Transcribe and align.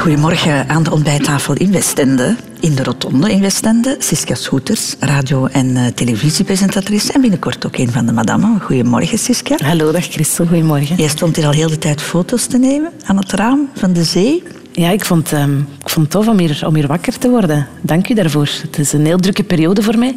Goedemorgen 0.00 0.68
aan 0.68 0.82
de 0.82 0.90
ontbijttafel 0.90 1.54
in 1.54 1.72
Westende. 1.72 2.36
In 2.60 2.74
de 2.74 2.82
Rotonde 2.82 3.32
in 3.32 3.40
Westende. 3.40 3.96
Siska 3.98 4.34
Schoeters, 4.34 4.96
radio- 5.00 5.46
en 5.46 5.66
uh, 5.66 5.86
televisiepresentatrice. 5.86 7.12
En 7.12 7.20
binnenkort 7.20 7.66
ook 7.66 7.76
een 7.76 7.90
van 7.90 8.06
de 8.06 8.12
madammen. 8.12 8.60
Goedemorgen, 8.60 9.18
Siska. 9.18 9.56
Hallo, 9.64 9.92
dag 9.92 10.04
Christel. 10.04 10.46
Goedemorgen. 10.46 10.96
Jij 10.96 11.08
stond 11.08 11.36
hier 11.36 11.46
al 11.46 11.52
heel 11.52 11.68
de 11.68 11.78
tijd 11.78 12.02
foto's 12.02 12.46
te 12.46 12.58
nemen 12.58 12.92
aan 13.04 13.16
het 13.16 13.32
raam 13.32 13.68
van 13.74 13.92
de 13.92 14.04
zee. 14.04 14.42
Ja, 14.72 14.90
ik 14.90 15.04
vond, 15.04 15.32
um, 15.32 15.68
ik 15.80 15.88
vond 15.88 16.06
het 16.06 16.10
tof 16.10 16.28
om 16.28 16.38
hier, 16.38 16.62
om 16.66 16.74
hier 16.74 16.86
wakker 16.86 17.18
te 17.18 17.28
worden. 17.28 17.66
Dank 17.80 18.08
u 18.08 18.14
daarvoor. 18.14 18.48
Het 18.62 18.78
is 18.78 18.92
een 18.92 19.06
heel 19.06 19.18
drukke 19.18 19.42
periode 19.42 19.82
voor 19.82 19.98
mij 19.98 20.16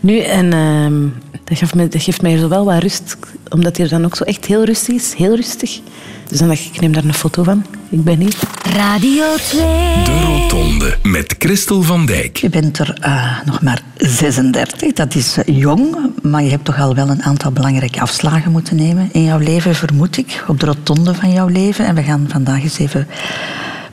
nu. 0.00 0.18
En 0.18 0.52
um, 0.52 1.14
dat, 1.44 1.58
geeft 1.58 1.74
mij, 1.74 1.88
dat 1.88 2.02
geeft 2.02 2.22
mij 2.22 2.36
zo 2.36 2.48
wel 2.48 2.64
wat 2.64 2.82
rust. 2.82 3.16
Omdat 3.48 3.76
hier 3.76 3.88
dan 3.88 4.04
ook 4.04 4.16
zo 4.16 4.24
echt 4.24 4.44
heel 4.44 4.64
rustig 4.64 4.94
is. 4.94 5.14
Heel 5.16 5.34
rustig. 5.34 5.80
Dus 6.28 6.38
dan 6.38 6.48
dacht 6.48 6.60
ik, 6.60 6.74
ik 6.74 6.80
neem 6.80 6.92
daar 6.92 7.04
een 7.04 7.14
foto 7.14 7.42
van. 7.42 7.66
Ik 7.88 8.04
ben 8.04 8.18
hier. 8.18 8.34
Radio 8.62 9.24
2. 9.36 9.60
De 10.04 10.20
Rotonde 10.26 10.96
met 11.02 11.34
Christel 11.38 11.82
van 11.82 12.06
Dijk. 12.06 12.36
Je 12.36 12.48
bent 12.48 12.78
er 12.78 12.98
uh, 13.04 13.40
nog 13.44 13.62
maar 13.62 13.82
36. 13.98 14.92
Dat 14.92 15.14
is 15.14 15.36
jong. 15.46 15.96
Maar 16.22 16.42
je 16.42 16.50
hebt 16.50 16.64
toch 16.64 16.80
al 16.80 16.94
wel 16.94 17.08
een 17.08 17.22
aantal 17.22 17.52
belangrijke 17.52 18.00
afslagen 18.00 18.52
moeten 18.52 18.76
nemen 18.76 19.08
in 19.12 19.24
jouw 19.24 19.38
leven, 19.38 19.74
vermoed 19.74 20.16
ik. 20.16 20.44
Op 20.46 20.60
de 20.60 20.66
Rotonde 20.66 21.14
van 21.14 21.32
jouw 21.32 21.48
leven. 21.48 21.86
En 21.86 21.94
we 21.94 22.02
gaan 22.02 22.26
vandaag 22.28 22.62
eens 22.62 22.78
even 22.78 23.06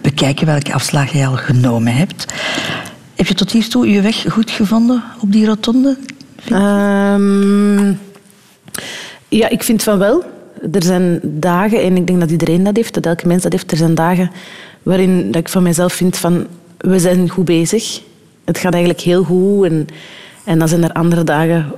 bekijken 0.01 0.45
welke 0.45 0.73
afslagen 0.73 1.19
je 1.19 1.25
al 1.25 1.35
genomen 1.35 1.95
hebt. 1.95 2.25
Heb 3.15 3.27
je 3.27 3.33
tot 3.33 3.51
hiertoe 3.51 3.89
je 3.89 4.01
weg 4.01 4.25
goed 4.29 4.51
gevonden 4.51 5.03
op 5.21 5.31
die 5.31 5.45
rotonde? 5.45 5.97
Um, 6.51 7.99
ja, 9.29 9.49
ik 9.49 9.63
vind 9.63 9.83
van 9.83 9.97
wel. 9.97 10.23
Er 10.71 10.83
zijn 10.83 11.19
dagen, 11.23 11.81
en 11.81 11.97
ik 11.97 12.07
denk 12.07 12.19
dat 12.19 12.31
iedereen 12.31 12.63
dat 12.63 12.75
heeft, 12.75 12.93
dat 12.93 13.05
elke 13.05 13.27
mens 13.27 13.43
dat 13.43 13.51
heeft, 13.51 13.71
er 13.71 13.77
zijn 13.77 13.95
dagen 13.95 14.31
waarin 14.83 15.31
dat 15.31 15.41
ik 15.41 15.49
van 15.49 15.63
mezelf 15.63 15.93
vind 15.93 16.17
van 16.17 16.47
we 16.77 16.99
zijn 16.99 17.29
goed 17.29 17.45
bezig. 17.45 18.01
Het 18.45 18.57
gaat 18.57 18.73
eigenlijk 18.73 19.03
heel 19.03 19.23
goed. 19.23 19.65
En, 19.65 19.87
en 20.43 20.59
dan 20.59 20.67
zijn 20.67 20.83
er 20.83 20.91
andere 20.91 21.23
dagen 21.23 21.71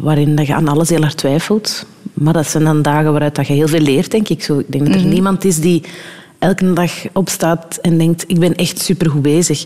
waarin 0.00 0.36
dat 0.36 0.46
je 0.46 0.54
aan 0.54 0.68
alles 0.68 0.88
heel 0.88 1.00
hard 1.00 1.16
twijfelt. 1.16 1.86
Maar 2.14 2.32
dat 2.32 2.46
zijn 2.46 2.64
dan 2.64 2.82
dagen 2.82 3.10
waaruit 3.10 3.34
dat 3.34 3.46
je 3.46 3.52
heel 3.52 3.68
veel 3.68 3.80
leert, 3.80 4.10
denk 4.10 4.28
ik. 4.28 4.42
Zo, 4.42 4.58
ik 4.58 4.72
denk 4.72 4.84
dat 4.84 4.92
er 4.92 4.98
mm 4.98 5.04
-hmm. 5.06 5.14
niemand 5.14 5.44
is 5.44 5.60
die 5.60 5.82
elke 6.38 6.72
dag 6.72 6.92
opstaat 7.12 7.78
en 7.82 7.98
denkt 7.98 8.24
ik 8.26 8.38
ben 8.38 8.54
echt 8.54 8.80
supergoed 8.80 9.22
bezig. 9.22 9.64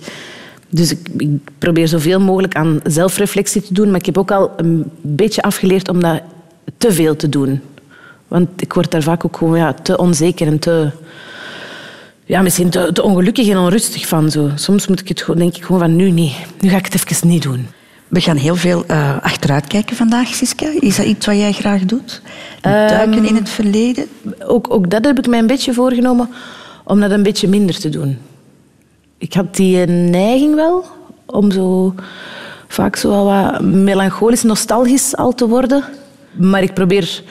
Dus 0.69 0.91
ik, 0.91 0.99
ik, 1.17 1.29
probeer 1.59 1.89
zoveel 1.89 2.21
mogelijk 2.21 2.57
aan 2.57 2.81
zelfreflectie 2.85 3.63
te 3.63 3.75
doen. 3.75 3.91
Maar 3.91 3.99
ik 3.99 4.07
heb 4.07 4.19
ook 4.19 4.31
al 4.31 4.51
een 4.57 4.91
beetje 5.01 5.43
afgeleerd 5.43 5.89
om 5.89 6.01
dat 6.01 6.23
te 6.77 6.93
veel 6.93 7.17
te 7.17 7.29
doen. 7.29 7.61
Want 8.29 8.49
ik 8.63 8.73
word 8.73 8.91
daar 8.91 9.03
vaak 9.03 9.25
ook 9.25 9.37
gewoon 9.37 9.59
ja, 9.59 9.73
te 9.73 9.99
onzeker 9.99 10.47
en 10.47 10.59
te... 10.59 10.91
Ja, 12.27 12.43
misschien 12.43 12.71
te, 12.71 12.91
te 12.93 13.03
ongelukkig 13.03 13.49
en 13.49 13.59
onrustig 13.59 14.07
van. 14.07 14.31
Zo. 14.31 14.51
Soms 14.55 14.87
moet 14.87 15.01
ik 15.01 15.09
het, 15.09 15.25
denk 15.37 15.57
ik 15.57 15.65
gewoon 15.65 15.81
van 15.81 15.97
nu 15.97 16.11
niet. 16.11 16.35
Nu 16.61 16.69
ga 16.69 16.77
ik 16.77 16.85
het 16.85 16.95
even 16.95 17.29
niet 17.29 17.43
doen. 17.43 17.67
We 18.09 18.21
gaan 18.21 18.37
heel 18.37 18.57
veel 18.57 18.85
uh, 18.91 19.17
achteruit 19.23 19.67
kijken 19.67 19.97
vandaag, 19.97 20.27
Siska. 20.29 20.67
Is 20.81 20.97
dat 20.97 21.07
iets 21.07 21.27
wat 21.27 21.37
jij 21.37 21.53
graag 21.53 21.85
doet? 21.85 22.23
Duiken 22.61 23.19
um, 23.19 23.25
in 23.25 23.35
het 23.35 23.49
verleden? 23.49 24.07
Ook, 24.47 24.75
ook 24.75 24.91
dat 24.91 25.05
heb 25.05 25.19
ik 25.19 25.27
mij 25.27 25.39
een 25.39 25.47
beetje 25.47 25.73
voorgenomen 25.73 26.29
om 26.85 27.01
dat 27.01 27.11
een 27.11 27.23
beetje 27.23 27.49
minder 27.49 27.79
te 27.79 27.89
doen. 27.89 28.19
Ik 29.19 29.33
had 29.33 29.57
die 29.57 29.87
neiging 29.87 30.55
wel 30.55 30.85
om 31.27 31.51
zo 31.51 31.95
vaak 32.69 32.97
zo 32.97 33.25
wat 33.25 33.61
melancholisch, 33.61 34.43
nostalgisch 34.43 35.17
al 35.17 35.35
te 35.35 35.49
worden. 35.49 35.85
Maar 36.33 36.63
ik 36.63 36.75
probeer... 36.75 37.23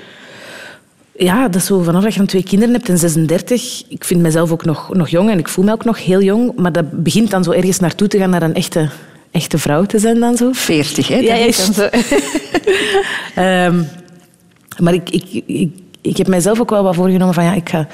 Ja, 1.18 1.48
dat 1.48 1.56
is 1.56 1.66
zo 1.66 1.82
vanaf 1.82 2.04
dat 2.04 2.12
je 2.12 2.18
dan 2.18 2.28
twee 2.28 2.44
kinderen 2.44 2.74
hebt 2.74 2.90
en 2.90 2.98
36. 2.98 3.84
Ik 3.88 4.04
vind 4.04 4.22
mezelf 4.22 4.52
ook 4.52 4.66
nog, 4.66 4.94
nog 4.94 5.10
jong 5.10 5.30
en 5.30 5.40
ik 5.40 5.48
voel 5.48 5.66
me 5.66 5.72
ook 5.72 5.86
nog 5.86 6.04
heel 6.04 6.22
jong. 6.22 6.56
Maar 6.56 6.72
dat 6.72 7.04
begint 7.04 7.30
dan 7.30 7.44
zo 7.44 7.52
ergens 7.52 7.80
naartoe 7.80 8.08
te 8.08 8.18
gaan 8.18 8.30
naar 8.30 8.42
een 8.42 8.54
echte, 8.54 8.90
echte 9.32 9.58
vrouw 9.58 9.84
te 9.84 10.00
zijn 10.00 10.20
dan 10.20 10.38
zo. 10.38 10.50
40, 10.52 11.08
hè? 11.08 11.16
Ja, 11.16 11.38
juist. 11.38 11.74
zo. 11.74 11.90
um, 13.42 13.88
maar 14.84 14.94
ik, 14.94 15.10
ik, 15.10 15.44
ik, 15.46 15.72
ik 16.02 16.18
heb 16.18 16.28
mijzelf 16.28 16.60
ook 16.60 16.70
wel 16.70 16.84
wat 16.84 16.96
voorgenomen 16.96 17.34
van 17.34 17.44
ja, 17.44 17.54
ik 17.54 17.70
ga 17.70 17.88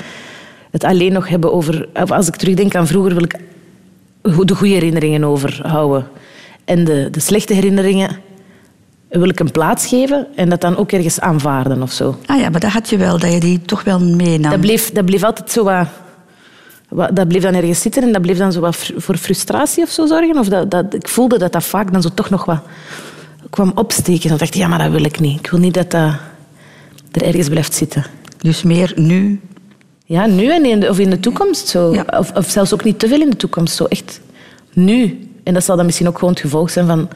het 0.71 0.83
alleen 0.83 1.13
nog 1.13 1.27
hebben 1.27 1.53
over... 1.53 1.87
Als 1.93 2.27
ik 2.27 2.35
terugdenk 2.35 2.75
aan 2.75 2.87
vroeger, 2.87 3.13
wil 3.13 3.23
ik 3.23 3.35
de 4.21 4.55
goede 4.55 4.73
herinneringen 4.73 5.23
overhouden. 5.23 6.07
En 6.65 6.83
de, 6.83 7.07
de 7.11 7.19
slechte 7.19 7.53
herinneringen 7.53 8.17
wil 9.09 9.29
ik 9.29 9.39
een 9.39 9.51
plaats 9.51 9.87
geven 9.87 10.27
en 10.35 10.49
dat 10.49 10.61
dan 10.61 10.77
ook 10.77 10.91
ergens 10.91 11.19
aanvaarden 11.19 11.81
of 11.81 11.91
zo. 11.91 12.17
Ah 12.25 12.39
ja, 12.39 12.49
maar 12.49 12.59
dat 12.59 12.71
had 12.71 12.89
je 12.89 12.97
wel, 12.97 13.19
dat 13.19 13.33
je 13.33 13.39
die 13.39 13.61
toch 13.61 13.83
wel 13.83 13.99
meenam. 13.99 14.51
Dat 14.51 14.61
bleef, 14.61 14.91
dat 14.91 15.05
bleef 15.05 15.23
altijd 15.23 15.51
zo 15.51 15.63
wat, 15.63 15.87
wat... 16.89 17.15
Dat 17.15 17.27
bleef 17.27 17.41
dan 17.41 17.53
ergens 17.53 17.81
zitten 17.81 18.03
en 18.03 18.11
dat 18.11 18.21
bleef 18.21 18.37
dan 18.37 18.51
zo 18.51 18.59
wat 18.59 18.91
voor 18.95 19.17
frustratie 19.17 19.83
of 19.83 19.89
zo 19.89 20.05
zorgen. 20.05 20.37
Of 20.37 20.47
dat, 20.47 20.71
dat, 20.71 20.93
ik 20.93 21.07
voelde 21.07 21.37
dat 21.37 21.51
dat 21.51 21.63
vaak 21.63 21.91
dan 21.91 22.01
zo 22.01 22.09
toch 22.13 22.29
nog 22.29 22.45
wat 22.45 22.61
kwam 23.49 23.71
opsteken. 23.75 24.29
Dan 24.29 24.37
dacht 24.37 24.53
ik, 24.53 24.61
ja, 24.61 24.67
maar 24.67 24.79
dat 24.79 24.91
wil 24.91 25.03
ik 25.03 25.19
niet. 25.19 25.39
Ik 25.39 25.49
wil 25.49 25.59
niet 25.59 25.73
dat 25.73 25.91
dat 25.91 26.15
er 27.11 27.23
ergens 27.23 27.49
blijft 27.49 27.73
zitten. 27.73 28.05
Dus 28.37 28.63
meer 28.63 28.93
nu 28.95 29.41
ja, 30.09 30.25
nu 30.25 30.51
en 30.51 30.65
in 30.65 30.79
de, 30.79 30.89
of 30.89 30.99
in 30.99 31.09
de 31.09 31.19
toekomst. 31.19 31.67
Zo. 31.67 31.93
Ja. 31.93 32.05
Of, 32.19 32.31
of, 32.35 32.49
zelfs 32.49 32.73
ook 32.73 32.83
niet 32.83 32.99
te 32.99 33.07
veel 33.07 33.21
in 33.21 33.29
de 33.29 33.35
toekomst. 33.35 33.75
Zo 33.75 33.85
echt 33.85 34.21
nu. 34.73 35.27
En 35.43 35.53
dat 35.53 35.63
zal 35.63 35.75
dan 35.75 35.85
misschien 35.85 36.07
ook 36.07 36.17
gewoon 36.17 36.33
het 36.33 36.41
gevolg 36.41 36.69
zijn 36.69 36.87
van... 36.87 37.09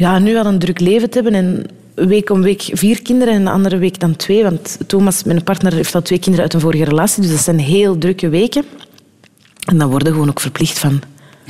Ja, 0.00 0.18
nu 0.18 0.36
al 0.36 0.46
een 0.46 0.58
druk 0.58 0.80
leven 0.80 1.10
te 1.10 1.20
hebben 1.20 1.34
en 1.34 1.66
week 1.94 2.30
om 2.30 2.42
week 2.42 2.62
vier 2.72 3.02
kinderen 3.02 3.34
en 3.34 3.44
de 3.44 3.50
andere 3.50 3.78
week 3.78 4.00
dan 4.00 4.16
twee. 4.16 4.42
Want 4.42 4.78
Thomas, 4.86 5.24
mijn 5.24 5.44
partner, 5.44 5.72
heeft 5.72 5.94
al 5.94 6.02
twee 6.02 6.18
kinderen 6.18 6.44
uit 6.44 6.54
een 6.54 6.60
vorige 6.60 6.84
relatie. 6.84 7.22
Dus 7.22 7.30
dat 7.30 7.40
zijn 7.40 7.58
heel 7.58 7.98
drukke 7.98 8.28
weken. 8.28 8.64
En 9.64 9.78
dan 9.78 9.90
worden 9.90 10.12
gewoon 10.12 10.28
ook 10.28 10.40
verplicht 10.40 10.78
van 10.78 11.00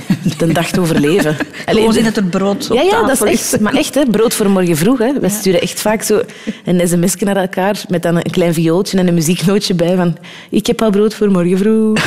de 0.39 0.53
dag 0.53 0.71
te 0.71 0.81
overleven. 0.81 1.37
Gewoon 1.67 1.97
in 1.97 2.05
het 2.05 2.17
er 2.17 2.25
brood 2.25 2.71
op 2.71 2.77
ja, 2.77 2.83
ja, 2.83 2.91
tafel 2.91 3.07
dat 3.07 3.35
is 3.35 3.41
echt, 3.41 3.61
maar 3.65 3.75
echt, 3.75 3.95
hè, 3.95 4.05
brood 4.05 4.35
voor 4.35 4.51
morgen 4.51 4.77
vroeg. 4.77 4.99
Hè. 4.99 5.13
We 5.21 5.29
sturen 5.29 5.61
echt 5.61 5.81
vaak 5.81 6.03
zo 6.03 6.23
een 6.65 6.89
sms'je 6.89 7.25
naar 7.25 7.37
elkaar 7.37 7.83
met 7.89 8.03
dan 8.03 8.17
een 8.17 8.31
klein 8.31 8.55
viooltje 8.55 8.99
en 8.99 9.09
een 9.09 9.15
muzieknootje 9.15 9.75
bij 9.75 9.97
van 9.97 10.17
ik 10.51 10.67
heb 10.67 10.83
al 10.83 10.91
brood 10.91 11.15
voor 11.15 11.31
morgen 11.31 11.59
vroeg. 11.59 11.99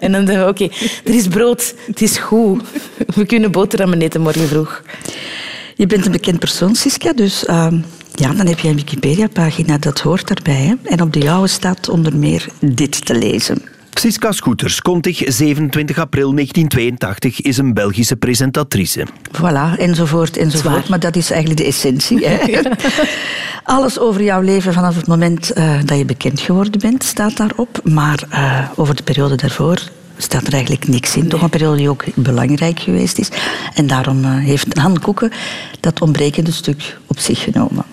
en 0.00 0.12
dan 0.12 0.24
denken 0.24 0.44
we, 0.44 0.50
oké, 0.50 0.62
okay, 0.64 0.78
er 1.04 1.14
is 1.14 1.28
brood, 1.28 1.74
het 1.86 2.02
is 2.02 2.18
goed. 2.18 2.62
We 3.14 3.26
kunnen 3.26 3.52
boterhammen 3.52 4.00
eten 4.00 4.20
morgen 4.20 4.48
vroeg. 4.48 4.82
Je 5.76 5.86
bent 5.86 6.06
een 6.06 6.12
bekend 6.12 6.38
persoon, 6.38 6.74
Siska, 6.74 7.12
dus... 7.12 7.44
Uh, 7.44 7.66
ja, 8.14 8.32
dan 8.32 8.46
heb 8.46 8.58
je 8.58 8.68
een 8.68 8.76
Wikipedia-pagina, 8.76 9.78
dat 9.78 10.00
hoort 10.00 10.28
daarbij. 10.28 10.62
Hè? 10.62 10.74
En 10.84 11.00
op 11.00 11.12
de 11.12 11.18
jouwe 11.18 11.46
staat 11.46 11.88
onder 11.88 12.16
meer 12.16 12.46
dit 12.60 13.06
te 13.06 13.14
lezen. 13.14 13.62
Siska 13.94 14.32
Scooters, 14.32 14.82
kontig 14.82 15.22
27 15.26 15.98
april 15.98 16.34
1982, 16.34 17.40
is 17.40 17.56
een 17.56 17.74
Belgische 17.74 18.16
presentatrice. 18.16 19.06
Voilà, 19.30 19.78
enzovoort, 19.78 20.36
enzovoort. 20.36 20.88
Maar 20.88 21.00
dat 21.00 21.16
is 21.16 21.30
eigenlijk 21.30 21.60
de 21.60 21.66
essentie. 21.66 22.26
Hè? 22.26 22.60
Alles 23.74 23.98
over 23.98 24.22
jouw 24.22 24.40
leven 24.40 24.72
vanaf 24.72 24.96
het 24.96 25.06
moment 25.06 25.58
uh, 25.58 25.78
dat 25.84 25.98
je 25.98 26.04
bekend 26.04 26.40
geworden 26.40 26.80
bent, 26.80 27.04
staat 27.04 27.36
daarop. 27.36 27.80
Maar 27.84 28.22
uh, 28.32 28.68
over 28.76 28.96
de 28.96 29.02
periode 29.02 29.36
daarvoor 29.36 29.82
staat 30.16 30.46
er 30.46 30.52
eigenlijk 30.52 30.88
niks 30.88 31.16
in. 31.16 31.28
Toch 31.28 31.42
een 31.42 31.50
periode 31.50 31.76
die 31.76 31.88
ook 31.88 32.04
belangrijk 32.14 32.80
geweest 32.80 33.18
is. 33.18 33.28
En 33.74 33.86
daarom 33.86 34.24
uh, 34.24 34.38
heeft 34.38 34.78
Han 34.78 35.00
Koeken 35.00 35.32
dat 35.80 36.02
ontbrekende 36.02 36.52
stuk 36.52 36.98
op 37.06 37.18
zich 37.18 37.42
genomen. 37.42 37.84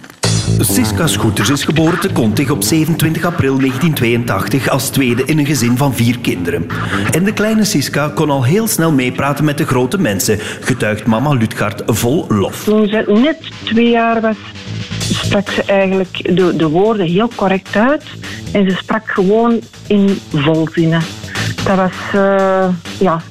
Siska 0.59 1.07
Schoeters 1.07 1.50
is 1.50 1.63
geboren 1.63 2.00
te 2.00 2.12
Kontig 2.12 2.50
op 2.50 2.63
27 2.63 3.23
april 3.25 3.57
1982 3.57 4.69
als 4.69 4.89
tweede 4.89 5.23
in 5.25 5.38
een 5.38 5.45
gezin 5.45 5.78
van 5.78 5.94
vier 5.94 6.19
kinderen. 6.19 6.67
En 7.12 7.23
de 7.23 7.34
kleine 7.34 7.63
Siska 7.63 8.07
kon 8.07 8.29
al 8.29 8.44
heel 8.44 8.67
snel 8.67 8.91
meepraten 8.91 9.45
met 9.45 9.57
de 9.57 9.66
grote 9.66 9.97
mensen, 9.97 10.40
getuigt 10.40 11.06
mama 11.06 11.34
Lutgaard 11.34 11.81
vol 11.85 12.25
lof. 12.29 12.63
Toen 12.63 12.88
ze 12.88 13.19
net 13.23 13.38
twee 13.63 13.90
jaar 13.90 14.22
was, 14.22 14.35
sprak 14.99 15.49
ze 15.49 15.64
eigenlijk 15.64 16.35
de, 16.35 16.55
de 16.55 16.67
woorden 16.67 17.05
heel 17.05 17.31
correct 17.35 17.76
uit. 17.76 18.03
En 18.52 18.70
ze 18.70 18.76
sprak 18.76 19.11
gewoon 19.11 19.59
in 19.87 20.20
volzinnen. 20.34 21.02
Dat 21.64 21.76
was, 21.76 21.91
uh, 22.16 22.67
ja, 22.99 23.22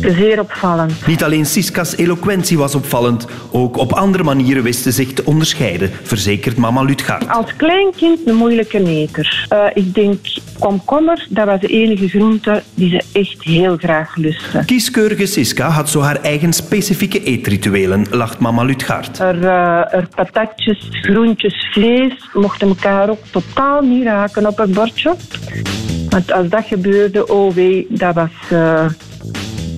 zeer 0.00 0.40
opvallend. 0.40 1.06
Niet 1.06 1.24
alleen 1.24 1.46
Siska's 1.46 1.96
eloquentie 1.96 2.58
was 2.58 2.74
opvallend, 2.74 3.26
ook 3.50 3.76
op 3.76 3.92
andere 3.92 4.22
manieren 4.22 4.62
wist 4.62 4.82
ze 4.82 4.90
zich 4.90 5.12
te 5.12 5.24
onderscheiden, 5.24 5.90
verzekert 6.02 6.56
mama 6.56 6.82
Lutgaard. 6.82 7.28
Als 7.28 7.56
klein 7.56 7.92
kind 7.96 8.18
een 8.24 8.34
moeilijke 8.34 8.78
neter. 8.78 9.46
Uh, 9.52 9.64
ik 9.74 9.94
denk 9.94 10.18
komkommer, 10.58 11.26
dat 11.28 11.46
was 11.46 11.60
de 11.60 11.66
enige 11.66 12.08
groente 12.08 12.62
die 12.74 12.90
ze 12.90 13.18
echt 13.18 13.42
heel 13.42 13.76
graag 13.76 14.16
lustte. 14.16 14.62
Kieskeurige 14.66 15.26
Siska 15.26 15.68
had 15.68 15.88
zo 15.88 16.00
haar 16.00 16.20
eigen 16.20 16.52
specifieke 16.52 17.22
eetrituelen, 17.22 18.06
lacht 18.10 18.38
mama 18.38 18.62
Lutgaard. 18.62 19.18
Er, 19.18 19.36
uh, 19.36 19.94
er 19.94 20.08
patatjes, 20.14 20.88
groentjes, 20.90 21.68
vlees 21.72 22.28
mochten 22.32 22.68
elkaar 22.68 23.10
ook 23.10 23.22
totaal 23.30 23.80
niet 23.82 24.04
raken 24.04 24.46
op 24.46 24.58
het 24.58 24.72
bordje. 24.72 25.14
Want 26.08 26.32
als 26.32 26.48
dat 26.48 26.64
gebeurde, 26.66 27.28
oh 27.28 27.54
wee, 27.54 27.86
dat 27.88 28.14
was... 28.14 28.30
Uh, 28.52 28.84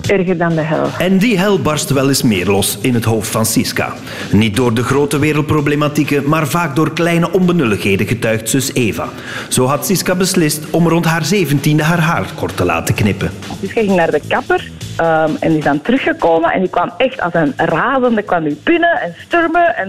erger 0.09 0.37
dan 0.37 0.55
de 0.55 0.61
hel. 0.61 0.87
En 0.97 1.17
die 1.17 1.37
hel 1.37 1.61
barst 1.61 1.89
wel 1.89 2.07
eens 2.07 2.23
meer 2.23 2.45
los 2.45 2.77
in 2.81 2.93
het 2.93 3.05
hoofd 3.05 3.29
van 3.29 3.45
Siska. 3.45 3.93
Niet 4.31 4.55
door 4.55 4.73
de 4.73 4.83
grote 4.83 5.19
wereldproblematieken, 5.19 6.29
maar 6.29 6.47
vaak 6.47 6.75
door 6.75 6.93
kleine 6.93 7.31
onbenulligheden, 7.31 8.07
getuigt 8.07 8.49
zus 8.49 8.73
Eva. 8.73 9.09
Zo 9.49 9.65
had 9.65 9.85
Siska 9.85 10.15
beslist 10.15 10.69
om 10.69 10.87
rond 10.87 11.05
haar 11.05 11.25
zeventiende 11.25 11.83
haar 11.83 11.99
haar 11.99 12.25
kort 12.35 12.57
te 12.57 12.65
laten 12.65 12.95
knippen. 12.95 13.31
Siska 13.59 13.81
ging 13.81 13.95
naar 13.95 14.11
de 14.11 14.21
kapper 14.27 14.69
um, 15.01 15.35
en 15.39 15.49
die 15.49 15.57
is 15.57 15.63
dan 15.63 15.81
teruggekomen 15.81 16.51
en 16.51 16.59
die 16.59 16.69
kwam 16.69 16.91
echt 16.97 17.21
als 17.21 17.33
een 17.33 17.53
razende, 17.55 18.21
kwam 18.21 18.43
die 18.43 18.57
binnen 18.63 19.01
en 19.01 19.13
sturmen 19.25 19.75
en 19.77 19.87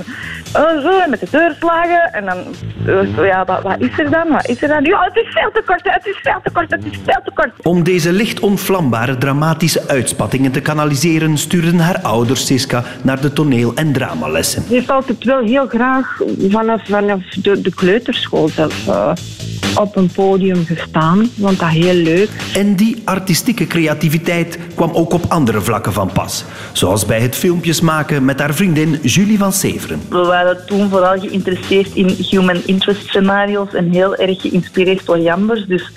uh, 0.57 0.83
zo 0.83 0.99
en 0.99 1.11
met 1.11 1.21
de 1.21 1.27
deur 1.31 1.57
slagen. 1.59 2.13
En 2.13 2.25
dan, 2.25 2.39
uh, 2.87 3.27
ja, 3.27 3.45
wat, 3.45 3.63
wat, 3.63 3.77
is 3.79 3.99
er 3.99 4.11
dan? 4.11 4.29
Wat 4.29 4.49
is 4.49 4.63
er 4.63 4.69
dan? 4.69 4.85
Ja, 4.85 5.05
het 5.05 5.17
is 5.17 5.33
veel 5.33 5.51
te 5.53 5.63
kort, 5.67 5.81
het 5.83 6.07
is 6.07 6.19
veel 6.23 6.41
te 6.43 6.51
kort, 6.51 6.71
het 6.71 6.85
is 6.85 6.99
veel 7.05 7.21
te 7.25 7.31
kort. 7.35 7.51
Om 7.63 7.83
deze 7.83 8.13
licht 8.13 8.41
onvlambare 8.41 9.19
dramatische 9.19 9.83
uitspattingen 9.89 10.53
te 10.53 10.61
kanaliseren, 10.61 11.39
stuurden 11.39 11.79
haar 11.79 12.01
ouders 12.03 12.47
Siska 12.47 12.85
naar 13.03 13.21
de 13.21 13.33
toneel- 13.33 13.75
en 13.75 13.93
dramalessen. 13.93 14.63
Ze 14.63 14.75
heeft 14.75 14.91
altijd 14.91 15.25
wel 15.25 15.45
heel 15.45 15.67
graag 15.67 16.21
vanaf, 16.49 16.87
vanaf 16.89 17.23
de, 17.23 17.61
de 17.61 17.75
kleuterschool 17.75 18.49
zelf 18.49 18.87
uh, 18.87 19.13
op 19.75 19.97
een 19.97 20.11
podium 20.15 20.65
gestaan. 20.65 21.31
Vond 21.41 21.59
dat 21.59 21.69
heel 21.69 21.95
leuk. 21.95 22.29
En 22.55 22.75
die 22.75 23.03
artistieke 23.05 23.67
creativiteit 23.67 24.59
kwam 24.75 24.91
ook 25.01 25.13
op 25.13 25.25
andere 25.29 25.61
vlakken 25.61 25.93
van 25.93 26.11
pas. 26.13 26.45
Zoals 26.73 27.07
bij 27.07 27.21
het 27.21 27.37
filmpjes 27.37 27.81
maken 27.81 28.25
met 28.25 28.41
haar 28.41 28.55
vriendin 28.55 28.99
Julie 29.03 29.39
van 29.39 29.53
Severen. 29.53 30.01
We 30.09 30.19
waren 30.19 30.67
toen 30.67 30.89
vooral 30.89 31.19
geïnteresseerd 31.19 31.95
in 31.95 32.09
human 32.09 32.61
interest 32.67 33.09
scenario's 33.09 33.75
en 33.75 33.91
heel 33.91 34.17
erg 34.17 34.41
geïnspireerd 34.41 35.07
door 35.07 35.19
Jambers. 35.19 35.67
Dus 35.67 35.93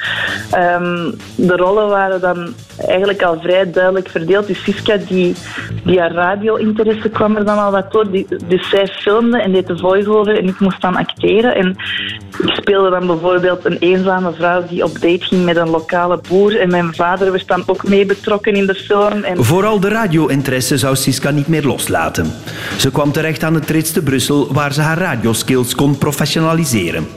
um, 0.55 1.15
de 1.35 1.55
rollen 1.55 1.87
waren 1.87 2.21
dan 2.21 2.53
eigenlijk 2.77 3.21
al 3.21 3.39
vrij 3.41 3.71
duidelijk 3.71 4.09
verdeeld. 4.09 4.47
Dus 4.47 4.63
Siska, 4.63 4.97
die, 5.07 5.35
die 5.83 5.99
haar 5.99 6.11
radio-interesse 6.11 7.09
kwam 7.09 7.35
er 7.35 7.45
dan 7.45 7.57
al 7.57 7.71
wat 7.71 7.91
door. 7.91 8.11
Die, 8.11 8.27
dus 8.47 8.69
zij 8.69 8.87
filmde 8.87 9.41
en 9.41 9.51
deed 9.51 9.67
de 9.67 9.77
voice-over 9.77 10.37
en 10.37 10.47
ik 10.47 10.59
moest 10.59 10.81
dan 10.81 10.95
acteren. 10.95 11.55
En 11.55 11.75
ik 12.43 12.53
speelde 12.55 12.89
dan 12.89 13.07
bijvoorbeeld 13.07 13.65
een 13.65 13.77
eenzame 13.79 14.33
vrouw 14.33 14.63
die 14.69 14.83
op 14.83 14.93
date 14.93 15.25
ging 15.25 15.45
met 15.45 15.57
een 15.57 15.69
lokale 15.69 16.19
boer. 16.29 16.59
En 16.59 16.69
mijn 16.69 16.95
vader 16.95 17.31
was 17.31 17.45
dan 17.45 17.63
ook 17.65 17.87
mee 17.87 18.05
betrokken 18.05 18.53
in 18.53 18.65
de 18.65 18.75
film. 18.75 18.92
En... 19.01 19.43
Vooral 19.43 19.79
de 19.79 19.89
radio-interesse 19.89 20.77
zou 20.77 20.95
Siska 20.95 21.31
niet 21.31 21.47
meer 21.47 21.63
loslaten. 21.63 22.33
Ze 22.77 22.91
kwam 22.91 23.11
terecht 23.11 23.43
aan 23.43 23.53
het 23.53 23.69
Rits 23.69 23.91
te 23.91 24.01
Brussel, 24.01 24.53
waar 24.53 24.73
ze 24.73 24.81
haar 24.81 24.97
radioskills 24.97 25.75
kon 25.75 25.97
professionaliseren. 25.97 27.07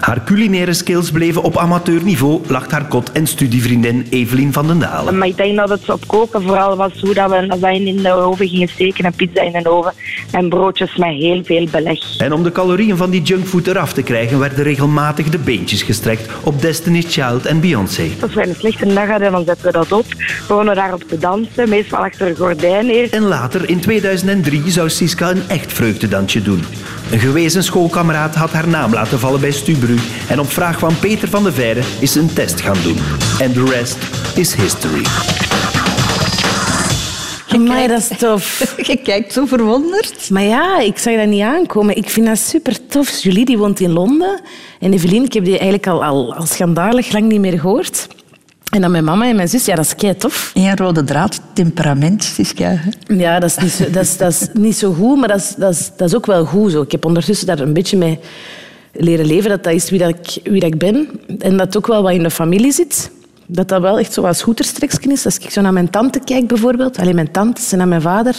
Haar 0.00 0.24
culinaire 0.24 0.72
skills 0.72 1.10
bleven 1.10 1.42
op 1.42 1.56
amateurniveau, 1.56 2.40
lacht 2.46 2.70
haar 2.70 2.84
kot- 2.86 3.12
en 3.12 3.26
studievriendin 3.26 4.06
Evelien 4.10 4.52
van 4.52 4.66
den 4.66 4.78
Dalen. 4.78 5.18
Maar 5.18 5.28
ik 5.28 5.36
denk 5.36 5.56
dat 5.56 5.68
het 5.68 5.90
op 5.90 6.06
koken 6.06 6.42
vooral 6.42 6.76
was 6.76 6.92
hoe 7.00 7.14
dat 7.14 7.30
we 7.30 7.46
lasagne 7.46 7.84
in 7.84 8.02
de 8.02 8.12
oven 8.12 8.48
gingen 8.48 8.68
steken 8.68 9.04
en 9.04 9.12
pizza 9.12 9.42
in 9.42 9.62
de 9.62 9.70
oven. 9.70 9.92
En 10.30 10.48
broodjes 10.48 10.96
met 10.96 11.08
heel 11.08 11.44
veel 11.44 11.66
beleg. 11.70 12.18
En 12.18 12.32
om 12.32 12.42
de 12.42 12.52
calorieën 12.52 12.96
van 12.96 13.10
die 13.10 13.22
junkfood 13.22 13.66
eraf 13.66 13.92
te 13.92 14.02
krijgen, 14.02 14.38
werden 14.38 14.64
regelmatig 14.64 15.28
de 15.28 15.38
beentjes 15.38 15.82
gestrekt 15.82 16.30
op 16.42 16.62
Destiny's 16.62 17.14
Child 17.14 17.46
en 17.46 17.60
Beyoncé. 17.60 18.10
Als 18.20 18.34
wij 18.34 18.48
een 18.48 18.54
slechte 18.54 18.94
dag 18.94 19.08
hadden, 19.08 19.32
dan 19.32 19.44
zetten 19.44 19.66
we 19.66 19.72
dat 19.72 19.92
op. 19.92 20.06
Begonnen 20.48 20.74
daarop 20.74 21.02
te 21.08 21.18
dansen, 21.18 21.68
meestal 21.68 21.98
achter 21.98 22.28
een 22.28 22.36
gordijn 22.36 22.88
eerst. 22.88 23.12
En 23.12 23.22
later, 23.22 23.68
in 23.68 23.80
2003, 23.80 24.70
zou 24.70 24.90
Siska 24.90 25.30
een 25.30 25.42
echt 25.48 25.72
vreugdedansje 25.72 26.42
doen. 26.42 26.62
Een 27.10 27.18
gewezen 27.18 27.62
schoolkameraad 27.62 28.34
had 28.34 28.50
haar 28.50 28.68
naam 28.68 28.92
laten 28.92 29.18
vallen 29.18 29.40
bij 29.40 29.50
Stubru 29.50 29.96
en 30.28 30.40
op 30.40 30.50
vraag 30.50 30.78
van 30.78 30.98
Peter 30.98 31.28
van 31.28 31.42
de 31.42 31.52
Veire 31.52 31.82
is 32.00 32.12
ze 32.12 32.20
een 32.20 32.32
test 32.32 32.60
gaan 32.60 32.76
doen. 32.82 32.96
En 33.38 33.52
the 33.52 33.64
rest 33.64 33.98
is 34.34 34.54
history. 34.54 35.02
Amai, 37.48 37.86
dat 37.86 37.98
is 37.98 38.18
tof. 38.18 38.74
Je 38.90 38.96
kijkt 38.96 39.32
zo 39.32 39.46
verwonderd. 39.46 40.30
Maar 40.30 40.42
ja, 40.42 40.78
ik 40.78 40.98
zag 40.98 41.16
dat 41.16 41.26
niet 41.26 41.42
aankomen. 41.42 41.96
Ik 41.96 42.10
vind 42.10 42.26
dat 42.26 42.38
super 42.38 42.86
tof. 42.86 43.18
Julie 43.18 43.44
die 43.44 43.58
woont 43.58 43.80
in 43.80 43.92
Londen. 43.92 44.40
En 44.80 44.92
Evelien, 44.92 45.24
ik 45.24 45.32
heb 45.32 45.44
die 45.44 45.52
eigenlijk 45.52 45.86
al, 45.86 46.04
al, 46.04 46.34
al 46.34 46.46
schandalig 46.46 47.12
lang 47.12 47.28
niet 47.28 47.40
meer 47.40 47.60
gehoord. 47.60 48.06
En 48.70 48.80
dan 48.80 48.90
mijn 48.90 49.04
mama 49.04 49.28
en 49.28 49.36
mijn 49.36 49.48
zus, 49.48 49.64
ja, 49.64 49.74
dat 49.74 49.84
is 49.84 49.94
kei 49.94 50.16
tof. 50.16 50.50
En 50.54 50.76
rode 50.76 51.04
draad, 51.04 51.40
temperament, 51.52 52.24
Siska. 52.24 52.80
Ja, 53.06 53.40
dat 53.40 53.50
is 53.50 53.56
niet 53.56 53.70
zo, 53.70 53.90
dat 53.90 54.02
is, 54.02 54.16
dat 54.16 54.30
is 54.30 54.48
niet 54.52 54.76
zo 54.76 54.92
goed, 54.92 55.18
maar 55.18 55.28
dat 55.28 55.38
is, 55.38 55.54
dat, 55.56 55.72
is, 55.72 55.90
dat 55.96 56.08
is 56.08 56.14
ook 56.14 56.26
wel 56.26 56.44
goed 56.44 56.70
zo. 56.70 56.82
Ik 56.82 56.92
heb 56.92 57.04
ondertussen 57.04 57.46
daar 57.46 57.58
een 57.58 57.72
beetje 57.72 57.96
mee 57.96 58.18
leren 58.92 59.26
leven, 59.26 59.50
dat 59.50 59.64
dat 59.64 59.72
is 59.72 59.90
wie, 59.90 59.98
dat 59.98 60.08
ik, 60.08 60.52
wie 60.52 60.60
dat 60.60 60.72
ik 60.72 60.78
ben. 60.78 61.08
En 61.38 61.56
dat 61.56 61.76
ook 61.76 61.86
wel 61.86 62.02
wat 62.02 62.12
in 62.12 62.22
de 62.22 62.30
familie 62.30 62.72
zit. 62.72 63.10
Dat 63.46 63.68
dat 63.68 63.80
wel 63.80 63.98
echt 63.98 64.12
zo 64.12 64.22
wat 64.22 64.36
schoeterstreksken 64.36 65.10
is. 65.10 65.24
Als 65.24 65.38
ik 65.38 65.50
zo 65.50 65.60
naar 65.60 65.72
mijn 65.72 65.90
tante 65.90 66.20
kijk 66.24 66.46
bijvoorbeeld, 66.46 66.98
alleen 66.98 67.14
mijn 67.14 67.30
tantes 67.30 67.72
en 67.72 67.78
naar 67.78 67.88
mijn 67.88 68.02
vader, 68.02 68.36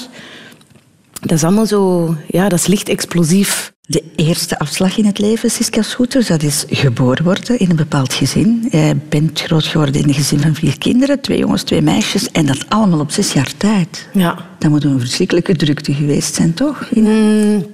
dat 1.21 1.31
is 1.31 1.43
allemaal 1.43 1.65
zo... 1.65 2.15
Ja, 2.27 2.49
dat 2.49 2.59
is 2.59 2.67
licht 2.67 2.89
explosief. 2.89 3.73
De 3.89 4.03
eerste 4.15 4.59
afslag 4.59 4.97
in 4.97 5.05
het 5.05 5.19
leven, 5.19 5.49
Siska 5.49 5.81
Schoeters, 5.81 6.27
dat 6.27 6.43
is 6.43 6.65
geboren 6.67 7.23
worden 7.23 7.59
in 7.59 7.69
een 7.69 7.75
bepaald 7.75 8.13
gezin. 8.13 8.67
Je 8.71 8.95
bent 9.09 9.41
groot 9.41 9.65
geworden 9.65 10.01
in 10.01 10.07
een 10.07 10.13
gezin 10.13 10.39
van 10.39 10.55
vier 10.55 10.77
kinderen, 10.77 11.21
twee 11.21 11.37
jongens, 11.37 11.63
twee 11.63 11.81
meisjes, 11.81 12.31
en 12.31 12.45
dat 12.45 12.65
allemaal 12.67 12.99
op 12.99 13.11
zes 13.11 13.33
jaar 13.33 13.51
tijd. 13.57 14.09
Ja. 14.13 14.45
Dat 14.59 14.69
moet 14.69 14.83
een 14.83 14.99
verschrikkelijke 14.99 15.55
drukte 15.55 15.93
geweest 15.93 16.35
zijn, 16.35 16.53
toch? 16.53 16.89
Mm, 16.91 17.65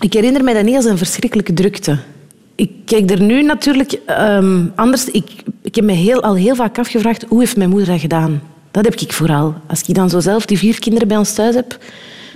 ik 0.00 0.12
herinner 0.12 0.44
mij 0.44 0.54
dat 0.54 0.64
niet 0.64 0.76
als 0.76 0.84
een 0.84 0.98
verschrikkelijke 0.98 1.52
drukte. 1.52 1.98
Ik 2.54 2.70
kijk 2.84 3.10
er 3.10 3.20
nu 3.20 3.42
natuurlijk 3.42 3.98
um, 4.20 4.72
anders. 4.74 5.04
Ik, 5.04 5.30
ik 5.62 5.74
heb 5.74 5.84
me 5.84 5.92
heel, 5.92 6.22
al 6.22 6.34
heel 6.34 6.54
vaak 6.54 6.78
afgevraagd, 6.78 7.24
hoe 7.28 7.40
heeft 7.40 7.56
mijn 7.56 7.70
moeder 7.70 7.88
dat 7.88 8.00
gedaan? 8.00 8.42
Dat 8.70 8.84
heb 8.84 8.94
ik 8.94 9.12
vooral. 9.12 9.54
Als 9.66 9.82
ik 9.86 9.94
dan 9.94 10.10
zo 10.10 10.20
zelf 10.20 10.46
die 10.46 10.58
vier 10.58 10.78
kinderen 10.78 11.08
bij 11.08 11.16
ons 11.16 11.34
thuis 11.34 11.54
heb, 11.54 11.78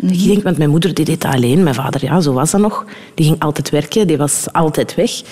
Ik 0.02 0.26
denk, 0.26 0.42
want 0.42 0.58
mijn 0.58 0.70
moeder 0.70 0.94
die 0.94 1.04
deed 1.04 1.20
dat 1.20 1.34
alleen. 1.34 1.62
Mijn 1.62 1.74
vader, 1.74 2.04
ja, 2.04 2.20
zo 2.20 2.32
was 2.32 2.50
dat 2.50 2.60
nog. 2.60 2.84
Die 3.14 3.26
ging 3.26 3.40
altijd 3.40 3.70
werken, 3.70 4.06
die 4.06 4.16
was 4.16 4.48
altijd 4.52 4.94
weg. 4.94 5.22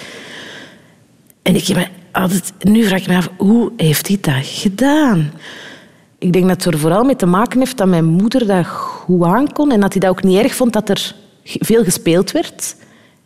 En 1.42 1.54
ik 1.54 1.66
heb 1.66 1.76
me 1.76 1.86
altijd, 2.12 2.52
nu 2.58 2.84
vraag 2.84 3.00
ik 3.00 3.06
me 3.06 3.16
af, 3.16 3.30
hoe 3.36 3.72
heeft 3.76 4.08
hij 4.08 4.18
dat 4.20 4.34
gedaan? 4.42 5.30
Ik 6.18 6.32
denk 6.32 6.48
dat 6.48 6.64
het 6.64 6.74
er 6.74 6.80
vooral 6.80 7.04
mee 7.04 7.16
te 7.16 7.26
maken 7.26 7.58
heeft 7.58 7.76
dat 7.76 7.86
mijn 7.86 8.04
moeder 8.04 8.46
dat 8.46 8.66
goed 8.66 9.24
aankon 9.24 9.72
en 9.72 9.80
dat 9.80 9.92
hij 9.92 10.00
dat 10.00 10.10
ook 10.10 10.22
niet 10.22 10.38
erg 10.38 10.54
vond 10.54 10.72
dat 10.72 10.88
er 10.88 11.14
veel 11.44 11.84
gespeeld 11.84 12.32
werd 12.32 12.76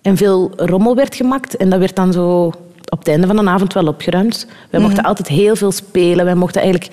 en 0.02 0.16
veel 0.16 0.52
rommel 0.56 0.94
werd 0.94 1.14
gemaakt. 1.14 1.56
En 1.56 1.70
dat 1.70 1.78
werd 1.78 1.96
dan 1.96 2.12
zo 2.12 2.52
op 2.88 2.98
het 2.98 3.08
einde 3.08 3.26
van 3.26 3.37
de 3.37 3.50
avond 3.50 3.72
wel 3.72 3.87
opgeruimd. 3.87 4.46
Wij 4.70 4.81
mochten 4.81 5.04
altijd 5.04 5.28
heel 5.28 5.56
veel 5.56 5.72
spelen. 5.72 6.25
Wij 6.25 6.34
mochten 6.34 6.62
eigenlijk 6.62 6.92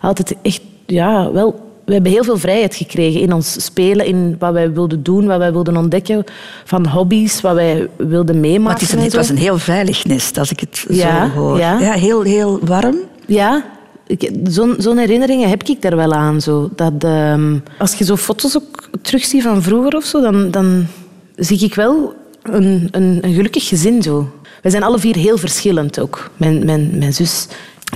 altijd 0.00 0.36
echt 0.42 0.60
ja, 0.86 1.32
wel 1.32 1.67
we 1.88 1.94
hebben 1.94 2.12
heel 2.12 2.24
veel 2.24 2.38
vrijheid 2.38 2.74
gekregen 2.74 3.20
in 3.20 3.32
ons 3.32 3.64
spelen, 3.64 4.06
in 4.06 4.36
wat 4.38 4.52
wij 4.52 4.72
wilden 4.72 5.02
doen, 5.02 5.26
wat 5.26 5.38
wij 5.38 5.52
wilden 5.52 5.76
ontdekken, 5.76 6.24
van 6.64 6.86
hobby's, 6.86 7.40
wat 7.40 7.54
wij 7.54 7.88
wilden 7.96 8.40
meemaken. 8.40 8.62
Maar 8.62 8.72
het, 8.72 8.82
is 8.82 8.92
een, 8.92 8.98
het 9.00 9.14
was 9.14 9.28
een 9.28 9.36
heel 9.36 9.58
veilig 9.58 10.04
nest, 10.04 10.38
als 10.38 10.50
ik 10.50 10.60
het 10.60 10.84
ja, 10.88 11.26
zo 11.26 11.32
hoor. 11.32 11.58
Ja. 11.58 11.78
ja, 11.78 11.92
heel, 11.92 12.22
heel 12.22 12.58
warm. 12.62 12.96
Ja, 13.26 13.64
zo'n 14.48 14.76
zo 14.78 14.96
herinneringen 14.96 15.48
heb 15.48 15.62
ik 15.62 15.82
daar 15.82 15.96
wel 15.96 16.12
aan. 16.12 16.40
Zo. 16.40 16.70
Dat, 16.76 17.04
um, 17.04 17.62
als 17.78 17.94
je 17.94 18.04
zo 18.04 18.16
foto's 18.16 18.56
ook 18.56 18.88
terugziet 19.02 19.42
van 19.42 19.62
vroeger 19.62 19.96
of 19.96 20.04
zo, 20.04 20.20
dan, 20.20 20.50
dan 20.50 20.86
zie 21.36 21.60
ik 21.60 21.74
wel 21.74 22.14
een, 22.42 22.88
een, 22.90 23.18
een 23.20 23.34
gelukkig 23.34 23.68
gezin. 23.68 24.02
Zo. 24.02 24.30
Wij 24.62 24.70
zijn 24.70 24.82
alle 24.82 24.98
vier 24.98 25.16
heel 25.16 25.38
verschillend 25.38 26.00
ook. 26.00 26.30
Mijn, 26.36 26.64
mijn, 26.64 26.98
mijn 26.98 27.14
zus 27.14 27.46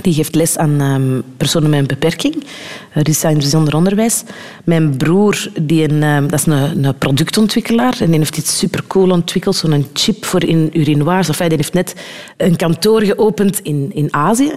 die 0.01 0.13
geeft 0.13 0.35
les 0.35 0.57
aan 0.57 0.81
um, 0.81 1.23
personen 1.37 1.69
met 1.69 1.79
een 1.79 1.87
beperking. 1.87 2.35
Uh, 2.35 3.03
die 3.03 3.13
zijn 3.13 3.37
bijzonder 3.37 3.75
onderwijs. 3.75 4.23
Mijn 4.63 4.97
broer, 4.97 5.47
die 5.61 5.89
een, 5.89 6.03
um, 6.03 6.29
dat 6.29 6.39
is 6.39 6.45
een, 6.45 6.83
een, 6.85 6.97
productontwikkelaar. 6.97 7.97
En 7.99 8.09
die 8.09 8.17
heeft 8.17 8.37
iets 8.37 8.57
supercool 8.57 9.09
ontwikkeld. 9.09 9.55
Zo'n 9.55 9.87
chip 9.93 10.25
voor 10.25 10.43
in 10.43 10.69
urinoirs. 10.73 11.29
Of 11.29 11.37
hij 11.37 11.47
die 11.47 11.57
heeft 11.57 11.73
net 11.73 11.95
een 12.37 12.55
kantoor 12.55 13.01
geopend 13.01 13.59
in, 13.59 13.91
in 13.93 14.13
Azië. 14.13 14.51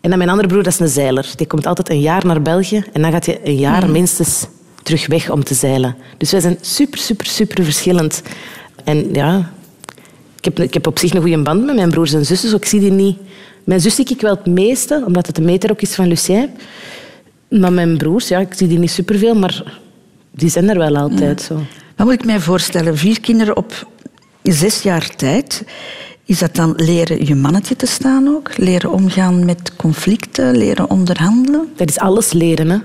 En 0.00 0.10
dan 0.10 0.18
mijn 0.18 0.30
andere 0.30 0.48
broer, 0.48 0.62
dat 0.62 0.72
is 0.72 0.78
een 0.78 0.88
zeiler. 0.88 1.30
Die 1.36 1.46
komt 1.46 1.66
altijd 1.66 1.90
een 1.90 2.00
jaar 2.00 2.26
naar 2.26 2.42
België. 2.42 2.84
En 2.92 3.02
dan 3.02 3.12
gaat 3.12 3.26
hij 3.26 3.40
een 3.44 3.58
jaar 3.58 3.86
mm. 3.86 3.92
minstens 3.92 4.46
terug 4.82 5.06
weg 5.06 5.30
om 5.30 5.44
te 5.44 5.54
zeilen. 5.54 5.96
Dus 6.16 6.30
wij 6.30 6.40
zijn 6.40 6.58
super, 6.60 6.98
super, 6.98 7.26
super 7.26 7.64
verschillend. 7.64 8.22
En 8.84 9.08
ja, 9.12 9.52
ik 10.36 10.44
heb, 10.44 10.60
ik 10.60 10.74
heb 10.74 10.86
op 10.86 10.98
zich 10.98 11.14
een 11.14 11.20
goede 11.20 11.42
band 11.42 11.64
met 11.64 11.74
mijn 11.74 11.90
broers 11.90 12.12
en 12.12 12.26
zussen. 12.26 12.56
ik 12.56 12.64
zie 12.64 12.80
die 12.80 12.90
niet... 12.90 13.18
Mijn 13.68 13.80
zus 13.80 13.94
zie 13.94 14.08
ik 14.08 14.20
wel 14.20 14.34
het 14.34 14.46
meeste, 14.46 15.02
omdat 15.06 15.26
het 15.26 15.36
de 15.36 15.42
meter 15.42 15.70
ook 15.70 15.80
is 15.80 15.94
van 15.94 16.08
Lucien. 16.08 16.50
Maar 17.48 17.72
mijn 17.72 17.96
broers, 17.96 18.28
ja, 18.28 18.38
ik 18.38 18.54
zie 18.54 18.68
die 18.68 18.78
niet 18.78 18.90
superveel, 18.90 19.34
maar 19.34 19.78
die 20.30 20.48
zijn 20.48 20.68
er 20.68 20.78
wel 20.78 20.96
altijd. 20.96 21.42
Zo. 21.42 21.54
Wat 21.96 22.06
moet 22.06 22.14
ik 22.14 22.24
mij 22.24 22.40
voorstellen? 22.40 22.96
Vier 22.96 23.20
kinderen 23.20 23.56
op 23.56 23.88
zes 24.42 24.82
jaar 24.82 25.16
tijd. 25.16 25.64
Is 26.24 26.38
dat 26.38 26.54
dan 26.54 26.72
leren 26.76 27.26
je 27.26 27.34
mannetje 27.34 27.76
te 27.76 27.86
staan 27.86 28.28
ook? 28.28 28.56
Leren 28.56 28.90
omgaan 28.90 29.44
met 29.44 29.76
conflicten, 29.76 30.56
leren 30.56 30.90
onderhandelen? 30.90 31.68
Dat 31.76 31.88
is 31.88 31.98
alles 31.98 32.32
leren, 32.32 32.70
hè. 32.70 32.78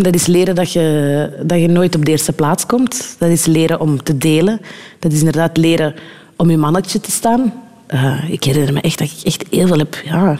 Dat 0.00 0.14
is 0.14 0.26
leren 0.26 0.54
dat 0.54 0.72
je, 0.72 1.42
dat 1.46 1.60
je 1.60 1.68
nooit 1.68 1.94
op 1.94 2.04
de 2.04 2.10
eerste 2.10 2.32
plaats 2.32 2.66
komt. 2.66 3.16
Dat 3.18 3.30
is 3.30 3.46
leren 3.46 3.80
om 3.80 4.02
te 4.02 4.18
delen. 4.18 4.60
Dat 4.98 5.12
is 5.12 5.18
inderdaad 5.18 5.56
leren 5.56 5.94
om 6.36 6.50
je 6.50 6.56
mannetje 6.56 7.00
te 7.00 7.10
staan. 7.10 7.52
Uh, 7.94 8.30
ik 8.30 8.44
herinner 8.44 8.72
me 8.72 8.80
echt 8.80 8.98
dat 8.98 9.08
ik 9.08 9.24
echt 9.24 9.44
heel 9.50 9.66
veel 9.66 9.78
heb... 9.78 9.94
Ja, 10.04 10.38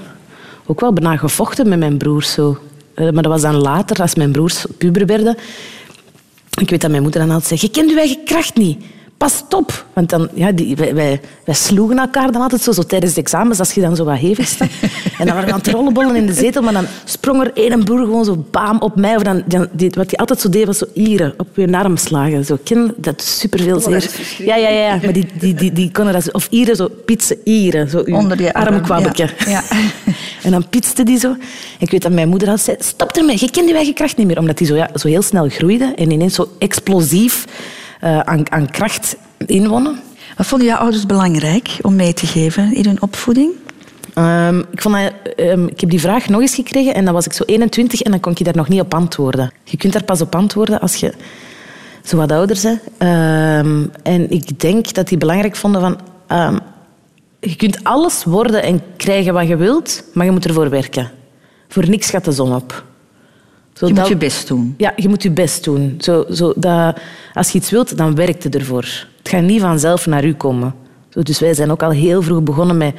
ook 0.66 0.80
wel 0.80 0.92
bijna 0.92 1.16
gevochten 1.16 1.68
met 1.68 1.78
mijn 1.78 1.98
broers. 1.98 2.32
Zo. 2.32 2.58
Eh, 2.94 3.10
maar 3.10 3.22
dat 3.22 3.32
was 3.32 3.42
dan 3.42 3.56
later, 3.56 4.00
als 4.00 4.14
mijn 4.14 4.32
broers 4.32 4.64
puber 4.78 5.06
werden. 5.06 5.36
Ik 6.60 6.70
weet 6.70 6.80
dat 6.80 6.90
mijn 6.90 7.02
moeder 7.02 7.20
dan 7.20 7.30
altijd 7.30 7.48
zei, 7.48 7.60
je 7.62 7.70
kent 7.70 7.90
je 7.90 7.98
eigen 7.98 8.24
kracht 8.24 8.56
niet 8.56 8.84
pas 9.22 9.42
op. 9.50 9.84
Want 9.92 10.10
dan, 10.10 10.28
ja, 10.34 10.52
die, 10.52 10.76
wij, 10.76 10.94
wij, 10.94 11.20
wij, 11.44 11.54
sloegen 11.54 11.98
elkaar 11.98 12.32
dan 12.32 12.42
altijd 12.42 12.62
zo, 12.62 12.72
zo 12.72 12.82
tijdens 12.82 13.14
de 13.14 13.20
examens, 13.20 13.58
als 13.58 13.72
je 13.72 13.80
dan 13.80 13.96
zo 13.96 14.04
wat 14.04 14.18
hevig 14.18 14.46
staat. 14.46 14.70
En 15.18 15.26
dan 15.26 15.34
waren 15.34 15.48
we 15.48 15.54
aan 15.54 15.58
het 15.58 15.68
rollenbollen 15.68 16.16
in 16.16 16.26
de 16.26 16.32
zetel, 16.32 16.62
maar 16.62 16.72
dan 16.72 16.86
sprong 17.04 17.40
er 17.40 17.50
één 17.54 17.84
broer 17.84 17.98
gewoon 17.98 18.24
zo 18.24 18.44
baam 18.50 18.78
op 18.80 18.96
mij. 18.96 19.16
Of 19.16 19.22
dan, 19.22 19.68
die, 19.72 19.90
wat 19.94 20.10
hij 20.10 20.18
altijd 20.18 20.40
zo 20.40 20.48
deed, 20.48 20.66
was 20.66 20.78
zo 20.78 20.86
ieren 20.94 21.34
op 21.36 21.48
je 21.54 21.72
arm 21.72 21.96
slagen. 21.96 22.44
Zo, 22.44 22.58
ken, 22.64 22.94
dat 22.96 23.20
is 23.20 23.38
superveel 23.38 23.76
oh, 23.76 23.82
zeer. 23.82 24.10
Ja, 24.38 24.56
ja, 24.56 24.68
ja, 24.68 24.98
maar 25.02 25.12
die, 25.12 25.26
die, 25.38 25.54
die, 25.54 25.72
die 25.72 25.90
konden 25.90 26.12
dat... 26.12 26.32
Of 26.32 26.46
ieren, 26.50 26.76
zo 26.76 26.88
pitsen 27.04 27.36
ieren. 27.44 27.88
Zo 27.88 27.98
Onder 27.98 28.42
je 28.42 28.54
armkwabbetje. 28.54 29.28
Ja. 29.38 29.50
ja. 29.50 29.62
En 30.42 30.50
dan 30.50 30.68
pitste 30.68 31.02
die 31.02 31.18
zo. 31.18 31.36
Ik 31.78 31.90
weet 31.90 32.02
dat 32.02 32.12
mijn 32.12 32.28
moeder 32.28 32.48
had 32.48 32.60
zei, 32.60 32.76
stop 32.80 33.10
ermee, 33.10 33.36
je 33.40 33.50
kent 33.50 33.68
je 33.68 33.74
eigen 33.74 33.94
kracht 33.94 34.16
niet 34.16 34.26
meer. 34.26 34.38
Omdat 34.38 34.58
die 34.58 34.66
zo, 34.66 34.74
ja, 34.74 34.90
zo 34.94 35.08
heel 35.08 35.22
snel 35.22 35.48
groeide 35.48 35.92
en 35.96 36.10
ineens 36.10 36.34
zo 36.34 36.48
explosief 36.58 37.46
aan, 38.02 38.50
aan 38.50 38.70
kracht 38.70 39.16
inwonnen. 39.46 40.00
Wat 40.36 40.46
vonden 40.46 40.68
jouw 40.68 40.78
ouders 40.78 41.06
belangrijk 41.06 41.78
om 41.82 41.96
mee 41.96 42.12
te 42.12 42.26
geven 42.26 42.74
in 42.74 42.84
hun 42.84 43.02
opvoeding? 43.02 43.52
Um, 44.14 44.58
ik, 44.58 44.82
vond 44.82 44.94
dat, 44.94 45.12
um, 45.36 45.68
ik 45.68 45.80
heb 45.80 45.90
die 45.90 46.00
vraag 46.00 46.28
nog 46.28 46.40
eens 46.40 46.54
gekregen 46.54 46.94
en 46.94 47.04
dan 47.04 47.14
was 47.14 47.26
ik 47.26 47.32
zo 47.32 47.44
21 47.44 48.00
en 48.00 48.10
dan 48.10 48.20
kon 48.20 48.32
ik 48.32 48.44
daar 48.44 48.56
nog 48.56 48.68
niet 48.68 48.80
op 48.80 48.94
antwoorden. 48.94 49.52
Je 49.64 49.76
kunt 49.76 49.92
daar 49.92 50.04
pas 50.04 50.20
op 50.20 50.34
antwoorden 50.34 50.80
als 50.80 50.96
je 50.96 51.12
zo 52.02 52.16
wat 52.16 52.32
ouder 52.32 52.58
bent. 52.62 52.80
Um, 52.98 53.90
en 54.02 54.30
ik 54.30 54.60
denk 54.60 54.94
dat 54.94 55.08
die 55.08 55.18
belangrijk 55.18 55.56
vonden 55.56 55.80
van... 55.80 56.60
je 57.40 57.56
kunt 57.56 57.84
alles 57.84 58.24
worden 58.24 58.62
en 58.62 58.82
krijgen 58.96 59.32
wat 59.32 59.48
je 59.48 59.56
wilt, 59.56 60.04
maar 60.14 60.24
je 60.24 60.32
moet 60.32 60.46
ervoor 60.46 60.70
werken. 60.70 61.10
Voor 61.68 61.88
niks 61.88 62.10
gaat 62.10 62.24
de 62.24 62.32
zon 62.32 62.54
op. 62.54 62.84
Zo 63.82 63.88
je 63.88 63.94
moet 63.94 64.08
je 64.08 64.16
best 64.16 64.48
doen. 64.48 64.74
Ja, 64.76 64.92
je 64.96 65.08
moet 65.08 65.22
je 65.22 65.30
best 65.30 65.64
doen. 65.64 65.94
Zo, 65.98 66.24
zo 66.30 66.52
dat, 66.56 66.98
als 67.34 67.50
je 67.50 67.58
iets 67.58 67.70
wilt, 67.70 67.96
dan 67.96 68.14
werkt 68.14 68.44
het 68.44 68.54
ervoor. 68.54 68.82
Het 69.18 69.28
gaat 69.28 69.42
niet 69.42 69.60
vanzelf 69.60 70.06
naar 70.06 70.24
u 70.24 70.34
komen. 70.34 70.74
Zo, 71.08 71.22
dus 71.22 71.38
wij 71.38 71.54
zijn 71.54 71.70
ook 71.70 71.82
al 71.82 71.90
heel 71.90 72.22
vroeg 72.22 72.42
begonnen 72.42 72.76
met... 72.76 72.94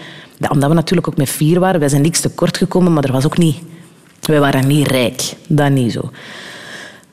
Omdat 0.50 0.70
we 0.70 0.76
natuurlijk 0.76 1.08
ook 1.08 1.18
met 1.18 1.30
vier 1.30 1.60
waren. 1.60 1.80
Wij 1.80 1.90
zijn 1.90 2.02
niks 2.02 2.20
tekort 2.20 2.58
gekomen, 2.58 2.94
maar 2.94 3.04
er 3.04 3.12
was 3.12 3.26
ook 3.26 3.38
niet... 3.38 3.58
Wij 4.22 4.40
waren 4.40 4.68
niet 4.68 4.88
rijk. 4.88 5.34
Dat 5.48 5.72
niet 5.72 5.92
zo. 5.92 6.10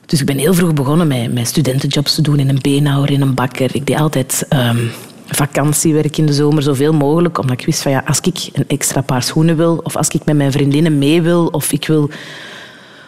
Dus 0.05 0.19
ik 0.19 0.25
ben 0.25 0.37
heel 0.37 0.53
vroeg 0.53 0.73
begonnen 0.73 1.07
met, 1.07 1.33
met 1.33 1.47
studentenjobs 1.47 2.15
te 2.15 2.21
doen 2.21 2.39
in 2.39 2.49
een 2.49 2.61
beenhouwer, 2.61 3.11
in 3.11 3.21
een 3.21 3.33
bakker. 3.33 3.75
Ik 3.75 3.85
deed 3.85 3.97
altijd 3.97 4.45
um, 4.49 4.91
vakantiewerk 5.27 6.17
in 6.17 6.25
de 6.25 6.33
zomer, 6.33 6.63
zoveel 6.63 6.93
mogelijk. 6.93 7.37
Omdat 7.37 7.59
ik 7.59 7.65
wist 7.65 7.81
van 7.81 7.91
ja, 7.91 8.03
als 8.05 8.19
ik 8.19 8.49
een 8.53 8.67
extra 8.67 9.01
paar 9.01 9.23
schoenen 9.23 9.57
wil, 9.57 9.79
of 9.83 9.95
als 9.95 10.07
ik 10.07 10.25
met 10.25 10.35
mijn 10.35 10.51
vriendinnen 10.51 10.97
mee 10.97 11.21
wil, 11.21 11.45
of 11.45 11.71
ik 11.71 11.87
wil 11.87 12.09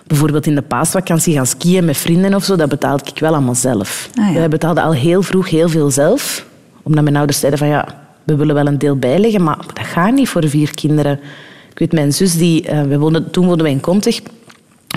bijvoorbeeld 0.08 0.46
in 0.46 0.56
de 0.56 0.62
paasvakantie 0.62 1.34
gaan 1.34 1.46
skiën 1.46 1.86
met 1.86 1.98
vrienden 1.98 2.34
of 2.34 2.44
zo, 2.44 2.56
dat 2.56 2.70
betaalde 2.70 3.04
ik 3.14 3.20
wel 3.20 3.32
allemaal 3.34 3.56
zelf. 3.56 4.10
Ah, 4.20 4.34
Wij 4.34 4.48
betaalden 4.50 4.84
al 4.84 4.94
heel 4.94 5.22
vroeg 5.22 5.50
heel 5.50 5.70
veel 5.70 5.92
zelf. 5.92 6.46
Omdat 6.84 7.04
mijn 7.04 7.16
ouders 7.16 7.40
zeiden 7.40 7.60
van 7.60 7.70
ja, 7.70 7.88
we 8.24 8.36
willen 8.36 8.56
wel 8.56 8.68
een 8.68 8.78
deel 8.78 8.98
bijleggen, 8.98 9.44
maar 9.44 9.58
dat 9.74 9.86
gaat 9.86 10.14
niet 10.14 10.30
voor 10.30 10.50
vier 10.50 10.74
kinderen. 10.74 11.20
Ik 11.72 11.80
weet, 11.80 11.92
mijn 11.92 12.14
zus, 12.14 12.38
die, 12.38 12.70
uh, 12.70 12.82
we 12.82 12.98
woonden, 13.00 13.32
toen 13.32 13.46
woonden 13.46 13.64
wij 13.64 13.72
in 13.72 13.80
Kontig. 13.82 14.22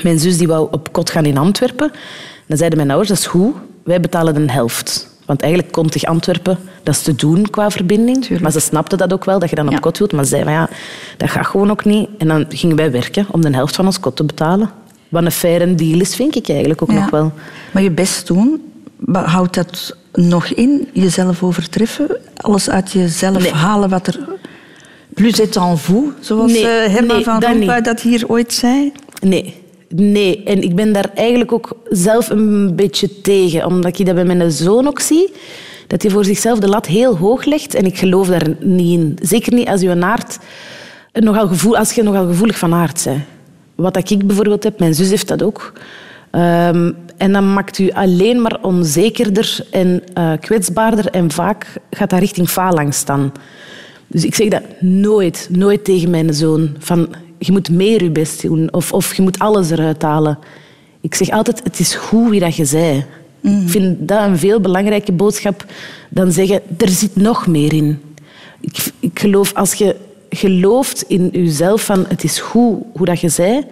Mijn 0.02 0.18
zus 0.18 0.38
die 0.38 0.46
wou 0.46 0.68
op 0.70 0.92
kot 0.92 1.10
gaan 1.10 1.24
in 1.24 1.38
Antwerpen. 1.38 1.90
Dan 2.46 2.56
zeiden 2.56 2.78
mijn 2.78 2.90
ouders, 2.90 3.08
dat 3.10 3.18
is 3.18 3.26
goed, 3.26 3.54
wij 3.84 4.00
betalen 4.00 4.34
de 4.34 4.52
helft. 4.52 5.14
Want 5.26 5.40
eigenlijk 5.40 5.72
Kontig 5.72 6.04
Antwerpen, 6.04 6.58
dat 6.82 6.94
is 6.94 7.02
te 7.02 7.14
doen 7.14 7.50
qua 7.50 7.70
verbinding. 7.70 8.40
Maar 8.40 8.52
ze 8.52 8.60
snapten 8.60 8.98
dat 8.98 9.12
ook 9.12 9.24
wel, 9.24 9.38
dat 9.38 9.50
je 9.50 9.56
dan 9.56 9.68
op 9.68 9.80
kot 9.80 9.98
wilt. 9.98 10.12
Maar 10.12 10.24
ze 10.24 10.30
zeiden, 10.30 10.52
ja, 10.52 10.68
dat 11.16 11.30
gaat 11.30 11.46
gewoon 11.46 11.70
ook 11.70 11.84
niet. 11.84 12.08
En 12.18 12.28
dan 12.28 12.46
gingen 12.48 12.76
wij 12.76 12.90
werken 12.90 13.26
om 13.30 13.40
de 13.40 13.50
helft 13.54 13.74
van 13.74 13.86
ons 13.86 14.00
kot 14.00 14.16
te 14.16 14.24
betalen. 14.24 14.70
Wat 15.16 15.24
een 15.24 15.32
faire 15.32 15.74
deal 15.74 16.00
is, 16.00 16.14
vind 16.14 16.36
ik 16.36 16.48
eigenlijk 16.48 16.82
ook 16.82 16.92
nog 16.92 17.10
wel. 17.10 17.32
Maar 17.72 17.82
je 17.82 17.90
best 17.90 18.26
doen, 18.26 18.62
houdt 19.12 19.54
dat 19.54 19.96
nog 20.12 20.46
in? 20.46 20.88
Jezelf 20.92 21.42
overtreffen? 21.42 22.16
Alles 22.36 22.70
uit 22.70 22.92
jezelf 22.92 23.50
halen 23.50 23.88
wat 23.88 24.06
er... 24.06 24.18
Plus 25.14 25.40
est 25.40 25.56
en 25.56 25.78
vous, 25.78 26.04
zoals 26.20 26.52
nee, 26.52 26.66
eh, 26.66 26.92
Herman 26.92 27.22
van 27.22 27.42
Rompuy 27.42 27.80
dat 27.80 28.00
hier 28.00 28.24
ooit 28.28 28.52
zei? 28.52 28.92
Nee. 29.20 29.54
Nee, 29.88 30.42
en 30.44 30.62
ik 30.62 30.74
ben 30.74 30.92
daar 30.92 31.10
eigenlijk 31.14 31.52
ook 31.52 31.76
zelf 31.90 32.30
een 32.30 32.76
beetje 32.76 33.20
tegen. 33.20 33.66
Omdat 33.66 33.98
ik 33.98 34.06
dat 34.06 34.14
bij 34.14 34.24
mijn 34.24 34.50
zoon 34.50 34.86
ook 34.86 35.00
zie. 35.00 35.32
Dat 35.86 36.02
hij 36.02 36.10
voor 36.10 36.24
zichzelf 36.24 36.58
de 36.58 36.68
lat 36.68 36.86
heel 36.86 37.16
hoog 37.16 37.44
legt. 37.44 37.74
En 37.74 37.84
ik 37.84 37.98
geloof 37.98 38.28
daar 38.28 38.48
niet 38.60 38.98
in. 38.98 39.18
Zeker 39.22 39.54
niet 39.54 39.68
als 39.68 39.80
je 39.80 39.88
een 39.88 40.04
aard... 40.04 40.38
Nogal 41.12 41.48
gevoel, 41.48 41.76
als 41.76 41.92
je 41.92 42.02
nogal 42.02 42.26
gevoelig 42.26 42.58
van 42.58 42.74
aard 42.74 43.02
bent. 43.04 43.22
Wat 43.76 44.10
ik 44.10 44.26
bijvoorbeeld 44.26 44.64
heb, 44.64 44.78
mijn 44.78 44.94
zus 44.94 45.10
heeft 45.10 45.28
dat 45.28 45.42
ook. 45.42 45.72
Um, 46.32 46.96
en 47.16 47.32
dat 47.32 47.42
maakt 47.42 47.78
u 47.78 47.90
alleen 47.90 48.42
maar 48.42 48.58
onzekerder 48.62 49.66
en 49.70 50.02
uh, 50.18 50.32
kwetsbaarder. 50.40 51.06
En 51.10 51.30
vaak 51.30 51.66
gaat 51.90 52.10
dat 52.10 52.18
richting 52.18 52.48
faalangst 52.48 53.00
staan. 53.00 53.32
Dus 54.06 54.24
ik 54.24 54.34
zeg 54.34 54.48
dat 54.48 54.62
nooit, 54.80 55.48
nooit 55.50 55.84
tegen 55.84 56.10
mijn 56.10 56.34
zoon. 56.34 56.76
Van, 56.78 57.08
je 57.38 57.52
moet 57.52 57.70
meer 57.70 58.02
je 58.02 58.10
best 58.10 58.42
doen. 58.42 58.72
Of, 58.72 58.92
of 58.92 59.14
je 59.14 59.22
moet 59.22 59.38
alles 59.38 59.70
eruit 59.70 60.02
halen. 60.02 60.38
Ik 61.00 61.14
zeg 61.14 61.30
altijd, 61.30 61.60
het 61.64 61.78
is 61.78 61.94
goed 61.94 62.30
wie 62.30 62.40
dat 62.40 62.56
je 62.56 62.64
zei. 62.64 63.04
Mm. 63.40 63.62
Ik 63.62 63.68
vind 63.68 64.08
dat 64.08 64.22
een 64.22 64.38
veel 64.38 64.60
belangrijke 64.60 65.12
boodschap 65.12 65.64
dan 66.08 66.32
zeggen, 66.32 66.60
er 66.78 66.88
zit 66.88 67.16
nog 67.16 67.46
meer 67.46 67.72
in. 67.72 68.00
Ik, 68.60 68.92
ik 69.00 69.18
geloof, 69.18 69.54
als 69.54 69.74
je 69.74 69.96
gelooft 70.30 71.04
in 71.06 71.28
jezelf 71.32 71.84
van 71.84 72.04
het 72.08 72.24
is 72.24 72.38
goed 72.38 72.82
hoe 72.92 73.06
dat 73.06 73.20
je 73.20 73.28
zei, 73.28 73.64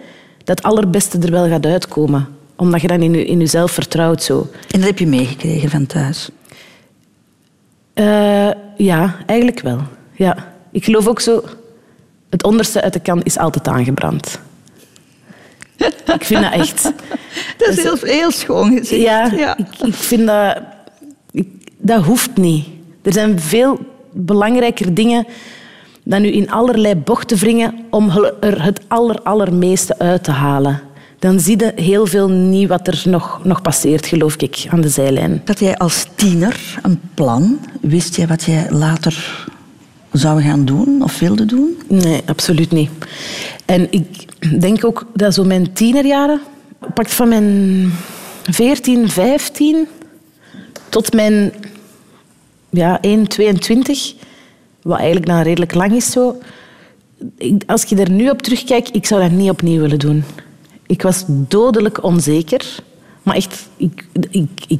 dat 0.43 0.57
het 0.57 0.63
allerbeste 0.63 1.17
er 1.17 1.31
wel 1.31 1.47
gaat 1.47 1.65
uitkomen. 1.65 2.27
Omdat 2.55 2.81
je 2.81 2.87
dan 2.87 3.01
in, 3.01 3.13
je, 3.13 3.25
in 3.25 3.39
jezelf 3.39 3.71
vertrouwt. 3.71 4.23
Zo. 4.23 4.47
En 4.71 4.79
dat 4.79 4.87
heb 4.87 4.99
je 4.99 5.07
meegekregen 5.07 5.69
van 5.69 5.85
thuis? 5.85 6.29
Uh, 7.95 8.49
ja, 8.77 9.15
eigenlijk 9.25 9.59
wel. 9.59 9.79
Ja. 10.11 10.53
Ik 10.71 10.83
geloof 10.83 11.07
ook 11.07 11.19
zo... 11.19 11.43
Het 12.29 12.43
onderste 12.43 12.81
uit 12.81 12.93
de 12.93 12.99
kan 12.99 13.23
is 13.23 13.37
altijd 13.37 13.67
aangebrand. 13.67 14.39
ik 16.05 16.25
vind 16.25 16.41
dat 16.41 16.53
echt... 16.53 16.83
Dat 17.57 17.67
is 17.67 17.83
heel, 17.83 17.97
heel 18.01 18.31
schoon 18.31 18.77
gezegd. 18.77 19.01
Ja, 19.01 19.31
ja. 19.35 19.57
Ik, 19.57 19.67
ik, 19.85 19.93
vind 19.93 20.27
dat... 20.27 20.57
Ik, 21.31 21.47
dat 21.77 22.03
hoeft 22.03 22.37
niet. 22.37 22.65
Er 23.01 23.13
zijn 23.13 23.39
veel 23.39 23.79
belangrijker 24.11 24.93
dingen 24.93 25.25
dan 26.05 26.21
nu 26.21 26.27
in 26.27 26.51
allerlei 26.51 26.95
bochten 26.95 27.37
wringen 27.37 27.73
om 27.89 28.09
er 28.39 28.63
het 28.63 28.81
aller, 28.87 29.21
allermeeste 29.21 29.99
uit 29.99 30.23
te 30.23 30.31
halen. 30.31 30.81
Dan 31.19 31.39
zie 31.39 31.59
je 31.59 31.71
heel 31.75 32.05
veel 32.05 32.29
niet 32.29 32.67
wat 32.67 32.87
er 32.87 33.01
nog, 33.05 33.39
nog 33.43 33.61
passeert, 33.61 34.05
geloof 34.05 34.35
ik, 34.35 34.65
aan 34.69 34.81
de 34.81 34.89
zijlijn. 34.89 35.41
Dat 35.43 35.59
jij 35.59 35.77
als 35.77 36.05
tiener 36.15 36.79
een 36.81 36.99
plan? 37.13 37.59
Wist 37.81 38.15
jij 38.15 38.27
wat 38.27 38.43
jij 38.43 38.67
later 38.69 39.45
zou 40.11 40.41
gaan 40.41 40.65
doen 40.65 41.03
of 41.03 41.19
wilde 41.19 41.45
doen? 41.45 41.77
Nee, 41.87 42.21
absoluut 42.25 42.71
niet. 42.71 42.89
En 43.65 43.87
ik 43.91 44.25
denk 44.59 44.85
ook 44.85 45.05
dat 45.13 45.33
zo 45.33 45.43
mijn 45.43 45.73
tienerjaren, 45.73 46.41
pakt 46.93 47.13
van 47.13 47.29
mijn 47.29 47.91
14, 48.43 49.09
15 49.09 49.87
tot 50.89 51.13
mijn 51.13 51.53
ja, 52.69 53.01
1, 53.01 53.27
22, 53.27 54.13
wat 54.85 54.97
eigenlijk 54.97 55.25
dan 55.25 55.41
redelijk 55.41 55.73
lang 55.73 55.91
is 55.91 56.11
zo. 56.11 56.37
Als 57.65 57.83
je 57.83 57.95
er 57.95 58.09
nu 58.09 58.29
op 58.29 58.41
terugkijkt, 58.41 58.95
ik 58.95 59.05
zou 59.05 59.21
dat 59.21 59.31
niet 59.31 59.49
opnieuw 59.49 59.81
willen 59.81 59.99
doen. 59.99 60.23
Ik 60.85 61.01
was 61.01 61.23
dodelijk 61.27 62.03
onzeker. 62.03 62.75
Maar 63.23 63.35
echt, 63.35 63.69
ik, 63.77 64.05
ik, 64.67 64.79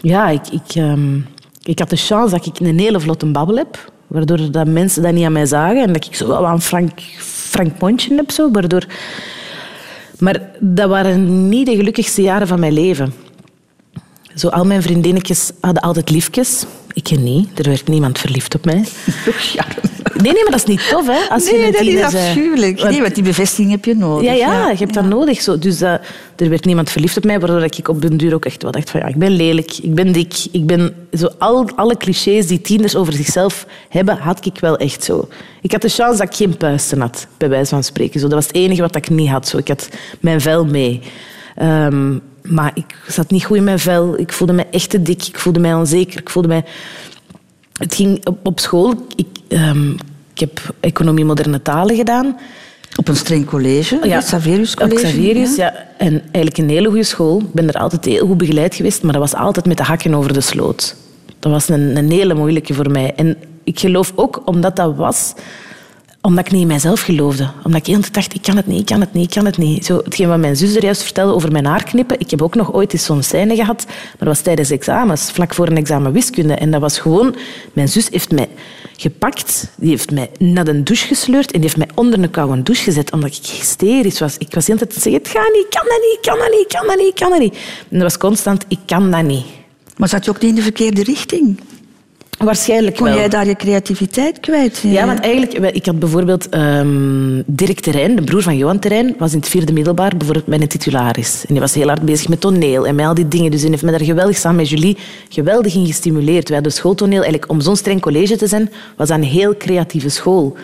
ja, 0.00 0.28
ik, 0.28 0.48
ik, 0.48 0.74
ehm, 0.74 1.16
ik 1.62 1.78
had 1.78 1.90
de 1.90 1.96
chance 1.96 2.34
dat 2.34 2.46
ik 2.46 2.58
een 2.60 2.78
hele 2.78 3.00
vlotte 3.00 3.26
babbel 3.26 3.56
heb. 3.56 3.92
Waardoor 4.06 4.50
dat 4.50 4.66
mensen 4.66 5.02
dat 5.02 5.12
niet 5.12 5.24
aan 5.24 5.32
mij 5.32 5.46
zagen. 5.46 5.82
En 5.82 5.92
dat 5.92 6.06
ik 6.06 6.14
zo 6.14 6.28
wel 6.28 6.44
een 6.44 6.60
frank, 6.60 7.00
frank 7.18 7.80
mondje 7.80 8.14
heb. 8.14 8.30
Zo, 8.30 8.50
waardoor... 8.50 8.86
Maar 10.18 10.50
dat 10.60 10.88
waren 10.88 11.48
niet 11.48 11.66
de 11.66 11.76
gelukkigste 11.76 12.22
jaren 12.22 12.46
van 12.46 12.60
mijn 12.60 12.72
leven. 12.72 13.12
Zo, 14.34 14.48
al 14.48 14.64
mijn 14.64 14.82
vriendinnetjes 14.82 15.50
hadden 15.60 15.82
altijd 15.82 16.10
liefjes. 16.10 16.64
Ik 16.92 17.18
niet. 17.18 17.58
Er 17.58 17.64
werd 17.64 17.88
niemand 17.88 18.18
verliefd 18.18 18.54
op 18.54 18.64
mij. 18.64 18.84
Ja. 19.52 19.64
Nee, 20.22 20.32
nee, 20.32 20.42
maar 20.42 20.50
dat 20.50 20.60
is 20.60 20.74
niet 20.74 20.88
tof, 20.88 21.06
hè? 21.06 21.28
Als 21.28 21.50
nee, 21.50 21.66
je 21.66 21.72
dat 21.72 21.82
is 21.82 22.02
afschuwelijk. 22.02 22.78
Want... 22.78 22.90
Nee, 22.90 23.00
want 23.00 23.14
die 23.14 23.24
bevestiging 23.24 23.70
heb 23.70 23.84
je 23.84 23.94
nodig. 23.94 24.24
Ja, 24.24 24.32
ja, 24.32 24.70
je 24.70 24.76
hebt 24.76 24.94
dat 24.94 25.04
nodig. 25.04 25.42
Zo. 25.42 25.58
Dus 25.58 25.82
uh, 25.82 25.92
er 26.36 26.48
werd 26.48 26.64
niemand 26.64 26.90
verliefd 26.90 27.16
op 27.16 27.24
mij, 27.24 27.40
waardoor 27.40 27.62
ik 27.62 27.88
op 27.88 28.02
den 28.02 28.16
duur 28.16 28.34
ook 28.34 28.44
echt 28.44 28.62
wel 28.62 28.70
dacht 28.70 28.90
van 28.90 29.00
ja, 29.00 29.06
ik 29.06 29.16
ben 29.16 29.30
lelijk, 29.30 29.72
ik 29.82 29.94
ben 29.94 30.12
dik, 30.12 30.34
ik 30.52 30.66
ben... 30.66 30.94
Zo, 31.12 31.28
al, 31.38 31.68
alle 31.76 31.96
clichés 31.96 32.46
die 32.46 32.60
tieners 32.60 32.96
over 32.96 33.12
zichzelf 33.12 33.66
hebben, 33.88 34.16
had 34.16 34.46
ik 34.46 34.58
wel 34.60 34.76
echt 34.76 35.04
zo. 35.04 35.28
Ik 35.60 35.72
had 35.72 35.82
de 35.82 35.88
chance 35.88 36.18
dat 36.18 36.28
ik 36.28 36.34
geen 36.34 36.56
puisten 36.56 37.00
had, 37.00 37.26
bij 37.36 37.48
wijze 37.48 37.68
van 37.68 37.84
spreken. 37.84 38.20
Zo, 38.20 38.26
dat 38.26 38.34
was 38.34 38.46
het 38.46 38.56
enige 38.56 38.80
wat 38.80 38.96
ik 38.96 39.10
niet 39.10 39.28
had. 39.28 39.48
Zo. 39.48 39.58
Ik 39.58 39.68
had 39.68 39.88
mijn 40.20 40.40
vel 40.40 40.64
mee. 40.64 41.00
Um, 41.62 42.22
maar 42.48 42.70
ik 42.74 42.96
zat 43.08 43.30
niet 43.30 43.44
goed 43.44 43.56
in 43.56 43.64
mijn 43.64 43.78
vel. 43.78 44.18
Ik 44.18 44.32
voelde 44.32 44.52
me 44.52 44.66
echt 44.70 44.90
te 44.90 45.02
dik. 45.02 45.26
Ik 45.26 45.38
voelde 45.38 45.58
mij 45.58 45.74
onzeker. 45.74 46.20
Ik 46.20 46.30
voelde 46.30 46.48
mij... 46.48 46.64
Het 47.72 47.94
ging 47.94 48.26
op, 48.26 48.46
op 48.46 48.60
school... 48.60 48.94
Ik, 49.16 49.26
um, 49.48 49.96
ik 50.32 50.40
heb 50.40 50.74
economie 50.80 51.24
moderne 51.24 51.62
talen 51.62 51.96
gedaan. 51.96 52.38
Op 52.96 53.08
een 53.08 53.16
streng 53.16 53.46
college, 53.46 54.00
ja. 54.02 54.18
Xaverius 54.18 54.74
College. 54.74 55.02
Xaverius, 55.02 55.56
ja. 55.56 55.86
En 55.98 56.20
eigenlijk 56.20 56.58
een 56.58 56.68
hele 56.68 56.88
goede 56.88 57.02
school. 57.02 57.38
Ik 57.40 57.52
ben 57.52 57.68
er 57.68 57.80
altijd 57.80 58.04
heel 58.04 58.26
goed 58.26 58.38
begeleid 58.38 58.74
geweest, 58.74 59.02
maar 59.02 59.12
dat 59.12 59.20
was 59.20 59.34
altijd 59.34 59.66
met 59.66 59.76
de 59.76 59.82
hakken 59.82 60.14
over 60.14 60.32
de 60.32 60.40
sloot. 60.40 60.96
Dat 61.38 61.52
was 61.52 61.68
een, 61.68 61.96
een 61.96 62.10
hele 62.10 62.34
moeilijke 62.34 62.74
voor 62.74 62.90
mij. 62.90 63.12
En 63.16 63.36
ik 63.64 63.78
geloof 63.78 64.12
ook, 64.14 64.42
omdat 64.44 64.76
dat 64.76 64.96
was 64.96 65.34
omdat 66.24 66.46
ik 66.46 66.52
niet 66.52 66.60
in 66.60 66.66
mijzelf 66.66 67.00
geloofde. 67.00 67.50
Omdat 67.64 67.80
ik 67.80 67.86
heel 67.86 68.00
dacht, 68.12 68.34
ik 68.34 68.42
kan 68.42 68.56
het 68.56 68.66
niet, 68.66 68.80
ik 68.80 68.86
kan 68.86 69.00
het 69.00 69.12
niet, 69.12 69.24
ik 69.24 69.30
kan 69.30 69.44
het 69.44 69.56
niet. 69.56 69.84
Zo, 69.84 70.00
hetgeen 70.04 70.28
wat 70.28 70.38
mijn 70.38 70.56
zus 70.56 70.76
er 70.76 70.82
juist 70.82 71.02
vertelde 71.02 71.34
over 71.34 71.52
mijn 71.52 71.64
haar 71.64 71.84
knippen. 71.84 72.20
Ik 72.20 72.30
heb 72.30 72.42
ook 72.42 72.54
nog 72.54 72.72
ooit 72.72 72.92
eens 72.92 73.04
zo'n 73.04 73.22
scène 73.22 73.54
gehad. 73.56 73.84
Maar 73.86 74.16
dat 74.18 74.28
was 74.28 74.40
tijdens 74.40 74.70
examens, 74.70 75.30
vlak 75.30 75.54
voor 75.54 75.66
een 75.66 75.76
examen 75.76 76.12
wiskunde. 76.12 76.54
En 76.54 76.70
dat 76.70 76.80
was 76.80 76.98
gewoon... 76.98 77.34
Mijn 77.72 77.88
zus 77.88 78.08
heeft 78.10 78.30
mij 78.30 78.48
gepakt. 78.96 79.70
Die 79.76 79.90
heeft 79.90 80.10
mij 80.10 80.30
naar 80.38 80.66
een 80.66 80.84
douche 80.84 81.06
gesleurd. 81.06 81.52
En 81.52 81.60
die 81.60 81.70
heeft 81.70 81.76
mij 81.76 81.88
onder 81.94 82.22
een 82.22 82.30
koude 82.30 82.62
douche 82.62 82.82
gezet. 82.82 83.12
Omdat 83.12 83.36
ik 83.36 83.46
hysterisch 83.46 84.18
was. 84.18 84.38
Ik 84.38 84.54
was 84.54 84.66
de 84.66 84.76
te 84.76 85.00
zeggen, 85.00 85.12
het 85.12 85.28
gaat 85.28 85.52
niet, 85.52 85.64
ik 85.64 85.70
kan 85.70 85.86
dat 85.88 86.00
niet, 86.00 86.16
ik 86.16 86.22
kan 86.22 86.38
dat 86.38 86.50
niet, 86.50 86.60
ik 86.60 86.68
kan 86.68 86.86
dat 86.86 86.96
niet, 86.96 87.08
ik 87.08 87.14
kan 87.14 87.30
dat 87.30 87.38
niet. 87.38 87.54
En 87.54 87.98
dat 87.98 88.02
was 88.02 88.18
constant, 88.18 88.64
ik 88.68 88.80
kan 88.86 89.10
dat 89.10 89.22
niet. 89.22 89.44
Maar 89.96 90.08
zat 90.08 90.24
je 90.24 90.30
ook 90.30 90.40
niet 90.40 90.50
in 90.50 90.56
de 90.56 90.62
verkeerde 90.62 91.02
richting? 91.02 91.60
Waarschijnlijk 92.44 92.96
Kon 92.96 93.06
wel. 93.06 93.16
jij 93.16 93.28
daar 93.28 93.46
je 93.46 93.56
creativiteit 93.56 94.40
kwijt? 94.40 94.78
Ja, 94.82 95.06
want 95.06 95.20
eigenlijk, 95.20 95.74
ik 95.74 95.86
had 95.86 95.98
bijvoorbeeld 95.98 96.56
um, 96.56 97.42
Dirk 97.46 97.80
Terrein, 97.80 98.16
de 98.16 98.22
broer 98.22 98.42
van 98.42 98.56
Johan 98.56 98.78
Terrein, 98.78 99.14
was 99.18 99.32
in 99.32 99.38
het 99.38 99.48
vierde 99.48 99.72
middelbaar 99.72 100.16
bijvoorbeeld 100.16 100.46
mijn 100.46 100.68
titularis. 100.68 101.44
En 101.46 101.54
die 101.54 101.60
was 101.60 101.74
heel 101.74 101.86
hard 101.86 102.02
bezig 102.02 102.28
met 102.28 102.40
toneel 102.40 102.86
en 102.86 102.94
met 102.94 103.06
al 103.06 103.14
die 103.14 103.28
dingen. 103.28 103.50
Dus 103.50 103.60
hij 103.60 103.70
heeft 103.70 103.82
me 103.82 103.90
daar 103.90 104.04
geweldig 104.04 104.36
samen 104.36 104.56
met 104.56 104.68
Julie 104.68 104.96
geweldig 105.28 105.74
in 105.74 105.86
gestimuleerd. 105.86 106.46
Wij 106.46 106.54
hadden 106.54 106.72
schooltoneel, 106.72 107.22
eigenlijk 107.22 107.50
om 107.50 107.60
zo'n 107.60 107.76
streng 107.76 108.00
college 108.00 108.36
te 108.36 108.46
zijn, 108.46 108.70
was 108.96 109.08
dat 109.08 109.18
een 109.18 109.24
heel 109.24 109.56
creatieve 109.56 110.08
school. 110.08 110.56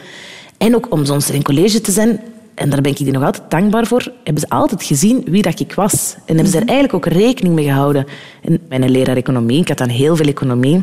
En 0.59 0.75
ook 0.75 0.87
om 0.91 1.05
zo'n 1.05 1.21
streng 1.21 1.45
college 1.45 1.81
te 1.81 1.93
zijn, 1.93 2.21
en 2.55 2.71
daar 2.71 2.81
ben 2.81 2.91
ik 2.91 2.97
die 2.97 3.13
nog 3.13 3.25
altijd 3.25 3.51
dankbaar 3.51 3.87
voor, 3.87 4.13
hebben 4.25 4.43
ze 4.43 4.49
altijd 4.49 4.83
gezien 4.83 5.23
wie 5.27 5.43
dat 5.43 5.61
ik 5.61 5.75
was. 5.75 6.15
En 6.27 6.35
hebben 6.35 6.53
ze 6.53 6.59
er 6.59 6.67
eigenlijk 6.67 6.95
ook 6.95 7.13
rekening 7.13 7.55
mee 7.55 7.65
gehouden. 7.65 8.07
En 8.43 8.59
mijn 8.69 8.91
leraar 8.91 9.17
economie, 9.17 9.61
ik 9.61 9.69
had 9.69 9.79
dan 9.79 9.89
heel 9.89 10.17
veel 10.17 10.27
economie, 10.27 10.81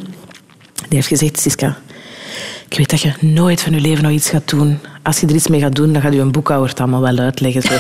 die 0.82 0.96
heeft 0.96 1.08
gezegd, 1.08 1.40
Siska, 1.40 1.78
ik 2.70 2.78
weet 2.78 2.90
dat 2.90 3.02
je 3.02 3.14
nooit 3.20 3.62
van 3.62 3.74
je 3.74 3.82
leven 3.82 4.04
nog 4.04 4.12
iets 4.12 4.30
gaat 4.30 4.50
doen. 4.50 4.80
Als 5.04 5.20
je 5.20 5.28
er 5.28 5.36
iets 5.36 5.48
mee 5.48 5.60
gaat 5.60 5.76
doen, 5.76 5.94
dan 5.94 6.02
gaat 6.02 6.14
je 6.14 6.20
een 6.20 6.32
boekhouder 6.32 6.70
het 6.70 6.80
allemaal 6.80 7.02
wel 7.02 7.18
uitleggen. 7.18 7.62
Zo. 7.62 7.74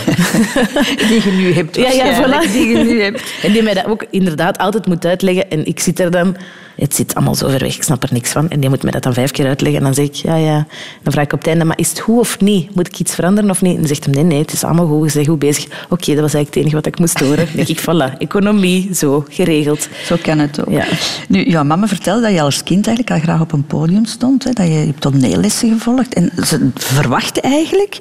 die 1.07 1.23
je 1.23 1.31
nu 1.31 1.53
hebt. 1.53 1.75
Ja, 1.75 1.91
ja, 1.91 2.23
voilà. 2.23 2.51
Die 2.51 2.67
je 2.67 2.83
nu 2.83 3.01
hebt. 3.01 3.23
En 3.41 3.51
die 3.51 3.63
mij 3.63 3.73
dat 3.73 3.85
ook 3.85 4.05
inderdaad 4.09 4.57
altijd 4.57 4.87
moet 4.87 5.05
uitleggen. 5.05 5.49
En 5.49 5.65
ik 5.65 5.79
zit 5.79 5.99
er 5.99 6.11
dan... 6.11 6.35
Het 6.77 6.95
zit 6.95 7.15
allemaal 7.15 7.35
zo 7.35 7.49
ver 7.49 7.59
weg, 7.59 7.75
ik 7.75 7.83
snap 7.83 8.03
er 8.03 8.09
niks 8.13 8.31
van. 8.31 8.49
En 8.49 8.59
die 8.59 8.69
moet 8.69 8.83
mij 8.83 8.91
dat 8.91 9.03
dan 9.03 9.13
vijf 9.13 9.31
keer 9.31 9.47
uitleggen. 9.47 9.79
En 9.79 9.85
dan 9.85 9.93
zeg 9.93 10.05
ik, 10.05 10.13
ja, 10.13 10.35
ja. 10.35 10.67
Dan 11.03 11.13
vraag 11.13 11.25
ik 11.25 11.33
op 11.33 11.39
het 11.39 11.47
einde, 11.47 11.63
maar 11.65 11.79
is 11.79 11.89
het 11.89 11.99
goed 11.99 12.19
of 12.19 12.39
niet? 12.39 12.75
Moet 12.75 12.87
ik 12.87 12.99
iets 12.99 13.15
veranderen 13.15 13.49
of 13.49 13.61
niet? 13.61 13.71
En 13.73 13.77
dan 13.79 13.87
zegt 13.87 14.05
hij, 14.05 14.13
nee, 14.13 14.23
nee, 14.23 14.39
het 14.41 14.53
is 14.53 14.63
allemaal 14.63 14.87
goed. 14.87 15.07
Je 15.07 15.13
bent 15.13 15.27
goed 15.27 15.39
bezig. 15.39 15.65
Oké, 15.65 15.73
okay, 15.93 16.15
dat 16.15 16.23
was 16.23 16.33
eigenlijk 16.33 16.47
het 16.47 16.55
enige 16.55 16.75
wat 16.75 16.85
ik 16.85 16.99
moest 16.99 17.19
horen. 17.19 17.45
Dan 17.45 17.65
denk 17.65 17.67
ik, 17.67 17.79
voilà, 17.81 18.17
economie, 18.17 18.89
zo, 18.95 19.25
geregeld. 19.29 19.87
Zo 20.05 20.15
kan 20.21 20.39
het 20.39 20.59
ook. 20.65 20.69
Ja. 20.73 20.85
Nu, 21.27 21.43
jouw 21.45 21.63
mama 21.63 21.87
vertelde 21.87 22.21
dat 22.21 22.31
je 22.31 22.41
als 22.41 22.63
kind 22.63 22.87
eigenlijk 22.87 23.15
al 23.17 23.23
graag 23.27 23.41
op 23.41 23.51
een 23.51 23.65
podium 23.65 24.05
stond. 24.05 24.43
Hè, 24.43 24.51
dat 24.51 24.67
je 24.67 24.73
hebt 24.73 25.01
toneellessen 25.01 25.69
gevolgd. 25.69 26.13
En 26.13 26.31
ze 26.45 26.69
verwachtte 26.75 27.41
eigenlijk 27.41 27.99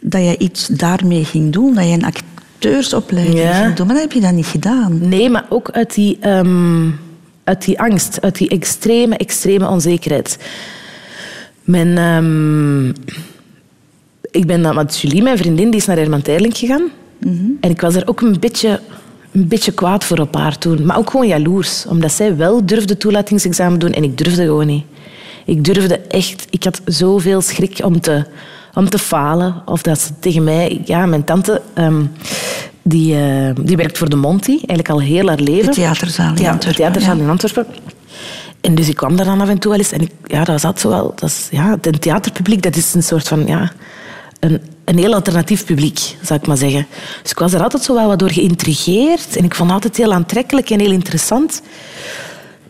dat 0.00 0.22
je 0.22 0.38
iets 0.38 0.66
daarmee 0.66 1.24
ging 1.24 1.52
doen. 1.52 1.74
Dat 1.74 1.84
je 1.84 1.90
een 1.92 2.04
acteursopleiding 2.04 3.38
Ja. 3.38 3.52
ging 3.62 3.74
doen. 3.74 3.86
Maar 3.86 3.94
dat 3.94 4.04
heb 4.04 4.12
je 4.12 4.20
dan 4.20 4.34
niet 4.34 4.46
gedaan. 4.46 5.08
Nee, 5.08 5.30
maar 5.30 5.44
ook 5.48 5.70
uit 5.70 5.94
die, 5.94 6.16
ehm, 6.20 6.88
uit 7.46 7.64
die 7.64 7.80
angst, 7.80 8.20
uit 8.20 8.38
die 8.38 8.48
extreme, 8.48 9.16
extreme 9.16 9.68
onzekerheid. 9.68 10.38
Mijn, 11.64 11.98
ehm, 11.98 12.88
ik 14.30 14.46
ben 14.46 14.62
dan 14.62 14.74
met 14.74 14.98
Julie, 15.00 15.22
mijn 15.22 15.38
vriendin, 15.38 15.70
die 15.70 15.80
is 15.80 15.86
naar 15.86 15.96
Herman 15.96 16.22
Terling 16.22 16.56
gegaan. 16.56 16.90
En 17.60 17.70
ik 17.70 17.80
was 17.80 17.94
er 17.94 18.08
ook 18.08 18.20
een 18.20 18.40
beetje, 18.40 18.80
een 19.32 19.48
beetje 19.48 19.72
kwaad 19.72 20.04
voor 20.04 20.18
op 20.18 20.34
haar 20.34 20.58
toen. 20.58 20.86
Maar 20.86 20.98
ook 20.98 21.10
gewoon 21.10 21.26
jaloers. 21.26 21.86
Omdat 21.86 22.12
zij 22.12 22.36
wel 22.36 22.66
durfde 22.66 22.96
toelatingsexamen 22.96 23.78
doen 23.78 23.92
en 23.92 24.02
ik 24.02 24.18
durfde 24.18 24.42
gewoon 24.42 24.66
niet. 24.66 24.84
Ik 25.44 25.64
durfde 25.64 25.98
echt... 25.98 26.46
Ik 26.50 26.64
had 26.64 26.80
zoveel 26.84 27.40
schrik 27.40 27.80
om 27.84 28.00
te, 28.00 28.24
om 28.76 28.88
te 28.90 28.98
falen. 28.98 29.62
Of 29.64 29.82
dat 29.82 30.00
ze 30.00 30.10
tegen 30.20 30.44
mij... 30.44 30.80
Ja, 30.84 31.06
mijn 31.06 31.24
tante... 31.24 31.62
ehm, 31.74 32.04
die, 32.82 33.14
eh, 33.14 33.54
die 33.60 33.76
werkt 33.76 33.98
voor 33.98 34.08
de 34.08 34.16
Monty, 34.16 34.50
eigenlijk 34.50 34.88
al 34.88 35.00
heel 35.00 35.28
haar 35.28 35.38
leven. 35.38 35.66
De 35.66 35.74
theaterzaal 35.74 36.34
in 36.34 36.42
ja, 36.42 36.50
Antwerpen, 36.50 36.68
de 36.68 36.74
theaterzaal 36.74 37.16
in 37.16 37.28
Antwerpen. 37.28 37.66
En 38.60 38.74
dus 38.74 38.88
ik 38.88 38.96
kwam 38.96 39.16
daar 39.16 39.26
dan 39.26 39.40
af 39.40 39.48
en 39.48 39.58
toe 39.58 39.70
wel 39.70 39.80
eens. 39.80 39.92
En 39.92 40.00
ik, 40.00 40.10
ja, 40.24 40.38
dat 40.38 40.46
was 40.46 40.64
altijd 40.64 40.80
zo 40.80 40.88
wel... 40.88 41.12
Dat 41.14 41.28
is, 41.28 41.48
ja, 41.50 41.78
het 41.80 42.00
theaterpubliek, 42.00 42.62
dat 42.62 42.76
is 42.76 42.94
een 42.94 43.02
soort 43.02 43.28
van... 43.28 43.46
Ja, 43.46 43.72
een, 44.40 44.60
een 44.84 44.98
heel 44.98 45.14
alternatief 45.14 45.64
publiek, 45.64 46.16
zou 46.22 46.40
ik 46.40 46.46
maar 46.46 46.56
zeggen. 46.56 46.86
Dus 47.22 47.30
ik 47.30 47.38
was 47.38 47.52
er 47.52 47.62
altijd 47.62 47.82
zo 47.82 47.94
wel 47.94 48.06
wat 48.06 48.18
door 48.18 48.30
geïntrigeerd. 48.30 49.36
En 49.36 49.44
ik 49.44 49.54
vond 49.54 49.70
het 49.70 49.84
altijd 49.84 49.96
heel 49.96 50.12
aantrekkelijk 50.12 50.70
en 50.70 50.80
heel 50.80 50.90
interessant. 50.90 51.62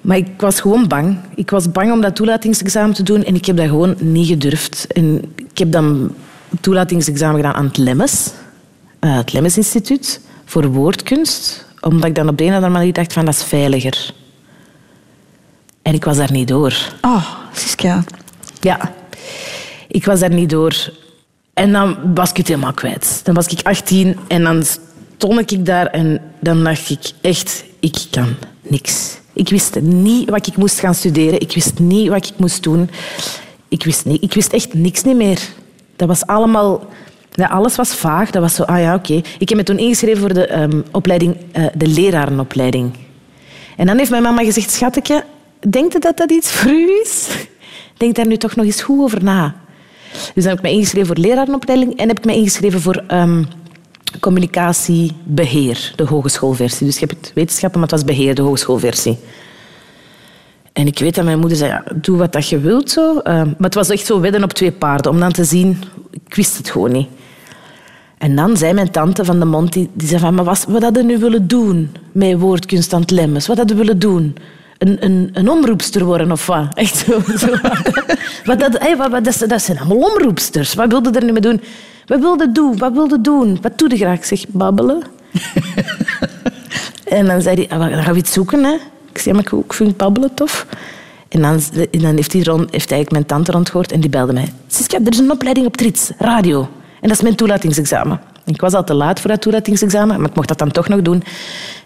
Maar 0.07 0.17
ik 0.17 0.41
was 0.41 0.61
gewoon 0.61 0.89
bang. 0.89 1.17
Ik 1.35 1.51
was 1.51 1.71
bang 1.71 1.93
om 1.93 2.01
dat 2.01 2.17
toelatingsexamen 2.17 2.95
te 2.95 3.03
doen 3.03 3.25
en 3.25 3.35
ik 3.35 3.45
heb 3.45 3.57
dat 3.57 3.67
gewoon 3.67 3.95
niet 3.99 4.27
gedurfd. 4.27 4.87
En 4.93 5.35
ik 5.51 5.59
heb 5.59 5.73
dan 5.73 6.15
toelatingsexamen 6.61 7.37
gedaan 7.37 7.55
aan 7.55 7.65
het 7.65 7.77
Lemmes, 7.77 8.31
eh, 8.99 9.17
het 9.17 9.33
Lemmes 9.33 9.57
Instituut, 9.57 10.21
voor 10.45 10.67
woordkunst. 10.67 11.67
Omdat 11.81 12.05
ik 12.05 12.15
dan 12.15 12.29
op 12.29 12.39
de 12.39 12.45
een 12.45 12.51
of 12.51 12.55
andere 12.55 12.73
manier 12.73 12.93
dacht 12.93 13.13
van 13.13 13.25
dat 13.25 13.35
is 13.35 13.45
veiliger. 13.45 14.15
En 15.83 15.95
ik 15.95 16.05
was 16.05 16.17
daar 16.17 16.33
niet 16.33 16.49
door. 16.49 16.75
Oh, 17.01 17.27
Siska. 17.53 18.05
Ja, 18.61 18.95
ik 19.89 20.05
was 20.05 20.21
daar 20.21 20.35
niet 20.35 20.51
door. 20.51 20.93
En 21.55 21.73
dan 21.73 22.15
was 22.15 22.31
ik 22.31 22.37
het 22.37 22.49
helemaal 22.49 22.73
kwijt. 22.73 23.21
Dan 23.25 23.35
was 23.35 23.47
ik 23.47 23.61
18 23.63 24.17
en 24.29 24.43
dan 24.43 24.65
stond 25.17 25.53
ik 25.53 25.67
daar 25.67 25.87
en 25.87 26.21
dan 26.41 26.65
dacht 26.65 26.91
ik 26.91 27.13
echt, 27.21 27.65
ik 27.81 28.07
kan 28.11 28.35
niks. 28.63 29.19
Ik 29.37 29.49
wist 29.49 29.81
niet 29.81 30.31
wat 30.31 30.47
ik 30.47 30.57
moest 30.57 30.81
gaan 30.81 30.95
studeren. 30.95 31.41
Ik 31.41 31.53
wist 31.55 31.79
niet 31.79 32.09
wat 32.09 32.27
ik 32.27 32.33
moest 32.37 32.63
doen. 32.63 32.91
Ik 33.69 33.85
wist, 33.85 34.05
niet, 34.05 34.23
ik 34.23 34.35
wist 34.35 34.53
echt 34.53 34.75
niks 34.75 35.03
niet 35.03 35.17
meer. 35.17 35.41
Dat 35.97 36.09
was 36.09 36.27
allemaal... 36.27 36.89
Ja, 37.31 37.47
alles 37.47 37.77
was 37.77 37.95
vaag. 37.95 38.31
Dat 38.31 38.43
was 38.43 38.55
zo, 38.55 38.63
ah 38.63 38.81
ja, 38.81 38.95
oké. 38.95 39.21
Ik 39.39 39.49
heb 39.49 39.59
me 39.59 39.63
toen 39.65 39.79
ingeschreven 39.79 40.21
voor 40.21 40.35
de 40.35 40.47
ehm, 40.47 40.81
opleiding, 40.91 41.37
eh, 41.53 41.67
de 41.75 41.87
lerarenopleiding. 41.87 42.93
En 43.77 43.87
dan 43.87 43.99
heeft 43.99 44.11
mijn 44.11 44.23
mama 44.23 44.45
gezegd, 44.45 44.71
schatje, 44.71 45.25
denkt 45.69 45.97
u 45.97 45.99
dat 45.99 46.17
dat 46.17 46.31
iets 46.31 46.51
voor 46.51 46.71
u 46.71 47.01
is? 47.03 47.29
Denk 47.97 48.15
daar 48.15 48.27
nu 48.27 48.37
toch 48.37 48.57
nog 48.57 48.67
eens 48.67 48.83
goed 48.83 49.01
over 49.01 49.25
na. 49.25 49.55
Dus 50.35 50.45
dan 50.45 50.53
heb 50.53 50.59
ik 50.59 50.63
me 50.63 50.71
ingeschreven 50.71 51.07
voor 51.07 51.25
lerarenopleiding 51.25 51.97
en 51.97 52.09
heb 52.09 52.19
ik 52.19 52.25
me 52.25 52.35
ingeschreven 52.35 52.81
voor 52.81 53.05
ehm, 53.07 53.43
communicatiebeheer, 54.21 55.93
de 55.97 56.05
hogeschoolversie. 56.05 56.87
Dus 56.87 56.99
je 56.99 57.07
hebt 57.07 57.27
het 57.27 57.35
wetenschappen, 57.35 57.81
maar 57.81 57.89
het 57.89 57.99
was 57.99 58.17
beheer, 58.17 58.35
de 58.35 58.43
hogeschoolversie. 58.43 59.19
En 60.73 60.87
ik 60.87 60.99
weet 60.99 61.15
dat 61.15 61.25
mijn 61.25 61.39
moeder 61.39 61.59
zei, 61.59 61.83
doe 61.95 62.17
wat 62.17 62.33
dat 62.33 62.49
je 62.49 62.59
wilt. 62.59 62.91
Zo. 62.91 63.19
Ehm, 63.19 63.47
maar 63.47 63.55
het 63.59 63.75
was 63.75 63.89
echt 63.89 64.07
zo 64.07 64.21
wedden 64.21 64.43
op 64.43 64.53
twee 64.53 64.73
paarden, 64.73 65.13
om 65.13 65.21
dan 65.21 65.33
te 65.33 65.45
zien... 65.45 65.83
Ik 66.11 66.35
wist 66.35 66.57
het 66.57 66.71
gewoon 66.71 66.93
niet. 66.93 67.09
En 68.19 68.37
dan 68.37 68.57
zei 68.57 68.73
mijn 68.73 68.91
tante 68.91 69.25
van 69.25 69.39
de 69.39 69.45
Monty, 69.45 69.89
die 69.93 70.09
zei 70.09 70.21
van, 70.21 70.35
maar 70.35 70.45
wat, 70.45 70.65
wat 70.69 70.83
hadden 70.83 71.07
nu 71.07 71.19
willen 71.19 71.47
doen 71.47 71.91
met 72.13 72.39
woordkunst 72.39 72.93
aan 72.93 73.01
het? 73.01 73.47
Wat 73.47 73.57
hadden 73.57 73.77
we 73.77 73.83
willen 73.83 73.99
doen? 73.99 74.37
Een, 74.79 74.97
een, 75.05 75.31
een 75.33 75.49
omroepster 75.51 76.05
worden 76.05 76.33
of 76.33 76.47
wat? 76.47 76.67
Echt 76.75 76.97
zo. 76.97 77.21
zo. 77.39 77.49
wat 78.45 78.61
dat, 78.61 78.79
hey, 78.79 78.97
wat, 78.97 79.11
wat, 79.11 79.25
dat, 79.25 79.35
zijn- 79.35 79.49
dat 79.49 79.63
zijn 79.63 79.79
allemaal 79.79 80.11
omroepsters. 80.11 80.75
Wat 80.75 80.89
wilde 80.91 81.11
er 81.11 81.25
nu 81.25 81.33
mee 81.33 81.41
doen? 81.41 81.61
Wat 82.07 82.21
wilde 82.21 82.53
doen? 82.53 82.79
Wat 82.79 82.93
wilde 82.93 83.21
doen? 83.21 83.59
Wat 83.63 83.79
doe 83.79 83.91
je 83.91 83.97
graag? 83.97 84.17
Ik 84.19 84.25
zeg, 84.25 84.45
babbelen. 84.49 85.03
en 87.09 87.27
dan 87.27 87.43
zei 87.43 87.57
hij, 87.57 87.79
ah, 87.79 87.91
dan 87.91 88.03
gaan 88.03 88.13
we 88.13 88.19
iets 88.19 88.33
zoeken. 88.33 88.65
Hè? 88.65 88.75
Ik 89.13 89.19
zei, 89.19 89.35
maar 89.35 89.45
ik, 89.45 89.53
ik 89.65 89.73
vind 89.73 89.97
babbelen 89.97 90.35
tof. 90.35 90.67
En 91.29 91.43
dan, 91.43 91.61
en 91.91 92.01
dan 92.01 92.15
heeft, 92.15 92.33
hij 92.33 92.43
rond, 92.43 92.61
heeft 92.61 92.91
eigenlijk 92.91 93.11
mijn 93.11 93.27
tante 93.27 93.53
rondgehoord 93.53 93.93
en 93.93 94.01
die 94.01 94.11
belde 94.11 94.33
mij. 94.33 94.53
Siska, 94.67 94.99
er 95.05 95.13
is 95.13 95.19
een 95.19 95.31
opleiding 95.31 95.67
op 95.67 95.77
Trits, 95.77 96.11
radio. 96.19 96.61
En 97.01 97.09
dat 97.09 97.11
is 97.17 97.23
mijn 97.23 97.35
toelatingsexamen. 97.35 98.21
Ik 98.45 98.61
was 98.61 98.73
al 98.73 98.85
te 98.85 98.95
laat 98.95 99.21
voor 99.21 99.31
dat 99.31 99.41
toelatingsexamen, 99.41 100.21
maar 100.21 100.29
ik 100.29 100.35
mocht 100.37 100.49
dat 100.49 100.59
dan 100.59 100.71
toch 100.71 100.89
nog 100.89 101.03
doen. 101.03 101.23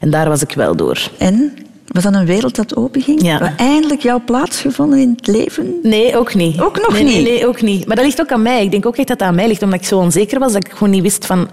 En 0.01 0.11
daar 0.11 0.29
was 0.29 0.43
ik 0.43 0.53
wel 0.53 0.77
door. 0.77 1.11
En? 1.19 1.53
Was 1.91 2.03
dat 2.03 2.15
een 2.15 2.27
wereld 2.27 2.57
dat 2.57 2.77
openging? 2.77 3.23
Ja. 3.23 3.39
Waar 3.39 3.55
eindelijk 3.57 4.01
jouw 4.01 4.23
plaats 4.25 4.61
gevonden 4.61 4.99
in 4.99 5.15
het 5.17 5.27
leven? 5.27 5.75
Nee, 5.83 6.19
ook 6.19 6.35
niet. 6.35 6.61
Ook 6.61 6.77
nog 6.77 6.93
nee, 6.93 7.05
niet? 7.05 7.15
Nee, 7.15 7.23
nee, 7.23 7.47
ook 7.47 7.63
niet. 7.63 7.87
Maar 7.87 7.97
dat 7.97 8.05
ligt 8.05 8.21
ook 8.21 8.33
aan 8.33 8.43
mij. 8.43 8.65
Ik 8.65 8.71
denk 8.71 8.87
ook 8.87 8.97
echt 8.97 9.09
dat 9.09 9.19
dat 9.19 9.29
aan 9.29 9.35
mij 9.35 9.49
ligt, 9.49 9.63
omdat 9.63 9.81
ik 9.81 9.87
zo 9.87 9.99
onzeker 9.99 10.39
was 10.39 10.53
dat 10.53 10.65
ik 10.67 10.73
gewoon 10.73 10.91
niet 10.91 11.03
wist 11.03 11.27
van... 11.27 11.49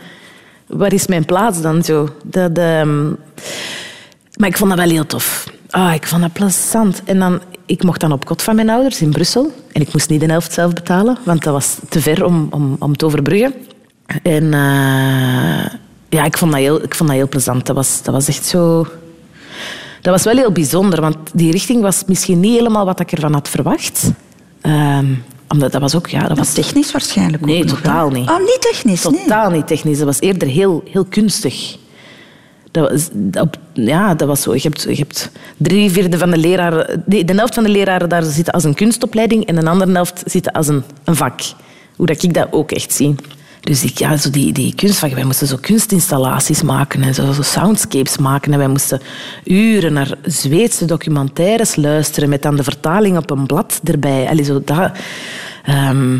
Waar 0.67 0.93
is 0.93 1.07
mijn 1.07 1.25
plaats 1.25 1.61
dan 1.61 1.83
zo? 1.83 2.09
Dat, 2.23 2.57
ehm, 2.57 3.07
Maar 4.37 4.49
ik 4.49 4.57
vond 4.57 4.69
dat 4.69 4.79
wel 4.79 4.89
heel 4.89 5.05
tof. 5.05 5.51
Ah, 5.69 5.93
ik 5.93 6.07
vond 6.07 6.21
dat 6.21 6.33
plezant. 6.33 7.01
En 7.03 7.19
dan, 7.19 7.41
ik 7.65 7.83
mocht 7.83 7.99
dan 7.99 8.11
op 8.11 8.25
kot 8.25 8.41
van 8.41 8.55
mijn 8.55 8.69
ouders 8.69 9.01
in 9.01 9.11
Brussel. 9.11 9.51
En 9.71 9.81
ik 9.81 9.93
moest 9.93 10.09
niet 10.09 10.19
de 10.19 10.25
helft 10.25 10.53
zelf 10.53 10.73
betalen, 10.73 11.17
want 11.23 11.43
dat 11.43 11.53
was 11.53 11.77
te 11.89 12.01
ver 12.01 12.25
om, 12.25 12.47
om, 12.49 12.75
om 12.79 12.97
te 12.97 13.05
overbruggen. 13.05 13.53
En 14.23 14.53
eh, 14.53 15.65
ja, 16.09 16.23
ik 16.23 16.37
vond, 16.37 16.51
dat 16.51 16.61
heel, 16.61 16.83
ik 16.83 16.95
vond 16.95 17.09
dat 17.09 17.17
heel 17.17 17.27
plezant. 17.27 17.65
Dat 17.65 17.75
was, 17.75 18.01
dat 18.03 18.13
was 18.13 18.27
echt 18.27 18.45
zo... 18.45 18.87
Dat 20.07 20.15
was 20.15 20.33
wel 20.33 20.43
heel 20.43 20.51
bijzonder, 20.51 21.01
want 21.01 21.17
die 21.33 21.51
richting 21.51 21.81
was 21.81 22.03
misschien 22.05 22.39
niet 22.39 22.55
helemaal 22.57 22.85
wat 22.85 22.99
ik 22.99 23.11
ervan 23.11 23.33
had 23.33 23.49
verwacht. 23.49 24.11
Ehm, 24.61 25.05
Omdat 25.47 25.71
dat 25.71 25.81
was 25.81 25.95
ook... 25.95 26.07
Ja, 26.07 26.27
dat 26.27 26.37
was 26.37 26.53
technisch 26.53 26.91
waarschijnlijk 26.91 27.45
Nee, 27.45 27.57
ook 27.57 27.69
nog 27.69 27.77
totaal 27.77 28.11
wel. 28.11 28.19
niet. 28.19 28.29
Oh, 28.29 28.39
niet 28.39 28.57
technisch, 28.61 29.03
nee. 29.03 29.21
Totaal 29.21 29.49
niet 29.49 29.67
technisch. 29.67 29.97
Dat 29.97 30.05
was 30.05 30.19
eerder 30.19 30.47
heel, 30.47 30.83
heel 30.91 31.05
kunstig. 31.05 31.77
Dat 32.71 32.91
was, 32.91 33.09
dat, 33.13 33.57
ja, 33.73 34.15
dat 34.15 34.27
was 34.27 34.41
zo. 34.41 34.53
Je 34.53 34.59
hebt, 34.61 34.81
je 34.81 34.95
hebt 34.95 35.31
drie 35.57 35.91
vierde 35.91 36.17
van 36.17 36.29
de 36.29 36.37
leraren... 36.37 37.03
De, 37.05 37.25
de 37.25 37.33
helft 37.33 37.53
van 37.53 37.63
de 37.63 37.69
leraren 37.69 38.09
daar 38.09 38.23
zitten 38.23 38.53
als 38.53 38.63
een 38.63 38.73
kunstopleiding 38.75 39.45
en 39.45 39.55
de 39.55 39.69
andere 39.69 39.91
helft 39.91 40.21
zitten 40.25 40.51
als 40.51 40.67
een, 40.67 40.83
een 41.03 41.15
vak. 41.15 41.39
Hoe 41.95 42.05
dat 42.05 42.23
ik 42.23 42.33
dat 42.33 42.47
ook 42.51 42.71
echt 42.71 42.93
zie. 42.93 43.15
Dus 43.67 43.83
ik, 43.83 43.97
ja, 43.97 44.17
zo 44.17 44.29
die, 44.29 44.51
die 44.51 44.75
kunstvakken, 44.75 45.17
wij 45.17 45.27
moesten 45.27 45.47
zo 45.47 45.57
kunstinstallaties 45.61 46.61
maken 46.61 47.03
en 47.03 47.13
zo, 47.13 47.31
zo 47.31 47.41
soundscapes 47.41 48.17
maken. 48.17 48.51
En 48.51 48.57
wij 48.57 48.67
moesten 48.67 49.01
uren 49.43 49.93
naar 49.93 50.17
Zweedse 50.23 50.85
documentaires 50.85 51.75
luisteren 51.75 52.29
met 52.29 52.41
dan 52.41 52.55
de 52.55 52.63
vertaling 52.63 53.17
op 53.17 53.29
een 53.29 53.45
blad 53.45 53.79
erbij. 53.83 54.27
Allee, 54.29 54.43
zo 54.43 54.61
dat, 54.65 54.91
ehm, 55.63 56.17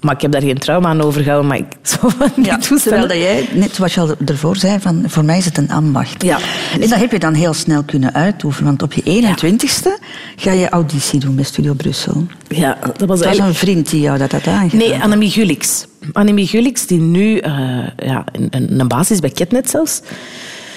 maar 0.00 0.14
ik 0.14 0.20
heb 0.20 0.32
daar 0.32 0.42
geen 0.42 0.58
trauma 0.58 0.88
aan 0.88 1.00
overgehouden. 1.00 1.48
Maar 1.48 1.58
ik, 1.58 1.66
zo 1.82 2.08
van 2.08 2.30
die 2.34 2.44
Ja, 2.44 2.58
terwijl 2.58 3.08
dat 3.08 3.16
jij, 3.16 3.48
net 3.52 3.74
zoals 3.74 3.94
je 3.94 4.00
al 4.00 4.14
ervoor 4.26 4.56
zei, 4.56 4.80
van, 4.80 5.02
voor 5.06 5.24
mij 5.24 5.38
is 5.38 5.44
het 5.44 5.58
een 5.58 5.70
ambacht. 5.70 6.22
Ja. 6.22 6.38
En 6.80 6.88
dat 6.88 6.98
heb 6.98 7.10
je 7.10 7.18
dan 7.18 7.34
heel 7.34 7.54
snel 7.54 7.82
kunnen 7.82 8.14
uitoefenen, 8.14 8.68
want 8.68 8.82
op 8.82 8.92
je 8.92 9.22
21ste 9.22 10.04
ga 10.36 10.52
je 10.52 10.68
auditie 10.68 11.20
doen 11.20 11.34
bij 11.34 11.44
Studio 11.44 11.74
Brussel. 11.74 12.26
Ja, 12.48 12.78
dat 12.80 12.86
was 12.86 12.98
Dat 12.98 13.08
was 13.08 13.20
eigenlijk... 13.20 13.52
een 13.52 13.58
vriend 13.58 13.90
die 13.90 14.00
jou 14.00 14.18
dat 14.18 14.32
had 14.32 14.46
aangedaan. 14.46 14.88
Nee, 14.88 15.02
Annemie 15.02 15.30
Gulix. 15.30 15.86
Annemie 16.12 16.46
Gulix, 16.46 16.86
die 16.86 17.00
nu 17.00 17.38
eh, 17.38 17.52
ja, 17.96 18.24
een, 18.32 18.46
een, 18.50 18.80
een 18.80 18.88
baas 18.88 19.10
is 19.10 19.20
bij 19.20 19.30
Ketnet 19.30 19.70
zelfs. 19.70 20.00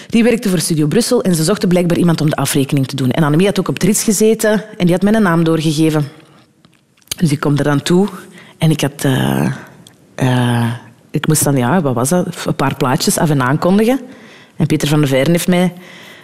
Die 0.08 0.24
werkte 0.24 0.50
voor 0.50 0.60
Studio 0.60 0.88
Brussel 0.88 1.22
en 1.24 1.36
ze 1.36 1.44
zochten 1.44 1.70
blijkbaar 1.70 1.98
iemand 1.98 2.22
om 2.22 2.30
de 2.30 2.36
afrekening 2.36 2.88
te 2.88 2.96
doen. 2.96 3.12
En 3.12 3.24
Annemie 3.24 3.46
had 3.48 3.60
ook 3.60 3.68
op 3.68 3.80
Trits 3.80 4.04
gezeten 4.04 4.64
en 4.78 4.86
die 4.86 4.92
had 4.92 5.02
mijn 5.02 5.22
naam 5.22 5.44
doorgegeven. 5.44 6.08
Dus 7.18 7.32
ik 7.32 7.40
kom 7.40 7.58
er 7.58 7.70
aan 7.70 7.82
toe 7.82 8.08
en 8.60 8.70
ik 8.72 8.82
had... 8.82 9.04
eh, 9.04 9.52
eh, 10.16 10.72
ik 11.12 11.28
moest 11.28 11.44
dan, 11.44 11.56
ja, 11.58 11.82
wat 11.82 11.94
was 11.94 12.10
dat? 12.10 12.46
Een 12.46 12.56
paar 12.56 12.76
plaatjes 12.76 13.18
af 13.18 13.30
en 13.30 13.42
aankondigen. 13.42 14.00
En 14.56 14.66
Peter 14.66 14.88
van 14.88 15.00
der 15.00 15.08
Veijren 15.08 15.32
heeft 15.32 15.48
mij 15.48 15.74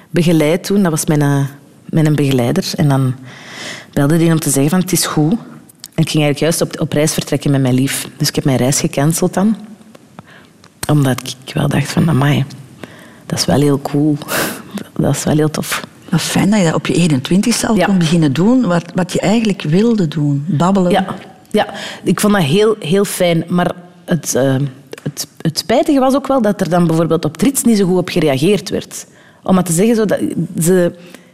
begeleid 0.09 0.63
toen. 0.63 0.81
Dat 0.83 0.91
was 0.91 1.05
mijn, 1.05 1.21
eh, 1.21 1.39
mijn 1.85 2.15
begeleider. 2.15 2.65
En 2.75 2.87
dan 2.89 3.15
belde 3.93 4.17
hij 4.17 4.31
om 4.31 4.39
te 4.39 4.49
zeggen 4.49 4.69
van, 4.69 4.79
het 4.79 4.91
is 4.91 5.05
goed. 5.05 5.31
En 5.31 6.03
ik 6.03 6.09
ging 6.09 6.23
eigenlijk 6.23 6.39
juist 6.39 6.61
op, 6.61 6.81
op 6.81 6.91
reis 6.91 7.13
vertrekken 7.13 7.51
met 7.51 7.61
mijn 7.61 7.73
lief. 7.73 8.07
Dus 8.17 8.27
ik 8.27 8.35
heb 8.35 8.43
mijn 8.45 8.57
reis 8.57 8.79
gecanceld 8.79 9.33
dan. 9.33 9.55
Omdat 10.89 11.21
ik 11.45 11.53
wel 11.53 11.67
dacht 11.67 11.91
van, 11.91 12.09
amai, 12.09 12.45
dat 13.25 13.39
is 13.39 13.45
wel 13.45 13.59
heel 13.61 13.81
cool. 13.81 14.17
Dat 14.99 15.15
is 15.15 15.23
wel 15.23 15.35
heel 15.35 15.49
tof. 15.51 15.87
Wat 16.09 16.21
fijn 16.21 16.49
dat 16.49 16.59
je 16.59 16.65
dat 16.65 16.73
op 16.73 16.87
je 16.87 17.09
21ste 17.09 17.67
al 17.67 17.75
Ja. 17.75 17.85
kon 17.85 17.97
beginnen 17.97 18.33
doen, 18.33 18.65
wat, 18.65 18.91
wat 18.95 19.13
je 19.13 19.19
eigenlijk 19.19 19.61
wilde 19.61 20.07
doen. 20.07 20.45
Babbelen. 20.47 20.91
Ja, 20.91 21.05
ja 21.55 21.73
ik 22.03 22.19
vond 22.19 22.33
dat 22.33 22.43
heel, 22.43 22.75
heel 22.79 23.05
fijn. 23.05 23.43
Maar 23.47 23.71
het, 24.05 24.35
eh, 24.35 24.55
het, 25.03 25.27
het 25.41 25.57
spijtige 25.57 25.99
was 25.99 26.15
ook 26.15 26.27
wel 26.27 26.41
dat 26.41 26.61
er 26.61 26.69
dan 26.69 26.87
bijvoorbeeld 26.87 27.25
op 27.25 27.37
Trits 27.37 27.63
niet 27.63 27.77
zo 27.77 27.85
goed 27.85 27.97
op 27.97 28.09
gereageerd 28.09 28.69
werd. 28.69 29.05
Om 29.43 29.53
maar 29.53 29.63
te 29.63 29.73
zeggen, 29.73 29.95
zo 29.95 30.05
dat 30.05 30.19
ze, 30.61 30.93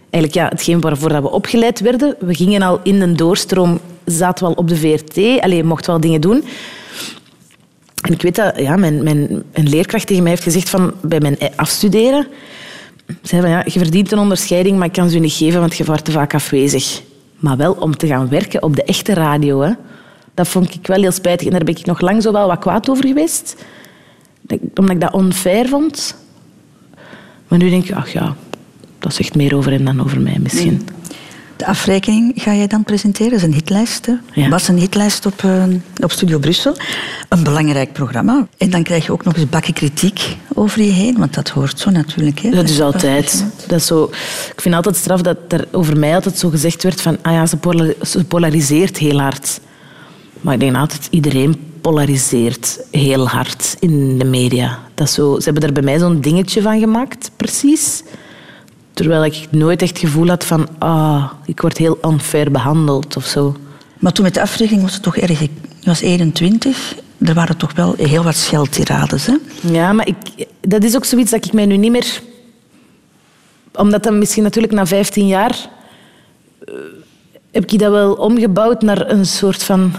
eigenlijk 0.10 0.34
ja, 0.34 0.48
hetgeen 0.48 0.82
waarvoor 0.82 1.22
we 1.22 1.32
opgeleid 1.32 1.80
werden, 1.80 2.16
we 2.20 2.36
gingen 2.36 2.62
al 2.62 2.80
in 2.84 3.02
een 3.02 3.16
doorstroom, 3.16 3.80
zaten 4.06 4.46
we 4.46 4.50
al 4.52 4.56
op 4.58 4.68
de 4.68 4.76
VRT, 4.76 5.42
alleen 5.42 5.66
mochten 5.66 5.92
wel 5.92 6.02
dingen 6.02 6.22
doen. 6.22 6.44
En 8.02 8.14
ik 8.14 8.22
weet 8.22 8.36
dat 8.36 8.60
ja, 8.60 8.76
mijn, 8.76 9.04
mijn, 9.04 9.44
een 9.52 9.70
leerkracht 9.70 10.08
tegen 10.08 10.24
mij 10.24 10.32
heeft 10.32 10.44
gezegd 10.44 10.70
van, 10.70 10.94
bij 11.02 11.20
mijn 11.20 11.38
afstuderen, 11.56 12.28
zei 13.22 13.42
van, 13.42 13.50
ja, 13.50 13.64
je 13.66 13.80
verdient 13.80 14.12
een 14.12 14.20
onderscheiding, 14.20 14.78
maar 14.78 14.88
ik 14.88 14.94
kan 14.94 15.10
ze 15.10 15.20
niet 15.20 15.34
geven, 15.34 15.60
want 15.60 15.78
je 15.78 15.84
wordt 15.84 16.06
te 16.06 16.12
vaak 16.12 16.34
afwezig. 16.34 17.02
Maar 17.36 17.58
wel 17.58 17.74
om 17.74 17.98
te 17.98 18.08
gaan 18.08 18.30
werken 18.30 18.64
op 18.64 18.76
de 18.76 18.84
echte 18.84 19.14
radio. 19.14 19.62
Hè. 19.62 19.72
Dat 20.34 20.48
vond 20.48 20.74
ik 20.74 20.88
wel 20.88 21.02
heel 21.02 21.12
spijtig. 21.12 21.48
En 21.48 21.54
daar 21.54 21.64
ben 21.64 21.76
ik 21.78 21.86
nog 21.86 22.02
lang 22.02 22.22
zo 22.22 22.32
wel 22.32 22.48
wat 22.48 22.60
kwaad 22.60 22.90
over 22.90 23.08
geweest. 23.08 23.56
Dat- 24.42 24.60
Omdat 24.76 24.96
ik 24.96 25.02
dat 25.02 25.14
onfair 25.14 25.68
vond. 25.68 26.16
Maar 27.48 27.60
nu 27.60 27.70
denk 27.70 27.84
ik, 27.86 27.96
ach 27.96 28.10
ja, 28.14 28.36
dat 29.00 29.14
zegt 29.14 29.36
meer 29.36 29.56
over 29.56 29.72
hem 29.72 29.86
dan 29.86 30.02
over 30.02 30.22
mij 30.22 30.38
misschien. 30.40 30.88
De 31.56 31.68
afrekening 31.68 32.32
ga 32.36 32.54
jij 32.56 32.68
dan 32.68 32.84
presenteren. 32.84 33.32
Dat 33.32 33.40
is 33.40 33.46
een 33.46 33.54
hitlijst. 33.54 34.06
hè. 34.06 34.14
Ja. 34.34 34.50
was 34.50 34.68
een 34.68 34.78
hitlijst 34.78 35.26
op, 35.26 35.44
eh, 35.44 35.64
op 36.04 36.12
Studio 36.12 36.40
Brussel. 36.40 36.76
Een 37.30 37.44
belangrijk 37.44 37.94
programma. 37.94 38.48
En 38.58 38.70
dan 38.70 38.84
krijg 38.84 39.06
je 39.06 39.12
ook 39.12 39.24
nog 39.24 39.36
eens 39.36 39.50
bakken 39.50 39.74
kritiek 39.74 40.38
over 40.54 40.82
je 40.82 40.92
heen. 40.92 41.18
Want 41.18 41.34
dat 41.34 41.50
hoort 41.50 41.80
zo 41.80 41.90
natuurlijk. 41.90 42.40
Hè, 42.40 42.50
Dat 42.50 42.70
is 42.70 42.82
altijd. 42.82 43.46
Dat 43.68 43.80
is 43.80 43.86
zo, 43.86 44.04
ik 44.54 44.62
vind 44.62 44.76
altijd 44.76 44.96
straf 44.96 45.22
dat 45.22 45.38
er 45.48 45.68
over 45.72 45.98
mij 45.98 46.14
altijd 46.16 46.38
zo 46.38 46.50
gezegd 46.50 46.84
werd 46.84 47.02
van 47.02 47.18
ah 47.22 47.34
ja, 47.34 47.46
ze 48.06 48.24
polariseert 48.28 48.98
heel 48.98 49.20
hard. 49.20 49.60
Maar 50.42 50.54
ik 50.54 50.60
denk 50.60 50.76
altijd, 50.76 51.08
iedereen 51.10 51.56
polariseert 51.82 52.80
heel 52.92 53.28
hard 53.28 53.78
in 53.80 54.18
de 54.18 54.26
media. 54.26 54.80
Dat 54.94 55.10
zo, 55.10 55.38
ze 55.38 55.44
hebben 55.44 55.64
er 55.64 55.74
bij 55.74 55.84
mij 55.84 56.00
zo'n 56.00 56.22
dingetje 56.22 56.62
van 56.62 56.80
gemaakt, 56.80 57.32
precies. 57.38 58.04
Terwijl 58.94 59.26
ik 59.26 59.48
nooit 59.52 59.82
echt 59.82 59.92
het 59.92 60.00
gevoel 60.00 60.28
had 60.28 60.46
van 60.46 60.68
ah, 60.78 61.32
ik 61.46 61.62
word 61.62 61.78
heel 61.78 61.98
unfair 62.06 62.52
behandeld 62.52 63.18
of 63.18 63.26
zo. 63.26 63.56
Maar 64.00 64.12
toen 64.12 64.24
met 64.24 64.34
de 64.34 64.42
afrekening 64.42 64.84
was 64.84 64.94
het 64.94 65.04
toch 65.04 65.18
erg. 65.18 65.40
Je 65.40 65.50
was 65.84 66.02
21. 66.02 66.96
Er 67.18 67.34
waren 67.34 67.58
toch 67.58 67.74
wel 67.74 67.94
heel 67.98 68.24
wat 68.24 68.36
scheldtirades. 68.36 69.26
Hè? 69.26 69.36
Ja, 69.62 69.94
maar 69.94 70.08
ik, 70.08 70.48
dat 70.62 70.84
is 70.84 70.96
ook 70.96 71.06
zoiets 71.06 71.32
dat 71.32 71.46
ik 71.46 71.54
mij 71.54 71.66
nu 71.66 71.78
niet 71.78 71.92
meer... 71.92 72.22
Omdat 73.74 74.04
dan 74.04 74.18
misschien 74.18 74.44
natuurlijk 74.44 74.74
na 74.74 74.86
15 74.86 75.28
jaar... 75.28 75.70
eh, 76.66 76.74
heb 77.52 77.72
ik 77.72 77.80
dat 77.80 77.92
wel 77.92 78.14
omgebouwd 78.14 78.82
naar 78.82 79.10
een 79.10 79.26
soort 79.26 79.64
van 79.64 79.94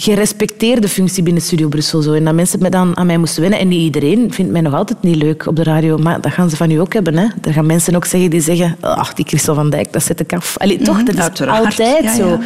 gerespecteerde 0.00 0.88
functie 0.88 1.22
binnen 1.22 1.42
Studio 1.42 1.68
Brussel. 1.68 2.02
Zo. 2.02 2.12
En 2.12 2.24
dat 2.24 2.34
mensen 2.34 2.62
me 2.62 2.70
dan 2.70 2.96
aan 2.96 3.06
mij 3.06 3.18
moesten 3.18 3.40
wennen. 3.40 3.58
En 3.58 3.68
niet 3.68 3.80
iedereen 3.80 4.32
vindt 4.32 4.52
mij 4.52 4.60
nog 4.60 4.74
altijd 4.74 5.02
niet 5.02 5.16
leuk 5.16 5.46
op 5.46 5.56
de 5.56 5.62
radio. 5.62 5.96
Maar 5.96 6.20
dat 6.20 6.32
gaan 6.32 6.50
ze 6.50 6.56
van 6.56 6.70
u 6.70 6.76
ook 6.76 6.92
hebben. 6.92 7.16
Hè. 7.16 7.26
Er 7.42 7.52
gaan 7.52 7.66
mensen 7.66 7.94
ook 7.94 8.04
zeggen 8.04 8.30
die 8.30 8.40
zeggen... 8.40 8.76
Ach, 8.80 9.14
die 9.14 9.24
Christel 9.24 9.54
van 9.54 9.70
Dijk, 9.70 9.92
dat 9.92 10.02
zet 10.02 10.20
ik 10.20 10.32
af. 10.32 10.56
Allee, 10.58 10.78
toch, 10.78 11.02
dat 11.02 11.14
is 11.14 11.20
uiteraard. 11.20 11.64
altijd 11.64 12.04
Ja, 12.04 12.14
zo. 12.14 12.28
ja. 12.28 12.40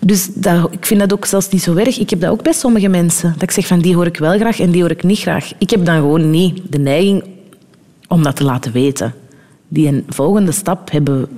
Dus 0.00 0.28
dat, 0.34 0.72
ik 0.72 0.86
vind 0.86 1.00
dat 1.00 1.12
ook 1.12 1.24
zelfs 1.24 1.48
niet 1.48 1.62
zo 1.62 1.74
erg. 1.74 1.98
Ik 1.98 2.10
heb 2.10 2.20
dat 2.20 2.30
ook 2.30 2.42
bij 2.42 2.52
sommige 2.52 2.88
mensen. 2.88 3.32
Dat 3.32 3.42
ik 3.42 3.50
zeg 3.50 3.66
van 3.66 3.80
die 3.80 3.94
hoor 3.94 4.06
ik 4.06 4.16
wel 4.16 4.38
graag 4.38 4.60
en 4.60 4.70
die 4.70 4.80
hoor 4.80 4.90
ik 4.90 5.02
niet 5.02 5.18
graag. 5.18 5.52
Ik 5.58 5.70
heb 5.70 5.84
dan 5.84 5.96
gewoon 5.96 6.30
niet 6.30 6.60
de 6.70 6.78
neiging 6.78 7.24
om 8.08 8.22
dat 8.22 8.36
te 8.36 8.44
laten 8.44 8.72
weten. 8.72 9.14
Die 9.68 9.88
een 9.88 10.04
volgende 10.08 10.52
stap 10.52 10.90
hebben 10.90 11.28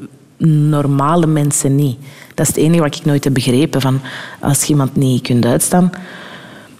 normale 0.47 1.27
mensen 1.27 1.75
niet. 1.75 1.99
Dat 2.39 2.49
is 2.49 2.55
het 2.55 2.65
enige 2.65 2.83
wat 2.83 2.97
ik 2.97 3.05
nooit 3.05 3.25
heb 3.25 3.35
begrepen. 3.35 3.81
Van 3.81 4.01
als 4.41 4.63
je 4.63 4.69
iemand 4.69 4.97
niet 4.97 5.23
kunt 5.23 5.45
uitstaan, 5.45 5.91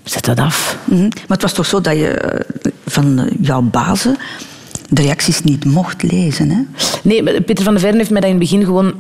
zet 0.05 0.25
dat 0.25 0.39
af. 0.39 0.79
Mhm. 0.85 1.03
Maar 1.03 1.13
het 1.27 1.43
was 1.43 1.53
toch 1.53 1.67
zo 1.67 1.81
dat 1.81 1.97
je 1.97 2.09
eh, 2.09 2.71
van 2.87 3.19
eh, 3.19 3.25
jouw 3.41 3.63
bazen 3.63 4.17
de 4.89 5.03
reacties 5.03 5.43
niet 5.43 5.65
mocht 5.65 6.03
lezen. 6.03 6.51
Hè? 6.51 6.61
Nee, 7.03 7.43
Peter 7.43 7.65
van 7.65 7.73
der 7.73 7.81
Veijren 7.81 7.99
heeft 7.99 8.11
mij 8.11 8.21
dat 8.21 8.31
in 8.31 8.37
het 8.37 8.51
begin 8.51 8.65
gewoon... 8.65 8.95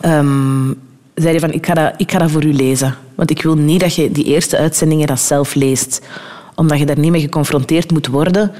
ehm, 0.00 0.66
zei 1.14 1.30
hij 1.30 1.40
van, 1.40 1.52
ik 1.52 1.66
ga, 1.66 1.74
dat, 1.74 1.94
ik 1.96 2.10
ga 2.10 2.18
dat 2.18 2.30
voor 2.30 2.44
u 2.44 2.54
lezen. 2.54 2.94
Want 3.14 3.30
ik 3.30 3.42
wil 3.42 3.54
niet 3.54 3.80
dat 3.80 3.94
je 3.94 4.12
die 4.12 4.24
eerste 4.24 4.56
uitzendingen 4.56 5.06
dat 5.06 5.20
zelf 5.20 5.54
leest. 5.54 6.00
Omdat 6.54 6.78
je 6.78 6.86
daar 6.86 6.98
niet 6.98 7.10
mee 7.10 7.20
geconfronteerd 7.20 7.90
moet 7.90 8.06
worden 8.06 8.50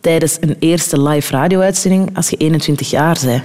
tijdens 0.00 0.36
een 0.40 0.56
eerste 0.58 1.02
live 1.02 1.32
radio-uitzending 1.32 2.16
als 2.16 2.30
je 2.30 2.36
21 2.36 2.90
jaar 2.90 3.18
bent. 3.24 3.42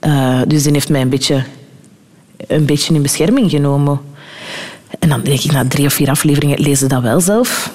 Eh, 0.00 0.40
dus 0.46 0.62
die 0.62 0.72
heeft 0.72 0.88
mij 0.88 1.00
een 1.00 1.08
beetje, 1.08 1.44
een 2.46 2.64
beetje 2.64 2.94
in 2.94 3.02
bescherming 3.02 3.50
genomen. 3.50 4.00
En 4.98 5.08
dan 5.08 5.22
denk 5.22 5.40
ik, 5.40 5.52
na 5.52 5.66
drie 5.68 5.86
of 5.86 5.92
vier 5.92 6.10
afleveringen 6.10 6.60
lezen 6.60 6.88
dat 6.88 7.02
wel 7.02 7.20
zelf. 7.20 7.72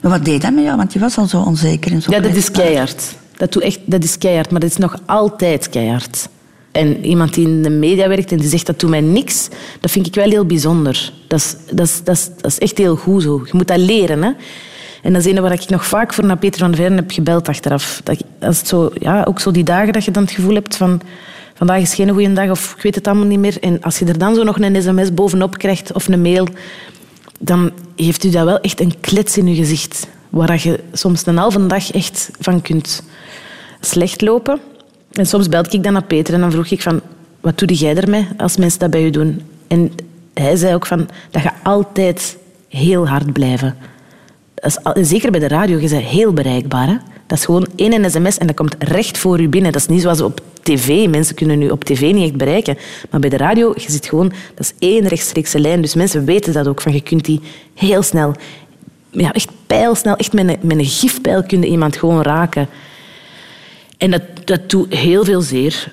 Maar 0.00 0.10
wat 0.10 0.24
deed 0.24 0.42
dat 0.42 0.52
met 0.52 0.64
jou? 0.64 0.76
Want 0.76 0.92
je 0.92 0.98
was 0.98 1.18
al 1.18 1.26
zo 1.26 1.40
onzeker. 1.40 1.92
En 1.92 2.02
zo 2.02 2.10
Ja, 2.10 2.20
dat 2.20 2.34
is 2.34 2.50
keihard. 2.50 3.16
Dat, 3.36 3.52
doet 3.52 3.62
echt, 3.62 3.78
dat 3.84 4.04
is 4.04 4.18
keihard, 4.18 4.50
maar 4.50 4.60
dat 4.60 4.70
is 4.70 4.76
nog 4.76 4.96
altijd 5.06 5.68
keihard. 5.68 6.28
En 6.72 7.04
iemand 7.04 7.34
die 7.34 7.46
in 7.46 7.62
de 7.62 7.70
media 7.70 8.08
werkt 8.08 8.32
en 8.32 8.38
die 8.38 8.48
zegt 8.48 8.66
dat 8.66 8.80
doet 8.80 8.90
mij 8.90 9.00
niks, 9.00 9.48
dat 9.80 9.90
vind 9.90 10.06
ik 10.06 10.14
wel 10.14 10.30
heel 10.30 10.46
bijzonder. 10.46 11.12
Dat 11.28 11.38
is, 11.38 11.56
dat 11.70 11.86
is, 11.86 12.00
dat 12.04 12.16
is, 12.16 12.28
dat 12.40 12.50
is 12.50 12.58
echt 12.58 12.78
heel 12.78 12.96
goed 12.96 13.22
zo. 13.22 13.42
Je 13.44 13.50
moet 13.52 13.68
dat 13.68 13.78
leren. 13.78 14.22
Hè? 14.22 14.30
En 15.02 15.12
dat 15.12 15.24
is 15.24 15.32
een 15.32 15.42
waar 15.42 15.52
ik 15.52 15.68
nog 15.68 15.86
vaak 15.86 16.14
voor 16.14 16.24
naar 16.24 16.36
Peter 16.36 16.60
van 16.60 16.74
Veijren 16.74 16.96
heb 16.96 17.10
gebeld 17.10 17.48
achteraf. 17.48 18.00
Dat, 18.04 18.24
is 18.40 18.58
het 18.58 18.68
zo, 18.68 18.90
ja, 18.94 19.24
ook 19.24 19.40
zo 19.40 19.50
die 19.50 19.64
dagen 19.64 19.92
dat 19.92 20.04
je 20.04 20.10
dan 20.10 20.22
het 20.22 20.32
gevoel 20.32 20.54
hebt 20.54 20.76
van... 20.76 21.00
Vandaag 21.62 21.80
is 21.80 21.94
geen 21.94 22.10
goede 22.10 22.32
dag 22.32 22.50
of 22.50 22.74
ik 22.76 22.82
weet 22.82 22.94
het 22.94 23.06
allemaal 23.06 23.26
niet 23.26 23.38
meer. 23.38 23.56
En 23.60 23.82
als 23.82 23.98
je 23.98 24.04
er 24.04 24.18
dan 24.18 24.34
zo 24.34 24.42
nog 24.42 24.58
een 24.58 24.82
sms 24.82 25.14
bovenop 25.14 25.58
krijgt 25.58 25.92
of 25.92 26.08
een 26.08 26.22
mail, 26.22 26.46
dan 27.38 27.70
heeft 27.96 28.24
u 28.24 28.30
dat 28.30 28.44
wel 28.44 28.60
echt 28.60 28.80
een 28.80 29.00
klets 29.00 29.36
in 29.36 29.46
je 29.46 29.54
gezicht. 29.54 30.06
Waar 30.30 30.60
je 30.62 30.80
soms 30.92 31.26
een 31.26 31.36
halve 31.36 31.66
dag 31.66 31.92
echt 31.92 32.30
van 32.40 32.62
kunt 32.62 33.02
slecht 33.80 34.20
lopen. 34.20 34.60
En 35.12 35.26
soms 35.26 35.48
belde 35.48 35.70
ik 35.70 35.82
dan 35.82 35.92
naar 35.92 36.04
Peter 36.04 36.34
en 36.34 36.40
dan 36.40 36.50
vroeg 36.50 36.66
ik 36.66 36.82
van... 36.82 37.00
Wat 37.40 37.58
doe 37.58 37.74
jij 37.74 37.96
ermee 37.96 38.28
als 38.36 38.56
mensen 38.56 38.78
dat 38.78 38.90
bij 38.90 39.04
je 39.04 39.10
doen? 39.10 39.42
En 39.66 39.92
hij 40.34 40.56
zei 40.56 40.74
ook 40.74 40.86
van... 40.86 41.08
Dat 41.30 41.42
je 41.42 41.50
altijd 41.62 42.36
heel 42.68 43.08
hard 43.08 43.32
blijven. 43.32 43.76
Is 44.54 44.78
zeker 44.94 45.30
bij 45.30 45.40
de 45.40 45.48
radio, 45.48 45.78
je 45.78 45.88
bent 45.88 46.04
heel 46.04 46.32
bereikbaar. 46.32 47.02
Dat 47.32 47.40
is 47.40 47.46
gewoon 47.46 47.66
één 47.76 48.10
sms 48.10 48.38
en 48.38 48.46
dat 48.46 48.56
komt 48.56 48.74
recht 48.78 49.18
voor 49.18 49.40
u 49.40 49.48
binnen. 49.48 49.72
Dat 49.72 49.80
is 49.80 49.88
niet 49.88 50.02
zoals 50.02 50.20
op 50.20 50.40
tv. 50.62 51.08
Mensen 51.08 51.34
kunnen 51.34 51.58
nu 51.58 51.70
op 51.70 51.84
tv 51.84 52.12
niet 52.12 52.24
echt 52.24 52.36
bereiken. 52.36 52.78
Maar 53.10 53.20
bij 53.20 53.30
de 53.30 53.36
radio, 53.36 53.72
je 53.76 53.90
zit 53.90 54.06
gewoon... 54.06 54.32
Dat 54.54 54.64
is 54.64 54.72
één 54.78 55.08
rechtstreekse 55.08 55.60
lijn. 55.60 55.80
Dus 55.80 55.94
mensen 55.94 56.24
weten 56.24 56.52
dat 56.52 56.68
ook. 56.68 56.80
Van, 56.80 56.92
je 56.92 57.00
kunt 57.00 57.24
die 57.24 57.40
heel 57.74 58.02
snel... 58.02 58.34
Ja, 59.10 59.32
echt 59.32 59.50
pijlsnel. 59.66 60.16
Echt 60.16 60.32
met 60.32 60.48
een, 60.48 60.58
met 60.62 60.78
een 60.78 60.84
gifpijl 60.84 61.42
kun 61.42 61.60
je 61.60 61.66
iemand 61.66 61.96
gewoon 61.96 62.22
raken. 62.22 62.68
En 63.98 64.10
dat, 64.10 64.22
dat 64.44 64.70
doet 64.70 64.94
heel 64.94 65.24
veel 65.24 65.40
zeer. 65.40 65.92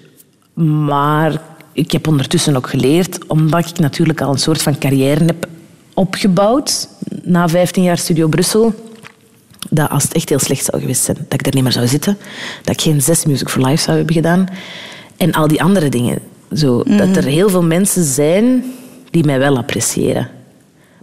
Maar 0.88 1.42
ik 1.74 1.92
heb 1.92 2.08
ondertussen 2.08 2.56
ook 2.56 2.70
geleerd, 2.70 3.28
omdat 3.28 3.70
ik 3.70 3.80
natuurlijk 3.80 4.22
al 4.22 4.32
een 4.32 4.40
soort 4.40 4.62
van 4.62 4.78
carrière 4.78 5.26
heb 5.26 5.48
opgebouwd 5.94 6.88
na 7.24 7.50
15 7.50 7.84
jaar 7.84 7.98
Studio 7.98 8.28
Brussel, 8.28 8.74
dat 9.70 9.90
als 9.90 10.04
het 10.04 10.14
echt 10.14 10.30
heel 10.30 10.40
slecht 10.40 10.66
zou 10.66 10.82
geweest 10.82 11.04
zijn, 11.04 11.18
dat 11.28 11.40
ik 11.40 11.48
er 11.48 11.54
niet 11.54 11.64
meer 11.64 11.72
zou 11.72 11.88
zitten, 11.88 12.18
dat 12.64 12.74
ik 12.74 12.82
geen 12.82 13.02
zes 13.02 13.26
Music 13.26 13.50
for 13.50 13.66
Life 13.66 13.84
zou 13.84 13.98
hebben 13.98 14.16
gedaan 14.16 14.48
en 15.18 15.32
al 15.32 15.48
die 15.48 15.64
andere 15.64 15.90
dingen. 15.90 16.20
Zo, 16.54 16.84
Dat 16.84 17.16
er 17.16 17.24
heel 17.24 17.50
veel 17.50 17.64
mensen 17.64 18.04
zijn 18.04 18.64
die 19.10 19.26
mij 19.26 19.40
wel 19.40 19.58
appreciëren. 19.58 20.28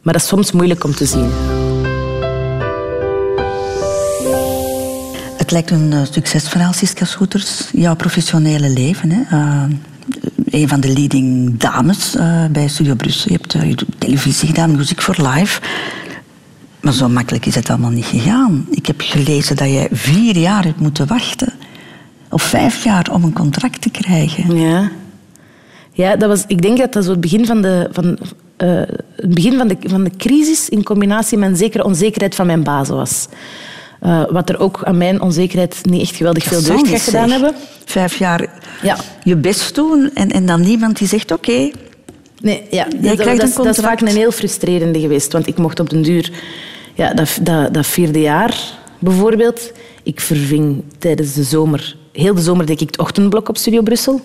Maar 0.02 0.12
dat 0.12 0.22
is 0.22 0.28
soms 0.28 0.52
moeilijk 0.52 0.84
om 0.84 0.94
te 0.94 1.06
zien. 1.06 1.30
Het 5.36 5.50
lijkt 5.50 5.70
een 5.70 5.92
uh, 5.92 6.00
succesverhaal, 6.10 6.72
Siska 6.72 7.04
Scooters, 7.04 7.68
jouw 7.72 7.96
professionele 7.96 8.68
leven. 8.68 9.10
Hè? 9.10 9.36
Uh, 9.36 9.62
een 10.50 10.68
van 10.68 10.80
de 10.80 10.92
leading 10.92 11.56
dames 11.58 12.16
uh, 12.16 12.44
bij 12.46 12.68
Studio 12.68 12.94
Brussel. 12.94 13.32
Je 13.32 13.38
hebt 13.42 13.78
televisie 13.98 14.46
gedaan, 14.46 14.76
Music 14.76 15.00
for 15.00 15.28
Life. 15.28 15.60
Maar 16.86 16.94
zo 16.94 17.08
makkelijk 17.08 17.46
is 17.46 17.54
het 17.54 17.70
allemaal 17.70 17.90
niet 17.90 18.04
gegaan. 18.04 18.66
Ik 18.70 18.86
heb 18.86 19.00
gelezen 19.00 19.56
dat 19.56 19.68
jij 19.68 19.88
vier 19.90 20.36
jaar 20.36 20.64
hebt 20.64 20.80
moeten 20.80 21.06
wachten. 21.06 21.52
Of 22.30 22.42
vijf 22.42 22.84
jaar 22.84 23.08
om 23.12 23.24
een 23.24 23.32
contract 23.32 23.80
te 23.80 23.90
krijgen. 23.90 24.56
Ja. 24.56 24.90
Ja, 25.92 26.16
dat 26.16 26.28
was, 26.28 26.44
ik 26.46 26.62
denk 26.62 26.78
dat 26.78 26.92
dat 26.92 27.04
zo 27.04 27.10
het 27.10 27.20
begin 27.20 27.46
van 27.46 27.62
de, 27.62 27.88
van, 27.92 28.04
uh, 28.04 28.82
het 29.16 29.34
begin 29.34 29.56
van 29.56 29.68
de, 29.68 29.76
van 29.80 30.04
de 30.04 30.10
crisis 30.16 30.68
in 30.68 30.82
combinatie 30.82 31.38
met 31.38 31.48
een 31.48 31.56
zekere 31.56 31.84
onzekerheid 31.84 32.34
van 32.34 32.46
mijn 32.46 32.62
bazen 32.62 32.94
was. 32.94 33.28
Uh, 34.02 34.24
wat 34.30 34.48
er 34.48 34.58
ook 34.58 34.84
aan 34.84 34.96
mijn 34.96 35.20
onzekerheid 35.20 35.78
niet 35.82 36.02
echt 36.02 36.16
geweldig 36.16 36.44
veel 36.44 36.62
deugd 36.62 36.88
gaat 36.88 37.00
gedaan 37.00 37.30
hebben. 37.30 37.54
Vijf 37.84 38.18
jaar 38.18 38.60
ja. 38.82 38.96
je 39.24 39.36
best 39.36 39.74
doen 39.74 40.10
en, 40.14 40.30
en 40.30 40.46
dan 40.46 40.60
niemand 40.60 40.98
die 40.98 41.08
zegt 41.08 41.32
oké. 41.32 41.50
Okay, 41.50 41.72
nee, 42.40 42.62
ja, 42.70 42.84
dat, 42.84 43.16
dat, 43.16 43.38
dat, 43.40 43.54
dat, 43.54 43.66
is 43.66 43.84
vaak 43.84 44.00
een 44.00 44.06
heel 44.06 44.32
frustrerende 44.32 45.00
geweest. 45.00 45.32
Want 45.32 45.46
ik 45.46 45.58
mocht 45.58 45.80
op 45.80 45.90
den 45.90 46.02
duur... 46.02 46.30
Ja, 46.96 47.14
dat, 47.14 47.38
dat, 47.42 47.74
dat 47.74 47.86
vierde 47.86 48.20
jaar 48.20 48.78
bijvoorbeeld... 48.98 49.72
Ik 50.02 50.20
verving 50.20 50.82
tijdens 50.98 51.34
de 51.34 51.42
zomer... 51.42 51.96
Heel 52.12 52.34
de 52.34 52.40
zomer 52.40 52.66
deed 52.66 52.80
ik 52.80 52.86
het 52.86 52.98
ochtendblok 52.98 53.48
op 53.48 53.56
Studio 53.56 53.82
Brussel. 53.82 54.20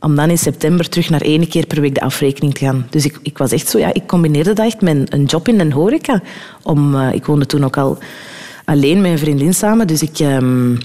Om 0.00 0.16
dan 0.16 0.30
in 0.30 0.38
september 0.38 0.88
terug 0.88 1.10
naar 1.10 1.20
één 1.20 1.48
keer 1.48 1.66
per 1.66 1.80
week 1.80 1.94
de 1.94 2.00
afrekening 2.00 2.54
te 2.54 2.64
gaan. 2.64 2.86
Dus 2.90 3.04
ik, 3.04 3.18
ik 3.22 3.38
was 3.38 3.52
echt 3.52 3.68
zo... 3.68 3.78
Ja, 3.78 3.94
ik 3.94 4.06
combineerde 4.06 4.52
dat 4.52 4.66
echt 4.66 4.80
met 4.80 5.12
een 5.12 5.24
job 5.24 5.48
in 5.48 5.60
een 5.60 5.72
horeca. 5.72 6.22
Om, 6.62 6.94
uh, 6.94 7.12
ik 7.12 7.26
woonde 7.26 7.46
toen 7.46 7.64
ook 7.64 7.76
al 7.76 7.98
alleen 8.64 9.00
met 9.00 9.10
een 9.10 9.18
vriendin 9.18 9.54
samen. 9.54 9.86
Dus 9.86 10.02
ik... 10.02 10.18
Um, 10.18 10.78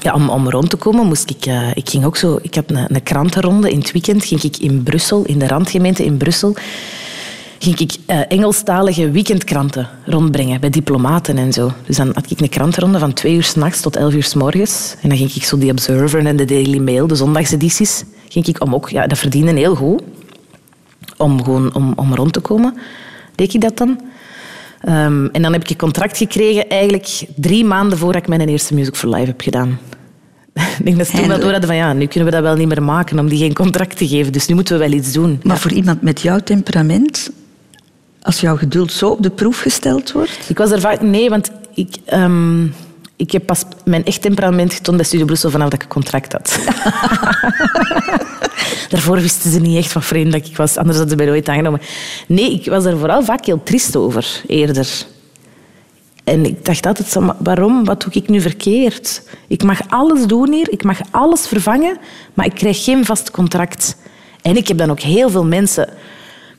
ja, 0.00 0.14
om, 0.14 0.28
om 0.28 0.50
rond 0.50 0.70
te 0.70 0.76
komen 0.76 1.06
moest 1.06 1.30
ik... 1.30 1.46
Uh, 1.46 1.68
ik 1.74 1.88
ging 1.88 2.04
ook 2.04 2.16
zo... 2.16 2.38
Ik 2.42 2.54
heb 2.54 2.70
een, 2.70 2.94
een 2.94 3.02
krantenronde. 3.02 3.70
In 3.70 3.78
het 3.78 3.92
weekend 3.92 4.24
ging 4.24 4.42
ik 4.42 4.56
in 4.56 4.82
Brussel, 4.82 5.24
in 5.24 5.38
de 5.38 5.46
randgemeente 5.46 6.04
in 6.04 6.16
Brussel, 6.16 6.54
ging 7.58 7.78
ik 7.78 7.96
uh, 8.06 8.20
Engelstalige 8.28 9.10
weekendkranten 9.10 9.88
rondbrengen 10.06 10.60
bij 10.60 10.70
diplomaten 10.70 11.38
en 11.38 11.52
zo. 11.52 11.72
Dus 11.86 11.96
dan 11.96 12.10
had 12.14 12.30
ik 12.30 12.40
een 12.40 12.48
krantenronde 12.48 12.98
van 12.98 13.12
twee 13.12 13.34
uur 13.34 13.42
s'nachts 13.42 13.80
tot 13.80 13.96
elf 13.96 14.14
uur 14.14 14.22
s 14.22 14.34
morgens. 14.34 14.94
En 15.02 15.08
dan 15.08 15.18
ging 15.18 15.34
ik 15.34 15.44
zo 15.44 15.58
die 15.58 15.70
Observer 15.70 16.26
en 16.26 16.36
de 16.36 16.44
Daily 16.44 16.78
Mail, 16.78 17.06
de 17.06 17.14
zondagsedities, 17.14 18.04
ging 18.28 18.46
ik 18.46 18.62
om 18.62 18.74
ook... 18.74 18.88
Ja, 18.88 19.06
dat 19.06 19.18
verdiende 19.18 19.52
heel 19.52 19.74
goed. 19.74 20.02
Om 21.16 21.44
gewoon 21.44 21.74
om, 21.74 21.92
om 21.96 22.14
rond 22.14 22.32
te 22.32 22.40
komen, 22.40 22.74
deed 23.34 23.54
ik 23.54 23.60
dat 23.60 23.76
dan. 23.76 24.00
Um, 24.88 25.28
en 25.32 25.42
dan 25.42 25.52
heb 25.52 25.62
ik 25.62 25.70
een 25.70 25.76
contract 25.76 26.16
gekregen 26.16 26.68
eigenlijk 26.68 27.26
drie 27.36 27.64
maanden 27.64 27.98
voordat 27.98 28.22
ik 28.22 28.28
mijn 28.28 28.48
eerste 28.48 28.74
Music 28.74 28.94
for 28.94 29.08
Live 29.08 29.26
heb 29.26 29.40
gedaan. 29.40 29.78
ik 30.78 30.84
denk 30.84 30.98
dat 30.98 31.06
ze 31.06 31.16
toen 31.16 31.28
wel 31.28 31.38
door 31.38 31.50
hadden 31.50 31.68
van 31.68 31.76
ja, 31.76 31.92
nu 31.92 32.06
kunnen 32.06 32.30
we 32.30 32.34
dat 32.34 32.44
wel 32.44 32.56
niet 32.56 32.68
meer 32.68 32.82
maken 32.82 33.18
om 33.18 33.28
die 33.28 33.38
geen 33.38 33.54
contract 33.54 33.96
te 33.96 34.08
geven. 34.08 34.32
Dus 34.32 34.46
nu 34.46 34.54
moeten 34.54 34.78
we 34.78 34.88
wel 34.88 34.98
iets 34.98 35.12
doen. 35.12 35.40
Maar 35.42 35.58
voor 35.58 35.72
iemand 35.72 36.02
met 36.02 36.20
jouw 36.20 36.38
temperament, 36.38 37.30
als 38.24 38.40
jouw 38.40 38.56
geduld 38.56 38.92
zo 38.92 39.08
op 39.08 39.22
de 39.22 39.30
proef 39.30 39.60
gesteld 39.60 40.12
wordt? 40.12 40.48
Ik 40.48 40.58
was 40.58 40.70
er 40.70 40.80
vaak... 40.80 41.00
Nee, 41.00 41.30
want 41.30 41.50
ik... 41.74 41.96
Um, 42.12 42.74
ik 43.16 43.30
heb 43.30 43.46
pas 43.46 43.62
mijn 43.84 44.04
echt 44.04 44.22
temperament 44.22 44.74
getoond 44.74 44.96
bij 44.96 45.06
Studio 45.06 45.26
Brussel 45.26 45.50
vanaf 45.50 45.68
dat 45.68 45.74
ik 45.74 45.82
een 45.82 45.92
contract 45.92 46.32
had. 46.32 46.58
Daarvoor 48.90 49.20
wisten 49.20 49.50
ze 49.50 49.60
niet 49.60 49.76
echt 49.76 49.92
wat 49.92 50.04
vreemd 50.04 50.32
dat 50.32 50.46
ik 50.46 50.56
was, 50.56 50.76
anders 50.76 50.98
hadden 50.98 51.18
ze 51.18 51.24
mij 51.24 51.32
nooit 51.32 51.48
aangenomen. 51.48 51.80
Nee, 52.26 52.52
ik 52.52 52.66
was 52.66 52.84
er 52.84 52.98
vooral 52.98 53.24
vaak 53.24 53.46
heel 53.46 53.62
triest 53.62 53.96
over, 53.96 54.42
eerder. 54.46 54.88
En 56.24 56.44
ik 56.44 56.64
dacht 56.64 56.86
altijd, 56.86 57.16
waarom? 57.38 57.84
Wat 57.84 58.02
doe 58.02 58.12
ik 58.12 58.28
nu 58.28 58.40
verkeerd? 58.40 59.22
Ik 59.48 59.62
mag 59.62 59.80
alles 59.88 60.26
doen 60.26 60.52
hier, 60.52 60.70
ik 60.70 60.84
mag 60.84 60.98
alles 61.10 61.46
vervangen, 61.46 61.96
maar 62.34 62.46
ik 62.46 62.54
krijg 62.54 62.84
geen 62.84 63.04
vast 63.04 63.30
contract. 63.30 63.96
En 64.42 64.56
ik 64.56 64.68
heb 64.68 64.78
dan 64.78 64.90
ook 64.90 65.00
heel 65.00 65.30
veel 65.30 65.44
mensen 65.44 65.88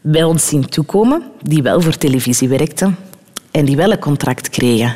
bij 0.08 0.24
ons 0.24 0.48
zien 0.48 0.70
toekomen 0.70 1.24
die 1.42 1.62
wel 1.62 1.82
voor 1.82 1.98
televisie 1.98 2.48
werkten 2.48 2.96
en 3.52 3.66
die 3.66 3.76
wel 3.76 3.92
een 3.92 4.00
contract 4.00 4.50
kregen. 4.50 4.96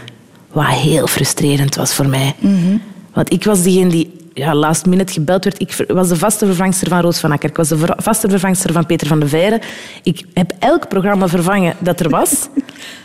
Wat 0.51 0.65
heel 0.65 1.07
frustrerend 1.07 1.75
was 1.75 1.93
voor 1.93 2.07
mij. 2.07 2.35
Mm 2.39 2.81
Want 3.13 3.33
ik 3.33 3.43
was 3.43 3.61
diegene 3.61 3.89
die 3.89 4.11
ja, 4.33 4.55
last 4.55 4.85
minute 4.85 5.13
gebeld 5.13 5.43
werd. 5.43 5.61
Ik 5.61 5.85
was 5.87 6.07
de 6.07 6.15
vaste 6.15 6.45
vervangster 6.45 6.87
van 6.89 7.01
Roos 7.01 7.19
van 7.19 7.31
Akker. 7.31 7.49
Ik 7.49 7.55
was 7.55 7.67
de 7.67 7.95
vaste 7.97 8.29
vervangster 8.29 8.73
van 8.73 8.85
Peter 8.85 9.07
van 9.07 9.19
de 9.19 9.27
Veire. 9.27 9.61
Ik 10.03 10.25
heb 10.33 10.53
elk 10.59 10.87
programma 10.87 11.27
vervangen 11.27 11.75
dat 11.79 11.99
er 11.99 12.09
was. 12.09 12.47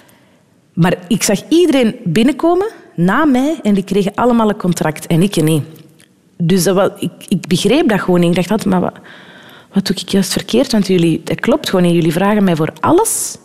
maar 0.83 0.95
ik 1.09 1.23
zag 1.23 1.43
iedereen 1.49 1.97
binnenkomen 2.05 2.71
na 2.95 3.25
mij 3.25 3.59
en 3.63 3.75
die 3.75 3.85
kregen 3.85 4.15
allemaal 4.15 4.49
een 4.49 4.57
contract 4.57 5.07
en 5.07 5.23
ik 5.23 5.43
niet. 5.43 5.63
Dus 6.37 6.65
dat 6.65 6.75
was, 6.75 6.91
ik, 6.99 7.13
ik 7.29 7.47
begreep 7.47 7.89
dat 7.89 8.01
gewoon 8.01 8.21
niet. 8.21 8.39
Ik 8.39 8.49
dacht 8.49 8.65
maar 8.65 8.81
wat, 8.81 8.95
wat 9.75 9.87
doe 9.87 9.97
ik 9.97 10.09
juist 10.09 10.33
verkeerd? 10.33 10.73
Want 10.73 10.87
jullie, 10.87 11.21
dat 11.25 11.41
klopt 11.41 11.69
gewoon 11.69 11.85
niet. 11.85 11.95
Jullie 11.95 12.13
vragen 12.13 12.45
mij 12.45 12.57
voor 12.57 12.73
alles, 12.81 13.37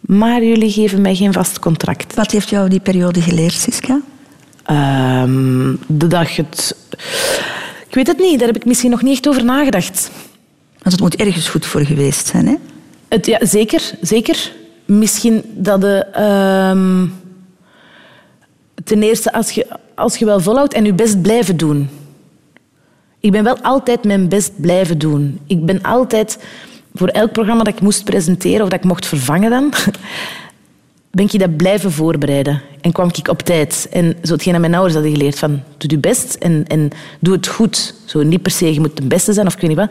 maar 0.00 0.44
jullie 0.44 0.70
geven 0.70 1.00
mij 1.00 1.14
geen 1.14 1.32
vast 1.32 1.58
contract. 1.58 2.14
Wat 2.14 2.30
heeft 2.30 2.48
jou 2.48 2.68
die 2.68 2.80
periode 2.80 3.20
geleerd, 3.20 3.52
Siska? 3.52 4.00
Um, 5.22 5.78
de 5.86 6.06
dag 6.06 6.36
het... 6.36 6.76
Ik 7.88 7.94
weet 7.94 8.06
het 8.06 8.18
niet, 8.18 8.38
daar 8.38 8.48
heb 8.48 8.56
ik 8.56 8.64
misschien 8.64 8.90
nog 8.90 9.02
niet 9.02 9.12
echt 9.12 9.28
over 9.28 9.44
nagedacht. 9.44 10.10
Want 10.78 10.92
het 10.92 11.00
moet 11.00 11.16
ergens 11.16 11.48
goed 11.48 11.66
voor 11.66 11.80
geweest 11.80 12.26
zijn, 12.26 12.46
hè? 12.46 12.54
Het, 13.08 13.26
ja, 13.26 13.46
zeker, 13.46 13.90
zeker. 14.00 14.52
Misschien 14.84 15.42
dat 15.54 15.80
de... 15.80 16.06
Um, 16.70 17.14
ten 18.84 19.02
eerste, 19.02 19.32
als 19.32 19.50
je, 19.50 19.66
als 19.94 20.16
je 20.16 20.24
wel 20.24 20.40
volhoudt 20.40 20.74
en 20.74 20.84
je 20.84 20.92
best 20.92 21.22
blijven 21.22 21.56
doen. 21.56 21.88
Ik 23.20 23.30
ben 23.30 23.44
wel 23.44 23.58
altijd 23.62 24.04
mijn 24.04 24.28
best 24.28 24.52
blijven 24.60 24.98
doen. 24.98 25.40
Ik 25.46 25.64
ben 25.64 25.82
altijd... 25.82 26.38
Voor 26.94 27.08
elk 27.08 27.32
programma 27.32 27.62
dat 27.64 27.74
ik 27.74 27.80
moest 27.80 28.04
presenteren 28.04 28.62
of 28.62 28.68
dat 28.68 28.78
ik 28.78 28.84
mocht 28.84 29.06
vervangen 29.06 29.50
dan 29.50 29.72
ben 31.10 31.24
ik 31.24 31.38
dat 31.38 31.56
blijven 31.56 31.92
voorbereiden. 31.92 32.62
En 32.80 32.92
kwam 32.92 33.10
ik 33.14 33.28
op 33.28 33.42
tijd. 33.42 33.88
En 33.90 34.16
zo 34.22 34.32
hetgeen 34.32 34.54
aan 34.54 34.60
mijn 34.60 34.74
ouders 34.74 34.94
hadden 34.94 35.12
geleerd, 35.12 35.38
van 35.38 35.62
doe 35.76 35.90
je 35.90 35.98
best 35.98 36.34
en, 36.34 36.64
en 36.66 36.90
doe 37.20 37.34
het 37.34 37.46
goed. 37.46 37.94
Zo, 38.04 38.22
niet 38.22 38.42
per 38.42 38.52
se, 38.52 38.72
je 38.72 38.80
moet 38.80 38.96
de 38.96 39.06
beste 39.06 39.32
zijn 39.32 39.46
of 39.46 39.54
ik 39.54 39.60
weet 39.60 39.70
niet 39.70 39.78
wat. 39.78 39.90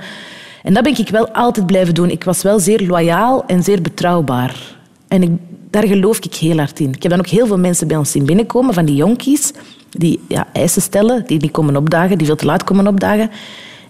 En 0.63 0.73
dat 0.73 0.83
ben 0.83 0.97
ik 0.97 1.09
wel 1.09 1.29
altijd 1.29 1.65
blijven 1.65 1.93
doen. 1.93 2.09
Ik 2.09 2.23
was 2.23 2.41
wel 2.41 2.59
zeer 2.59 2.81
loyaal 2.81 3.45
en 3.45 3.63
zeer 3.63 3.81
betrouwbaar. 3.81 4.75
En 5.07 5.23
ik, 5.23 5.31
daar 5.69 5.87
geloof 5.87 6.17
ik 6.17 6.35
heel 6.35 6.57
hard 6.57 6.79
in. 6.79 6.93
Ik 6.93 7.01
heb 7.01 7.11
dan 7.11 7.19
ook 7.19 7.27
heel 7.27 7.47
veel 7.47 7.59
mensen 7.59 7.87
bij 7.87 7.97
ons 7.97 8.11
zien 8.11 8.25
binnenkomen, 8.25 8.73
van 8.73 8.85
die 8.85 8.95
jonkies, 8.95 9.51
die 9.97 10.19
ja, 10.27 10.47
eisen 10.53 10.81
stellen, 10.81 11.23
die 11.25 11.41
niet 11.41 11.51
komen 11.51 11.75
opdagen, 11.75 12.17
die 12.17 12.27
veel 12.27 12.35
te 12.35 12.45
laat 12.45 12.63
komen 12.63 12.87
opdagen. 12.87 13.31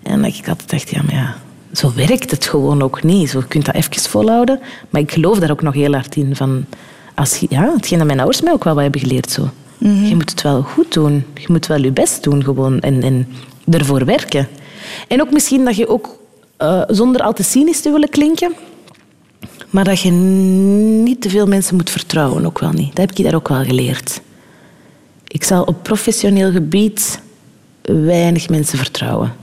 En 0.03 0.21
dat 0.21 0.37
ik 0.37 0.47
altijd 0.47 0.69
dacht, 0.69 0.89
ja, 0.89 1.01
maar 1.03 1.15
ja, 1.15 1.35
zo 1.73 1.91
werkt 1.95 2.31
het 2.31 2.45
gewoon 2.45 2.81
ook 2.81 3.03
niet. 3.03 3.29
Zo, 3.29 3.39
je 3.39 3.47
kunt 3.47 3.65
dat 3.65 3.75
even 3.75 4.01
volhouden. 4.01 4.59
Maar 4.89 5.01
ik 5.01 5.11
geloof 5.11 5.39
daar 5.39 5.51
ook 5.51 5.61
nog 5.61 5.73
heel 5.73 5.93
hard 5.93 6.15
in. 6.15 6.35
Van, 6.35 6.65
als 7.15 7.37
je, 7.37 7.47
ja, 7.49 7.73
hetgeen 7.75 7.97
dat 7.97 8.07
mijn 8.07 8.19
ouders 8.19 8.41
mij 8.41 8.53
ook 8.53 8.63
wel 8.63 8.77
hebben 8.77 9.01
geleerd. 9.01 9.31
Zo. 9.31 9.49
Mhm. 9.77 10.05
Je 10.05 10.15
moet 10.15 10.29
het 10.29 10.41
wel 10.41 10.61
goed 10.61 10.93
doen. 10.93 11.25
Je 11.35 11.47
moet 11.47 11.67
wel 11.67 11.81
je 11.81 11.91
best 11.91 12.23
doen 12.23 12.43
gewoon. 12.43 12.79
En, 12.79 13.03
en 13.03 13.27
ervoor 13.69 14.05
werken. 14.05 14.47
En 15.07 15.21
ook 15.21 15.31
misschien 15.31 15.65
dat 15.65 15.75
je 15.75 15.87
ook, 15.87 16.19
uh, 16.61 16.81
zonder 16.87 17.21
al 17.21 17.33
te 17.33 17.43
cynisch 17.43 17.81
te 17.81 17.91
willen 17.91 18.09
klinken, 18.09 18.53
maar 19.69 19.83
dat 19.83 20.01
je 20.01 20.11
niet 20.11 21.21
te 21.21 21.29
veel 21.29 21.47
mensen 21.47 21.75
moet 21.75 21.89
vertrouwen. 21.89 22.45
Ook 22.45 22.59
wel 22.59 22.71
niet. 22.71 22.95
Dat 22.95 23.09
heb 23.09 23.17
ik 23.17 23.23
daar 23.23 23.35
ook 23.35 23.47
wel 23.47 23.63
geleerd. 23.63 24.21
Ik 25.27 25.43
zal 25.43 25.63
op 25.63 25.83
professioneel 25.83 26.51
gebied 26.51 27.19
weinig 27.81 28.49
mensen 28.49 28.77
vertrouwen. 28.77 29.35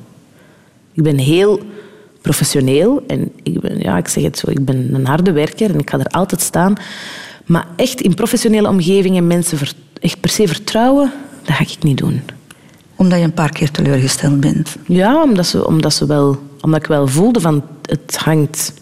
Ik 0.92 1.03
ben 1.03 1.18
heel 1.18 1.61
professioneel 2.20 3.05
en 3.07 3.33
ik, 3.42 3.61
ben, 3.61 3.79
ja, 3.79 3.97
ik 3.97 4.09
zeg 4.09 4.25
het 4.25 4.38
zo, 4.38 4.51
ik 4.51 4.64
ben 4.64 4.94
een 4.94 5.07
harde 5.07 5.33
werker 5.33 5.70
en 5.70 5.79
ik 5.79 5.90
ga 5.90 5.99
er 5.99 6.07
altijd 6.07 6.40
staan. 6.40 6.75
Maar 7.44 7.66
echt 7.77 8.01
in 8.01 8.14
professionele 8.14 8.68
omgevingen 8.68 9.27
mensen 9.27 9.59
echt 10.01 10.20
per 10.20 10.31
se 10.31 10.47
vertrouwen, 10.47 11.12
dat 11.42 11.57
ga 11.57 11.62
ik 11.62 11.83
niet 11.83 11.99
doen. 11.99 12.23
Omdat 12.97 13.18
je 13.18 13.25
een 13.25 13.33
paar 13.33 13.53
keer 13.53 13.70
teleurgesteld 13.70 14.40
bent? 14.40 14.77
Ja, 14.87 15.23
omdat, 15.23 15.47
ze, 15.47 15.66
omdat, 15.66 15.94
ze 15.94 16.07
wel, 16.07 16.38
omdat 16.61 16.81
ik 16.81 16.87
wel 16.87 17.09
voelde 17.09 17.40
van 17.40 17.62
het 17.83 18.16
hangt 18.16 18.73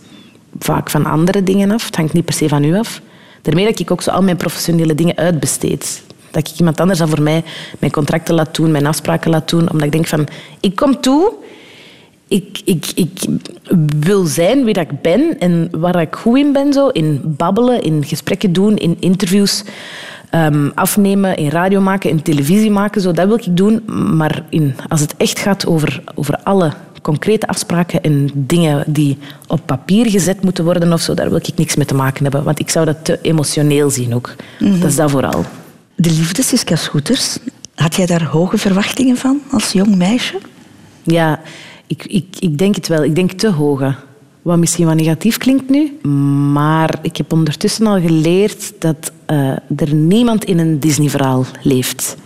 vaak 0.58 0.90
van 0.90 1.06
andere 1.06 1.42
dingen 1.42 1.70
af. 1.70 1.86
Het 1.86 1.96
hangt 1.96 2.12
niet 2.12 2.24
per 2.24 2.34
se 2.34 2.48
van 2.48 2.64
u 2.64 2.76
af. 2.76 3.00
Daarmee 3.42 3.64
dat 3.64 3.78
ik 3.78 3.90
ook 3.90 4.02
zo 4.02 4.10
al 4.10 4.22
mijn 4.22 4.36
professionele 4.36 4.94
dingen 4.94 5.16
uitbesteed. 5.16 6.02
Dat 6.32 6.48
ik 6.48 6.58
iemand 6.58 6.80
anders 6.80 6.98
dan 6.98 7.08
voor 7.08 7.22
mij 7.22 7.44
mijn 7.78 7.92
contracten 7.92 8.34
laat 8.34 8.54
doen, 8.54 8.70
mijn 8.70 8.86
afspraken 8.86 9.30
laat 9.30 9.48
doen. 9.48 9.70
Omdat 9.70 9.86
ik 9.86 9.92
denk 9.92 10.06
van, 10.06 10.26
ik 10.60 10.76
kom 10.76 11.00
toe, 11.00 11.32
ik, 12.28 12.60
ik, 12.64 12.92
ik 12.94 13.10
wil 13.98 14.24
zijn 14.24 14.64
wie 14.64 14.74
dat 14.74 14.90
ik 14.90 15.00
ben 15.00 15.38
en 15.38 15.68
waar 15.70 16.00
ik 16.00 16.14
goed 16.14 16.38
in 16.38 16.52
ben. 16.52 16.72
Zo, 16.72 16.88
in 16.88 17.20
babbelen, 17.24 17.82
in 17.82 18.04
gesprekken 18.04 18.52
doen, 18.52 18.76
in 18.76 18.96
interviews 19.00 19.64
um, 20.34 20.72
afnemen, 20.74 21.36
in 21.36 21.48
radio 21.48 21.80
maken, 21.80 22.10
in 22.10 22.22
televisie 22.22 22.70
maken. 22.70 23.00
Zo, 23.00 23.12
dat 23.12 23.26
wil 23.26 23.36
ik 23.36 23.56
doen. 23.56 23.82
Maar 24.16 24.44
in, 24.48 24.74
als 24.88 25.00
het 25.00 25.14
echt 25.16 25.38
gaat 25.38 25.66
over, 25.66 26.02
over 26.14 26.36
alle 26.42 26.72
concrete 27.02 27.46
afspraken 27.46 28.02
en 28.02 28.30
dingen 28.34 28.84
die 28.86 29.18
op 29.46 29.60
papier 29.66 30.10
gezet 30.10 30.42
moeten 30.42 30.64
worden 30.64 30.92
of 30.92 31.00
zo, 31.00 31.14
daar 31.14 31.28
wil 31.28 31.38
ik 31.38 31.56
niks 31.56 31.76
mee 31.76 31.86
te 31.86 31.94
maken 31.94 32.22
hebben. 32.22 32.44
Want 32.44 32.60
ik 32.60 32.70
zou 32.70 32.84
dat 32.86 33.04
te 33.04 33.18
emotioneel 33.22 33.90
zien 33.90 34.14
ook. 34.14 34.34
Dat 34.58 34.88
is 34.88 34.96
dat 34.96 35.10
vooral. 35.10 35.44
De 35.94 36.10
liefde, 36.10 36.42
Siska 36.42 36.76
Scooters, 36.76 37.38
had 37.74 37.94
jij 37.94 38.06
daar 38.06 38.24
hoge 38.24 38.58
verwachtingen 38.58 39.16
van 39.16 39.40
als 39.50 39.72
jong 39.72 39.96
meisje? 39.96 40.38
Ja, 41.02 41.40
ik, 41.86 42.04
ik, 42.06 42.26
ik 42.38 42.58
denk 42.58 42.74
het 42.74 42.88
wel. 42.88 43.04
Ik 43.04 43.14
denk 43.14 43.32
te 43.32 43.50
hoge. 43.50 43.94
Wat 44.42 44.58
misschien 44.58 44.86
wat 44.86 44.94
negatief 44.94 45.36
klinkt 45.36 45.70
nu. 45.70 46.08
Maar 46.52 46.98
ik 47.02 47.16
heb 47.16 47.32
ondertussen 47.32 47.86
al 47.86 48.00
geleerd 48.00 48.72
dat 48.78 49.12
uh, 49.30 49.50
er 49.76 49.94
niemand 49.94 50.44
in 50.44 50.58
een 50.58 50.80
Disney-verhaal 50.80 51.46
leeft. 51.62 52.16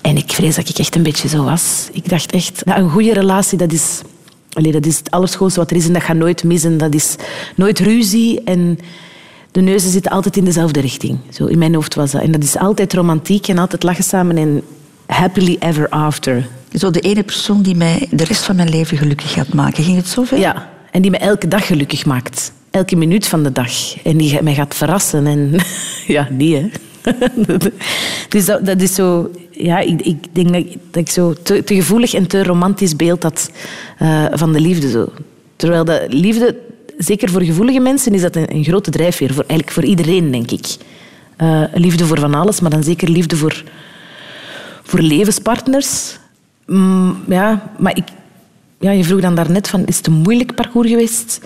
En 0.00 0.16
ik 0.16 0.32
vrees 0.32 0.54
dat 0.54 0.68
ik 0.68 0.78
echt 0.78 0.94
een 0.94 1.02
beetje 1.02 1.28
zo 1.28 1.44
was. 1.44 1.88
Ik 1.92 2.08
dacht 2.08 2.32
echt, 2.32 2.62
een 2.64 2.90
goede 2.90 3.12
relatie, 3.12 3.58
dat 3.58 3.72
is, 3.72 4.00
dat 4.48 4.86
is 4.86 4.98
het 4.98 5.10
allerschoonste 5.10 5.60
wat 5.60 5.70
er 5.70 5.76
is 5.76 5.86
en 5.86 5.92
dat 5.92 6.02
gaat 6.02 6.16
nooit 6.16 6.44
missen. 6.44 6.78
Dat 6.78 6.94
is 6.94 7.16
nooit 7.56 7.78
ruzie 7.78 8.40
en 8.44 8.78
de 9.56 9.62
neuzen 9.62 9.90
zitten 9.90 10.12
altijd 10.12 10.36
in 10.36 10.44
dezelfde 10.44 10.80
richting. 10.80 11.18
Zo 11.30 11.46
in 11.46 11.58
mijn 11.58 11.74
hoofd 11.74 11.94
was 11.94 12.10
dat. 12.10 12.22
En 12.22 12.30
dat 12.30 12.42
is 12.42 12.56
altijd 12.56 12.94
romantiek 12.94 13.48
en 13.48 13.58
altijd 13.58 13.82
lachen 13.82 14.04
samen 14.04 14.36
en 14.36 14.62
happily 15.06 15.56
ever 15.58 15.88
after. 15.88 16.48
Zo 16.72 16.90
de 16.90 17.00
ene 17.00 17.22
persoon 17.22 17.62
die 17.62 17.74
mij 17.74 18.08
de 18.10 18.24
rest 18.24 18.42
van 18.42 18.56
mijn 18.56 18.68
leven 18.68 18.96
gelukkig 18.96 19.32
gaat 19.32 19.54
maken. 19.54 19.84
Ging 19.84 19.96
het 19.96 20.08
zo 20.08 20.22
ver? 20.22 20.38
Ja, 20.38 20.70
en 20.90 21.02
die 21.02 21.10
me 21.10 21.16
elke 21.16 21.48
dag 21.48 21.66
gelukkig 21.66 22.06
maakt. 22.06 22.52
Elke 22.70 22.96
minuut 22.96 23.26
van 23.26 23.42
de 23.42 23.52
dag. 23.52 24.02
En 24.02 24.16
die 24.16 24.42
mij 24.42 24.54
gaat 24.54 24.74
verrassen. 24.74 25.26
En 25.26 25.54
ja, 26.16 26.28
die 26.30 26.56
hè. 26.56 26.68
dus 28.28 28.44
dat, 28.44 28.66
dat, 28.66 28.80
is 28.80 28.94
zo... 28.94 29.30
Ja, 29.50 29.78
ik, 29.78 30.02
ik 30.02 30.24
denk 30.32 30.52
dat, 30.52 30.64
dat, 30.90 31.02
ik 31.02 31.10
zo 31.10 31.34
te, 31.42 31.64
te, 31.64 31.74
gevoelig 31.74 32.14
en 32.14 32.26
te 32.26 32.42
romantisch 32.42 32.96
beeld 32.96 33.22
had 33.22 33.50
uh, 34.02 34.24
van 34.30 34.52
de 34.52 34.60
liefde. 34.60 34.90
Zo. 34.90 35.08
Terwijl 35.56 35.84
de 35.84 36.06
liefde, 36.08 36.56
zeker 36.98 37.30
voor 37.30 37.42
gevoelige 37.42 37.80
mensen, 37.80 38.14
is 38.14 38.20
dat 38.20 38.36
een, 38.36 38.54
een 38.54 38.64
grote 38.64 38.90
drijfveer. 38.90 39.34
Voor, 39.34 39.44
eigenlijk 39.46 39.70
voor 39.70 39.84
iedereen, 39.84 40.30
denk 40.30 40.50
ik. 40.50 40.76
Uh, 41.42 41.62
liefde 41.74 42.06
voor 42.06 42.20
van 42.20 42.34
alles, 42.34 42.60
maar 42.60 42.70
dan 42.70 42.82
zeker 42.82 43.10
liefde 43.10 43.36
voor, 43.36 43.62
voor 44.82 45.00
levenspartners. 45.00 46.18
Mm, 46.66 47.22
ja, 47.28 47.72
maar 47.78 47.96
ik, 47.96 48.04
ja, 48.80 48.90
je 48.90 49.04
vroeg 49.04 49.20
dan 49.20 49.34
daarnet 49.34 49.68
van, 49.68 49.86
is 49.86 49.96
het 49.96 50.06
een 50.06 50.12
moeilijk 50.12 50.54
parcours 50.54 50.88
geweest? 50.88 51.40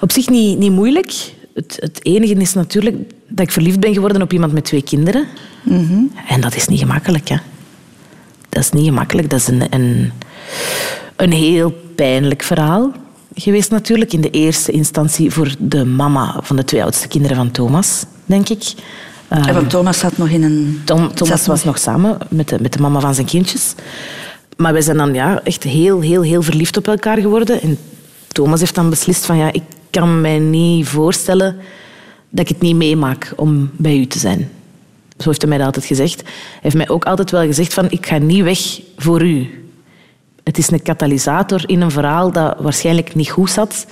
Op 0.00 0.12
zich 0.12 0.28
niet, 0.28 0.58
niet 0.58 0.72
moeilijk. 0.72 1.12
Het, 1.54 1.76
het 1.80 2.04
enige 2.04 2.34
is 2.34 2.54
natuurlijk 2.54 2.96
dat 3.28 3.46
ik 3.46 3.52
verliefd 3.52 3.80
ben 3.80 3.94
geworden 3.94 4.22
op 4.22 4.32
iemand 4.32 4.52
met 4.52 4.64
twee 4.64 4.82
kinderen. 4.82 5.26
Mhm. 5.62 6.02
En 6.28 6.40
dat 6.40 6.54
is 6.54 6.66
niet 6.66 6.78
gemakkelijk, 6.78 7.28
hè. 7.28 7.36
Dat 8.48 8.62
is 8.62 8.70
niet 8.70 8.84
gemakkelijk. 8.84 9.30
Dat 9.30 9.40
is 9.40 9.46
een, 9.46 9.62
een, 9.70 10.12
een 11.16 11.32
heel 11.32 11.70
pijnlijk 11.94 12.42
verhaal 12.42 12.92
geweest 13.34 13.70
natuurlijk. 13.70 14.12
In 14.12 14.20
de 14.20 14.30
eerste 14.30 14.72
instantie 14.72 15.30
voor 15.30 15.54
de 15.58 15.84
mama 15.84 16.40
van 16.42 16.56
de 16.56 16.64
twee 16.64 16.82
oudste 16.82 17.08
kinderen 17.08 17.36
van 17.36 17.50
Thomas, 17.50 18.04
denk 18.26 18.48
ik. 18.48 18.72
En 19.28 19.54
want 19.54 19.70
Thomas 19.70 19.98
zat 19.98 20.18
nog 20.18 20.28
in 20.28 20.42
een... 20.42 20.80
Tom, 20.84 21.14
Thomas 21.14 21.46
was 21.46 21.64
nog 21.64 21.78
samen 21.78 22.18
met 22.28 22.48
de, 22.48 22.58
met 22.60 22.72
de 22.72 22.80
mama 22.80 23.00
van 23.00 23.14
zijn 23.14 23.26
kindjes. 23.26 23.74
Maar 24.56 24.72
wij 24.72 24.82
zijn 24.82 24.96
dan 24.96 25.14
ja, 25.14 25.40
echt 25.44 25.62
heel, 25.62 26.00
heel, 26.00 26.22
heel 26.22 26.42
verliefd 26.42 26.76
op 26.76 26.88
elkaar 26.88 27.18
geworden. 27.18 27.62
En 27.62 27.78
Thomas 28.28 28.60
heeft 28.60 28.74
dan 28.74 28.90
beslist 28.90 29.26
van 29.26 29.36
ja, 29.36 29.52
ik 29.52 29.62
kan 29.90 30.20
mij 30.20 30.38
niet 30.38 30.88
voorstellen 30.88 31.56
dat 32.30 32.40
ik 32.40 32.48
het 32.48 32.60
niet 32.60 32.76
meemaak 32.76 33.32
om 33.36 33.70
bij 33.76 33.96
u 33.96 34.06
te 34.06 34.18
zijn. 34.18 34.50
Zo 35.18 35.28
heeft 35.28 35.40
hij 35.40 35.48
mij 35.48 35.58
dat 35.58 35.66
altijd 35.66 35.84
gezegd. 35.84 36.22
Hij 36.22 36.32
heeft 36.60 36.76
mij 36.76 36.88
ook 36.88 37.04
altijd 37.04 37.30
wel 37.30 37.44
gezegd 37.46 37.74
van 37.74 37.90
ik 37.90 38.06
ga 38.06 38.18
niet 38.18 38.42
weg 38.42 38.80
voor 38.96 39.22
u. 39.22 39.64
Het 40.44 40.58
is 40.58 40.70
een 40.70 40.82
katalysator 40.82 41.62
in 41.66 41.80
een 41.80 41.90
verhaal 41.90 42.32
dat 42.32 42.56
waarschijnlijk 42.58 43.14
niet 43.14 43.30
goed 43.30 43.50
zat, 43.50 43.86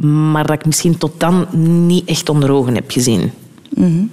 maar 0.00 0.46
dat 0.46 0.56
ik 0.56 0.66
misschien 0.66 0.98
tot 0.98 1.20
dan 1.20 1.46
niet 1.86 2.08
echt 2.08 2.28
onder 2.28 2.50
ogen 2.50 2.74
heb 2.74 2.90
gezien. 2.90 3.32
Mm 3.74 4.10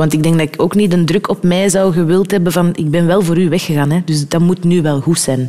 want 0.00 0.12
ik 0.12 0.22
denk 0.22 0.38
dat 0.38 0.48
ik 0.48 0.62
ook 0.62 0.74
niet 0.74 0.92
een 0.92 1.06
druk 1.06 1.28
op 1.28 1.42
mij 1.42 1.68
zou 1.68 1.92
gewild 1.92 2.30
hebben 2.30 2.52
van 2.52 2.70
ik 2.74 2.90
ben 2.90 3.06
wel 3.06 3.22
voor 3.22 3.38
u 3.38 3.48
weggegaan, 3.48 3.90
hè, 3.90 4.00
dus 4.04 4.28
dat 4.28 4.40
moet 4.40 4.64
nu 4.64 4.82
wel 4.82 5.00
goed 5.00 5.18
zijn. 5.18 5.48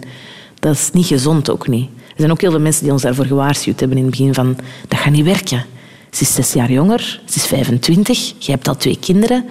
Dat 0.60 0.74
is 0.74 0.90
niet 0.94 1.06
gezond 1.06 1.52
ook 1.52 1.68
niet. 1.68 1.90
Er 2.08 2.18
zijn 2.18 2.32
ook 2.32 2.42
heel 2.42 2.52
veel 2.52 2.60
mensen 2.60 2.84
die 2.84 2.92
ons 2.92 3.02
daarvoor 3.02 3.26
gewaarschuwd 3.26 3.80
hebben 3.80 3.98
in 3.98 4.04
het 4.04 4.12
begin 4.12 4.34
van 4.34 4.56
dat 4.88 5.00
gaat 5.00 5.12
niet 5.12 5.26
werken. 5.26 5.66
Ze 6.10 6.22
is 6.22 6.34
zes 6.34 6.54
jaar 6.54 6.72
jonger, 6.72 7.22
ze 7.26 7.36
is 7.36 7.46
25, 7.46 8.34
je 8.38 8.52
hebt 8.52 8.68
al 8.68 8.78
twee 8.78 8.98
kinderen. 9.00 9.46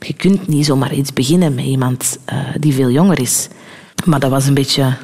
Je 0.00 0.12
kunt 0.12 0.46
niet 0.48 0.66
zomaar 0.66 0.94
iets 0.94 1.12
beginnen 1.12 1.54
met 1.54 1.64
iemand 1.64 2.18
uh, 2.32 2.38
die 2.60 2.74
veel 2.74 2.90
jonger 2.90 3.20
is. 3.20 3.48
Maar 4.04 4.20
dat 4.20 4.30
was 4.30 4.46
een 4.46 4.54
beetje 4.54 4.96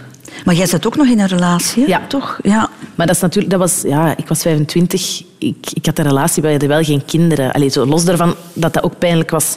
maar 0.45 0.55
jij 0.55 0.67
zat 0.67 0.87
ook 0.87 0.97
nog 0.97 1.07
in 1.07 1.21
een 1.21 1.27
relatie, 1.27 1.89
Ja. 1.89 2.01
toch? 2.09 2.39
Ja. 2.43 2.69
Maar 2.95 3.07
dat 3.07 3.17
is 3.17 3.23
natuurlijk, 3.23 3.51
dat 3.53 3.61
was, 3.61 3.83
ja, 3.83 4.17
ik 4.17 4.29
was 4.29 4.43
25. 4.43 5.23
Ik, 5.39 5.57
ik 5.75 5.87
had 5.87 5.99
een 5.99 6.05
relatie, 6.05 6.43
waar 6.43 6.53
je 6.53 6.67
wel 6.67 6.83
geen 6.83 7.05
kinderen. 7.05 7.53
Allee, 7.53 7.69
zo 7.69 7.87
los 7.87 8.05
daarvan 8.05 8.35
dat 8.53 8.75
dat 8.75 8.83
ook 8.83 8.99
pijnlijk 8.99 9.31
was 9.31 9.57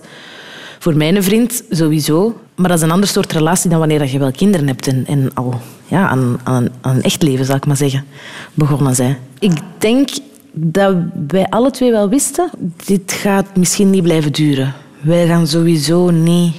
voor 0.79 0.95
mijn 0.95 1.23
vriend, 1.23 1.63
sowieso. 1.69 2.37
Maar 2.55 2.67
dat 2.69 2.77
is 2.77 2.83
een 2.83 2.91
ander 2.91 3.09
soort 3.09 3.31
relatie 3.31 3.69
dan 3.69 3.79
wanneer 3.79 4.11
je 4.11 4.19
wel 4.19 4.31
kinderen 4.31 4.67
hebt 4.67 4.87
en, 4.87 5.03
en 5.07 5.31
al 5.33 5.61
ja, 5.87 6.07
aan, 6.07 6.39
aan, 6.43 6.67
aan 6.81 6.95
een 6.95 7.01
echt 7.01 7.23
leven, 7.23 7.45
zal 7.45 7.55
ik 7.55 7.65
maar 7.65 7.77
zeggen, 7.77 8.05
begonnen 8.53 8.95
zijn. 8.95 9.17
Ik 9.39 9.51
denk 9.77 10.09
dat 10.51 10.95
wij 11.27 11.45
alle 11.49 11.71
twee 11.71 11.91
wel 11.91 12.09
wisten, 12.09 12.49
dit 12.85 13.11
gaat 13.11 13.55
misschien 13.55 13.89
niet 13.89 14.03
blijven 14.03 14.31
duren. 14.31 14.73
Wij 15.01 15.27
gaan 15.27 15.47
sowieso 15.47 16.09
niet 16.09 16.53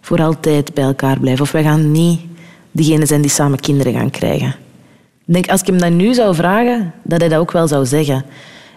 voor 0.00 0.22
altijd 0.22 0.74
bij 0.74 0.84
elkaar 0.84 1.20
blijven. 1.20 1.42
Of 1.42 1.52
wij 1.52 1.62
gaan 1.62 1.90
niet 1.90 2.20
diegenen 2.76 3.06
zijn 3.06 3.20
die 3.20 3.30
samen 3.30 3.60
kinderen 3.60 3.92
gaan 3.92 4.10
krijgen. 4.10 4.54
Ik 5.26 5.34
denk, 5.34 5.48
als 5.48 5.60
ik 5.60 5.66
hem 5.66 5.78
dat 5.78 5.90
nu 5.90 6.14
zou 6.14 6.34
vragen, 6.34 6.92
dat 7.02 7.20
hij 7.20 7.28
dat 7.28 7.38
ook 7.38 7.52
wel 7.52 7.68
zou 7.68 7.86
zeggen. 7.86 8.24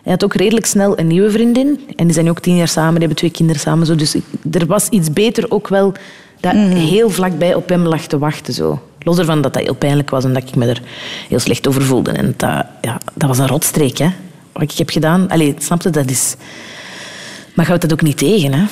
Hij 0.03 0.12
had 0.12 0.23
ook 0.23 0.33
redelijk 0.33 0.65
snel 0.65 0.99
een 0.99 1.07
nieuwe 1.07 1.31
vriendin. 1.31 1.79
En 1.95 2.05
die 2.05 2.13
zijn 2.13 2.29
ook 2.29 2.39
tien 2.39 2.55
jaar 2.55 2.67
samen, 2.67 2.91
die 2.91 2.99
hebben 2.99 3.17
twee 3.17 3.31
kinderen 3.31 3.62
samen. 3.62 3.85
Zo. 3.85 3.95
Dus 3.95 4.15
er 4.51 4.65
was 4.65 4.89
iets 4.89 5.13
beter 5.13 5.51
ook 5.51 5.67
wel 5.67 5.93
dat 6.39 6.53
mm. 6.53 6.71
heel 6.71 7.09
vlakbij 7.09 7.55
op 7.55 7.69
hem 7.69 7.81
lag 7.81 8.01
te 8.01 8.17
wachten. 8.17 8.53
Zo. 8.53 8.81
Los 8.99 9.17
ervan 9.17 9.41
dat 9.41 9.53
dat 9.53 9.63
heel 9.63 9.75
pijnlijk 9.75 10.09
was 10.09 10.23
en 10.23 10.33
dat 10.33 10.43
ik 10.43 10.55
me 10.55 10.65
er 10.65 10.81
heel 11.27 11.39
slecht 11.39 11.67
over 11.67 11.81
voelde. 11.81 12.12
En 12.12 12.33
dat, 12.38 12.65
ja, 12.81 12.97
dat 13.13 13.27
was 13.27 13.38
een 13.38 13.47
rotstreek, 13.47 13.97
hè. 13.97 14.09
Wat 14.51 14.62
ik 14.62 14.71
heb 14.71 14.89
gedaan. 14.89 15.29
Allee, 15.29 15.55
snapte, 15.57 15.89
dat 15.89 16.09
is... 16.09 16.35
Maar 17.53 17.67
houdt 17.67 17.81
dat 17.81 17.91
ook 17.91 18.01
niet 18.01 18.17
tegen, 18.17 18.53
hè. 18.53 18.65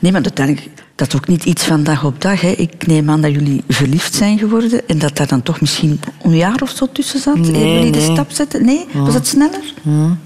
Nee, 0.00 0.12
maar 0.12 0.22
uiteindelijk 0.22 0.68
dat 0.94 1.08
is 1.08 1.16
ook 1.16 1.28
niet 1.28 1.44
iets 1.44 1.64
van 1.64 1.82
dag 1.82 2.04
op 2.04 2.20
dag. 2.20 2.40
Hè. 2.40 2.48
Ik 2.48 2.86
neem 2.86 3.10
aan 3.10 3.20
dat 3.20 3.32
jullie 3.32 3.62
verliefd 3.68 4.14
zijn 4.14 4.38
geworden 4.38 4.88
en 4.88 4.98
dat 4.98 5.16
daar 5.16 5.26
dan 5.26 5.42
toch 5.42 5.60
misschien 5.60 6.00
een 6.22 6.36
jaar 6.36 6.62
of 6.62 6.70
zo 6.70 6.88
tussen 6.92 7.20
zat. 7.20 7.36
Nee, 7.36 7.74
jullie 7.74 7.92
de 7.92 8.00
stap 8.12 8.30
zetten? 8.30 8.64
Nee? 8.64 8.86
Was 8.94 9.14
het 9.14 9.26
sneller? 9.26 9.72
Ja, 9.82 10.16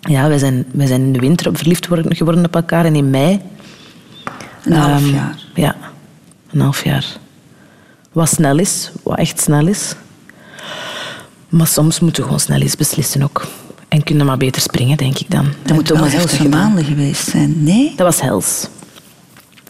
ja 0.00 0.28
wij, 0.28 0.38
zijn, 0.38 0.64
wij 0.72 0.86
zijn 0.86 1.00
in 1.00 1.12
de 1.12 1.18
winter 1.18 1.56
verliefd 1.56 1.86
geworden 1.86 2.44
op 2.44 2.54
elkaar 2.54 2.84
en 2.84 2.94
in 2.94 3.10
mei. 3.10 3.40
Een 4.64 4.72
half 4.72 5.02
ehm, 5.02 5.14
jaar? 5.14 5.44
Ja, 5.54 5.76
een 6.50 6.60
half 6.60 6.84
jaar. 6.84 7.16
Wat 8.12 8.28
snel 8.28 8.58
is, 8.58 8.90
wat 9.02 9.18
echt 9.18 9.40
snel 9.40 9.66
is. 9.66 9.94
Maar 11.48 11.66
soms 11.66 12.00
moeten 12.00 12.20
we 12.22 12.28
gewoon 12.28 12.40
snel 12.40 12.60
eens 12.60 12.76
beslissen 12.76 13.22
ook. 13.22 13.46
En 13.88 14.02
kunnen 14.02 14.26
maar 14.26 14.36
beter 14.36 14.62
springen, 14.62 14.96
denk 14.96 15.18
ik 15.18 15.30
dan. 15.30 15.46
Dat 15.62 15.74
moet 15.74 15.86
toch 15.86 15.98
wel 15.98 16.08
helse 16.08 16.48
maanden 16.48 16.84
geweest 16.84 17.28
zijn, 17.28 17.62
nee? 17.62 17.92
Dat 17.96 18.06
was 18.06 18.20
hels. 18.20 18.68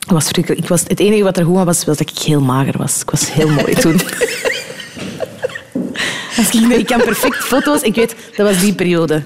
Was 0.08 0.30
ik 0.30 0.68
was, 0.68 0.82
het 0.86 1.00
enige 1.00 1.22
wat 1.22 1.36
er 1.36 1.44
goed 1.44 1.54
was, 1.54 1.64
was, 1.64 1.84
was 1.84 1.96
dat 1.96 2.10
ik 2.10 2.18
heel 2.18 2.40
mager 2.40 2.78
was. 2.78 3.00
Ik 3.00 3.10
was 3.10 3.32
heel 3.32 3.48
mooi 3.48 3.74
toen. 3.74 3.94
ik, 6.36 6.52
ik 6.78 6.86
kan 6.86 7.00
perfect 7.00 7.36
foto's. 7.36 7.80
Ik 7.80 7.94
weet, 7.94 8.14
dat 8.36 8.46
was 8.46 8.60
die 8.60 8.74
periode. 8.74 9.22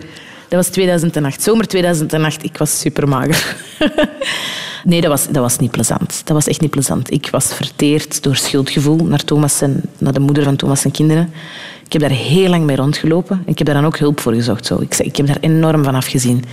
Dat 0.49 0.65
was 0.65 0.69
2008. 0.69 1.43
Zomer 1.43 1.67
2008. 1.67 2.45
Ik 2.45 2.57
was 2.57 2.81
super 2.81 3.09
mager. 3.09 3.57
nee, 4.85 5.01
dat 5.01 5.11
was, 5.11 5.27
dat 5.27 5.43
was 5.43 5.59
niet 5.59 5.71
plezant. 5.71 6.23
Dat 6.25 6.37
was 6.37 6.47
echt 6.47 6.61
niet 6.61 6.71
plezant. 6.71 7.11
Ik 7.11 7.29
was 7.31 7.55
verteerd 7.55 8.23
door 8.23 8.37
schuldgevoel 8.37 9.05
naar 9.05 9.25
Thomas 9.25 9.61
en 9.61 9.83
naar 9.99 10.13
de 10.13 10.21
moeder 10.21 10.45
van 10.45 10.57
Thomas 10.57 10.85
en 10.85 10.91
kinderen. 10.91 11.33
Ik 11.85 11.93
heb 11.93 12.01
daar 12.01 12.19
heel 12.19 12.49
lang 12.49 12.65
mee 12.65 12.77
rondgelopen. 12.77 13.43
Ik 13.47 13.59
heb 13.59 13.67
daar 13.67 13.77
dan 13.77 13.87
ook 13.87 13.99
hulp 13.99 14.21
voor 14.21 14.33
gezocht. 14.33 14.67
Zo. 14.67 14.81
Ik, 14.81 14.99
ik 14.99 15.17
heb 15.17 15.27
daar 15.27 15.39
enorm 15.41 15.85
van 15.85 15.95
afgezien. 15.95 16.45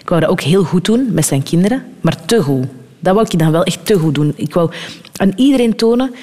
Ik 0.00 0.08
wou 0.08 0.20
dat 0.20 0.30
ook 0.30 0.40
heel 0.40 0.64
goed 0.64 0.84
doen 0.84 1.08
met 1.10 1.26
zijn 1.26 1.42
kinderen, 1.42 1.84
maar 2.00 2.24
te 2.24 2.42
goed. 2.42 2.66
Dat 3.04 3.14
wou 3.14 3.26
ik 3.30 3.38
dan 3.38 3.52
wel 3.52 3.64
echt 3.64 3.86
te 3.86 3.98
goed 3.98 4.14
doen. 4.14 4.32
Ik 4.36 4.54
wou 4.54 4.70
aan 5.16 5.32
iedereen 5.36 5.76
tonen... 5.76 6.14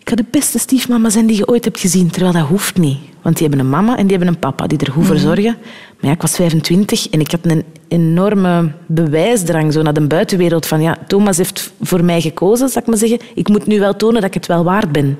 Ik 0.00 0.10
ga 0.10 0.16
de 0.16 0.24
beste 0.30 0.58
stiefmama 0.58 1.10
zijn 1.10 1.26
die 1.26 1.36
je 1.36 1.48
ooit 1.48 1.64
hebt 1.64 1.80
gezien. 1.80 2.10
Terwijl 2.10 2.32
dat 2.32 2.46
hoeft 2.46 2.78
niet. 2.78 2.98
Want 3.22 3.36
die 3.36 3.48
hebben 3.48 3.64
een 3.64 3.70
mama 3.70 3.96
en 3.96 4.06
die 4.06 4.16
hebben 4.16 4.34
een 4.34 4.40
papa 4.40 4.66
die 4.66 4.78
er 4.78 4.92
goed 4.92 5.06
voor 5.06 5.16
zorgen. 5.16 5.56
Maar 6.00 6.10
ja, 6.10 6.12
ik 6.12 6.20
was 6.20 6.34
25 6.34 7.08
en 7.10 7.20
ik 7.20 7.30
had 7.30 7.40
een 7.42 7.64
enorme 7.88 8.72
bewijsdrang 8.86 9.72
zo 9.72 9.82
naar 9.82 9.92
de 9.92 10.06
buitenwereld. 10.06 10.66
Van 10.66 10.82
ja, 10.82 10.98
Thomas 11.06 11.36
heeft 11.36 11.72
voor 11.80 12.04
mij 12.04 12.20
gekozen, 12.20 12.68
zal 12.68 12.82
ik 12.82 12.88
maar 12.88 12.98
zeggen. 12.98 13.18
Ik 13.34 13.48
moet 13.48 13.66
nu 13.66 13.78
wel 13.78 13.96
tonen 13.96 14.14
dat 14.14 14.24
ik 14.24 14.34
het 14.34 14.46
wel 14.46 14.64
waard 14.64 14.92
ben. 14.92 15.18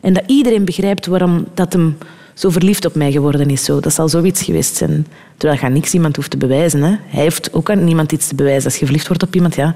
En 0.00 0.12
dat 0.12 0.22
iedereen 0.26 0.64
begrijpt 0.64 1.06
waarom 1.06 1.46
dat 1.54 1.72
hem 1.72 1.96
zo 2.34 2.50
verliefd 2.50 2.84
op 2.84 2.94
mij 2.94 3.12
geworden 3.12 3.50
is. 3.50 3.64
Zo. 3.64 3.80
Dat 3.80 3.92
zal 3.92 4.08
zoiets 4.08 4.42
geweest 4.42 4.76
zijn. 4.76 5.06
Terwijl 5.36 5.60
je 5.62 5.68
niks 5.68 5.94
iemand 5.94 6.16
hoeft 6.16 6.30
te 6.30 6.36
bewijzen. 6.36 6.82
Hè. 6.82 6.96
Hij 7.06 7.22
heeft 7.22 7.52
ook 7.52 7.70
aan 7.70 7.84
niemand 7.84 8.12
iets 8.12 8.28
te 8.28 8.34
bewijzen. 8.34 8.64
Als 8.64 8.78
je 8.78 8.84
verliefd 8.84 9.06
wordt 9.06 9.22
op 9.22 9.34
iemand, 9.34 9.54
ja, 9.54 9.74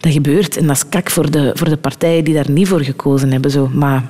dat 0.00 0.12
gebeurt. 0.12 0.56
En 0.56 0.66
dat 0.66 0.76
is 0.76 0.88
kak 0.88 1.10
voor 1.10 1.30
de, 1.30 1.50
voor 1.54 1.68
de 1.68 1.76
partijen 1.76 2.24
die 2.24 2.34
daar 2.34 2.50
niet 2.50 2.68
voor 2.68 2.80
gekozen 2.80 3.32
hebben. 3.32 3.50
Zo. 3.50 3.70
Maar 3.72 4.04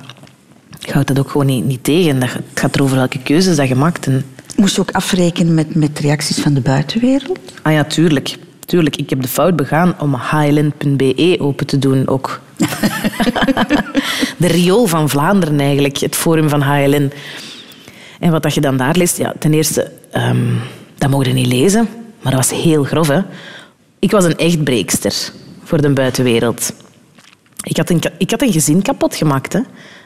je 0.79 0.91
houdt 0.91 1.07
dat 1.07 1.19
ook 1.19 1.29
gewoon 1.29 1.45
niet, 1.45 1.65
niet 1.65 1.83
tegen. 1.83 2.19
Dat, 2.19 2.33
het 2.33 2.43
gaat 2.53 2.75
erover 2.75 2.95
welke 2.95 3.19
keuzes 3.19 3.55
dat 3.55 3.67
je 3.67 3.75
maakt. 3.75 4.07
En... 4.07 4.25
Moest 4.55 4.75
je 4.75 4.81
ook 4.81 4.91
afrekenen 4.91 5.53
met, 5.53 5.75
met 5.75 5.99
reacties 5.99 6.39
van 6.39 6.53
de 6.53 6.61
buitenwereld? 6.61 7.39
Ah 7.61 7.73
ja, 7.73 7.83
tuurlijk. 7.83 8.37
Tuurlijk, 8.65 8.95
ik 8.95 9.09
heb 9.09 9.21
de 9.21 9.27
fout 9.27 9.55
begaan 9.55 9.99
om 9.99 10.11
highland.be 10.13 11.35
open 11.39 11.65
te 11.65 11.79
doen 11.79 12.07
ook. 12.07 12.41
de 14.37 14.47
riool 14.47 14.85
van 14.85 15.09
Vlaanderen 15.09 15.59
eigenlijk, 15.59 15.97
het 15.97 16.15
forum 16.15 16.49
van 16.49 16.61
HLN. 16.61 17.11
En 18.19 18.31
wat 18.31 18.43
dat 18.43 18.53
je 18.53 18.61
dan 18.61 18.77
daar 18.77 18.95
leest, 18.95 19.17
ja, 19.17 19.33
ten 19.39 19.53
eerste, 19.53 19.91
um, 20.13 20.59
dat 20.97 21.09
mocht 21.09 21.25
je 21.25 21.33
niet 21.33 21.47
lezen, 21.47 21.87
maar 22.21 22.31
dat 22.31 22.47
was 22.47 22.61
heel 22.61 22.83
grof. 22.83 23.07
Hè? 23.07 23.19
Ik 23.99 24.11
was 24.11 24.25
een 24.25 24.37
echt 24.37 24.63
breekster 24.63 25.31
voor 25.71 25.81
de 25.81 25.89
buitenwereld. 25.89 26.73
Ik 27.63 27.77
had 27.77 27.89
een, 27.89 28.01
ik 28.17 28.31
had 28.31 28.41
een 28.41 28.51
gezin 28.51 28.81
kapot 28.81 29.15
gemaakt. 29.15 29.53
Hè? 29.53 29.59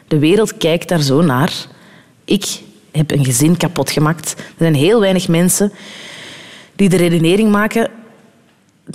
De 0.07 0.19
wereld 0.19 0.57
kijkt 0.57 0.87
daar 0.87 1.01
zo 1.01 1.21
naar. 1.21 1.53
Ik 2.25 2.59
heb 2.91 3.11
een 3.11 3.25
gezin 3.25 3.57
kapot 3.57 3.91
gemaakt. 3.91 4.33
Er 4.37 4.43
zijn 4.57 4.75
heel 4.75 4.99
weinig 4.99 5.27
mensen 5.27 5.71
die 6.75 6.89
de 6.89 6.95
redenering 6.95 7.51
maken 7.51 7.89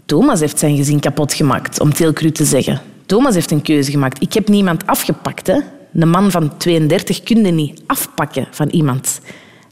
Thomas 0.06 0.40
heeft 0.40 0.58
zijn 0.58 0.76
gezin 0.76 1.00
kapot 1.00 1.34
gemaakt, 1.34 1.80
om 1.80 1.92
cru 1.92 2.32
te 2.32 2.44
zeggen. 2.44 2.80
Thomas 3.06 3.34
heeft 3.34 3.50
een 3.50 3.62
keuze 3.62 3.90
gemaakt. 3.90 4.22
Ik 4.22 4.32
heb 4.32 4.48
niemand 4.48 4.86
afgepakt. 4.86 5.46
Hè. 5.46 5.58
Een 5.94 6.08
man 6.08 6.30
van 6.30 6.56
32 6.56 7.22
kun 7.22 7.44
je 7.44 7.52
niet 7.52 7.82
afpakken 7.86 8.48
van 8.50 8.68
iemand. 8.68 9.20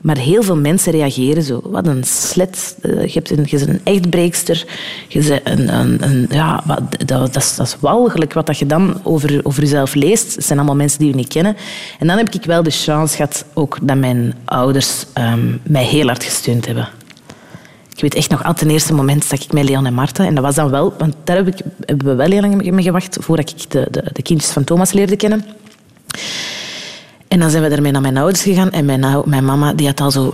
Maar 0.01 0.19
heel 0.19 0.43
veel 0.43 0.57
mensen 0.57 0.93
reageren 0.93 1.43
zo. 1.43 1.61
Wat 1.65 1.87
een 1.87 2.05
slet. 2.05 2.77
Eh, 2.83 3.07
je, 3.07 3.13
hebt 3.13 3.31
een, 3.31 3.47
je 3.49 3.59
bent 3.59 3.69
een 3.69 3.81
echtbreekster. 3.85 4.67
Je 5.09 5.21
bent 5.29 5.41
een, 5.45 5.75
een, 5.75 6.03
een 6.03 6.27
ja, 6.31 6.63
dat, 7.07 7.09
dat, 7.33 7.37
is, 7.37 7.57
dat 7.57 7.77
walgelijk 7.81 8.33
wat 8.33 8.47
dat 8.47 8.59
je 8.59 8.67
dan 8.67 9.01
over, 9.03 9.41
over 9.43 9.63
jezelf 9.63 9.95
leest. 9.95 10.35
Het 10.35 10.45
zijn 10.45 10.59
allemaal 10.59 10.77
mensen 10.77 10.99
die 10.99 11.09
je 11.09 11.15
niet 11.15 11.29
kennen. 11.29 11.57
En 11.99 12.07
dan 12.07 12.17
heb 12.17 12.35
ik 12.35 12.45
wel 12.45 12.63
de 12.63 12.71
chance 12.71 13.17
gehad 13.17 13.45
ook 13.55 13.79
dat 13.83 13.97
mijn 13.97 14.35
ouders 14.45 15.05
um, 15.15 15.61
mij 15.63 15.85
heel 15.85 16.07
hard 16.07 16.25
gesteund 16.25 16.67
hebben. 16.67 16.89
Ik 17.95 18.01
weet 18.01 18.15
echt 18.15 18.31
nog 18.31 18.45
altijd 18.45 18.61
het 18.61 18.71
eerste 18.71 18.95
moment 18.95 19.31
dat 19.31 19.43
ik 19.43 19.53
met 19.53 19.69
Leon 19.69 19.87
en 19.87 19.95
Marta. 19.95 20.25
En 20.25 20.35
dat 20.35 20.45
was 20.45 20.55
dan 20.55 20.71
wel, 20.71 20.95
want 20.99 21.15
daar 21.25 21.37
heb 21.37 21.47
ik, 21.47 21.61
hebben 21.85 22.07
we 22.07 22.15
wel 22.15 22.31
heel 22.31 22.41
lang 22.41 22.71
mee 22.71 22.83
gewacht 22.83 23.17
voordat 23.21 23.51
ik 23.51 23.71
de, 23.71 23.89
de, 23.91 24.05
de 24.13 24.23
kindjes 24.23 24.51
van 24.51 24.65
Thomas 24.65 24.93
leerde 24.93 25.17
kennen. 25.17 25.45
En 27.29 27.39
dan 27.39 27.51
zijn 27.51 27.63
we 27.63 27.69
ermee 27.69 27.93
naar 27.93 28.01
mijn 28.01 28.17
ouders 28.17 28.43
gegaan. 28.43 28.71
En 28.71 28.85
mijn, 28.85 29.23
mijn 29.25 29.45
mama 29.45 29.73
die 29.73 29.87
had 29.87 30.01
al 30.01 30.11
zo 30.11 30.33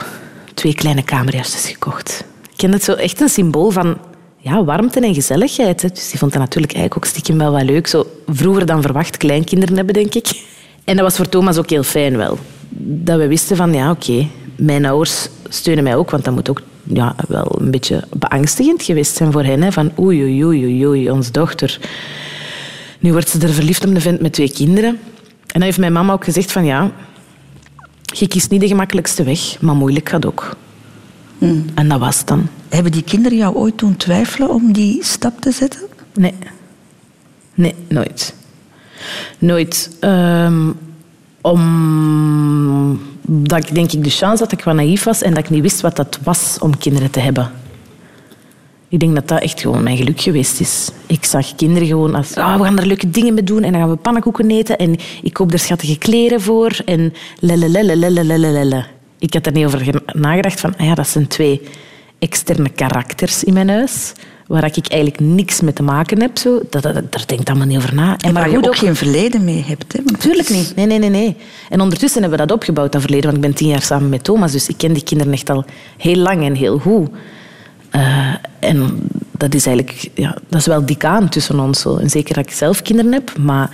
twee 0.55 0.75
kleine 0.75 1.03
kamerjasjes 1.03 1.69
gekocht. 1.69 2.25
Ik 2.51 2.57
ken 2.57 2.73
het 2.73 2.85
zo 2.85 2.93
echt 2.93 3.21
een 3.21 3.29
symbool 3.29 3.71
van 3.71 3.97
ja, 4.37 4.65
warmte 4.65 5.01
en 5.01 5.15
gezelligheid. 5.15 5.83
Hè. 5.83 5.89
Dus 5.89 6.11
die 6.11 6.19
vond 6.19 6.33
dat 6.33 6.41
natuurlijk 6.41 6.73
eigenlijk 6.73 7.05
ook 7.05 7.13
stiekem 7.13 7.39
wel 7.39 7.53
wat 7.53 7.63
leuk. 7.63 7.87
Zo 7.87 8.07
vroeger 8.27 8.67
dan 8.67 8.83
verwacht 8.83 9.17
kleinkinderen 9.17 9.77
hebben, 9.77 9.95
denk 9.95 10.15
ik. 10.15 10.43
En 10.85 10.97
dat 10.97 11.05
was 11.05 11.17
voor 11.17 11.29
Thomas 11.29 11.59
ook 11.59 11.71
heel 11.71 11.83
fijn 11.83 12.17
wel. 12.17 12.39
Dat 12.79 13.19
we 13.19 13.27
wisten 13.27 13.57
van, 13.57 13.73
ja, 13.73 13.91
oké, 13.91 14.27
mijn 14.57 14.85
ouders 14.85 15.29
steunen 15.49 15.85
mij 15.85 15.97
ook, 15.97 16.11
want 16.11 16.25
dat 16.25 16.35
moet 16.35 16.51
ook 16.51 16.63
ja, 16.83 17.15
wel 17.29 17.57
een 17.59 17.71
beetje 17.71 18.05
beangstigend 18.17 18.83
geweest 18.83 19.17
zijn 19.17 19.33
voor 19.33 19.45
hen. 19.45 19.73
Van 19.73 19.93
oei, 19.99 20.23
oei, 20.23 20.45
oei, 20.45 20.87
oei, 20.87 21.11
onze 21.11 21.31
dochter. 21.31 21.79
Nu 22.99 23.13
wordt 23.13 23.29
ze 23.29 23.39
er 23.39 23.53
verliefd 23.53 23.85
op 23.85 23.95
een 23.95 24.01
vent 24.01 24.21
met 24.21 24.33
twee 24.33 24.53
kinderen. 24.53 24.99
En 25.55 25.61
dan 25.61 25.63
heeft 25.63 25.79
mijn 25.79 25.93
mama 25.93 26.13
ook 26.13 26.25
gezegd 26.25 26.53
van 26.53 26.65
ja, 26.65 26.91
je 28.03 28.29
kiest 28.29 28.51
niet 28.51 28.61
de 28.61 28.67
gemakkelijkste 28.67 29.25
weg, 29.25 29.61
maar 29.61 29.75
moeilijk 29.75 30.09
gaat 30.09 30.27
ook. 30.27 30.57
Hmm. 31.39 31.65
En 31.75 31.89
dat 31.89 31.99
was 31.99 32.19
het 32.19 32.27
dan. 32.27 32.49
Hebben 32.69 32.93
die 32.93 33.03
kinderen 33.03 33.39
jou 33.39 33.55
ooit 33.55 33.79
doen 33.79 33.97
twijfelen 33.97 34.51
om 34.51 34.73
die 34.73 35.05
stap 35.05 35.41
te 35.41 35.51
zetten? 35.51 35.81
Nee. 36.15 36.35
Nee, 37.55 37.75
nooit. 37.89 38.35
Nooit. 39.39 39.97
Um, 40.01 40.77
om 41.41 43.01
dat 43.27 43.59
ik 43.59 43.75
denk 43.75 43.93
ik 43.93 44.05
de 44.05 44.11
chance 44.11 44.43
dat 44.43 44.53
ik 44.53 44.65
wat 44.65 44.75
naïef 44.75 45.03
was 45.03 45.23
en 45.23 45.35
dat 45.35 45.45
ik 45.45 45.51
niet 45.51 45.63
wist 45.63 45.81
wat 45.81 45.97
dat 45.97 46.19
was 46.23 46.59
om 46.61 46.79
kinderen 46.79 47.11
te 47.11 47.21
hebben. 47.21 47.51
Ik 48.95 49.01
denk 49.01 49.15
dat 49.15 49.29
dat 49.29 49.43
echt 49.43 49.61
gewoon 49.61 49.83
mijn 49.83 49.97
geluk 49.97 50.21
geweest 50.21 50.61
is. 50.61 50.91
Ik 51.07 51.25
zag 51.25 51.55
kinderen 51.55 51.89
gewoon 51.89 52.15
als, 52.15 52.35
oh, 52.37 52.57
we 52.57 52.65
gaan 52.65 52.79
er 52.79 52.87
leuke 52.87 53.11
dingen 53.11 53.35
mee 53.35 53.43
doen 53.43 53.63
en 53.63 53.73
dan 53.73 53.81
gaan 53.81 53.91
we 53.91 53.97
pannenkoeken 53.97 54.51
eten 54.51 54.79
en 54.79 54.97
ik 55.23 55.33
koop 55.33 55.53
er 55.53 55.59
schattige 55.59 55.99
kleren 55.99 56.41
voor 56.41 56.79
en 56.85 57.13
lelelelelelelelele. 57.41 58.85
Ik 59.19 59.35
had 59.35 59.47
er 59.47 59.53
niet 59.53 59.65
over 59.65 60.03
nagedacht 60.07 60.61
van, 60.61 60.75
ah 60.77 60.87
ja, 60.87 60.95
dat 60.95 61.09
zijn 61.09 61.27
twee 61.27 61.61
externe 62.19 62.69
karakters 62.69 63.45
in 63.45 63.53
mijn 63.53 63.69
huis 63.69 64.13
waar 64.47 64.65
ik 64.65 64.87
eigenlijk 64.89 65.21
niks 65.21 65.61
mee 65.61 65.73
te 65.73 65.83
maken 65.83 66.21
heb. 66.21 66.39
Zo. 66.39 66.61
Dat, 66.71 66.83
dat, 66.83 66.95
daar 66.95 67.25
denk 67.27 67.41
ik 67.41 67.49
allemaal 67.49 67.67
niet 67.67 67.77
over 67.77 67.95
na. 67.95 68.17
En, 68.19 68.33
maar 68.33 68.43
waar 68.43 68.51
je 68.51 68.67
ook, 68.67 68.77
geen 68.77 68.97
verleden 68.97 69.45
mee 69.45 69.65
hebt. 69.67 69.93
Hè? 69.93 70.01
Natuurlijk 70.05 70.49
niet. 70.49 70.73
Nee, 70.77 70.87
nee, 70.87 70.99
nee, 70.99 71.11
nee. 71.11 71.37
En 71.69 71.81
ondertussen 71.81 72.21
hebben 72.21 72.39
we 72.39 72.47
dat 72.47 72.57
opgebouwd, 72.57 72.93
dat 72.93 73.01
verleden. 73.01 73.25
Want 73.25 73.37
ik 73.37 73.43
ben 73.43 73.55
tien 73.55 73.69
jaar 73.69 73.83
samen 73.83 74.09
met 74.09 74.25
Thomas, 74.25 74.53
dus 74.53 74.69
ik 74.69 74.77
ken 74.77 74.93
die 74.93 75.05
kinderen 75.05 75.33
echt 75.33 75.51
al 75.51 75.65
heel 75.97 76.17
lang 76.17 76.45
en 76.45 76.55
heel 76.55 76.79
goed. 76.79 77.09
Uh, 77.97 78.35
en 78.59 79.09
dat 79.31 79.55
is 79.55 79.67
eigenlijk 79.67 80.11
ja, 80.15 80.37
dat 80.49 80.61
is 80.61 80.67
wel 80.67 80.87
dik 80.87 81.05
aan 81.05 81.29
tussen 81.29 81.61
ons. 81.61 81.81
Zo. 81.81 81.97
En 81.97 82.11
zeker 82.11 82.35
dat 82.35 82.47
ik 82.47 82.53
zelf 82.53 82.83
kinderen 82.83 83.13
heb, 83.13 83.39
maar 83.39 83.71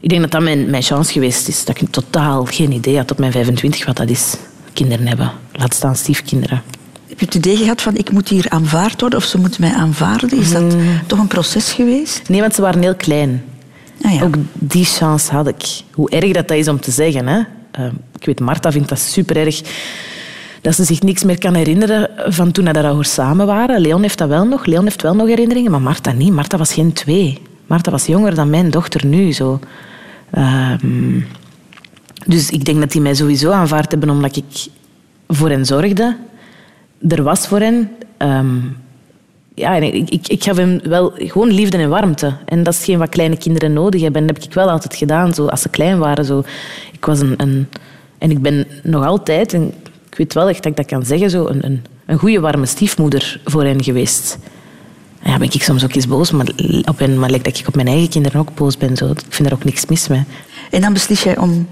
ik 0.00 0.08
denk 0.08 0.22
dat 0.22 0.30
dat 0.30 0.42
mijn, 0.42 0.70
mijn 0.70 0.82
chance 0.82 1.12
geweest 1.12 1.48
is. 1.48 1.64
Dat 1.64 1.80
ik 1.80 1.90
totaal 1.90 2.44
geen 2.44 2.72
idee 2.72 2.96
had 2.96 3.10
op 3.10 3.18
mijn 3.18 3.32
25 3.32 3.86
wat 3.86 3.96
dat 3.96 4.10
is. 4.10 4.36
Kinderen 4.72 5.06
hebben. 5.06 5.32
Laat 5.52 5.74
staan 5.74 5.96
stiefkinderen. 5.96 6.62
Heb 7.08 7.18
je 7.18 7.24
het 7.24 7.34
idee 7.34 7.56
gehad 7.56 7.82
van 7.82 7.96
ik 7.96 8.10
moet 8.10 8.28
hier 8.28 8.46
aanvaard 8.48 9.00
worden 9.00 9.18
of 9.18 9.24
ze 9.24 9.38
moeten 9.38 9.60
mij 9.60 9.72
aanvaarden? 9.72 10.38
Is 10.38 10.52
dat 10.52 10.72
hmm. 10.72 11.00
toch 11.06 11.18
een 11.18 11.26
proces 11.26 11.72
geweest? 11.72 12.28
Nee, 12.28 12.40
want 12.40 12.54
ze 12.54 12.60
waren 12.60 12.82
heel 12.82 12.94
klein. 12.94 13.44
Ah, 14.02 14.14
ja. 14.14 14.22
Ook 14.22 14.34
die 14.52 14.84
chance 14.84 15.32
had 15.32 15.48
ik. 15.48 15.64
Hoe 15.92 16.10
erg 16.10 16.32
dat, 16.32 16.48
dat 16.48 16.56
is 16.56 16.68
om 16.68 16.80
te 16.80 16.90
zeggen. 16.90 17.26
Hè? 17.26 17.38
Uh, 17.38 17.86
ik 18.18 18.24
weet, 18.24 18.40
Marta 18.40 18.72
vindt 18.72 18.88
dat 18.88 18.98
super 18.98 19.36
erg 19.36 19.60
dat 20.64 20.74
ze 20.74 20.84
zich 20.84 21.02
niks 21.02 21.24
meer 21.24 21.38
kan 21.38 21.54
herinneren 21.54 22.10
van 22.26 22.52
toen 22.52 22.64
dat 22.64 22.96
we 22.96 23.04
samen 23.04 23.46
waren. 23.46 23.80
Leon 23.80 24.02
heeft 24.02 24.18
dat 24.18 24.28
wel 24.28 24.46
nog. 24.46 24.66
Leon 24.66 24.84
heeft 24.84 25.02
wel 25.02 25.14
nog 25.14 25.28
herinneringen, 25.28 25.70
maar 25.70 25.82
Marta 25.82 26.12
niet. 26.12 26.32
Marta 26.32 26.58
was 26.58 26.72
geen 26.72 26.92
twee. 26.92 27.38
Marta 27.66 27.90
was 27.90 28.06
jonger 28.06 28.34
dan 28.34 28.50
mijn 28.50 28.70
dochter 28.70 29.06
nu. 29.06 29.32
Zo. 29.32 29.60
Uh, 30.34 30.72
dus 32.26 32.50
ik 32.50 32.64
denk 32.64 32.80
dat 32.80 32.92
die 32.92 33.00
mij 33.00 33.14
sowieso 33.14 33.50
aanvaard 33.50 33.90
hebben 33.90 34.10
omdat 34.10 34.36
ik 34.36 34.66
voor 35.28 35.48
hen 35.48 35.66
zorgde 35.66 36.16
er 37.08 37.22
was 37.22 37.46
voor 37.46 37.60
hen... 37.60 37.90
Um, 38.18 38.76
ja, 39.54 39.74
ik, 39.74 40.10
ik, 40.10 40.28
ik 40.28 40.42
gaf 40.42 40.56
hem 40.56 40.80
wel 40.82 41.12
gewoon 41.16 41.50
liefde 41.50 41.76
en 41.76 41.88
warmte. 41.88 42.32
En 42.44 42.62
dat 42.62 42.72
is 42.72 42.78
hetgeen 42.78 42.98
wat 42.98 43.08
kleine 43.08 43.36
kinderen 43.36 43.72
nodig 43.72 44.00
hebben. 44.00 44.20
En 44.20 44.26
dat 44.26 44.36
heb 44.36 44.46
ik 44.46 44.54
wel 44.54 44.70
altijd 44.70 44.96
gedaan, 44.96 45.34
zo, 45.34 45.46
als 45.46 45.62
ze 45.62 45.68
klein 45.68 45.98
waren. 45.98 46.24
Zo. 46.24 46.42
Ik 46.92 47.04
was 47.04 47.20
een, 47.20 47.34
een, 47.36 47.68
en 48.18 48.30
ik 48.30 48.42
ben 48.42 48.66
nog 48.82 49.04
altijd, 49.06 49.52
en 49.54 49.74
ik 50.14 50.20
weet 50.20 50.34
wel 50.34 50.48
echt 50.48 50.62
dat 50.62 50.72
ik 50.72 50.76
dat 50.76 50.86
kan 50.86 51.04
zeggen, 51.04 51.30
zo, 51.30 51.46
een, 51.46 51.64
een, 51.64 51.84
een 52.06 52.18
goede, 52.18 52.40
warme 52.40 52.66
stiefmoeder 52.66 53.40
voor 53.44 53.64
hen 53.64 53.82
geweest. 53.82 54.38
En 55.22 55.30
ja, 55.30 55.38
ben 55.38 55.52
ik 55.52 55.62
soms 55.62 55.84
ook 55.84 55.94
eens 55.94 56.06
boos, 56.06 56.30
maar 56.30 56.46
op 56.84 56.98
hen, 56.98 57.18
maar 57.18 57.30
lijkt 57.30 57.44
dat 57.44 57.58
ik 57.58 57.68
op 57.68 57.74
mijn 57.74 57.86
eigen 57.86 58.08
kinderen 58.08 58.40
ook 58.40 58.54
boos 58.54 58.76
ben. 58.76 58.96
Zo. 58.96 59.10
Ik 59.10 59.20
vind 59.28 59.48
er 59.48 59.54
ook 59.54 59.64
niks 59.64 59.86
mis 59.86 60.08
mee. 60.08 60.24
En 60.70 60.80
dan 60.80 60.92
beslis 60.92 61.22
jij 61.22 61.38
om 61.38 61.68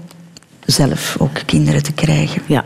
zelf 0.65 1.15
ook 1.19 1.41
kinderen 1.45 1.83
te 1.83 1.91
krijgen? 1.93 2.41
Ja. 2.47 2.63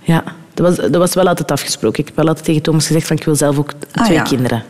Ja. 0.00 0.24
Dat 0.54 0.66
was, 0.66 0.76
dat 0.76 0.96
was 0.96 1.14
wel 1.14 1.28
altijd 1.28 1.50
afgesproken. 1.50 2.00
Ik 2.00 2.06
heb 2.06 2.16
wel 2.16 2.26
altijd 2.26 2.44
tegen 2.44 2.62
Thomas 2.62 2.86
gezegd 2.86 3.06
van 3.06 3.16
ik 3.16 3.24
wil 3.24 3.36
zelf 3.36 3.58
ook 3.58 3.72
ah, 3.92 4.04
twee 4.04 4.22
kinderen. 4.22 4.62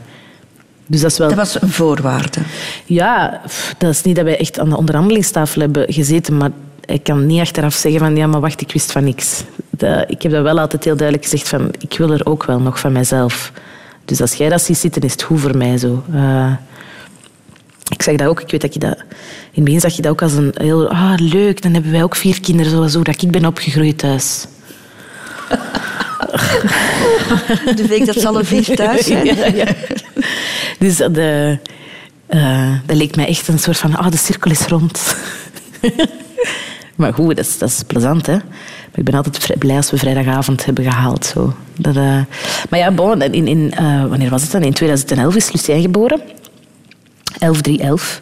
Dus 0.87 1.01
dat, 1.01 1.11
is 1.11 1.19
wel... 1.19 1.29
dat 1.29 1.37
was 1.37 1.63
een 1.63 1.71
voorwaarde? 1.71 2.41
Ja, 2.85 3.41
dat 3.79 3.91
is 3.91 4.03
niet 4.03 4.17
dat 4.17 4.25
wij 4.25 4.39
echt 4.39 4.59
aan 4.59 4.69
de 4.69 4.77
onderhandelingstafel 4.77 5.61
hebben 5.61 5.93
gezeten, 5.93 6.37
maar 6.37 6.51
ik 6.89 7.03
kan 7.03 7.27
niet 7.27 7.41
achteraf 7.41 7.75
zeggen 7.75 8.01
van 8.01 8.17
ja, 8.17 8.27
maar 8.27 8.41
wacht, 8.41 8.61
ik 8.61 8.73
wist 8.73 8.93
van 8.93 9.05
niks. 9.05 9.45
ik 10.07 10.23
heb 10.23 10.33
dat 10.33 10.43
wel 10.43 10.59
altijd 10.59 10.85
heel 10.85 10.97
duidelijk 10.97 11.29
gezegd 11.29 11.49
van 11.49 11.71
ik 11.79 11.99
wil 11.99 12.13
er 12.13 12.27
ook 12.27 12.45
wel 12.45 12.61
nog 12.61 12.79
van 12.81 12.93
mijzelf. 12.93 13.53
Dus 14.05 14.21
als 14.21 14.35
jij 14.35 14.49
dat 14.49 14.63
ziet 14.63 14.79
zitten, 14.79 15.03
is 15.03 15.13
het 15.13 15.23
goed 15.23 15.41
voor 15.41 15.57
mij 15.57 15.79
zo. 15.79 16.05
Uh, 16.15 16.53
ik 17.89 18.03
zeg 18.03 18.17
dat 18.17 18.29
ook, 18.29 18.41
ik 18.41 18.51
weet 18.51 18.61
dat 18.61 18.75
je 18.75 18.81
dat... 18.81 18.97
In 18.99 19.55
het 19.55 19.65
begin 19.65 19.81
zag 19.81 19.97
je 19.97 20.03
dat 20.03 20.11
ook 20.11 20.23
als 20.23 20.33
een 20.33 20.55
heel... 20.55 20.89
Ah, 20.89 21.15
leuk, 21.17 21.63
dan 21.63 21.73
hebben 21.73 21.91
wij 21.91 22.03
ook 22.03 22.17
vier 22.17 22.41
kinderen 22.41 22.73
zoals 22.73 22.95
hoe 22.95 23.05
dat 23.05 23.23
ik 23.23 23.31
ben 23.31 23.47
opgegroeid 23.47 23.99
thuis. 23.99 24.47
De 27.77 27.87
week 27.89 28.07
dat 28.07 28.15
ze 28.21 28.29
alle 28.29 28.45
vier 28.45 28.77
thuis 28.77 29.07
zijn. 29.07 29.27
Ja, 29.37 29.47
ja. 29.47 29.67
dus 30.79 30.97
de, 30.97 31.59
uh, 32.31 32.73
dat 32.87 32.97
leek 32.97 33.17
mij 33.17 33.27
echt 33.27 33.49
een 33.49 33.59
soort 33.59 33.77
van, 33.77 33.97
ah, 33.97 34.11
de 34.11 34.17
cirkel 34.17 34.51
is 34.51 34.67
rond. 34.67 35.17
maar 36.99 37.15
goed, 37.15 37.37
dat 37.37 37.45
is, 37.45 37.59
dat 37.59 37.69
is 37.69 37.83
plezant, 37.87 38.27
hè. 38.27 38.33
Maar 38.33 38.95
ik 38.95 39.05
ben 39.05 39.15
altijd 39.15 39.59
blij 39.59 39.77
als 39.77 39.91
we 39.91 39.97
vrijdagavond 39.97 40.65
hebben 40.65 40.85
gehaald. 40.85 41.27
Zo. 41.27 41.55
Dat, 41.77 41.97
uh... 41.97 42.21
Maar 42.71 42.79
ja, 42.79 42.91
bon, 42.91 43.23
in, 43.23 43.47
in, 43.47 43.73
uh, 43.81 44.07
wanneer 44.07 44.31
was 44.31 44.43
het 44.43 44.51
dan? 44.51 44.63
In 44.63 44.73
2011 44.73 45.35
is 45.35 45.53
Lucien 45.53 45.81
geboren. 45.81 46.21
11 47.39 48.21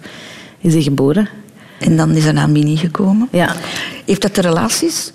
is 0.61 0.73
hij 0.73 0.83
geboren. 0.83 1.29
En 1.79 1.97
dan 1.97 2.11
is 2.11 2.25
er 2.25 2.33
naar 2.33 2.51
Mini 2.51 2.77
gekomen. 2.77 3.29
Ja. 3.31 3.55
Heeft 4.05 4.23
dat 4.23 4.35
de 4.35 4.41
relaties 4.41 5.13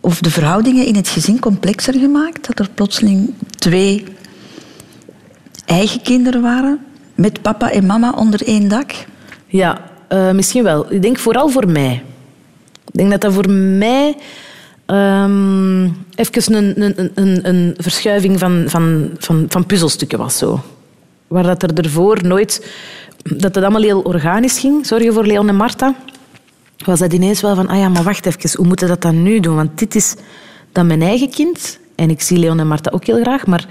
of 0.00 0.20
de 0.20 0.30
verhoudingen 0.30 0.86
in 0.86 0.96
het 0.96 1.08
gezin 1.08 1.38
complexer 1.38 1.94
gemaakt? 1.94 2.46
Dat 2.46 2.58
er 2.58 2.70
plotseling 2.74 3.34
twee 3.58 4.04
eigen 5.64 6.02
kinderen 6.02 6.42
waren? 6.42 6.78
Met 7.14 7.42
papa 7.42 7.70
en 7.70 7.86
mama 7.86 8.12
onder 8.16 8.46
één 8.46 8.68
dak? 8.68 8.92
Ja, 9.46 9.80
uh, 10.08 10.30
misschien 10.30 10.62
wel. 10.62 10.92
Ik 10.92 11.02
denk 11.02 11.18
vooral 11.18 11.48
voor 11.48 11.68
mij. 11.68 12.02
Ik 12.86 12.92
denk 12.98 13.10
dat 13.10 13.20
dat 13.20 13.32
voor 13.32 13.50
mij 13.50 14.16
um, 14.86 15.96
even 16.14 16.54
een, 16.54 16.80
een, 16.80 17.10
een, 17.14 17.48
een 17.48 17.74
verschuiving 17.78 18.38
van, 18.38 18.64
van, 18.66 19.10
van, 19.18 19.46
van 19.48 19.66
puzzelstukken 19.66 20.18
was. 20.18 20.38
Zo. 20.38 20.60
Waar 21.26 21.42
dat 21.42 21.62
er 21.62 21.84
ervoor 21.84 22.18
nooit... 22.22 22.72
Dat 23.22 23.54
het 23.54 23.64
allemaal 23.64 23.82
heel 23.82 24.00
organisch 24.00 24.58
ging. 24.58 24.86
Zorgen 24.86 25.12
voor 25.12 25.26
Leon 25.26 25.48
en 25.48 25.56
Marta. 25.56 25.94
Was 26.84 26.98
dat 26.98 27.12
ineens 27.12 27.40
wel 27.40 27.54
van... 27.54 27.68
Ah 27.68 27.78
ja, 27.78 27.88
maar 27.88 28.02
wacht 28.02 28.26
even. 28.26 28.50
Hoe 28.56 28.66
moeten 28.66 28.86
we 28.86 28.92
dat 28.92 29.02
dan 29.02 29.22
nu 29.22 29.40
doen? 29.40 29.56
Want 29.56 29.78
dit 29.78 29.94
is 29.94 30.14
dan 30.72 30.86
mijn 30.86 31.02
eigen 31.02 31.30
kind. 31.30 31.78
En 31.94 32.10
ik 32.10 32.20
zie 32.20 32.38
Leon 32.38 32.60
en 32.60 32.66
Marta 32.66 32.90
ook 32.90 33.04
heel 33.04 33.20
graag. 33.22 33.46
Maar 33.46 33.66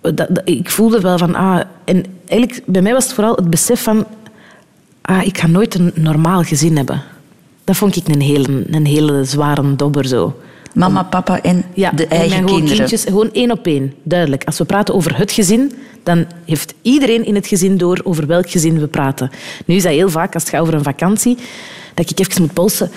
dat, 0.00 0.28
ik 0.44 0.70
voelde 0.70 1.00
wel 1.00 1.18
van... 1.18 1.34
Ah, 1.34 1.60
en 1.84 2.04
eigenlijk, 2.26 2.62
bij 2.66 2.82
mij 2.82 2.92
was 2.92 3.04
het 3.04 3.12
vooral 3.12 3.34
het 3.34 3.50
besef 3.50 3.82
van... 3.82 4.06
Ah, 5.02 5.26
ik 5.26 5.38
ga 5.38 5.46
nooit 5.46 5.74
een 5.74 5.92
normaal 5.94 6.42
gezin 6.42 6.76
hebben. 6.76 7.02
Dat 7.70 7.78
vond 7.78 7.96
ik 7.96 8.08
een 8.08 8.20
hele, 8.20 8.64
een 8.70 8.86
hele 8.86 9.24
zware 9.24 9.76
dobber 9.76 10.06
zo. 10.06 10.36
Mama, 10.74 11.02
papa 11.02 11.42
en 11.42 11.64
ja, 11.74 11.90
de 11.90 12.06
eigen 12.06 12.38
en 12.38 12.44
kinderen. 12.44 12.76
Kindjes, 12.76 13.04
gewoon 13.04 13.32
één 13.32 13.50
op 13.50 13.66
één, 13.66 13.94
duidelijk. 14.02 14.44
Als 14.44 14.58
we 14.58 14.64
praten 14.64 14.94
over 14.94 15.16
het 15.16 15.32
gezin, 15.32 15.72
dan 16.02 16.26
heeft 16.44 16.74
iedereen 16.82 17.24
in 17.24 17.34
het 17.34 17.46
gezin 17.46 17.76
door 17.76 18.00
over 18.04 18.26
welk 18.26 18.50
gezin 18.50 18.80
we 18.80 18.86
praten. 18.86 19.30
Nu 19.66 19.74
is 19.74 19.82
dat 19.82 19.92
heel 19.92 20.08
vaak, 20.10 20.34
als 20.34 20.42
het 20.42 20.52
gaat 20.52 20.60
over 20.60 20.74
een 20.74 20.82
vakantie, 20.82 21.36
dat 21.94 22.10
ik 22.10 22.18
even 22.18 22.42
moet 22.42 22.52
polsen. 22.52 22.90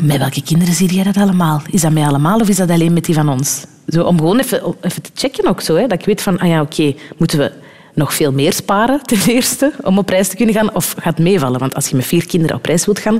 Met 0.00 0.18
welke 0.18 0.42
kinderen 0.42 0.74
zie 0.74 0.94
jij 0.94 1.04
dat 1.04 1.16
allemaal? 1.16 1.62
Is 1.70 1.80
dat 1.80 1.92
mij 1.92 2.06
allemaal 2.06 2.40
of 2.40 2.48
is 2.48 2.56
dat 2.56 2.70
alleen 2.70 2.92
met 2.92 3.04
die 3.04 3.14
van 3.14 3.28
ons? 3.28 3.64
Zo, 3.88 4.02
om 4.02 4.18
gewoon 4.18 4.38
even, 4.38 4.74
even 4.80 5.02
te 5.02 5.10
checken 5.14 5.48
ook 5.48 5.60
zo. 5.60 5.74
Hè, 5.74 5.86
dat 5.86 5.98
ik 5.98 6.06
weet 6.06 6.22
van, 6.22 6.38
ah 6.38 6.48
ja, 6.48 6.60
oké, 6.60 6.94
moeten 7.16 7.38
we 7.38 7.52
nog 7.94 8.14
veel 8.14 8.32
meer 8.32 8.52
sparen 8.52 9.02
ten 9.06 9.20
eerste 9.26 9.72
om 9.82 9.98
op 9.98 10.08
reis 10.08 10.28
te 10.28 10.36
kunnen 10.36 10.54
gaan? 10.54 10.74
Of 10.74 10.94
gaat 10.98 11.16
het 11.16 11.24
meevallen? 11.24 11.60
Want 11.60 11.74
als 11.74 11.88
je 11.88 11.96
met 11.96 12.06
vier 12.06 12.26
kinderen 12.26 12.56
op 12.56 12.64
reis 12.64 12.84
wilt 12.84 12.98
gaan, 12.98 13.18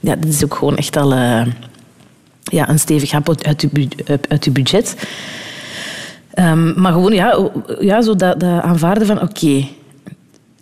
ja, 0.00 0.16
dat 0.16 0.28
is 0.28 0.44
ook 0.44 0.54
gewoon 0.54 0.76
echt 0.76 0.96
al 0.96 1.12
uh, 1.12 1.46
ja, 2.42 2.68
een 2.68 2.78
stevig 2.78 3.10
hap 3.10 3.28
uit 3.42 3.60
je, 3.60 3.88
uit 4.28 4.44
je 4.44 4.50
budget. 4.50 4.96
Um, 6.38 6.80
maar 6.80 6.92
gewoon 6.92 7.12
ja, 7.12 7.50
ja, 7.80 8.02
zo 8.02 8.16
dat, 8.16 8.40
dat 8.40 8.62
aanvaarden 8.62 9.06
van 9.06 9.22
oké, 9.22 9.66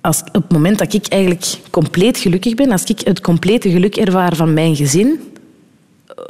als 0.01 0.22
op 0.32 0.43
het 0.43 0.53
moment 0.53 0.78
dat 0.78 0.93
ik 0.93 1.07
eigenlijk 1.07 1.59
compleet 1.70 2.18
gelukkig 2.18 2.55
ben, 2.55 2.70
als 2.70 2.85
ik 2.85 3.01
het 3.01 3.20
complete 3.20 3.70
geluk 3.70 3.97
ervaar 3.97 4.37
van 4.37 4.55
mijn 4.55 4.76
gezin, 4.76 5.20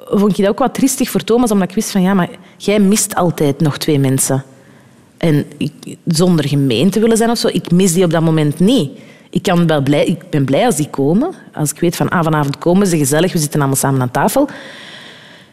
vond 0.05 0.36
je 0.36 0.42
dat 0.42 0.50
ook 0.50 0.59
wat 0.59 0.74
tristig 0.74 1.11
voor 1.11 1.24
Thomas, 1.24 1.50
omdat 1.50 1.68
ik 1.68 1.74
wist 1.74 1.90
van 1.90 2.02
ja, 2.02 2.14
maar 2.14 2.30
jij 2.57 2.80
mist 2.80 3.14
altijd 3.14 3.61
nog 3.61 3.78
twee 3.78 3.98
mensen. 3.98 4.44
En 5.16 5.44
ik, 5.57 5.72
zonder 6.07 6.48
gemeen 6.48 6.90
te 6.90 7.00
willen 7.00 7.16
zijn 7.16 7.30
of 7.30 7.38
zo, 7.38 7.48
ik 7.48 7.70
mis 7.70 7.92
die 7.92 8.05
op 8.05 8.11
dat 8.11 8.22
moment 8.22 8.59
niet. 8.59 8.90
Ik, 9.35 9.43
kan 9.43 9.66
wel 9.66 9.82
blij, 9.82 10.05
ik 10.05 10.30
ben 10.30 10.45
blij 10.45 10.66
als 10.66 10.76
die 10.76 10.89
komen. 10.91 11.30
Als 11.53 11.70
ik 11.70 11.80
weet 11.80 11.97
van 11.97 12.09
ah, 12.09 12.24
vanavond 12.24 12.59
komen 12.59 12.87
ze 12.87 12.97
gezellig, 12.97 13.32
we 13.32 13.39
zitten 13.39 13.61
allemaal 13.61 13.78
samen 13.78 14.01
aan 14.01 14.11
tafel. 14.11 14.49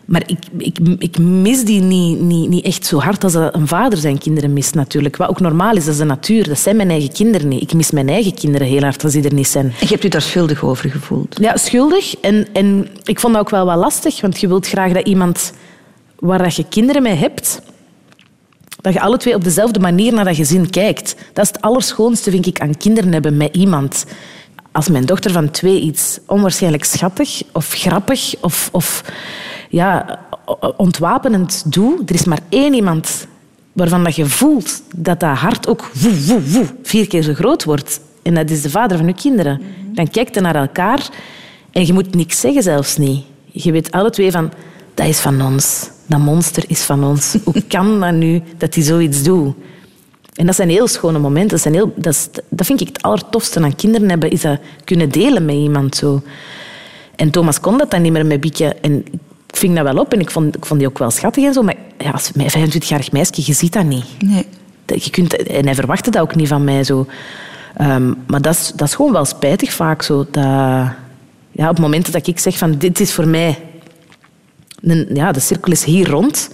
Maar 0.06 0.24
ik, 0.26 0.38
ik, 0.58 0.78
ik 0.98 1.18
mis 1.18 1.64
die 1.64 1.82
niet, 1.82 2.20
niet, 2.20 2.50
niet 2.50 2.66
echt 2.66 2.86
zo 2.86 3.00
hard 3.00 3.24
als 3.24 3.34
een 3.34 3.68
vader 3.68 3.98
zijn 3.98 4.18
kinderen 4.18 4.54
mist 4.54 4.76
natuurlijk. 4.76 5.18
Wat 5.18 5.30
ook 5.30 5.40
normaal 5.40 5.76
is, 5.76 5.86
dat 5.86 5.94
is 5.94 6.00
de 6.00 6.06
natuur. 6.06 6.48
Dat 6.48 6.60
zijn 6.60 6.76
mijn 6.76 6.90
eigen 6.90 7.12
kinderen 7.12 7.48
niet. 7.48 7.62
Ik 7.62 7.74
mis 7.74 7.92
mijn 7.92 8.10
eigen 8.10 8.34
kinderen 8.34 8.68
heel 8.68 8.82
hard 8.82 9.04
als 9.04 9.14
die 9.14 9.24
er 9.24 9.34
niet 9.34 9.48
zijn. 9.48 9.66
En 9.66 9.74
je 9.80 9.88
hebt 9.88 10.04
u 10.04 10.08
daar 10.08 10.22
schuldig 10.22 10.64
over 10.64 10.90
gevoeld? 10.90 11.38
Ja, 11.42 11.58
schuldig. 11.58 12.16
En, 12.20 12.48
en 12.54 12.88
ik 13.04 13.20
vond 13.20 13.34
dat 13.34 13.42
ook 13.42 13.50
wel 13.50 13.66
wat 13.66 13.78
lastig, 13.78 14.22
want 14.22 14.40
je 14.40 14.48
wilt 14.48 14.68
graag 14.68 14.92
dat 14.92 15.08
iemand 15.08 15.54
waar 16.20 16.54
je 16.56 16.66
kinderen 16.70 17.02
mee 17.02 17.16
hebt, 17.16 17.62
dat 18.82 18.94
je 18.94 19.02
alle 19.02 19.18
twee 19.18 19.36
op 19.36 19.44
dezelfde 19.44 19.80
manier 19.80 20.14
naar 20.14 20.26
dat 20.26 20.36
gezin 20.36 20.70
kijkt. 20.70 21.16
Dat 21.34 21.44
is 21.44 21.52
het 21.52 21.62
allerschoonste, 21.62 22.32
vind 22.32 22.46
ik, 22.46 22.60
aan 22.60 22.78
kinderen 22.78 23.14
hebben 23.14 23.38
met 23.38 23.56
iemand. 23.56 24.06
Als 24.72 24.90
mijn 24.90 25.06
dochter 25.06 25.32
van 25.32 25.52
twee 25.52 25.82
iets 25.82 26.20
onwaarschijnlijk 26.26 26.84
schattig 26.84 27.42
of 27.52 27.70
grappig 27.74 28.34
of, 28.42 28.70
of 28.72 29.04
ja, 29.70 30.20
ontwapenend 30.78 31.74
doet, 31.74 32.10
er 32.10 32.16
is 32.16 32.26
maar 32.26 32.40
één 32.50 32.74
iemand 32.74 33.28
waarvan 33.74 34.04
dat 34.04 34.16
je 34.16 34.26
voelt 34.26 34.82
dat 34.96 35.20
dat 35.20 35.38
hart 35.38 35.68
ook 35.68 35.92
woe, 35.94 36.26
woe, 36.26 36.42
woe, 36.44 36.66
vier 36.84 37.08
keer 37.08 37.22
zo 37.22 37.34
groot 37.34 37.64
wordt. 37.64 38.00
En 38.22 38.34
dat 38.34 38.50
is 38.50 38.62
de 38.62 38.70
vader 38.70 38.98
van 38.98 39.08
je 39.08 39.14
kinderen. 39.14 39.62
Dan 39.94 40.10
kijkt 40.10 40.36
je 40.36 40.42
naar 40.42 40.56
elkaar 40.56 41.10
en 41.72 41.86
je 41.86 41.94
moet 41.94 42.16
niks 42.16 42.40
zeggen, 42.40 42.64
zelfs 42.64 42.98
niet. 42.98 43.24
Je 43.46 43.72
weet 43.72 43.92
alle 43.92 44.10
twee 44.10 44.32
van, 44.32 44.52
dat 44.94 45.08
is 45.08 45.20
van 45.20 45.42
ons. 45.42 45.90
Dat 46.12 46.20
monster 46.20 46.64
is 46.68 46.82
van 46.82 47.04
ons. 47.04 47.36
Hoe 47.44 47.64
kan 47.76 48.00
dat 48.00 48.14
nu 48.14 48.42
dat 48.58 48.76
hij 48.76 48.84
zoiets 48.84 49.24
doet? 49.24 49.56
En 50.34 50.46
dat 50.46 50.56
zijn 50.56 50.70
heel 50.70 50.88
schone 50.88 51.20
momenten. 51.20 51.50
Dat, 51.50 51.62
zijn 51.62 51.74
heel, 51.74 51.94
dat, 51.96 52.14
is, 52.14 52.30
dat 52.50 52.66
vind 52.66 52.82
ik 52.82 52.88
het 52.88 53.02
allertofste 53.02 53.62
aan 53.62 53.76
kinderen 53.76 54.10
hebben, 54.10 54.32
is 54.32 54.42
dat 54.42 54.60
kunnen 54.84 55.10
delen 55.10 55.46
met 55.46 55.56
iemand 55.56 55.96
zo. 55.96 56.22
En 57.16 57.30
Thomas 57.30 57.60
kon 57.60 57.78
dat 57.78 57.92
dan 57.92 58.02
niet 58.02 58.12
meer 58.12 58.26
met 58.26 58.40
Bieke. 58.40 58.76
En 58.82 59.06
ik 59.48 59.56
ving 59.58 59.76
dat 59.76 59.84
wel 59.84 59.98
op 59.98 60.14
en 60.14 60.20
ik 60.20 60.32
vond, 60.32 60.56
ik 60.56 60.66
vond 60.66 60.80
die 60.80 60.90
ook 60.90 60.98
wel 60.98 61.12
schattig 61.12 61.46
en 61.46 61.54
zo. 61.54 61.62
Maar 61.62 61.76
ja, 61.98 62.12
als 62.12 62.32
25-jarig 62.32 63.12
meisje, 63.12 63.42
je 63.46 63.54
ziet 63.54 63.74
dat 63.74 63.86
niet. 63.86 64.06
Nee. 64.20 64.46
Je 64.86 65.10
kunt, 65.10 65.36
en 65.36 65.66
hij 65.66 65.76
verwachtte 65.76 66.12
dat 66.12 66.22
ook 66.22 66.36
niet 66.36 66.48
van 66.48 66.64
mij. 66.64 66.84
Zo. 66.84 67.08
Um, 67.82 68.16
maar 68.28 68.42
dat 68.42 68.54
is, 68.54 68.72
dat 68.76 68.88
is 68.88 68.96
gewoon 68.96 69.12
wel 69.12 69.26
spijtig 69.26 69.74
vaak. 69.74 70.02
Zo, 70.02 70.26
dat, 70.32 70.44
ja, 71.52 71.70
op 71.70 71.80
momenten 71.80 72.14
dat 72.14 72.28
ik 72.28 72.40
zeg 72.40 72.58
van 72.58 72.78
dit 72.78 73.00
is 73.00 73.14
voor 73.14 73.28
mij 73.28 73.58
ja, 75.14 75.32
de 75.32 75.40
cirkel 75.40 75.72
is 75.72 75.84
hier 75.84 76.10
rond, 76.10 76.50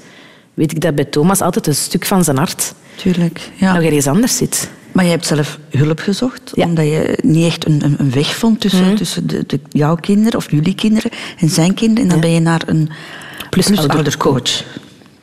weet 0.53 0.71
ik 0.71 0.81
dat 0.81 0.95
bij 0.95 1.05
Thomas 1.05 1.41
altijd 1.41 1.67
een 1.67 1.75
stuk 1.75 2.05
van 2.05 2.23
zijn 2.23 2.37
hart 2.37 2.73
Tuurlijk, 2.95 3.49
ja. 3.55 3.73
nog 3.73 3.83
ergens 3.83 4.07
anders 4.07 4.37
zit. 4.37 4.69
Maar 4.91 5.05
je 5.05 5.11
hebt 5.11 5.25
zelf 5.25 5.59
hulp 5.69 5.99
gezocht, 5.99 6.53
omdat 6.55 6.85
je 6.85 7.19
niet 7.21 7.45
echt 7.45 7.65
een, 7.65 7.95
een 7.97 8.11
weg 8.11 8.35
vond 8.35 8.59
tussen, 8.59 8.85
mhm. 8.85 8.95
tussen 8.95 9.27
de, 9.27 9.43
de, 9.47 9.59
jouw 9.69 9.95
kinderen 9.95 10.39
of 10.39 10.51
jullie 10.51 10.75
kinderen 10.75 11.11
en 11.37 11.49
zijn 11.49 11.73
kinderen. 11.73 12.03
En 12.03 12.09
dan 12.09 12.19
ben 12.19 12.31
je 12.31 12.39
naar 12.39 12.61
een 12.65 12.89
plusoudercoach. 13.49 14.63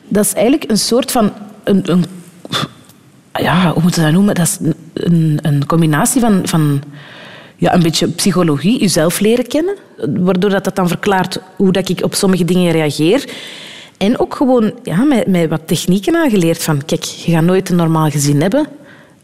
dat 0.07 0.25
is 0.25 0.33
eigenlijk 0.33 0.71
een 0.71 0.77
soort 0.77 1.11
van... 1.11 1.31
Een, 1.63 1.91
een, 1.91 2.05
ja, 3.33 3.73
hoe 3.73 3.81
moet 3.81 3.95
je 3.95 4.01
dat 4.01 4.11
noemen? 4.11 4.35
Dat 4.35 4.47
is 4.47 4.57
een, 4.93 5.39
een 5.41 5.65
combinatie 5.65 6.21
van, 6.21 6.41
van 6.47 6.81
ja, 7.57 7.73
een 7.73 7.83
beetje 7.83 8.07
psychologie, 8.07 8.79
jezelf 8.79 9.19
leren 9.19 9.47
kennen. 9.47 9.75
Waardoor 10.19 10.49
dat, 10.49 10.63
dat 10.63 10.75
dan 10.75 10.87
verklaart 10.87 11.39
hoe 11.55 11.71
dat 11.71 11.89
ik 11.89 12.03
op 12.03 12.15
sommige 12.15 12.45
dingen 12.45 12.71
reageer. 12.71 13.29
En 13.97 14.19
ook 14.19 14.35
gewoon 14.35 14.73
ja, 14.83 15.03
met, 15.03 15.27
met 15.27 15.49
wat 15.49 15.67
technieken 15.67 16.15
aangeleerd. 16.15 16.63
Van, 16.63 16.85
kijk, 16.85 17.03
je 17.03 17.31
gaat 17.31 17.43
nooit 17.43 17.69
een 17.69 17.75
normaal 17.75 18.09
gezin 18.09 18.41
hebben. 18.41 18.67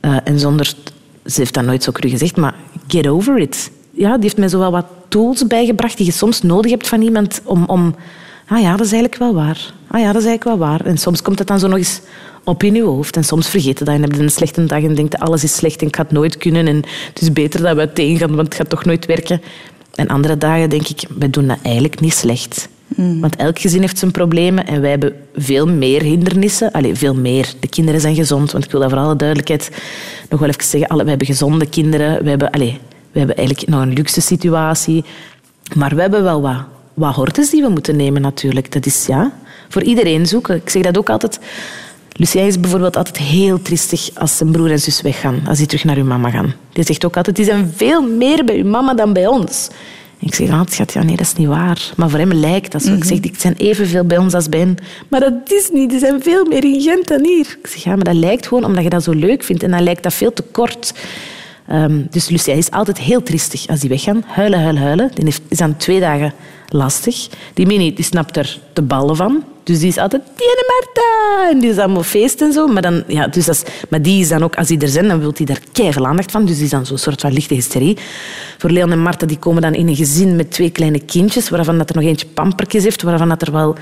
Uh, 0.02 0.18
en 0.24 0.40
zonder... 0.40 0.74
Ze 1.26 1.40
heeft 1.40 1.54
dat 1.54 1.66
nooit 1.66 1.84
zo 1.84 1.92
cru 1.92 2.10
gezegd, 2.10 2.38
maar 2.38 2.56
get 2.88 3.08
over 3.08 3.40
it. 3.40 3.72
Ja, 3.92 4.14
die 4.14 4.24
heeft 4.24 4.38
mij 4.38 4.48
zo 4.48 4.60
wel 4.60 4.72
wat 4.72 4.86
tools 5.08 5.48
bijgebracht 5.48 5.98
die 5.98 6.06
je 6.06 6.12
soms 6.12 6.42
nodig 6.42 6.72
hebt 6.72 6.88
van 6.88 7.02
iemand 7.02 7.42
om... 7.44 7.66
om 7.66 7.96
ah 8.48 8.62
ja, 8.62 8.72
dat 8.72 8.86
is 8.86 8.92
eigenlijk 8.92 9.16
wel 9.16 9.34
waar. 9.34 9.74
Ah 9.88 10.00
ja, 10.00 10.12
dat 10.12 10.22
is 10.22 10.28
eigenlijk 10.28 10.44
wel 10.44 10.58
waar. 10.58 10.86
En 10.86 10.98
soms 10.98 11.22
komt 11.22 11.40
het 11.40 11.48
dan 11.48 11.60
zo 11.60 11.68
nog 11.68 11.78
eens 11.78 12.02
op 12.44 12.64
in 12.64 12.76
je 12.76 12.84
hoofd. 12.84 13.16
En 13.16 13.24
soms 13.24 13.50
vergeet 13.50 13.80
je 13.80 13.86
dat 13.86 13.96
en 13.96 14.02
heb 14.02 14.14
je 14.14 14.22
een 14.22 14.30
slechte 14.30 14.66
dag 14.66 14.84
en 14.84 14.96
denkt 14.96 15.18
alles 15.18 15.44
is 15.44 15.56
slecht 15.56 15.82
en 15.82 15.88
ik 15.88 15.96
ga 15.96 16.02
het 16.02 16.12
nooit 16.12 16.38
kunnen. 16.38 16.68
En 16.68 16.76
het 17.14 17.22
is 17.22 17.34
beter 17.34 17.62
dat 17.62 17.74
we 17.74 17.80
uiteen 17.80 18.18
gaan, 18.18 18.36
want 18.36 18.48
het 18.48 18.56
gaat 18.56 18.70
toch 18.70 18.86
nooit 18.86 19.06
werken. 19.06 19.42
En 19.96 20.08
andere 20.08 20.38
dagen 20.38 20.70
denk 20.70 20.88
ik, 20.88 21.04
wij 21.18 21.30
doen 21.30 21.48
dat 21.48 21.58
eigenlijk 21.64 22.00
niet 22.00 22.14
slecht. 22.14 22.70
Hmm. 22.96 23.22
Want 23.22 23.36
elk 23.36 23.60
gezin 23.60 23.82
heeft 23.82 23.98
zijn 23.98 24.12
problemen 24.12 24.68
en 24.68 24.82
wij 24.82 24.90
hebben 24.90 25.14
veel 25.36 25.68
meer 25.68 26.02
hindernissen. 26.02 26.72
Allee, 26.72 26.96
veel 26.96 27.16
meer. 27.16 27.54
De 27.60 27.68
kinderen 27.68 28.02
zijn 28.02 28.16
gezond, 28.16 28.52
want 28.52 28.64
ik 28.66 28.72
wil 28.72 28.80
dat 28.80 28.90
voor 28.90 29.00
alle 29.00 29.16
duidelijkheid 29.16 29.72
nog 30.30 30.40
wel 30.40 30.50
even 30.50 30.64
zeggen. 30.64 30.90
Alle, 30.90 31.04
we 31.04 31.10
hebben 31.10 31.28
gezonde 31.28 31.66
kinderen. 31.66 32.24
We 32.24 32.30
hebben, 32.30 32.52
allee, 32.52 32.80
we 33.12 33.20
hebben 33.20 33.38
eigenlijk 33.38 33.68
nog 33.68 33.82
een 33.82 33.94
luxe 33.94 34.22
situatie. 34.22 35.04
Maar 35.76 35.96
we 35.96 36.02
hebben 36.02 36.24
wel 36.24 36.42
wat, 36.42 36.64
wat 36.94 37.16
hortes 37.16 37.50
die 37.50 37.62
we 37.62 37.70
moeten 37.70 37.96
nemen 37.96 38.22
natuurlijk. 38.22 38.72
Dat 38.72 38.86
is 38.86 39.06
ja, 39.06 39.34
voor 39.70 39.84
iedereen 39.84 40.26
zoeken. 40.26 40.56
Ik 40.56 40.70
zeg 40.70 40.82
dat 40.84 40.98
ook 40.98 41.10
altijd. 41.10 41.40
Lucien 42.22 42.46
is 42.46 42.60
bijvoorbeeld 42.60 42.98
altijd 42.98 43.18
heel 43.18 43.62
tristig 43.62 44.10
als 44.14 44.38
zijn 44.38 44.52
broer 44.52 44.72
en 44.72 44.80
zus 44.80 45.02
weggaan, 45.02 45.42
als 45.48 45.58
die 45.58 45.68
terug 45.68 45.84
naar 45.84 45.96
hun 45.96 46.08
mama 46.08 46.30
gaan. 46.30 46.54
Die 46.74 46.84
zegt 46.84 47.06
ook 47.06 47.18
altijd, 47.18 47.36
die 47.36 47.46
zijn 47.46 47.74
veel 47.76 48.02
meer 48.02 48.46
bij 48.46 48.56
hun 48.56 48.70
mama 48.70 48.94
dan 48.94 49.14
bij 49.14 49.28
ons. 49.28 49.70
ik 50.20 50.36
zeg, 50.36 50.64
schat, 50.70 50.94
ja, 50.94 51.04
nee, 51.04 51.16
dat 51.16 51.26
is 51.26 51.34
niet 51.34 51.48
waar. 51.48 51.92
Maar 51.96 52.10
voor 52.10 52.20
hem 52.20 52.34
lijkt 52.34 52.72
dat 52.72 52.82
zo. 52.84 52.94
Ik 52.94 53.04
zeg, 53.04 53.20
die 53.20 53.34
zijn 53.38 53.54
evenveel 53.58 54.06
bij 54.06 54.18
ons 54.18 54.34
als 54.34 54.50
bij 54.50 54.60
hen. 54.60 54.78
Maar 55.08 55.20
dat 55.20 55.34
is 55.46 55.70
niet. 55.74 55.90
Die 55.90 56.00
zijn 56.00 56.22
veel 56.22 56.46
meer 56.46 56.64
in 56.64 56.82
Gent 56.82 57.08
dan 57.08 57.26
hier. 57.26 57.58
Ik 57.62 57.68
zeg, 57.68 57.84
ja, 57.84 57.96
maar 57.96 58.04
dat 58.04 58.16
lijkt 58.16 58.48
gewoon 58.48 58.66
omdat 58.66 58.84
je 58.84 58.90
dat 58.90 59.04
zo 59.04 59.12
leuk 59.12 59.44
vindt. 59.44 59.64
En 59.64 59.72
dan 59.72 59.84
lijkt 59.84 60.04
dat 60.04 60.14
veel 60.14 60.34
te 60.34 60.44
kort. 60.52 60.94
Um, 61.74 62.08
dus 62.10 62.30
Lucia 62.30 62.54
is 62.54 62.72
altijd 62.72 62.98
heel 62.98 63.24
tristig 63.24 63.68
als 63.68 63.80
die 63.80 63.90
weggaan. 63.90 64.24
Huilen, 64.28 64.62
huilen, 64.62 64.82
huilen. 64.82 65.12
Die 65.14 65.26
heeft, 65.26 65.42
is 65.48 65.58
dan 65.58 65.78
twee 65.78 66.00
dagen 66.00 66.34
lastig. 66.70 67.28
Die 67.54 67.66
Mini 67.66 67.94
die 67.94 68.06
snapt 68.06 68.38
er 68.38 68.60
de 68.74 68.82
ballen 68.82 69.16
van. 69.16 69.44
Dus 69.64 69.80
die 69.80 69.88
is 69.88 69.98
altijd, 69.98 70.22
Tiene 70.36 70.66
Marta! 70.68 71.50
En 71.50 71.60
die 71.60 71.70
is 71.70 71.78
allemaal 71.78 72.04
feest 72.04 72.42
en 72.42 72.54
zo. 72.54 72.68
Maar, 72.68 72.82
dan, 72.82 73.04
ja, 73.08 73.28
dus 73.28 73.48
is, 73.48 73.64
maar 73.90 74.02
die 74.02 74.22
is 74.22 74.30
dan 74.30 74.44
ook, 74.44 74.56
als 74.56 74.68
die 74.68 74.80
er 74.80 74.88
zijn, 74.88 75.08
dan 75.08 75.20
wil 75.20 75.32
hij 75.36 75.46
daar 75.46 75.60
keihard 75.72 76.06
aandacht 76.06 76.32
van. 76.32 76.46
Dus 76.46 76.56
die 76.56 76.64
is 76.64 76.70
dan 76.70 76.86
zo'n 76.86 76.98
soort 76.98 77.22
van 77.22 77.34
lichte 77.34 77.54
hysterie. 77.54 77.98
Voor 78.58 78.70
Leon 78.70 78.92
en 78.92 79.02
Marta 79.02 79.26
die 79.26 79.38
komen 79.38 79.62
dan 79.62 79.74
in 79.74 79.88
een 79.88 79.96
gezin 79.96 80.36
met 80.36 80.52
twee 80.52 80.70
kleine 80.70 81.00
kindjes, 81.00 81.50
waarvan 81.50 81.78
dat 81.78 81.90
er 81.90 81.96
nog 81.96 82.06
eentje 82.06 82.28
pampertjes 82.28 82.84
heeft, 82.84 83.02
waarvan 83.02 83.30
dat 83.30 83.42
er 83.42 83.52
wel 83.52 83.76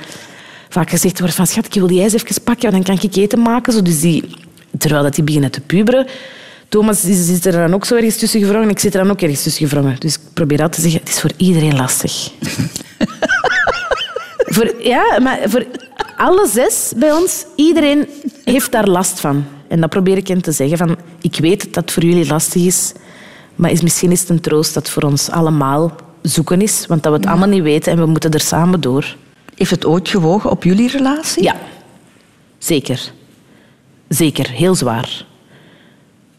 vaak 0.70 0.90
gezegd 0.90 1.20
wordt 1.20 1.36
van, 1.36 1.48
schat, 1.48 1.66
ik 1.66 1.74
wil 1.74 1.88
die 1.88 2.02
ijs 2.02 2.14
even 2.14 2.44
pakken, 2.44 2.72
dan 2.72 2.84
kan 2.84 2.98
ik 3.02 3.16
eten 3.16 3.42
maken. 3.42 3.74
Zo, 3.74 3.82
dus 3.82 4.00
die, 4.00 4.24
terwijl 4.78 5.04
dat 5.04 5.16
die 5.16 5.24
beginnen 5.24 5.52
te 5.52 5.62
puberen, 5.62 6.08
Thomas 6.70 7.02
zit 7.02 7.46
er 7.46 7.52
dan 7.52 7.74
ook 7.74 7.86
zo 7.86 7.96
ergens 7.96 8.18
tussen 8.18 8.40
gevrongen 8.40 8.64
en 8.64 8.70
ik 8.70 8.80
zit 8.80 8.94
er 8.94 9.02
dan 9.02 9.12
ook 9.12 9.22
ergens 9.22 9.44
tussen 9.44 9.68
gevrongen. 9.68 9.96
Dus 10.00 10.16
ik 10.16 10.22
probeer 10.34 10.62
altijd 10.62 10.76
te 10.76 10.82
zeggen, 10.82 11.00
het 11.00 11.10
is 11.10 11.20
voor 11.20 11.32
iedereen 11.38 11.76
lastig. 11.76 12.32
voor, 14.56 14.74
ja, 14.80 15.20
maar 15.22 15.40
voor 15.46 15.66
alle 16.18 16.48
zes 16.48 16.94
bij 16.96 17.12
ons, 17.12 17.46
iedereen 17.56 18.08
heeft 18.44 18.72
daar 18.72 18.88
last 18.88 19.20
van. 19.20 19.46
En 19.68 19.82
dat 19.82 19.90
probeer 19.90 20.18
ik 20.18 20.28
hen 20.28 20.42
te 20.42 20.52
zeggen. 20.52 20.78
Van, 20.78 20.98
ik 21.22 21.36
weet 21.36 21.74
dat 21.74 21.84
het 21.84 21.92
voor 21.92 22.04
jullie 22.04 22.28
lastig 22.28 22.66
is, 22.66 22.94
maar 23.56 23.72
is, 23.72 23.82
misschien 23.82 24.12
is 24.12 24.20
het 24.20 24.30
een 24.30 24.42
troost 24.42 24.74
dat 24.74 24.90
voor 24.90 25.04
ons 25.04 25.30
allemaal 25.30 25.96
zoeken 26.22 26.62
is. 26.62 26.86
Want 26.88 27.04
dat 27.04 27.12
we 27.12 27.18
het 27.18 27.28
allemaal 27.28 27.48
niet 27.48 27.64
weten 27.64 27.92
en 27.92 28.00
we 28.00 28.06
moeten 28.06 28.32
er 28.32 28.40
samen 28.40 28.82
door. 28.82 29.16
Heeft 29.56 29.72
het 29.72 29.86
ooit 29.86 30.10
gewogen 30.10 30.50
op 30.50 30.64
jullie 30.64 30.90
relatie? 30.90 31.44
Ja, 31.44 31.56
zeker. 32.58 33.12
Zeker, 34.08 34.50
heel 34.50 34.76
zwaar. 34.76 35.28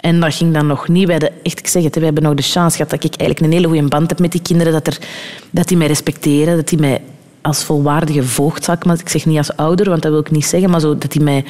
En 0.01 0.21
dat 0.21 0.35
ging 0.35 0.55
dan 0.55 0.67
nog 0.67 0.89
niet. 0.89 1.07
Wij 1.07 1.19
de, 1.19 1.33
echt, 1.43 1.59
ik 1.59 1.67
zeg 1.67 1.83
het, 1.83 1.95
we 1.95 2.05
hebben 2.05 2.23
nog 2.23 2.35
de 2.35 2.43
chance 2.43 2.77
gehad 2.77 2.91
dat 2.91 3.05
ik 3.05 3.15
eigenlijk 3.17 3.41
een 3.41 3.59
hele 3.59 3.73
goede 3.73 3.89
band 3.89 4.11
heb 4.11 4.19
met 4.19 4.33
die 4.33 4.43
kinderen. 4.43 4.73
Dat, 4.73 4.87
er, 4.87 4.99
dat 5.51 5.69
die 5.69 5.77
mij 5.77 5.87
respecteren, 5.87 6.57
dat 6.57 6.69
die 6.69 6.79
mij 6.79 7.01
als 7.41 7.65
volwaardige 7.65 8.23
voogd, 8.23 8.65
zal 8.65 8.75
ik, 8.75 8.85
maar 8.85 8.99
ik 8.99 9.09
zeg 9.09 9.27
niet 9.27 9.39
als 9.39 9.57
ouder, 9.57 9.89
want 9.89 10.03
dat 10.03 10.11
wil 10.11 10.21
ik 10.21 10.31
niet 10.31 10.47
zeggen, 10.47 10.71
maar 10.71 10.81
zo, 10.81 10.99
dat 10.99 11.13
die 11.13 11.23
mij 11.23 11.45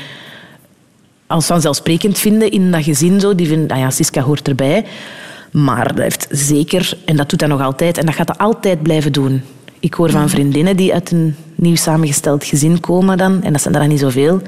als 1.26 1.46
vanzelfsprekend 1.46 2.18
vinden 2.18 2.50
in 2.50 2.70
dat 2.70 2.84
gezin. 2.84 3.20
Zo. 3.20 3.34
Die 3.34 3.46
vinden, 3.46 3.66
nou 3.66 3.80
ja, 3.80 3.90
Siska 3.90 4.20
hoort 4.20 4.48
erbij. 4.48 4.84
Maar 5.50 5.94
dat 5.94 6.02
heeft 6.02 6.26
zeker, 6.30 6.98
en 7.04 7.16
dat 7.16 7.30
doet 7.30 7.40
hij 7.40 7.48
nog 7.48 7.60
altijd, 7.60 7.98
en 7.98 8.06
dat 8.06 8.14
gaat 8.14 8.28
hij 8.28 8.36
altijd 8.36 8.82
blijven 8.82 9.12
doen. 9.12 9.42
Ik 9.80 9.94
hoor 9.94 10.10
van 10.10 10.28
vriendinnen 10.28 10.76
die 10.76 10.92
uit 10.92 11.10
een 11.10 11.36
nieuw 11.54 11.76
samengesteld 11.76 12.44
gezin 12.44 12.80
komen 12.80 13.18
dan, 13.18 13.42
en 13.42 13.52
dat 13.52 13.62
zijn 13.62 13.74
er 13.74 13.80
dan 13.80 13.88
niet 13.88 14.00
zoveel, 14.00 14.40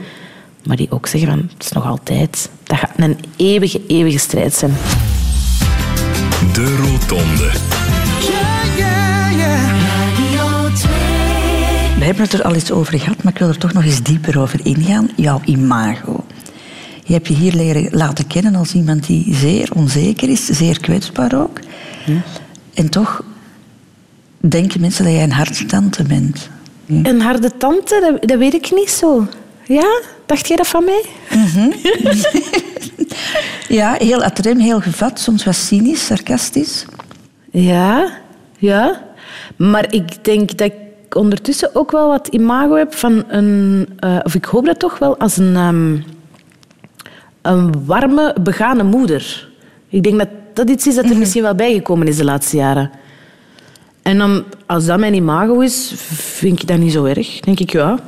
maar 0.65 0.77
die 0.77 0.91
ook 0.91 1.07
zeggen 1.07 1.31
van, 1.31 1.49
het 1.53 1.65
is 1.65 1.73
nog 1.73 1.87
altijd. 1.87 2.51
Dat 2.63 2.79
gaat 2.79 2.93
een 2.97 3.19
eeuwige, 3.37 3.81
eeuwige 3.87 4.19
strijd 4.19 4.55
zijn. 4.55 4.73
De 6.53 6.77
Rotonde. 6.77 7.51
We 11.99 12.09
hebben 12.09 12.25
het 12.25 12.33
er 12.33 12.43
al 12.43 12.55
eens 12.55 12.71
over 12.71 12.99
gehad, 12.99 13.23
maar 13.23 13.33
ik 13.33 13.39
wil 13.39 13.49
er 13.49 13.59
toch 13.59 13.73
nog 13.73 13.85
eens 13.85 14.03
dieper 14.03 14.41
over 14.41 14.61
ingaan. 14.67 15.11
Jouw 15.17 15.41
imago. 15.45 16.25
Je 17.05 17.13
hebt 17.13 17.29
je 17.29 17.35
hier 17.35 17.55
leren 17.55 17.89
laten 17.91 18.27
kennen 18.27 18.55
als 18.55 18.75
iemand 18.75 19.07
die 19.07 19.35
zeer 19.35 19.71
onzeker 19.75 20.29
is, 20.29 20.47
zeer 20.47 20.81
kwetsbaar 20.81 21.41
ook. 21.41 21.59
Ja. 22.07 22.23
En 22.75 22.89
toch 22.89 23.25
denken 24.41 24.81
mensen 24.81 25.05
dat 25.05 25.13
jij 25.13 25.23
een 25.23 25.33
harde 25.33 25.67
tante 25.67 26.03
bent. 26.03 26.49
Een 26.87 27.21
harde 27.21 27.57
tante? 27.57 28.01
Dat, 28.01 28.29
dat, 28.29 28.39
weet 28.39 28.55
ik 28.55 28.71
niet 28.71 28.91
zo. 28.91 29.27
Ja? 29.73 30.01
Dacht 30.27 30.49
jij 30.49 30.57
dat 30.57 30.67
van 30.67 30.85
mij? 30.85 31.05
Mm 31.35 31.73
ja, 33.79 33.93
heel 33.93 34.23
atrem, 34.23 34.59
heel 34.59 34.81
gevat, 34.81 35.21
soms 35.21 35.45
wat 35.45 35.55
cynisch, 35.55 36.07
sarcastisch. 36.07 36.85
Ja, 37.51 38.11
ja. 38.59 39.03
Maar 39.57 39.95
ik 39.95 40.25
denk 40.25 40.57
dat 40.57 40.73
ik 40.73 41.17
ondertussen 41.17 41.75
ook 41.75 41.91
wel 41.91 42.09
wat 42.09 42.29
imago 42.29 42.75
heb 42.75 42.95
van 42.95 43.25
een... 43.29 43.89
Uh, 44.05 44.19
of 44.23 44.35
ik 44.35 44.45
hoop 44.45 44.65
dat 44.65 44.79
toch 44.79 44.99
wel 44.99 45.19
als 45.19 45.37
een... 45.37 45.57
Um, 45.57 46.05
een 47.43 47.85
warme, 47.87 48.35
begane 48.41 48.83
moeder. 48.83 49.49
Ik 49.89 50.03
denk 50.03 50.19
dat 50.19 50.29
dat 50.53 50.71
iets 50.71 50.87
is 50.87 50.95
dat 50.95 51.05
er 51.05 51.11
mhm. 51.11 51.19
misschien 51.19 51.43
wel 51.43 51.55
bijgekomen 51.55 52.07
is 52.07 52.17
de 52.17 52.25
laatste 52.25 52.57
jaren. 52.57 52.91
En 54.03 54.19
dan, 54.19 54.45
als 54.67 54.87
dat 54.87 54.99
mijn 54.99 55.15
imago 55.15 55.61
is, 55.61 55.93
vind 56.13 56.63
ik 56.63 56.69
dat 56.69 56.79
niet 56.79 56.93
zo 56.93 57.05
erg. 57.05 57.41
denk 57.41 57.61
ik, 57.61 57.71
ja, 57.71 57.99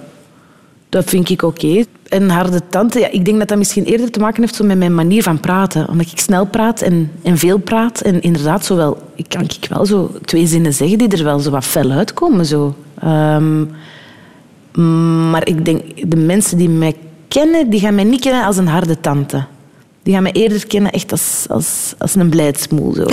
dat 0.95 1.11
vind 1.11 1.31
ik 1.31 1.43
oké. 1.43 1.85
En 2.09 2.29
harde 2.31 2.61
tante, 2.69 2.99
ja, 2.99 3.11
ik 3.11 3.25
denk 3.25 3.39
dat 3.39 3.49
dat 3.49 3.59
misschien 3.59 3.85
eerder 3.85 4.11
te 4.11 4.21
maken 4.21 4.43
heeft 4.43 4.63
met 4.63 4.79
mijn 4.79 4.95
manier 4.95 5.23
van 5.23 5.41
praten. 5.41 5.89
Omdat 5.89 6.07
ik 6.07 6.19
snel 6.19 6.47
praat 6.47 6.81
en, 6.81 7.11
en 7.23 7.39
veel 7.39 7.59
praat. 7.59 8.01
En 8.01 8.23
inderdaad, 8.23 8.65
zo 8.65 8.77
wel, 8.77 8.99
ik 9.15 9.29
kan 9.29 9.43
ik 9.43 9.67
wel 9.69 9.87
zo 9.87 10.11
twee 10.25 10.47
zinnen 10.47 10.75
zeggen 10.75 10.99
die 10.99 11.09
er 11.09 11.25
wel 11.25 11.39
zo 11.39 11.51
wat 11.51 11.65
fel 11.65 11.91
uitkomen. 11.91 12.47
Zo. 12.47 12.75
Um, 13.05 13.71
maar 15.31 15.49
ik 15.49 15.65
denk, 15.65 16.11
de 16.11 16.17
mensen 16.17 16.59
die 16.59 16.69
mij 16.69 16.97
kennen, 17.29 17.71
die 17.71 17.81
gaan 17.81 17.95
mij 17.95 18.05
niet 18.05 18.21
kennen 18.21 18.45
als 18.45 18.57
een 18.57 18.69
harde 18.69 19.01
tante. 19.01 19.45
Die 20.05 20.15
gaan 20.15 20.23
me 20.23 20.33
eerder 20.33 20.67
kennen 20.67 20.93
echt 20.93 21.13
als, 21.13 21.45
als, 21.49 21.95
als 21.99 22.15
een 22.15 22.29
blijdsmoel. 22.29 22.93
Zo. 22.93 23.05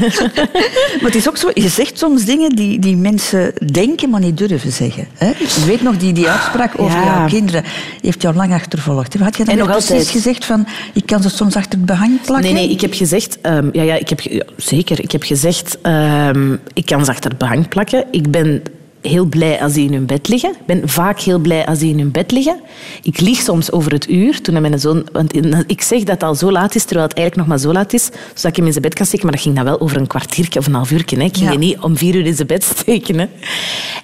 maar 1.00 1.10
het 1.10 1.14
is 1.14 1.28
ook 1.28 1.36
zo, 1.36 1.50
je 1.54 1.68
zegt 1.68 1.98
soms 1.98 2.24
dingen 2.24 2.50
die, 2.50 2.78
die 2.78 2.96
mensen 2.96 3.52
denken, 3.72 4.10
maar 4.10 4.20
niet 4.20 4.38
durven 4.38 4.72
zeggen. 4.72 5.06
Hè? 5.14 5.26
Je 5.26 5.64
weet 5.66 5.82
nog 5.82 5.96
die, 5.96 6.12
die 6.12 6.28
uitspraak 6.28 6.72
over 6.76 6.98
ja. 6.98 7.04
jouw 7.04 7.26
kinderen. 7.26 7.62
Die 7.62 8.00
heeft 8.00 8.22
jou 8.22 8.34
lang 8.34 8.52
achtervolgd. 8.52 9.14
Had 9.14 9.36
je 9.36 9.44
dan 9.44 9.56
nog 9.56 9.68
precies 9.68 10.10
gezegd 10.10 10.44
van, 10.44 10.66
ik 10.92 11.06
kan 11.06 11.22
ze 11.22 11.28
soms 11.28 11.56
achter 11.56 11.78
het 11.78 11.86
behang 11.86 12.20
plakken? 12.20 12.54
Nee, 12.54 12.66
nee, 12.66 12.70
ik 12.70 12.80
heb 12.80 12.94
gezegd... 12.94 13.38
Um, 13.42 13.68
ja, 13.72 13.82
ja, 13.82 13.94
ik 13.94 14.08
heb, 14.08 14.44
zeker, 14.56 15.02
ik 15.02 15.12
heb 15.12 15.22
gezegd, 15.22 15.78
um, 15.82 16.60
ik 16.74 16.86
kan 16.86 17.04
ze 17.04 17.10
achter 17.10 17.30
het 17.30 17.38
behang 17.38 17.68
plakken. 17.68 18.04
Ik 18.10 18.30
ben 18.30 18.62
heel 19.02 19.24
blij 19.24 19.60
als 19.60 19.72
die 19.72 19.86
in 19.86 19.92
hun 19.92 20.06
bed 20.06 20.28
liggen. 20.28 20.50
Ik 20.50 20.66
ben 20.66 20.88
vaak 20.88 21.20
heel 21.20 21.38
blij 21.38 21.66
als 21.66 21.78
die 21.78 21.92
in 21.92 21.98
hun 21.98 22.10
bed 22.10 22.30
liggen. 22.30 22.60
Ik 23.02 23.20
lieg 23.20 23.38
soms 23.38 23.72
over 23.72 23.92
het 23.92 24.08
uur. 24.08 24.40
Toen 24.40 24.60
mijn 24.60 24.80
zoon, 24.80 25.08
want 25.12 25.34
ik 25.66 25.82
zeg 25.82 25.98
dat 25.98 26.08
het 26.08 26.22
al 26.22 26.34
zo 26.34 26.52
laat 26.52 26.74
is, 26.74 26.84
terwijl 26.84 27.08
het 27.08 27.16
eigenlijk 27.16 27.48
nog 27.48 27.58
maar 27.58 27.66
zo 27.66 27.78
laat 27.78 27.92
is, 27.92 28.04
zodat 28.04 28.44
ik 28.44 28.56
hem 28.56 28.66
in 28.66 28.72
zijn 28.72 28.84
bed 28.84 28.94
kan 28.94 29.06
steken. 29.06 29.26
Maar 29.26 29.34
dat 29.34 29.44
ging 29.44 29.56
dan 29.56 29.64
wel 29.64 29.80
over 29.80 29.96
een 29.96 30.06
kwartiertje 30.06 30.58
of 30.58 30.66
een 30.66 30.74
half 30.74 30.90
uur. 30.90 31.00
Ik 31.00 31.36
ging 31.36 31.52
je 31.52 31.58
niet 31.58 31.78
om 31.78 31.96
vier 31.96 32.14
uur 32.14 32.26
in 32.26 32.34
zijn 32.34 32.46
bed 32.46 32.64
steken. 32.64 33.18
Hè. 33.18 33.26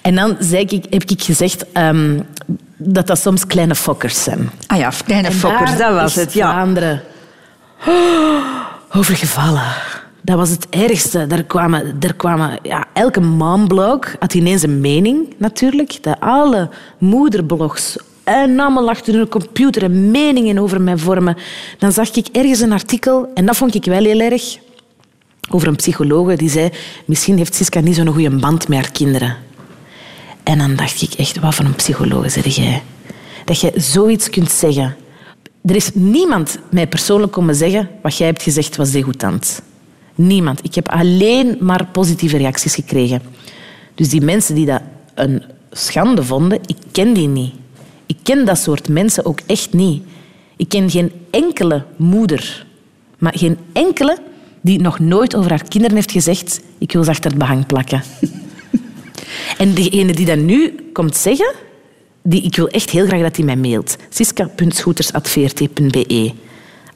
En 0.01 0.15
dan 0.15 0.35
zei 0.39 0.63
ik, 0.63 0.85
heb 0.89 1.03
ik 1.03 1.21
gezegd 1.21 1.65
um, 1.73 2.25
dat 2.77 3.07
dat 3.07 3.19
soms 3.19 3.47
kleine 3.47 3.75
fokkers 3.75 4.23
zijn. 4.23 4.49
Ah 4.67 4.77
ja, 4.77 4.91
kleine 5.05 5.31
fokkers, 5.31 5.77
dat 5.77 5.93
was 5.93 6.15
het. 6.15 6.33
Ja. 6.33 6.51
Vlaanderen. 6.51 7.01
Overgevallen. 8.97 9.73
Dat 10.27 10.37
was 10.37 10.49
het 10.49 10.67
ergste. 10.69 11.19
Er 11.19 11.43
kwamen, 11.43 11.95
er 11.99 12.13
kwamen, 12.13 12.59
ja, 12.63 12.85
elke 12.93 13.19
momblog 13.19 14.15
had 14.19 14.33
ineens 14.33 14.63
een 14.63 14.81
mening, 14.81 15.33
natuurlijk. 15.37 16.03
De 16.03 16.19
alle 16.19 16.69
moederblogs 16.97 17.97
en 18.23 18.59
allemaal 18.59 18.89
achter 18.89 19.13
hun 19.13 19.27
computer 19.27 19.83
en 19.83 20.11
meningen 20.11 20.57
over 20.57 20.81
mij 20.81 20.97
vormen. 20.97 21.37
Dan 21.77 21.91
zag 21.91 22.15
ik 22.15 22.27
ergens 22.31 22.59
een 22.59 22.71
artikel, 22.71 23.31
en 23.33 23.45
dat 23.45 23.57
vond 23.57 23.75
ik 23.75 23.85
wel 23.85 24.03
heel 24.03 24.19
erg, 24.19 24.57
over 25.49 25.67
een 25.67 25.75
psycholoog 25.75 26.35
die 26.35 26.49
zei 26.49 26.69
misschien 27.05 27.37
heeft 27.37 27.55
Siska 27.55 27.79
niet 27.79 27.95
zo'n 27.95 28.13
goede 28.13 28.35
band 28.35 28.67
met 28.67 28.77
haar 28.77 28.91
kinderen. 28.91 29.35
En 30.43 30.57
dan 30.57 30.75
dacht 30.75 31.01
ik 31.01 31.13
echt, 31.13 31.39
wat 31.39 31.55
voor 31.55 31.65
een 31.65 31.75
psycholoog 31.75 32.31
zeg 32.31 32.55
jij? 32.55 32.83
Dat 33.45 33.61
je 33.61 33.71
zoiets 33.75 34.29
kunt 34.29 34.51
zeggen. 34.51 34.95
Er 35.65 35.75
is 35.75 35.89
niemand 35.93 36.57
mij 36.69 36.87
persoonlijk 36.87 37.31
komen 37.31 37.55
zeggen 37.55 37.89
wat 38.01 38.17
jij 38.17 38.27
hebt 38.27 38.43
gezegd 38.43 38.75
was 38.75 38.91
degoutant. 38.91 39.61
Niemand. 40.17 40.63
Ik 40.63 40.75
heb 40.75 40.89
alleen 40.89 41.57
maar 41.59 41.85
positieve 41.85 42.37
reacties 42.37 42.75
gekregen. 42.75 43.21
Dus 43.95 44.09
die 44.09 44.21
mensen 44.21 44.55
die 44.55 44.65
dat 44.65 44.81
een 45.13 45.43
schande 45.71 46.23
vonden, 46.23 46.59
ik 46.65 46.77
ken 46.91 47.13
die 47.13 47.27
niet. 47.27 47.53
Ik 48.05 48.17
ken 48.23 48.45
dat 48.45 48.57
soort 48.57 48.89
mensen 48.89 49.25
ook 49.25 49.39
echt 49.45 49.73
niet. 49.73 50.03
Ik 50.55 50.69
ken 50.69 50.89
geen 50.89 51.11
enkele 51.29 51.83
moeder, 51.95 52.65
maar 53.17 53.37
geen 53.37 53.57
enkele 53.73 54.17
die 54.61 54.81
nog 54.81 54.99
nooit 54.99 55.35
over 55.35 55.49
haar 55.49 55.67
kinderen 55.67 55.95
heeft 55.95 56.11
gezegd 56.11 56.61
ik 56.77 56.91
wil 56.91 57.03
ze 57.03 57.09
achter 57.09 57.29
het 57.29 57.39
behang 57.39 57.65
plakken. 57.65 58.03
en 59.57 59.73
degene 59.73 60.13
die 60.13 60.25
dat 60.25 60.37
nu 60.37 60.75
komt 60.93 61.15
zeggen, 61.15 61.53
die, 62.23 62.41
ik 62.41 62.55
wil 62.55 62.67
echt 62.67 62.89
heel 62.89 63.05
graag 63.05 63.21
dat 63.21 63.35
hij 63.35 63.45
mij 63.45 63.55
mailt. 63.55 63.95
siska.scooters.vrt.be 64.09 66.31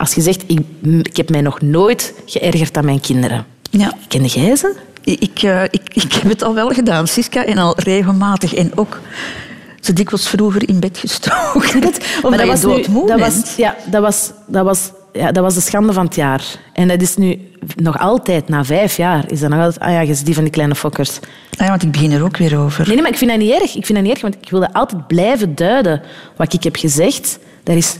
als 0.01 0.13
je 0.13 0.21
zegt, 0.21 0.43
ik, 0.47 0.59
ik 1.01 1.17
heb 1.17 1.29
mij 1.29 1.41
nog 1.41 1.61
nooit 1.61 2.13
geërgerd 2.25 2.77
aan 2.77 2.85
mijn 2.85 2.99
kinderen. 2.99 3.45
Ja. 3.69 3.93
Ken 4.07 4.25
jij 4.25 4.55
ze? 4.55 4.75
Ik, 5.03 5.43
uh, 5.43 5.63
ik, 5.63 5.81
ik 5.93 6.13
heb 6.13 6.29
het 6.29 6.43
al 6.43 6.53
wel 6.53 6.69
gedaan, 6.69 7.07
Siska, 7.07 7.45
en 7.45 7.57
al 7.57 7.73
regelmatig. 7.77 8.53
En 8.53 8.71
ook 8.75 8.99
ze 9.79 9.93
dikwijls 9.93 10.29
vroeger 10.29 10.69
in 10.69 10.79
bed 10.79 10.97
gestoken. 10.97 11.79
maar 12.29 12.37
dat 12.37 12.47
was 12.47 12.63
nu, 12.63 13.05
dat 13.05 13.19
was, 13.19 13.55
ja, 13.57 13.75
dat 13.85 14.01
was, 14.01 14.31
dat 14.47 14.65
was 14.65 14.91
ja, 15.13 15.31
dat 15.31 15.43
was 15.43 15.53
de 15.53 15.61
schande 15.61 15.93
van 15.93 16.05
het 16.05 16.15
jaar. 16.15 16.43
En 16.73 16.87
dat 16.87 17.01
is 17.01 17.15
nu 17.15 17.39
nog 17.75 17.99
altijd, 17.99 18.49
na 18.49 18.65
vijf 18.65 18.97
jaar, 18.97 19.31
is 19.31 19.39
dat 19.39 19.49
nog 19.49 19.59
altijd... 19.59 19.79
Ah 19.79 19.91
ja, 19.91 20.01
je 20.01 20.23
die 20.23 20.33
van 20.33 20.43
die 20.43 20.53
kleine 20.53 20.75
fokkers. 20.75 21.19
Ah 21.57 21.65
ja, 21.65 21.67
want 21.67 21.83
ik 21.83 21.91
begin 21.91 22.11
er 22.11 22.23
ook 22.23 22.37
weer 22.37 22.57
over. 22.57 22.85
Nee, 22.85 22.93
nee, 22.93 23.01
maar 23.01 23.11
ik 23.11 23.17
vind 23.17 23.31
dat 23.31 23.39
niet 23.39 23.51
erg. 23.51 23.75
Ik 23.75 23.85
vind 23.85 23.93
dat 23.93 24.01
niet 24.01 24.11
erg, 24.11 24.21
want 24.21 24.35
ik 24.41 24.49
wilde 24.49 24.73
altijd 24.73 25.07
blijven 25.07 25.55
duiden 25.55 26.01
wat 26.35 26.53
ik 26.53 26.63
heb 26.63 26.75
gezegd. 26.75 27.39
Daar 27.63 27.75
is 27.75 27.97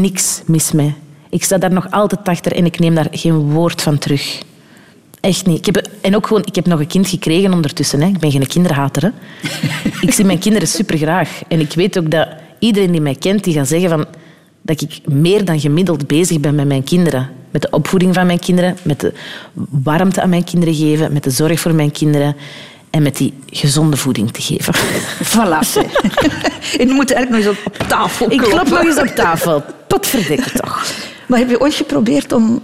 niks 0.00 0.40
mis 0.46 0.72
mee. 0.72 0.94
Ik 1.30 1.44
sta 1.44 1.58
daar 1.58 1.72
nog 1.72 1.90
altijd 1.90 2.28
achter 2.28 2.52
en 2.52 2.64
ik 2.64 2.78
neem 2.78 2.94
daar 2.94 3.08
geen 3.10 3.38
woord 3.38 3.82
van 3.82 3.98
terug. 3.98 4.42
Echt 5.20 5.46
niet. 5.46 5.58
Ik 5.58 5.74
heb, 5.74 5.88
en 6.00 6.16
ook 6.16 6.26
gewoon, 6.26 6.42
ik 6.44 6.54
heb 6.54 6.66
nog 6.66 6.80
een 6.80 6.86
kind 6.86 7.08
gekregen 7.08 7.52
ondertussen. 7.52 8.00
Hè. 8.00 8.06
Ik 8.08 8.18
ben 8.18 8.30
geen 8.30 8.46
kinderhater. 8.46 9.02
Hè. 9.02 9.08
ik 10.06 10.12
zie 10.12 10.24
mijn 10.24 10.38
kinderen 10.38 10.68
supergraag. 10.68 11.40
En 11.48 11.60
ik 11.60 11.72
weet 11.72 11.98
ook 11.98 12.10
dat 12.10 12.28
iedereen 12.58 12.92
die 12.92 13.00
mij 13.00 13.14
kent, 13.14 13.44
die 13.44 13.54
gaat 13.54 13.68
zeggen 13.68 13.88
van, 13.88 14.06
dat 14.62 14.80
ik 14.80 15.00
meer 15.04 15.44
dan 15.44 15.60
gemiddeld 15.60 16.06
bezig 16.06 16.40
ben 16.40 16.54
met 16.54 16.66
mijn 16.66 16.84
kinderen. 16.84 17.28
Met 17.50 17.62
de 17.62 17.70
opvoeding 17.70 18.14
van 18.14 18.26
mijn 18.26 18.38
kinderen, 18.38 18.76
met 18.82 19.00
de 19.00 19.12
warmte 19.70 20.22
aan 20.22 20.28
mijn 20.28 20.44
kinderen 20.44 20.74
geven, 20.74 21.12
met 21.12 21.24
de 21.24 21.30
zorg 21.30 21.60
voor 21.60 21.74
mijn 21.74 21.90
kinderen 21.90 22.36
en 22.90 23.02
met 23.02 23.16
die 23.16 23.34
gezonde 23.50 23.96
voeding 23.96 24.30
te 24.30 24.42
geven. 24.42 24.74
Voilà. 25.24 25.58
en 26.80 26.88
je 26.88 26.92
moet 26.94 27.12
eigenlijk 27.12 27.46
nog 27.46 27.54
eens 27.54 27.64
op 27.64 27.88
tafel 27.88 28.30
Ik 28.30 28.38
klop 28.38 28.68
nog 28.68 28.84
eens 28.84 28.98
op 28.98 29.06
tafel. 29.06 29.62
Potverdikke 29.88 30.50
toch. 30.50 30.84
Maar 31.28 31.38
heb 31.38 31.50
je 31.50 31.60
ooit 31.60 31.74
geprobeerd 31.74 32.32
om 32.32 32.60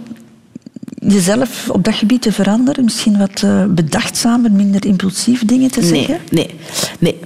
jezelf 1.07 1.69
op 1.69 1.83
dat 1.83 1.93
gebied 1.93 2.21
te 2.21 2.31
veranderen? 2.31 2.83
Misschien 2.83 3.17
wat 3.17 3.41
uh, 3.41 3.65
bedachtzamer, 3.65 4.51
minder 4.51 4.85
impulsief 4.85 5.45
dingen 5.45 5.71
te 5.71 5.81
zeggen? 5.83 6.19
Nee, 6.29 6.49
nee, 6.99 7.19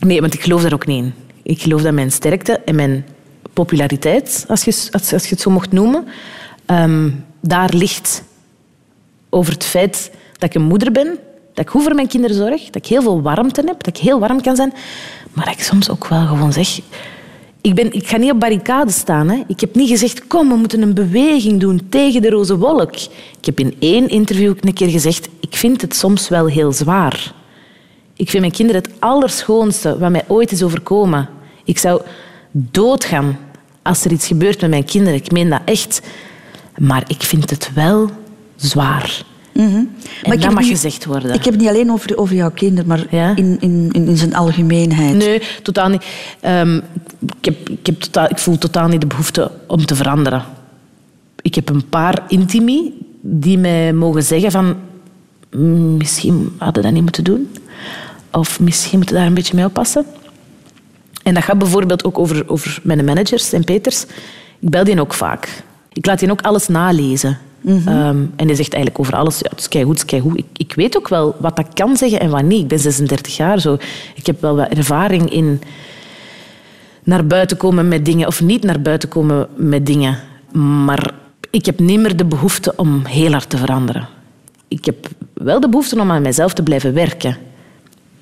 nee. 0.00 0.20
want 0.20 0.34
ik 0.34 0.42
geloof 0.42 0.62
daar 0.62 0.72
ook 0.72 0.86
niet 0.86 1.04
in. 1.04 1.14
Ik 1.42 1.60
geloof 1.60 1.82
dat 1.82 1.92
mijn 1.92 2.12
sterkte 2.12 2.60
en 2.64 2.74
mijn 2.74 3.06
populariteit, 3.52 4.44
als 4.48 4.64
je, 4.64 4.88
als, 4.90 5.12
als 5.12 5.22
je 5.22 5.30
het 5.30 5.40
zo 5.40 5.50
mocht 5.50 5.72
noemen, 5.72 6.06
ehm, 6.66 7.10
daar 7.40 7.70
ligt 7.74 8.22
over 9.30 9.52
het 9.52 9.64
feit 9.64 10.10
dat 10.32 10.48
ik 10.48 10.54
een 10.54 10.66
moeder 10.66 10.92
ben, 10.92 11.18
dat 11.54 11.64
ik 11.64 11.70
goed 11.70 11.82
voor 11.82 11.94
mijn 11.94 12.08
kinderen 12.08 12.36
zorg, 12.36 12.64
dat 12.64 12.76
ik 12.76 12.86
heel 12.86 13.02
veel 13.02 13.22
warmte 13.22 13.62
heb, 13.66 13.84
dat 13.84 13.96
ik 13.96 14.02
heel 14.02 14.18
warm 14.18 14.40
kan 14.40 14.56
zijn, 14.56 14.72
maar 15.32 15.44
dat 15.44 15.54
ik 15.54 15.62
soms 15.62 15.90
ook 15.90 16.06
wel 16.06 16.26
gewoon 16.26 16.52
zeg... 16.52 16.80
Ik, 17.60 17.74
ben, 17.74 17.92
ik 17.92 18.06
ga 18.06 18.16
niet 18.16 18.30
op 18.30 18.40
barricades 18.40 18.96
staan. 18.96 19.28
Hè. 19.28 19.42
Ik 19.46 19.60
heb 19.60 19.74
niet 19.74 19.88
gezegd, 19.88 20.26
kom, 20.26 20.48
we 20.48 20.54
moeten 20.54 20.82
een 20.82 20.94
beweging 20.94 21.60
doen 21.60 21.88
tegen 21.88 22.22
de 22.22 22.30
roze 22.30 22.58
wolk. 22.58 22.94
Ik 23.40 23.44
heb 23.44 23.58
in 23.58 23.76
één 23.78 24.08
interview 24.08 24.54
een 24.60 24.74
keer 24.74 24.88
gezegd, 24.88 25.28
ik 25.40 25.56
vind 25.56 25.80
het 25.80 25.96
soms 25.96 26.28
wel 26.28 26.46
heel 26.46 26.72
zwaar. 26.72 27.34
Ik 28.16 28.30
vind 28.30 28.40
mijn 28.40 28.54
kinderen 28.54 28.82
het 28.82 28.92
allerschoonste 28.98 29.98
wat 29.98 30.10
mij 30.10 30.24
ooit 30.28 30.52
is 30.52 30.62
overkomen. 30.62 31.28
Ik 31.64 31.78
zou 31.78 32.02
doodgaan 32.50 33.38
als 33.82 34.04
er 34.04 34.12
iets 34.12 34.26
gebeurt 34.26 34.60
met 34.60 34.70
mijn 34.70 34.84
kinderen. 34.84 35.18
Ik 35.18 35.30
meen 35.30 35.48
dat 35.48 35.60
echt. 35.64 36.00
Maar 36.78 37.04
ik 37.06 37.22
vind 37.22 37.50
het 37.50 37.70
wel 37.74 38.10
zwaar. 38.56 39.22
Mm 39.58 39.72
-hmm. 39.72 39.90
En 40.22 40.40
dat 40.40 40.54
mag 40.54 40.66
gezegd 40.66 41.04
worden. 41.04 41.34
Ik 41.34 41.44
heb 41.44 41.52
het 41.52 41.62
niet 41.62 41.68
alleen 41.68 41.92
over, 41.92 42.18
over 42.18 42.34
jouw 42.34 42.50
kinderen, 42.50 42.86
maar 42.86 43.34
in, 43.36 43.56
in, 43.60 43.90
in, 43.92 44.16
zijn 44.16 44.34
algemeenheid. 44.34 45.16
Nee, 45.16 45.42
totaal 45.62 45.88
niet. 45.88 46.04
Um, 46.46 46.82
ik, 47.40 47.44
heb, 47.44 47.68
ik, 47.68 47.86
heb 47.86 48.00
totaal, 48.00 48.26
ik 48.30 48.38
voel 48.38 48.58
totaal 48.58 48.88
niet 48.88 49.00
de 49.00 49.06
behoefte 49.06 49.50
om 49.66 49.86
te 49.86 49.94
veranderen. 49.94 50.44
Ik 51.40 51.54
heb 51.54 51.68
een 51.68 51.88
paar 51.88 52.24
intimi 52.28 52.92
die 53.20 53.58
mij 53.58 53.92
mogen 53.92 54.22
zeggen 54.22 54.50
van... 54.50 54.76
Mm, 55.50 55.96
misschien 55.96 56.54
hadden 56.58 56.76
we 56.76 56.82
dat 56.82 56.92
niet 56.92 57.02
moeten 57.02 57.24
doen. 57.24 57.52
Of 58.32 58.60
misschien 58.60 58.96
moeten 58.96 59.14
we 59.14 59.20
daar 59.20 59.30
een 59.30 59.36
beetje 59.36 59.54
mee 59.54 59.64
oppassen. 59.64 60.06
En 61.22 61.34
dat 61.34 61.44
gaat 61.44 61.58
bijvoorbeeld 61.58 62.04
ook 62.04 62.18
over, 62.18 62.48
over 62.48 62.80
mijn 62.82 63.04
managers 63.04 63.52
en 63.52 63.64
Peters. 63.64 64.02
Ik 64.58 64.70
bel 64.70 64.84
die 64.84 65.00
ook 65.00 65.14
vaak. 65.14 65.62
Ik 65.92 66.06
laat 66.06 66.18
die 66.18 66.30
ook 66.30 66.42
alles 66.42 66.68
nalezen. 66.68 67.38
Mhm. 67.60 67.88
Ehm, 67.88 68.24
en 68.36 68.46
die 68.46 68.56
zegt 68.56 68.72
eigenlijk 68.72 68.98
over 68.98 69.14
alles, 69.14 69.38
ja, 69.38 69.50
het 69.50 69.58
is 69.58 69.82
goed, 69.82 70.00
het 70.00 70.12
is 70.12 70.20
goed. 70.20 70.38
Ik, 70.38 70.46
ik 70.56 70.74
weet 70.74 70.96
ook 70.96 71.08
wel 71.08 71.36
wat 71.38 71.56
dat 71.56 71.66
kan 71.74 71.96
zeggen 71.96 72.20
en 72.20 72.30
wat 72.30 72.42
niet. 72.42 72.62
Ik 72.62 72.68
ben 72.68 72.78
36 72.78 73.36
jaar 73.36 73.60
zo. 73.60 73.76
Ik 74.14 74.26
heb 74.26 74.40
wel 74.40 74.56
wat 74.56 74.68
ervaring 74.68 75.32
in 75.32 75.60
naar 77.02 77.26
buiten 77.26 77.56
komen 77.56 77.88
met 77.88 78.04
dingen 78.04 78.26
of 78.26 78.40
niet 78.40 78.62
naar 78.62 78.80
buiten 78.80 79.08
komen 79.08 79.46
met 79.56 79.86
dingen. 79.86 80.18
Maar 80.84 81.10
ik 81.50 81.66
heb 81.66 81.78
niet 81.78 82.00
meer 82.00 82.16
de 82.16 82.24
behoefte 82.24 82.72
om 82.76 83.04
heel 83.04 83.32
hard 83.32 83.50
te 83.50 83.56
veranderen. 83.56 84.08
Ik 84.68 84.84
heb 84.84 85.08
wel 85.32 85.60
de 85.60 85.68
behoefte 85.68 86.00
om 86.00 86.10
aan 86.10 86.22
mezelf 86.22 86.54
te 86.54 86.62
blijven 86.62 86.94
werken. 86.94 87.36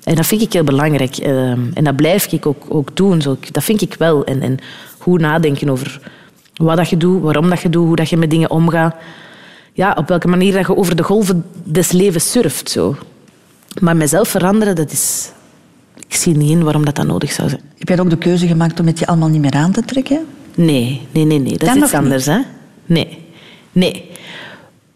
En 0.03 0.15
dat 0.15 0.25
vind 0.25 0.41
ik 0.41 0.53
heel 0.53 0.63
belangrijk. 0.63 1.17
Ehm, 1.17 1.59
en 1.73 1.83
dat 1.83 1.95
blijf 1.95 2.31
ik 2.31 2.45
ook, 2.45 2.63
ook 2.67 2.95
doen. 2.95 3.21
Zo. 3.21 3.37
Dat 3.51 3.63
vind 3.63 3.81
ik 3.81 3.95
wel. 3.97 4.25
En, 4.25 4.41
en 4.41 4.57
goed 4.97 5.19
nadenken 5.19 5.69
over 5.69 5.99
wat 6.55 6.77
dat 6.77 6.89
je 6.89 6.97
doet, 6.97 7.21
waarom 7.21 7.49
dat 7.49 7.61
je 7.61 7.69
doet, 7.69 7.85
hoe 7.85 7.95
dat 7.95 8.09
je 8.09 8.17
met 8.17 8.29
dingen 8.29 8.51
omgaat. 8.51 8.95
Ja, 9.77 9.93
op 9.97 10.07
welke 10.07 10.27
manier 10.27 10.53
dat 10.53 10.67
je 10.67 10.75
over 10.75 10.95
de 10.95 11.03
golven 11.03 11.45
des 11.63 11.91
levens 11.91 12.31
surft. 12.31 12.69
Zo. 12.69 12.95
Maar 13.81 13.95
mezelf 13.95 14.27
veranderen, 14.27 14.75
dat 14.75 14.91
is... 14.91 15.31
Ik 16.07 16.15
zie 16.15 16.35
niet 16.35 16.49
in 16.49 16.63
waarom 16.63 16.85
dat, 16.85 16.95
dat 16.95 17.05
nodig 17.05 17.31
zou 17.31 17.49
zijn. 17.49 17.61
Heb 17.77 17.87
jij 17.87 17.99
ook 17.99 18.09
de 18.09 18.17
keuze 18.17 18.47
gemaakt 18.47 18.79
om 18.79 18.85
het 18.87 18.99
je 18.99 19.07
allemaal 19.07 19.29
niet 19.29 19.41
meer 19.41 19.53
aan 19.53 19.71
te 19.71 19.81
trekken? 19.81 20.25
Nee, 20.55 21.07
nee, 21.11 21.25
nee. 21.25 21.39
nee. 21.39 21.57
Dat, 21.57 21.75
is 21.75 21.83
iets 21.83 21.93
anders. 21.93 22.25
Hè? 22.25 22.39
Nee. 22.85 23.25
nee. 23.71 24.11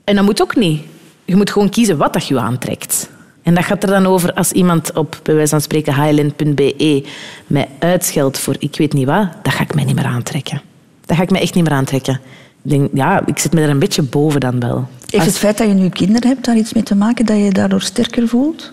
En 0.04 0.16
dat 0.16 0.26
moet 0.26 0.42
ook 0.42 0.56
niet. 0.56 0.82
Je 1.26 1.36
moet 1.36 1.52
gewoon 1.52 1.70
kiezen 1.70 1.98
wat 1.98 2.14
dat 2.14 2.28
je 2.28 2.40
aantrekt. 2.40 3.10
En 3.44 3.54
dat 3.54 3.64
gaat 3.64 3.84
er 3.84 3.90
dan 3.90 4.06
over 4.06 4.34
als 4.34 4.52
iemand 4.52 4.94
op, 4.94 5.20
bij 5.24 5.36
wijze 5.36 5.50
van 5.50 5.62
spreken, 5.62 6.04
highland.be 6.04 7.06
mij 7.48 7.70
uitscheldt 7.80 8.40
voor 8.40 8.56
ik 8.60 8.78
weet 8.78 8.94
niet 8.94 9.08
wat, 9.08 9.28
dat 9.44 9.54
ga 9.54 9.64
ik 9.64 9.76
mij 9.76 9.84
niet 9.84 9.96
meer 9.96 10.06
aantrekken. 10.06 10.62
Dat 11.06 11.18
ga 11.18 11.24
ik 11.24 11.32
mij 11.32 11.42
echt 11.42 11.54
niet 11.54 11.64
meer 11.64 11.74
aantrekken. 11.74 12.20
Ik 12.64 12.70
denk, 12.70 12.90
ja, 12.94 13.26
ik 13.26 13.40
zit 13.40 13.54
me 13.54 13.62
er 13.62 13.70
een 13.70 13.80
beetje 13.80 14.02
boven 14.02 14.40
dan 14.40 14.60
wel. 14.60 14.88
Heeft 15.10 15.26
het 15.26 15.38
feit 15.38 15.58
dat 15.58 15.68
je 15.68 15.74
nu 15.74 15.90
kinderen 15.90 16.30
hebt 16.30 16.46
daar 16.46 16.56
iets 16.56 16.74
mee 16.74 16.84
te 16.84 16.96
maken, 16.96 17.26
dat 17.26 17.36
je 17.36 17.44
je 17.44 17.52
daardoor 17.52 17.82
sterker 17.82 18.28
voelt? 18.28 18.72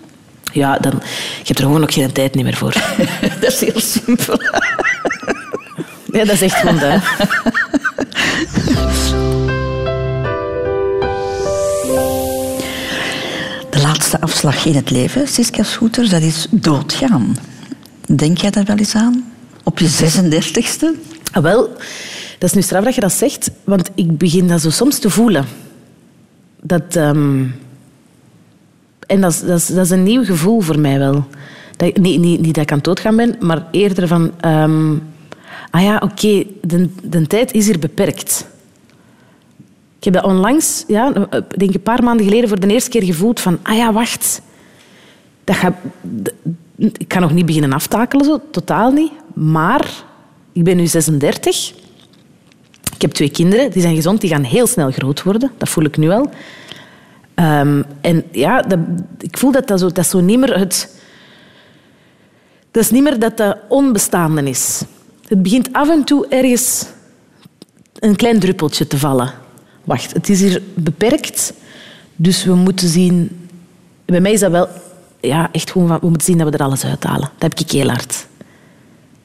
Ja, 0.53 0.79
dan, 0.79 0.93
je 0.93 1.45
hebt 1.45 1.59
er 1.59 1.65
gewoon 1.65 1.83
ook 1.83 1.93
geen 1.93 2.13
tijd 2.13 2.35
meer 2.35 2.57
voor. 2.57 2.73
dat 3.41 3.53
is 3.53 3.61
heel 3.61 3.81
simpel. 3.81 4.41
ja, 6.13 6.25
dat 6.25 6.29
is 6.29 6.43
echt 6.43 6.55
gewoon 6.55 6.79
dat. 6.79 7.01
de 13.71 13.81
laatste 13.83 14.21
afslag 14.21 14.65
in 14.65 14.75
het 14.75 14.91
leven, 14.91 15.29
Siska 15.29 15.63
Schoeters, 15.63 16.11
dat 16.11 16.23
is 16.23 16.47
doodgaan. 16.51 17.37
Denk 18.07 18.39
jij 18.39 18.51
daar 18.51 18.65
wel 18.65 18.77
eens 18.77 18.95
aan? 18.95 19.33
Op 19.63 19.79
je 19.79 19.89
36ste? 19.89 20.87
Ah, 21.33 21.43
wel, 21.43 21.77
dat 22.39 22.49
is 22.49 22.53
nu 22.53 22.63
straf 22.63 22.85
dat 22.85 22.95
je 22.95 23.01
dat 23.01 23.13
zegt, 23.13 23.51
want 23.65 23.91
ik 23.95 24.19
begin 24.19 24.49
dat 24.49 24.61
zo 24.61 24.71
soms 24.71 24.99
te 24.99 25.11
voelen. 25.11 25.45
Dat, 26.63 26.97
um... 26.97 27.55
En 29.07 29.21
dat 29.21 29.43
is, 29.47 29.67
dat, 29.67 29.91
een 29.91 30.03
nieuw 30.03 30.25
gevoel 30.25 30.61
voor 30.61 30.79
mij 30.79 30.99
wel. 30.99 31.27
Dat, 31.77 31.97
niet, 31.97 32.21
niet, 32.21 32.41
niet 32.41 32.55
dat 32.55 32.63
ik 32.63 32.71
aan 32.71 32.77
het 32.77 32.87
doodgaan 32.87 33.17
ben, 33.17 33.37
maar 33.41 33.67
eerder 33.71 34.09
van... 34.09 34.33
Um... 34.45 35.03
Ah 35.71 35.83
ja, 35.83 36.01
oké, 36.03 36.45
de, 36.63 36.89
de 37.03 37.27
tijd 37.27 37.53
is 37.53 37.67
hier 37.67 37.79
beperkt. 37.79 38.47
Ik 39.99 40.05
heb 40.05 40.13
dat 40.15 40.25
onlangs, 40.25 40.85
ja, 40.87 41.13
denk 41.57 41.75
een 41.75 41.83
paar 41.83 42.03
maanden 42.03 42.27
geleden, 42.27 42.49
voor 42.49 42.61
de 42.61 42.67
eerste 42.67 42.91
keer 42.91 43.03
gevoeld 43.05 43.41
van... 43.41 43.59
Ah 43.63 43.77
ja, 43.77 43.93
wacht. 43.93 44.41
Dat 45.45 45.57
gaat, 45.57 45.75
ik 46.77 47.09
kan 47.09 47.21
nog 47.21 47.33
niet 47.33 47.47
beginnen 47.47 47.73
aftakelen, 47.73 48.25
zo, 48.25 48.41
totaal 48.51 48.91
niet. 48.91 49.13
Maar 49.35 50.05
ik 50.53 50.65
ben 50.65 50.77
nu 50.77 50.87
36. 50.87 51.73
Ik 52.99 53.05
heb 53.05 53.13
twee 53.13 53.31
kinderen, 53.31 53.71
die 53.71 53.83
zijn 53.83 53.95
gezond, 53.95 54.21
die 54.21 54.31
gaan 54.31 54.43
heel 54.43 54.67
snel 54.67 54.91
groot 54.91 55.23
worden. 55.23 55.51
Dat 55.59 55.69
voel 55.69 55.85
ik 55.85 55.97
nu 55.97 56.11
al. 56.11 56.31
Um, 57.35 57.85
en 58.01 58.25
ja, 58.33 58.65
ik 59.19 59.39
voel 59.39 59.53
dat 59.53 59.69
dat 59.69 59.81
zo, 59.81 59.93
dat 59.93 60.07
zo 60.07 60.21
niet 60.21 60.39
meer 60.39 60.59
het... 60.59 60.97
Dat 62.71 62.83
is 62.83 62.91
niet 62.91 63.03
meer 63.03 63.19
dat 63.19 63.37
dat 63.37 63.57
onbestaande 63.69 64.43
is. 64.43 64.83
Het 65.29 65.43
begint 65.43 65.73
af 65.73 65.89
en 65.89 66.05
toe 66.05 66.27
ergens 66.29 66.87
een 67.99 68.17
klein 68.17 68.39
druppeltje 68.39 68.87
te 68.87 68.99
vallen 68.99 69.33
wacht, 69.89 70.13
het 70.13 70.29
is 70.29 70.41
hier 70.41 70.63
beperkt, 70.75 71.53
dus 72.17 72.45
we 72.45 72.55
moeten 72.55 72.89
zien... 72.89 73.49
Bij 74.05 74.21
mij 74.21 74.33
is 74.33 74.41
dat 74.41 74.51
wel 74.51 74.69
ja, 75.21 75.49
echt 75.53 75.71
gewoon 75.71 75.89
we 76.01 76.09
moeten 76.09 76.27
zien 76.27 76.39
dat 76.39 76.51
we 76.51 76.57
er 76.57 76.65
alles 76.65 76.85
uithalen. 76.85 77.31
Dat 77.39 77.53
heb 77.53 77.59
ik 77.59 77.71
heel 77.71 77.89
hard. 77.89 78.27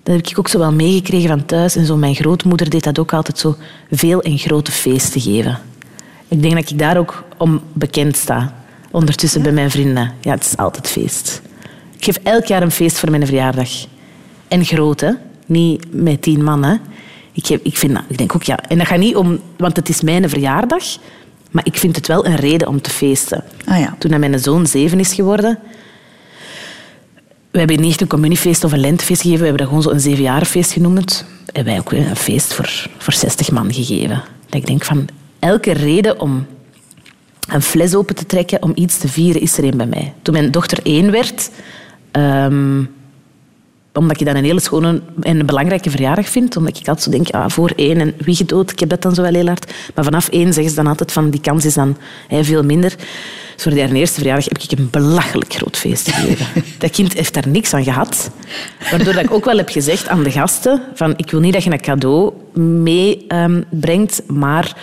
Dat 0.03 0.15
heb 0.15 0.27
ik 0.27 0.39
ook 0.39 0.47
zo 0.47 0.59
wel 0.59 0.71
meegekregen 0.71 1.29
van 1.29 1.45
thuis. 1.45 1.75
En 1.75 1.85
zo 1.85 1.97
mijn 1.97 2.15
grootmoeder 2.15 2.69
deed 2.69 2.83
dat 2.83 2.99
ook 2.99 3.13
altijd 3.13 3.39
zo 3.39 3.55
veel 3.91 4.21
en 4.21 4.37
grote 4.37 4.71
feesten 4.71 5.21
geven. 5.21 5.59
Ik 6.27 6.41
denk 6.41 6.53
dat 6.53 6.69
ik 6.69 6.79
daar 6.79 6.97
ook 6.97 7.23
om 7.37 7.61
bekend 7.73 8.17
sta. 8.17 8.53
Ondertussen 8.91 9.41
bij 9.41 9.51
mijn 9.51 9.71
vrienden. 9.71 10.13
Ja, 10.21 10.31
het 10.31 10.43
is 10.43 10.57
altijd 10.57 10.87
feest. 10.87 11.41
Ik 11.97 12.03
geef 12.03 12.19
elk 12.23 12.45
jaar 12.45 12.61
een 12.61 12.71
feest 12.71 12.99
voor 12.99 13.11
mijn 13.11 13.25
verjaardag. 13.25 13.69
En 14.47 14.65
groot, 14.65 14.99
hè. 14.99 15.11
Niet 15.45 15.85
met 15.91 16.21
tien 16.21 16.43
man, 16.43 16.63
hè. 16.63 16.75
Ik, 17.31 17.45
heb, 17.45 17.63
ik, 17.63 17.77
vind, 17.77 17.99
ik 18.07 18.17
denk 18.17 18.35
ook, 18.35 18.43
ja... 18.43 18.59
En 18.67 18.77
dat 18.77 18.87
gaat 18.87 18.97
niet 18.97 19.15
om... 19.15 19.39
Want 19.57 19.75
het 19.75 19.89
is 19.89 20.01
mijn 20.01 20.29
verjaardag. 20.29 20.83
Maar 21.51 21.65
ik 21.65 21.77
vind 21.77 21.95
het 21.95 22.07
wel 22.07 22.25
een 22.25 22.35
reden 22.35 22.67
om 22.67 22.81
te 22.81 22.89
feesten. 22.89 23.43
Ah, 23.65 23.79
ja. 23.79 23.95
Toen 23.99 24.19
mijn 24.19 24.39
zoon 24.39 24.67
zeven 24.67 24.99
is 24.99 25.13
geworden... 25.13 25.59
We 27.53 27.59
hebben 27.59 27.81
niet 27.81 28.01
een 28.01 28.07
communiefeest 28.07 28.63
of 28.63 28.71
een 28.71 28.79
lentefeest 28.79 29.21
gegeven. 29.21 29.39
We 29.39 29.47
hebben 29.47 29.61
dat 29.61 29.67
gewoon 29.67 29.83
zo 29.83 29.89
een 29.91 30.09
zevenjarenfeest 30.09 30.71
genoemd. 30.71 31.25
En 31.51 31.65
wij 31.65 31.79
ook 31.79 31.91
een 31.91 32.15
feest 32.15 32.53
voor, 32.53 32.87
voor 32.97 33.13
60 33.13 33.51
man 33.51 33.73
gegeven. 33.73 34.23
Dat 34.45 34.61
ik 34.61 34.65
denk 34.65 34.83
van, 34.83 35.07
elke 35.39 35.71
reden 35.71 36.19
om 36.19 36.45
een 37.47 37.61
fles 37.61 37.95
open 37.95 38.15
te 38.15 38.25
trekken, 38.25 38.63
om 38.63 38.71
iets 38.75 38.97
te 38.97 39.07
vieren, 39.07 39.41
is 39.41 39.57
er 39.57 39.63
een 39.63 39.77
bij 39.77 39.85
mij. 39.85 40.13
Toen 40.21 40.33
mijn 40.33 40.51
dochter 40.51 40.79
één 40.83 41.11
werd... 41.11 41.49
ehm, 42.11 42.83
omdat 43.93 44.19
ik 44.19 44.25
dat 44.25 44.35
een 44.35 44.43
hele 44.43 44.59
schone 44.59 45.01
en 45.19 45.39
een 45.39 45.45
belangrijke 45.45 45.89
verjaardag 45.89 46.29
vind. 46.29 46.57
Omdat 46.57 46.77
ik 46.77 46.87
altijd 46.87 47.05
zo 47.05 47.11
denk, 47.11 47.29
ah, 47.29 47.49
voor 47.49 47.71
één 47.75 47.99
en 47.99 48.13
wie 48.17 48.35
gedood, 48.35 48.71
ik 48.71 48.79
heb 48.79 48.89
dat 48.89 49.01
dan 49.01 49.13
zo 49.13 49.21
wel 49.21 49.33
heel 49.33 49.47
hard. 49.47 49.73
Maar 49.95 50.03
vanaf 50.03 50.29
één 50.29 50.53
zeggen 50.53 50.69
ze 50.69 50.75
dan 50.75 50.87
altijd 50.87 51.11
van, 51.11 51.29
die 51.29 51.41
kans 51.41 51.65
is 51.65 51.73
dan 51.73 51.97
hè, 52.27 52.43
veel 52.43 52.63
minder. 52.63 52.95
Dus 53.63 53.73
voor 53.73 53.83
die 53.83 53.97
eerste 53.99 54.19
verjaardag 54.19 54.45
heb 54.45 54.57
ik 54.57 54.79
een 54.79 54.89
belachelijk 54.91 55.53
groot 55.53 55.77
feest 55.77 56.11
gegeven. 56.11 56.63
dat 56.79 56.91
kind 56.91 57.13
heeft 57.13 57.33
daar 57.33 57.47
niks 57.47 57.73
aan 57.73 57.83
gehad. 57.83 58.31
Waardoor 58.91 59.13
dat 59.13 59.23
ik 59.23 59.31
ook 59.31 59.45
wel 59.45 59.57
heb 59.57 59.69
gezegd 59.69 60.07
aan 60.07 60.23
de 60.23 60.31
gasten, 60.31 60.81
van, 60.93 61.13
ik 61.17 61.31
wil 61.31 61.39
niet 61.39 61.53
dat 61.53 61.63
je 61.63 61.71
een 61.71 61.81
cadeau 61.81 62.33
meebrengt, 62.53 64.21
maar... 64.27 64.75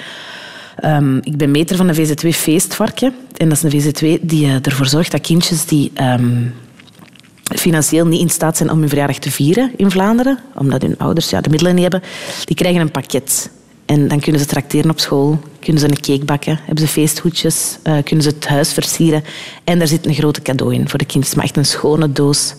ehm, 0.76 1.16
ik 1.16 1.36
ben 1.36 1.50
meter 1.50 1.76
van 1.76 1.86
de 1.86 1.94
VZ2 1.94 2.28
Feestvarken. 2.28 3.14
En 3.36 3.48
dat 3.48 3.64
is 3.64 3.72
een 3.72 3.82
VZ2 3.82 4.20
die 4.20 4.46
eh, 4.46 4.54
ervoor 4.62 4.86
zorgt 4.86 5.10
dat 5.10 5.20
kindjes 5.20 5.64
die 5.64 5.90
ehm, 5.94 6.46
financieel 7.56 8.06
niet 8.06 8.20
in 8.20 8.30
staat 8.30 8.56
zijn 8.56 8.70
om 8.70 8.78
hun 8.78 8.88
verjaardag 8.88 9.18
te 9.18 9.30
vieren 9.30 9.72
in 9.76 9.90
Vlaanderen, 9.90 10.38
omdat 10.54 10.82
hun 10.82 10.98
ouders 10.98 11.30
ja, 11.30 11.40
de 11.40 11.50
middelen 11.50 11.74
niet 11.74 11.82
hebben, 11.82 12.02
die 12.44 12.56
krijgen 12.56 12.80
een 12.80 12.90
pakket. 12.90 13.50
En 13.86 14.08
dan 14.08 14.20
kunnen 14.20 14.40
ze 14.40 14.46
tracteren 14.46 14.90
op 14.90 15.00
school, 15.00 15.40
kunnen 15.60 15.80
ze 15.82 15.88
een 15.88 16.00
cake 16.00 16.24
bakken, 16.24 16.60
hebben 16.64 16.84
ze 16.86 16.92
feesthoedjes, 16.92 17.78
eh, 17.82 17.94
kunnen 18.04 18.24
ze 18.24 18.30
het 18.30 18.46
huis 18.48 18.72
versieren. 18.72 19.24
En 19.64 19.78
daar 19.78 19.88
zit 19.88 20.06
een 20.06 20.14
grote 20.14 20.42
cadeau 20.42 20.74
in 20.74 20.88
voor 20.88 20.98
de 20.98 21.04
kinderen, 21.04 21.36
maar 21.36 21.44
echt 21.44 21.56
een 21.56 21.64
schone 21.64 22.12
doos. 22.12 22.54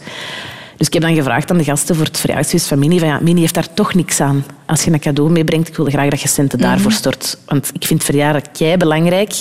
Dus 0.78 0.88
ik 0.90 0.94
heb 0.94 1.02
dan 1.02 1.16
gevraagd 1.16 1.52
aan 1.52 1.58
de 1.58 1.64
gasten 1.64 1.96
voor 1.96 2.06
het 2.06 2.18
verjaardagsfeest 2.20 2.68
van 2.68 2.84
van 2.84 3.08
ja, 3.08 3.20
Mini 3.22 3.40
heeft 3.40 3.54
daar 3.54 3.74
toch 3.74 3.94
niks 3.94 4.22
aan. 4.22 4.46
Als 4.66 4.84
je 4.84 4.92
een 4.92 5.00
cadeau 5.00 5.32
meebrengt, 5.32 5.68
ik 5.68 5.76
wil 5.76 5.86
graag 5.86 6.10
dat 6.10 6.22
je 6.22 6.28
centen 6.28 6.60
daarvoor 6.60 6.92
stort. 6.92 7.38
Want 7.46 7.72
ik 7.74 7.86
vind 7.86 8.04
verjaardag 8.04 8.42
kei 8.52 8.78
belangrijk, 8.78 9.34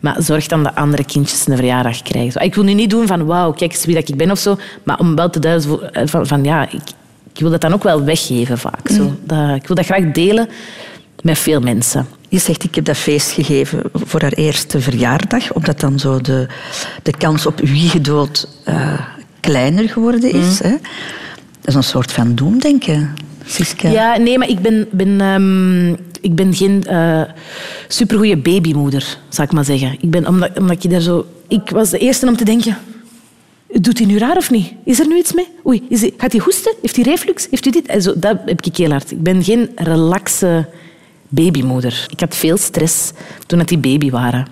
maar 0.00 0.16
zorg 0.22 0.46
dan 0.46 0.62
dat 0.62 0.74
andere 0.74 1.04
kindjes 1.04 1.46
een 1.46 1.56
verjaardag 1.56 2.02
krijgen. 2.02 2.40
Ik 2.42 2.54
wil 2.54 2.64
nu 2.64 2.74
niet 2.74 2.90
doen 2.90 3.06
van 3.06 3.24
wauw, 3.24 3.52
kijk 3.52 3.72
eens 3.72 3.84
wie 3.84 3.94
dat 3.94 4.08
ik 4.08 4.16
ben 4.16 4.30
of 4.30 4.38
zo, 4.38 4.56
maar 4.82 4.98
om 4.98 5.14
wel 5.14 5.30
te 5.30 5.38
duiden 5.38 5.68
voor- 5.68 5.82
eh, 5.82 6.02
van, 6.06 6.26
van 6.26 6.44
ja, 6.44 6.62
ik, 6.70 6.82
ik 7.32 7.40
wil 7.40 7.50
dat 7.50 7.60
dan 7.60 7.72
ook 7.72 7.82
wel 7.82 8.04
weggeven 8.04 8.58
vaak. 8.58 8.88
Zo. 8.88 9.12
Dat, 9.24 9.56
ik 9.56 9.66
wil 9.66 9.76
dat 9.76 9.84
graag 9.84 10.12
delen 10.12 10.48
met 11.22 11.38
veel 11.38 11.60
mensen. 11.60 12.06
Je 12.32 12.38
zegt, 12.38 12.64
ik 12.64 12.74
heb 12.74 12.84
dat 12.84 12.96
feest 12.96 13.30
gegeven 13.30 13.82
voor 13.92 14.20
haar 14.20 14.32
eerste 14.32 14.80
verjaardag, 14.80 15.52
omdat 15.52 15.80
dan 15.80 15.98
zo 15.98 16.20
de, 16.20 16.46
de 17.02 17.16
kans 17.16 17.46
op 17.46 17.60
wiegedood 17.60 18.48
eh 18.64 19.00
kleiner 19.40 19.88
geworden 19.88 20.32
is. 20.32 20.58
Hè? 20.58 20.70
Dat 20.70 20.78
is 21.64 21.74
een 21.74 21.82
soort 21.82 22.12
van 22.12 22.34
doemdenken, 22.34 23.14
Siska. 23.44 23.88
Ja, 23.88 24.16
nee, 24.16 24.38
maar 24.38 24.48
ik 24.48 24.60
ben, 24.60 24.88
ben, 24.90 25.20
ehm, 25.20 25.88
ik 26.20 26.34
ben 26.34 26.54
geen 26.54 26.84
eh 26.84 27.22
supergoeie 27.88 28.36
babymoeder, 28.36 29.18
zou 29.28 29.48
ik 29.48 29.54
maar 29.54 29.64
zeggen. 29.64 29.96
Ik 30.00 30.10
ben, 30.10 30.26
omdat, 30.26 30.58
omdat 30.58 30.84
ik 30.84 30.90
daar 30.90 31.00
zo... 31.00 31.26
Ik 31.48 31.70
was 31.70 31.90
de 31.90 31.98
eerste 31.98 32.26
om 32.26 32.36
te 32.36 32.44
denken... 32.44 32.76
Doet 33.80 33.98
hij 33.98 34.06
nu 34.06 34.18
raar 34.18 34.36
of 34.36 34.50
niet? 34.50 34.72
Is 34.84 35.00
er 35.00 35.06
nu 35.06 35.16
iets 35.18 35.32
mee? 35.32 35.48
Oei, 35.66 35.86
is 35.88 36.00
hij, 36.00 36.14
gaat 36.16 36.32
hij 36.32 36.40
hoesten? 36.40 36.74
Heeft 36.80 36.96
hij 36.96 37.04
reflux? 37.04 37.46
Heeft 37.50 37.64
hij 37.64 37.72
dit? 37.72 38.02
Zo, 38.02 38.12
dat 38.16 38.38
heb 38.46 38.66
ik 38.66 38.76
heel 38.76 38.90
hard. 38.90 39.10
Ik 39.10 39.22
ben 39.22 39.44
geen 39.44 39.70
relaxe 39.74 40.66
babymoeder. 41.32 42.06
Ik 42.08 42.20
had 42.20 42.36
veel 42.36 42.56
stress 42.56 43.12
toen 43.46 43.58
het 43.58 43.68
die 43.68 43.78
baby 43.78 44.10
waren. 44.10 44.46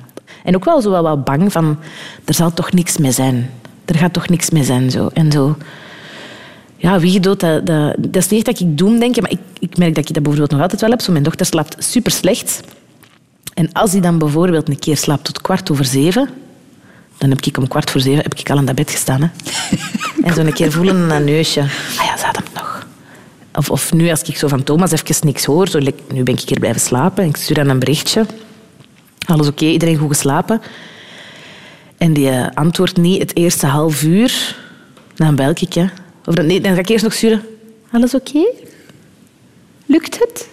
En 0.44 0.54
ook 0.54 0.64
wel 0.64 0.80
zo 0.80 0.90
wel 0.90 1.02
wat 1.02 1.24
bang 1.24 1.52
van... 1.52 1.78
Er 2.24 2.34
zal 2.34 2.52
toch 2.52 2.72
niks 2.72 2.96
mee 2.96 3.12
zijn. 3.12 3.50
Er 3.84 3.94
gaat 3.94 4.12
toch 4.12 4.28
niks 4.28 4.50
mee 4.50 4.64
zijn. 4.64 4.90
Zo. 4.90 5.10
En 5.12 5.32
zo... 5.32 5.56
Ja, 6.76 6.98
wie 6.98 7.20
doet 7.20 7.40
dat, 7.40 7.66
dat, 7.66 7.94
dat 7.98 8.16
is 8.16 8.28
niet 8.28 8.46
echt 8.46 8.58
dat 8.58 8.68
ik 8.68 8.78
doem 8.78 8.98
denk, 8.98 9.20
maar 9.20 9.30
ik, 9.30 9.40
ik 9.58 9.76
merk 9.76 9.94
dat 9.94 10.08
ik 10.08 10.14
dat 10.14 10.22
bijvoorbeeld 10.22 10.50
nog 10.50 10.60
altijd 10.60 10.80
wel 10.80 10.90
heb. 10.90 11.00
Zo, 11.00 11.12
mijn 11.12 11.24
dochter 11.24 11.46
slaapt 11.46 11.76
super 11.78 12.12
slecht. 12.12 12.60
En 13.54 13.72
als 13.72 13.90
die 13.90 14.00
dan 14.00 14.18
bijvoorbeeld 14.18 14.68
een 14.68 14.78
keer 14.78 14.96
slaapt 14.96 15.24
tot 15.24 15.40
kwart 15.40 15.70
over 15.70 15.84
zeven, 15.84 16.28
dan 17.18 17.30
heb 17.30 17.40
ik 17.40 17.56
om 17.58 17.68
kwart 17.68 17.90
voor 17.90 18.00
zeven 18.00 18.22
heb 18.22 18.34
ik 18.34 18.50
al 18.50 18.56
aan 18.56 18.64
dat 18.64 18.74
bed 18.74 18.90
gestaan. 18.90 19.20
Hè. 19.20 19.28
en 20.26 20.34
zo 20.34 20.40
een 20.40 20.52
keer 20.52 20.72
voelen 20.72 21.10
een 21.10 21.24
neusje. 21.24 21.60
Ah 21.60 22.06
ja, 22.06 22.16
ze 22.16 22.24
had 22.24 22.36
hem. 22.36 22.59
Of, 23.54 23.70
of 23.70 23.92
nu, 23.92 24.10
als 24.10 24.22
ik 24.22 24.36
zo 24.36 24.48
van 24.48 24.62
Thomas 24.62 24.90
even 24.92 25.26
niks 25.26 25.44
hoor, 25.44 25.68
zo, 25.68 25.78
nu 26.12 26.22
ben 26.22 26.34
ik 26.34 26.40
hier 26.40 26.58
blijven 26.58 26.80
slapen 26.80 27.22
en 27.22 27.28
ik 27.28 27.36
stuur 27.36 27.56
dan 27.56 27.68
een 27.68 27.78
berichtje. 27.78 28.26
Alles 29.26 29.46
oké, 29.46 29.64
iedereen 29.64 29.96
goed 29.96 30.08
geslapen. 30.08 30.60
En 31.98 32.12
die 32.12 32.30
eh, 32.30 32.46
antwoordt 32.54 32.96
niet 32.96 33.20
het 33.20 33.36
eerste 33.36 33.66
half 33.66 34.02
uur. 34.02 34.56
Dan 35.14 35.36
bel 35.36 35.50
ik. 35.50 35.76
Of 36.26 36.34
dan, 36.34 36.46
nee, 36.46 36.60
dan 36.60 36.74
ga 36.74 36.80
ik 36.80 36.88
eerst 36.88 37.04
nog 37.04 37.12
sturen. 37.12 37.42
Alles 37.92 38.14
oké? 38.14 38.52
Lukt 39.86 40.18
het? 40.18 40.48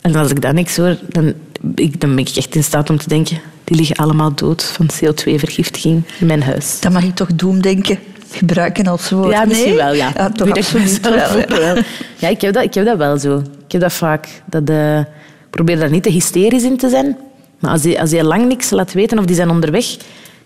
En 0.00 0.14
als 0.14 0.30
ik 0.30 0.40
dan 0.40 0.54
niks 0.54 0.76
hoor, 0.76 0.98
dan, 1.08 1.34
ik, 1.74 2.00
dan 2.00 2.14
ben 2.14 2.26
ik 2.26 2.36
echt 2.36 2.54
in 2.54 2.64
staat 2.64 2.90
om 2.90 2.98
te 2.98 3.08
denken... 3.08 3.40
Die 3.64 3.76
liggen 3.76 3.96
allemaal 3.96 4.34
dood 4.34 4.62
van 4.64 4.90
CO2-vergiftiging 4.90 6.02
in 6.18 6.26
mijn 6.26 6.42
huis. 6.42 6.80
Dat 6.80 6.92
mag 6.92 7.04
ik 7.04 7.14
toch 7.14 7.34
doemdenken 7.34 7.98
gebruiken 8.30 8.86
als 8.86 9.10
woord? 9.10 9.30
Ja, 9.32 9.44
misschien 9.44 9.68
Nee? 9.74 9.76
wel, 9.82 9.92
ja. 9.94 10.10
ja 10.16 10.30
toch 10.30 10.48
ik 10.48 10.56
absoluut 10.56 11.00
wel. 11.48 11.76
Ja, 12.16 12.28
ik 12.28 12.40
heb, 12.40 12.52
dat, 12.54 12.62
ik 12.62 12.74
heb 12.74 12.84
dat 12.84 12.96
wel 12.96 13.18
zo. 13.18 13.38
Ik 13.66 13.72
heb 13.72 13.80
dat 13.80 13.92
vaak. 13.92 14.28
Dat, 14.44 14.68
eh, 14.70 14.98
ik 14.98 15.06
probeer 15.50 15.78
daar 15.78 15.90
niet 15.90 16.02
te 16.02 16.10
hysterisch 16.10 16.62
in 16.62 16.76
te 16.76 16.88
zijn. 16.88 17.16
Maar 17.58 17.70
als 17.70 17.82
die, 17.82 18.00
als 18.00 18.12
lang 18.12 18.46
niks 18.48 18.70
laat 18.70 18.92
weten 18.92 19.18
of 19.18 19.24
die 19.24 19.36
zijn 19.36 19.50
onderweg, 19.50 19.86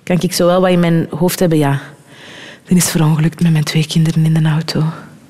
kan 0.02 0.16
ik 0.20 0.32
zo 0.32 0.46
wel 0.46 0.60
wat 0.60 0.70
in 0.70 0.80
mijn 0.80 1.06
hoofd 1.10 1.40
hebben. 1.40 1.58
Ja, 1.58 1.80
dan 2.68 2.76
is 2.76 2.84
verongelukt 2.88 3.42
met 3.42 3.52
mijn 3.52 3.64
twee 3.64 3.86
kinderen 3.86 4.24
in 4.24 4.34
de 4.34 4.48
auto. 4.48 4.82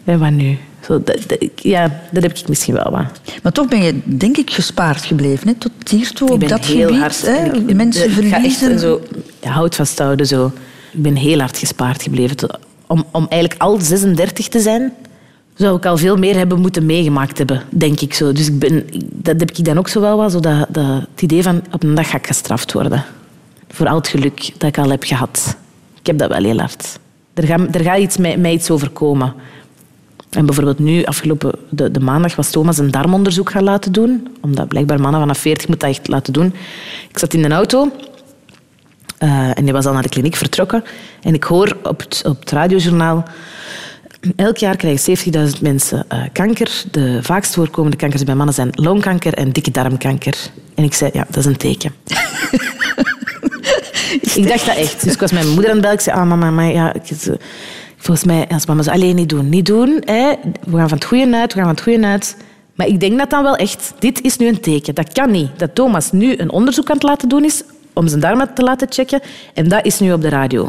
En 0.05 0.19
wat 0.19 0.31
nu? 0.31 0.59
Zo, 0.87 1.03
dat, 1.03 1.19
dat- 1.27 1.39
ja, 1.55 2.01
dat 2.13 2.23
heb 2.23 2.37
ik 2.39 2.49
misschien 2.49 2.75
wel 2.75 2.91
wat. 2.91 3.05
Maar 3.43 3.53
toch 3.53 3.69
ben 3.69 3.83
je, 3.83 4.01
denk 4.05 4.37
ik, 4.37 4.51
gespaard 4.51 5.05
gebleven. 5.05 5.49
Hè? 5.49 5.55
Tot 5.55 5.73
hiertoe 5.91 6.31
op 6.31 6.49
dat 6.49 6.65
heel 6.65 6.87
gebied. 6.87 7.01
hard. 7.01 7.27
Hè? 7.27 7.45
ik- 7.55 7.75
Mensen 7.75 8.11
verliezen. 8.11 8.79
zo, 8.79 9.01
ja, 9.43 9.51
hout 9.51 9.75
vasthouden. 9.75 10.27
Zo. 10.27 10.53
Ik 10.93 11.03
ben 11.03 11.17
heel 11.17 11.39
hard 11.39 11.59
gespaard 11.59 12.03
gebleven. 12.03 12.59
Om, 12.87 13.05
om 13.11 13.27
eigenlijk 13.29 13.63
al 13.63 13.81
36 13.81 14.49
te 14.49 14.61
zijn, 14.61 14.93
zou 15.55 15.77
ik 15.77 15.87
al 15.87 15.97
veel 15.97 16.17
meer 16.17 16.37
hebben 16.37 16.61
moeten 16.61 16.87
meegemaakt 16.87 17.39
hebben, 17.39 17.63
denk 17.69 18.01
ik 18.01 18.15
zo. 18.15 18.33
Dus 18.33 18.47
ik 18.47 18.59
ben, 18.59 18.87
dat 19.13 19.41
heb 19.41 19.51
ik 19.51 19.65
dan 19.65 19.79
ook 19.79 19.89
zo 19.89 20.01
wel 20.01 20.17
wat, 20.17 20.33
zo 20.33 20.41
dat, 20.41 20.67
dat, 20.69 20.87
het 21.11 21.23
idee 21.23 21.43
van 21.43 21.63
op 21.73 21.83
een 21.83 21.95
dag 21.95 22.11
ga 22.11 22.17
ik 22.17 22.27
gestraft 22.27 22.73
worden. 22.73 23.05
Voor 23.69 23.89
al 23.89 23.97
het 23.97 24.09
geluk 24.09 24.53
dat 24.59 24.69
ik 24.69 24.79
al 24.79 24.91
heb 24.91 25.05
gehad. 25.05 25.57
Ik 26.01 26.07
heb 26.07 26.19
dat 26.19 26.29
wel 26.29 26.43
heel 26.43 26.59
hard. 26.59 26.99
Er 27.35 27.47
gaat, 27.47 27.75
er 27.75 27.81
gaat 27.81 27.99
iets, 27.99 28.17
mij, 28.17 28.53
iets 28.53 28.71
overkomen. 28.71 29.35
En 30.31 30.47
bijvoorbeeld 30.47 30.79
nu, 30.79 31.05
afgelopen 31.05 31.53
de, 31.69 31.91
de 31.91 32.01
maandag, 32.01 32.37
was 32.37 32.51
Thomas 32.51 32.79
een 32.79 32.91
darmonderzoek 32.91 33.51
gaan 33.51 33.65
laten 33.65 33.93
doen. 33.93 34.29
Omdat 34.41 34.69
blijkbaar 34.69 35.01
mannen 35.01 35.21
vanaf 35.21 35.39
40 35.39 35.69
moeten 35.69 35.89
dat 35.89 35.97
echt 35.97 36.09
laten 36.09 36.33
doen. 36.33 36.55
Ik 37.09 37.19
zat 37.19 37.35
in 37.35 37.43
de 37.43 37.49
auto 37.49 37.93
eh, 39.21 39.59
en 39.59 39.65
die 39.65 39.73
was 39.73 39.87
al 39.87 39.93
naar 39.93 40.03
de 40.03 40.09
kliniek 40.09 40.37
vertrokken. 40.37 40.85
En 41.23 41.35
ik 41.35 41.45
hoor 41.45 41.77
op 41.83 41.99
het, 41.99 42.23
op 42.27 42.41
het 42.41 42.51
radiojournaal... 42.51 43.25
Elk 44.37 44.57
jaar 44.57 44.77
krijgen 44.77 45.17
70.000 45.55 45.61
mensen 45.61 46.05
eh, 46.09 46.23
kanker. 46.33 46.83
De 46.91 47.19
vaakst 47.23 47.55
voorkomende 47.55 47.97
kankers 47.97 48.25
bij 48.25 48.35
mannen 48.35 48.55
zijn 48.55 48.69
longkanker 48.73 49.35
en 49.35 49.53
dikke 49.53 49.71
darmkanker. 49.71 50.37
En 50.75 50.85
ik 50.85 50.95
zei, 50.95 51.11
ja, 51.15 51.25
dat 51.27 51.37
is 51.37 51.45
een 51.45 51.57
teken. 51.57 51.95
ik 54.35 54.49
dacht 54.49 54.67
dat 54.67 54.77
echt. 54.77 55.05
Dus 55.05 55.13
ik 55.13 55.21
was 55.21 55.33
mijn 55.33 55.49
moeder 55.49 55.67
aan 55.67 55.73
het 55.73 55.81
bellen. 55.81 55.97
Ik 55.97 56.01
zei, 56.01 56.17
ah, 56.17 56.29
mama, 56.29 56.51
maar 56.51 56.73
ja, 56.73 56.93
ik, 56.93 57.11
eh, 57.11 57.35
volgens 57.97 58.27
mij, 58.27 58.49
als 58.49 58.67
mama 58.67 58.83
zei, 58.83 58.97
alleen 58.97 59.17
niet 59.17 59.29
doen, 59.29 59.49
niet 59.49 59.67
doen. 59.67 60.03
Hè. 60.05 60.33
We 60.67 60.77
gaan 60.77 60.89
van 60.89 60.99
het 60.99 61.07
goede 61.07 61.37
uit, 61.37 61.55
we 61.55 61.59
gaan 61.59 61.69
van 61.69 61.75
het 61.75 61.83
goede 61.83 62.07
uit. 62.07 62.37
Maar 62.75 62.87
ik 62.87 63.01
denk 63.01 63.19
dat 63.19 63.31
dan 63.31 63.43
wel 63.43 63.57
echt, 63.57 63.93
dit 63.99 64.23
is 64.23 64.37
nu 64.37 64.47
een 64.47 64.61
teken. 64.61 64.95
Dat 64.95 65.13
kan 65.13 65.31
niet. 65.31 65.49
Dat 65.57 65.75
Thomas 65.75 66.13
nu 66.13 66.35
een 66.37 66.51
onderzoek 66.51 66.89
aan 66.89 66.95
het 66.95 67.05
laten 67.05 67.29
doen 67.29 67.45
is 67.45 67.63
om 67.93 68.09
zijn 68.09 68.21
darmen 68.21 68.55
te 68.55 68.63
laten 68.63 68.87
checken. 68.91 69.21
En 69.55 69.69
dat 69.69 69.85
is 69.85 70.01
nu 70.01 70.13
op 70.13 70.21
de 70.21 70.29
radio. 70.29 70.65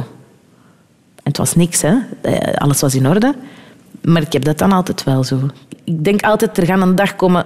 En 1.16 1.24
het 1.24 1.38
was 1.38 1.56
niks, 1.56 1.82
hè. 1.82 1.96
Eh, 2.22 2.54
Alles 2.54 2.82
was 2.82 2.96
in 2.96 3.08
orde. 3.08 3.36
Maar 4.02 4.22
ik 4.22 4.34
heb 4.34 4.44
dat 4.44 4.58
dan 4.58 4.72
altijd 4.72 5.04
wel 5.04 5.24
zo. 5.24 5.40
Ik 5.84 6.04
denk 6.04 6.22
altijd, 6.22 6.58
er 6.58 6.66
gaat 6.66 6.82
een 6.82 6.96
dag 6.96 7.16
komen 7.16 7.46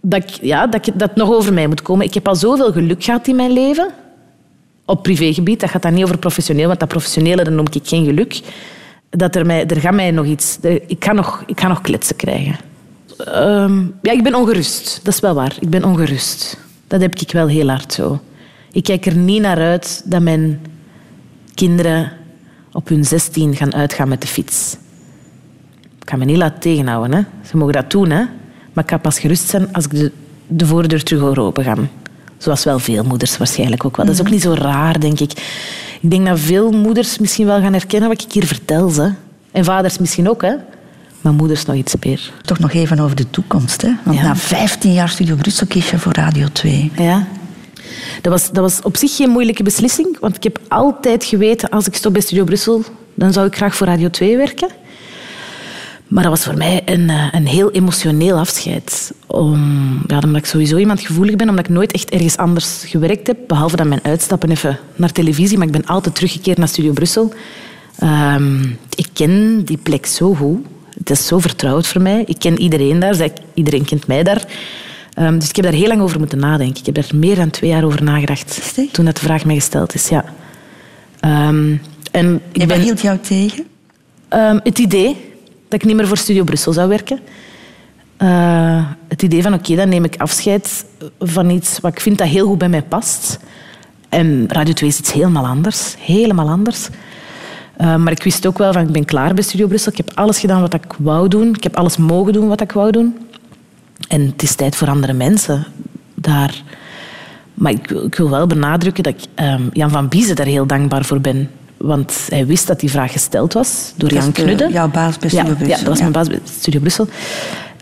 dat, 0.00 0.22
ik, 0.22 0.28
ja, 0.30 0.66
dat, 0.66 0.90
dat 0.94 1.16
nog 1.16 1.30
over 1.32 1.52
mij 1.52 1.66
moet 1.66 1.82
komen. 1.82 2.06
Ik 2.06 2.14
heb 2.14 2.28
al 2.28 2.36
zoveel 2.36 2.72
geluk 2.72 3.04
gehad 3.04 3.26
in 3.26 3.36
mijn 3.36 3.52
leven. 3.52 3.90
Op 4.84 5.02
privégebied, 5.02 5.60
dat 5.60 5.70
gaat 5.70 5.82
dan 5.82 5.94
niet 5.94 6.04
over 6.04 6.18
professioneel, 6.18 6.66
want 6.66 6.80
dat 6.80 6.88
professionele 6.88 7.44
dat 7.44 7.52
noem 7.52 7.66
ik 7.70 7.88
geen 7.88 8.04
geluk. 8.04 8.40
Dat 9.10 9.34
er, 9.36 9.46
mij, 9.46 9.66
er 9.66 9.80
gaat 9.80 9.94
mij 9.94 10.10
nog 10.10 10.26
iets... 10.26 10.58
ik, 10.86 11.04
ga 11.04 11.12
nog, 11.12 11.42
ik 11.46 11.60
ga 11.60 11.68
nog 11.68 11.80
kletsen 11.80 12.16
krijgen. 12.16 12.56
Ehm, 13.18 13.82
ja, 14.02 14.12
ik 14.12 14.22
ben 14.22 14.34
ongerust. 14.34 15.00
Dat 15.02 15.14
is 15.14 15.20
wel 15.20 15.34
waar. 15.34 15.56
Ik 15.60 15.70
ben 15.70 15.84
ongerust. 15.84 16.58
Dat 16.86 17.00
heb 17.00 17.14
ik 17.14 17.32
wel 17.32 17.46
heel 17.46 17.68
hard 17.68 17.92
zo. 17.92 18.20
Ik 18.74 18.84
kijk 18.84 19.06
er 19.06 19.16
niet 19.16 19.40
naar 19.40 19.58
uit 19.58 20.02
dat 20.04 20.22
mijn 20.22 20.60
kinderen 21.54 22.12
op 22.72 22.88
hun 22.88 23.04
16 23.04 23.56
gaan 23.56 23.74
uitgaan 23.74 24.08
met 24.08 24.20
de 24.20 24.26
fiets. 24.26 24.76
Ik 25.98 26.04
kan 26.04 26.18
me 26.18 26.24
niet 26.24 26.36
laten 26.36 26.60
tegenhouden. 26.60 27.16
Hè. 27.16 27.22
Ze 27.48 27.56
mogen 27.56 27.72
dat 27.72 27.90
doen, 27.90 28.10
hè. 28.10 28.24
maar 28.72 28.84
ik 28.84 28.90
ga 28.90 28.98
pas 28.98 29.18
gerust 29.18 29.48
zijn 29.48 29.72
als 29.72 29.84
ik 29.84 29.90
de, 29.90 30.12
de 30.46 30.66
voordeur 30.66 31.02
terug 31.02 31.20
hoor 31.20 31.38
open 31.38 31.64
gaan. 31.64 31.90
Zoals 32.38 32.64
wel 32.64 32.78
veel 32.78 33.04
moeders 33.04 33.38
waarschijnlijk 33.38 33.84
ook 33.84 33.96
wel. 33.96 34.06
Dat 34.06 34.14
is 34.14 34.20
ook 34.20 34.30
niet 34.30 34.42
zo 34.42 34.52
raar, 34.52 35.00
denk 35.00 35.20
ik. 35.20 35.32
Ik 36.00 36.10
denk 36.10 36.26
dat 36.26 36.40
veel 36.40 36.70
moeders 36.70 37.18
misschien 37.18 37.46
wel 37.46 37.60
gaan 37.60 37.72
herkennen 37.72 38.08
wat 38.08 38.22
ik 38.22 38.32
hier 38.32 38.46
vertel. 38.46 38.88
Ze. 38.88 39.12
En 39.50 39.64
vaders 39.64 39.98
misschien 39.98 40.28
ook. 40.28 40.42
Hè. 40.42 40.54
mijn 41.20 41.34
moeders 41.34 41.64
nog 41.64 41.76
iets 41.76 41.94
meer. 42.00 42.32
Toch 42.42 42.58
nog 42.58 42.72
even 42.72 43.00
over 43.00 43.16
de 43.16 43.30
toekomst. 43.30 43.82
Hè? 43.82 43.90
Want 44.02 44.22
na 44.22 44.36
15 44.36 44.92
jaar 44.92 45.08
Studio 45.08 45.36
Brussel 45.36 45.66
kies 45.66 45.90
je 45.90 45.98
voor 45.98 46.12
Radio 46.12 46.46
2. 46.52 46.92
Ja. 46.96 47.26
Dat 48.22 48.32
was, 48.32 48.50
dat 48.50 48.62
was 48.62 48.82
op 48.82 48.96
zich 48.96 49.16
geen 49.16 49.30
moeilijke 49.30 49.62
beslissing. 49.62 50.18
Want 50.20 50.36
ik 50.36 50.42
heb 50.42 50.58
altijd 50.68 51.24
geweten, 51.24 51.68
als 51.70 51.86
ik 51.86 51.94
stop 51.94 52.12
bij 52.12 52.22
Studio 52.22 52.44
Brussel, 52.44 52.82
dan 53.14 53.32
zou 53.32 53.46
ik 53.46 53.56
graag 53.56 53.74
voor 53.76 53.86
Radio 53.86 54.10
2 54.10 54.36
werken. 54.36 54.68
Maar 56.08 56.22
dat 56.22 56.32
was 56.32 56.44
voor 56.44 56.56
mij 56.56 56.82
een, 56.84 57.10
eh, 57.10 57.26
een 57.32 57.46
heel 57.46 57.70
emotioneel 57.70 58.38
afscheid. 58.38 59.12
Om, 59.26 60.02
ja, 60.06 60.18
omdat 60.24 60.36
ik 60.36 60.46
sowieso 60.46 60.76
iemand 60.76 61.00
gevoelig 61.00 61.36
ben, 61.36 61.48
omdat 61.48 61.64
ik 61.64 61.74
nooit 61.74 61.92
echt 61.92 62.10
ergens 62.10 62.36
anders 62.36 62.82
gewerkt 62.86 63.26
heb. 63.26 63.36
Behalve 63.46 63.76
dan 63.76 63.88
mijn 63.88 64.04
uitstappen 64.04 64.50
even 64.50 64.78
naar 64.96 65.12
televisie. 65.12 65.58
Maar 65.58 65.66
ik 65.66 65.72
ben 65.72 65.86
altijd 65.86 66.14
teruggekeerd 66.14 66.58
naar 66.58 66.68
Studio 66.68 66.92
Brussel. 66.92 67.32
Ehm, 67.98 68.62
ik 68.94 69.06
ken 69.12 69.64
die 69.64 69.76
plek 69.76 70.06
zo 70.06 70.34
goed. 70.34 70.58
Het 70.98 71.10
is 71.10 71.26
zo 71.26 71.38
vertrouwd 71.38 71.86
voor 71.86 72.02
mij. 72.02 72.22
Ik 72.26 72.38
ken 72.38 72.60
iedereen 72.60 72.98
daar. 72.98 73.28
Iedereen 73.54 73.84
kent 73.84 74.06
mij 74.06 74.22
daar. 74.22 74.44
Ehm, 75.14 75.38
dus 75.38 75.48
ik 75.48 75.56
heb 75.56 75.64
daar 75.64 75.74
heel 75.74 75.88
lang 75.88 76.00
over 76.00 76.18
moeten 76.18 76.38
nadenken. 76.38 76.78
Ik 76.78 76.86
heb 76.86 76.94
daar 76.94 77.10
meer 77.14 77.36
dan 77.36 77.50
twee 77.50 77.70
jaar 77.70 77.84
over 77.84 78.02
nagedacht. 78.02 78.74
Toen 78.92 79.04
dat 79.04 79.16
de 79.16 79.22
vraag 79.22 79.44
mij 79.44 79.54
gesteld 79.54 79.94
is, 79.94 80.08
ja. 80.08 80.24
Um, 81.48 81.80
en 82.10 82.40
ik 82.52 82.62
en 82.62 82.68
wat 82.68 82.78
hield 82.78 83.00
jou 83.00 83.18
tegen? 83.18 83.64
het 84.62 84.78
idee 84.78 85.16
dat 85.68 85.80
ik 85.80 85.84
niet 85.84 85.96
meer 85.96 86.06
voor 86.06 86.16
Studio 86.16 86.44
Brussel 86.44 86.72
zou 86.72 86.88
werken. 86.88 87.18
Uh, 88.18 88.86
het 89.08 89.22
idee 89.22 89.42
van 89.42 89.54
oké, 89.54 89.74
dan 89.74 89.88
neem 89.88 90.04
ik 90.04 90.16
afscheid 90.16 90.84
van 91.18 91.50
iets 91.50 91.78
wat 91.80 91.92
ik 91.92 92.00
vind 92.00 92.18
dat 92.18 92.28
heel 92.28 92.46
goed 92.46 92.58
bij 92.58 92.68
mij 92.68 92.82
past. 92.82 93.38
En 94.08 94.44
Radio 94.48 94.72
2 94.72 94.88
is 94.88 94.98
iets 94.98 95.12
helemaal 95.12 95.46
anders. 95.46 95.94
Helemaal 95.98 96.48
anders. 96.48 96.88
Uh, 97.80 97.96
maar 97.96 98.12
ik 98.12 98.22
wist 98.22 98.46
ook 98.46 98.58
wel 98.58 98.72
van 98.72 98.82
ik 98.82 98.92
ben 98.92 99.04
klaar 99.04 99.34
bij 99.34 99.42
Studio 99.42 99.66
Brussel. 99.66 99.92
Ik 99.92 99.98
heb 99.98 100.10
alles 100.14 100.38
gedaan 100.38 100.60
wat 100.60 100.74
ik 100.74 100.94
wou 100.98 101.28
doen. 101.28 101.48
Ik 101.54 101.62
heb 101.62 101.76
alles 101.76 101.96
mogen 101.96 102.32
doen 102.32 102.48
wat 102.48 102.60
ik 102.60 102.72
wou 102.72 102.90
doen. 102.90 103.16
En 104.08 104.26
het 104.26 104.42
is 104.42 104.54
tijd 104.54 104.76
voor 104.76 104.88
andere 104.88 105.12
mensen 105.12 105.66
daar. 106.14 106.62
Maar 107.54 107.72
ik, 107.72 107.90
ik 107.90 108.14
wil 108.14 108.30
wel 108.30 108.46
benadrukken 108.46 109.02
dat 109.02 109.14
ik 109.14 109.44
um, 109.44 109.70
Jan 109.72 109.90
van 109.90 110.08
Biezen 110.08 110.36
daar 110.36 110.46
heel 110.46 110.66
dankbaar 110.66 111.04
voor 111.04 111.20
ben. 111.20 111.50
Want 111.76 112.26
hij 112.28 112.46
wist 112.46 112.66
dat 112.66 112.80
die 112.80 112.90
vraag 112.90 113.12
gesteld 113.12 113.52
was 113.52 113.92
door 113.96 114.12
Jan 114.12 114.32
Knudde. 114.32 114.68
Jouw 114.72 114.88
baas 114.88 115.18
bij 115.18 115.28
Studio 115.28 115.54
Brussel. 115.54 115.68
Ja, 115.68 115.76
dat 115.76 115.88
was 115.88 115.98
mijn 115.98 116.12
baas 116.12 116.28
bij 116.28 116.38
Studio 116.58 116.80
Brussel. 116.80 117.08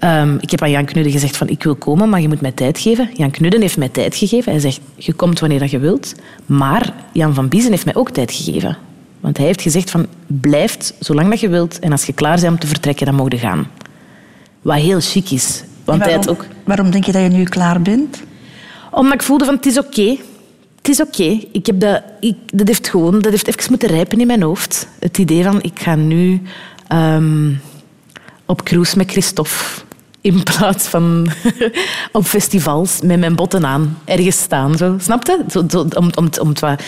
Um, 0.04 0.38
ik 0.40 0.50
heb 0.50 0.62
aan 0.62 0.70
Jan 0.70 0.84
Knudde 0.84 1.10
gezegd 1.10 1.36
van 1.36 1.48
ik 1.48 1.62
wil 1.62 1.74
komen, 1.74 2.08
maar 2.08 2.20
je 2.20 2.28
moet 2.28 2.40
mij 2.40 2.52
tijd 2.52 2.78
geven. 2.78 3.10
Jan 3.14 3.30
Knudden 3.30 3.60
heeft 3.60 3.76
mij 3.76 3.88
tijd 3.88 4.14
gegeven. 4.16 4.52
Hij 4.52 4.60
zegt 4.60 4.80
je 4.94 5.12
komt 5.12 5.40
wanneer 5.40 5.58
dat 5.58 5.70
je 5.70 5.78
wilt. 5.78 6.14
Maar 6.46 6.94
Jan 7.12 7.34
van 7.34 7.48
Biezen 7.48 7.70
heeft 7.70 7.84
mij 7.84 7.94
ook 7.94 8.10
tijd 8.10 8.32
gegeven. 8.32 8.76
Want 9.20 9.36
hij 9.36 9.46
heeft 9.46 9.62
gezegd 9.62 9.90
van 9.90 10.06
blijf 10.26 10.76
zolang 10.98 11.30
dat 11.30 11.40
je 11.40 11.48
wilt 11.48 11.78
en 11.78 11.92
als 11.92 12.04
je 12.04 12.12
klaar 12.12 12.40
bent 12.40 12.52
om 12.52 12.58
te 12.58 12.66
vertrekken, 12.66 13.06
dan 13.06 13.14
mag 13.14 13.30
je 13.30 13.38
gaan. 13.38 13.66
Wat 14.62 14.76
heel 14.76 15.00
chic 15.00 15.30
is. 15.30 15.62
Want 15.98 16.04
waarom, 16.04 16.22
hij 16.22 16.32
ook... 16.32 16.46
waarom 16.64 16.90
denk 16.90 17.04
je 17.04 17.12
dat 17.12 17.22
je 17.22 17.28
nu 17.28 17.44
klaar 17.44 17.82
bent? 17.82 18.22
Omdat 18.90 19.14
ik 19.14 19.22
voelde 19.22 19.44
van 19.44 19.54
het 19.54 19.66
is 19.66 19.78
oké 19.78 20.16
het 20.82 20.90
is 20.90 21.00
oké. 21.00 21.40
Ik 21.52 21.66
heb 21.66 21.80
dat, 21.80 22.02
ik, 22.20 22.36
dat 22.46 22.66
heeft 22.66 22.88
gewoon 22.88 23.20
dat 23.20 23.30
heeft 23.30 23.48
even 23.48 23.70
moeten 23.70 23.88
rijpen 23.88 24.20
in 24.20 24.26
mijn 24.26 24.42
hoofd. 24.42 24.88
Het 24.98 25.18
idee 25.18 25.42
van 25.42 25.62
ik 25.62 25.80
ga 25.80 25.94
nu 25.94 26.42
um, 26.92 27.60
op 28.46 28.62
cruise 28.62 28.96
met 28.96 29.10
Christophe 29.10 29.54
in 30.20 30.42
plaats 30.56 30.86
van 30.86 31.28
op 32.12 32.24
festivals 32.24 33.00
met 33.02 33.18
mijn 33.18 33.34
botten 33.34 33.66
aan 33.66 33.98
ergens 34.04 34.38
staan. 34.38 34.76
Zo. 34.76 34.96
Snap 34.98 35.26
je? 35.26 35.44
Zo, 35.50 35.64
zo, 35.70 35.78
om, 35.80 36.10
om, 36.14 36.28
om 36.40 36.48
het 36.48 36.60
wat 36.60 36.82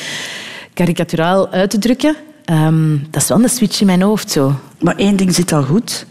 karikaturaal 0.74 1.50
uit 1.50 1.70
te 1.70 1.78
drukken. 1.78 2.16
Um, 2.52 3.06
dat 3.10 3.22
is 3.22 3.28
wel 3.28 3.42
een 3.42 3.48
switch 3.48 3.80
in 3.80 3.86
mijn 3.86 4.02
hoofd. 4.02 4.30
Zo. 4.30 4.54
Maar 4.80 4.96
één 4.96 5.16
ding 5.16 5.34
zit 5.34 5.52
al 5.52 5.62
goed. 5.62 6.06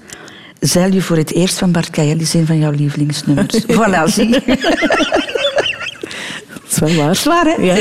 Zeil 0.64 0.94
je 0.94 1.02
voor 1.02 1.18
het 1.18 1.34
eerst 1.34 1.58
van 1.58 1.72
Bart 1.72 1.90
Kael 1.90 2.20
is 2.20 2.34
een 2.34 2.46
van 2.46 2.60
jouw 2.60 2.72
lievelingsnummers. 2.72 3.66
voilà, 3.78 4.04
zie 4.06 4.30
dat 4.30 4.42
is 6.70 6.80
wel 6.80 6.96
waar. 6.96 7.16
Zwaar, 7.16 7.46
hè? 7.46 7.62
Ja. 7.62 7.76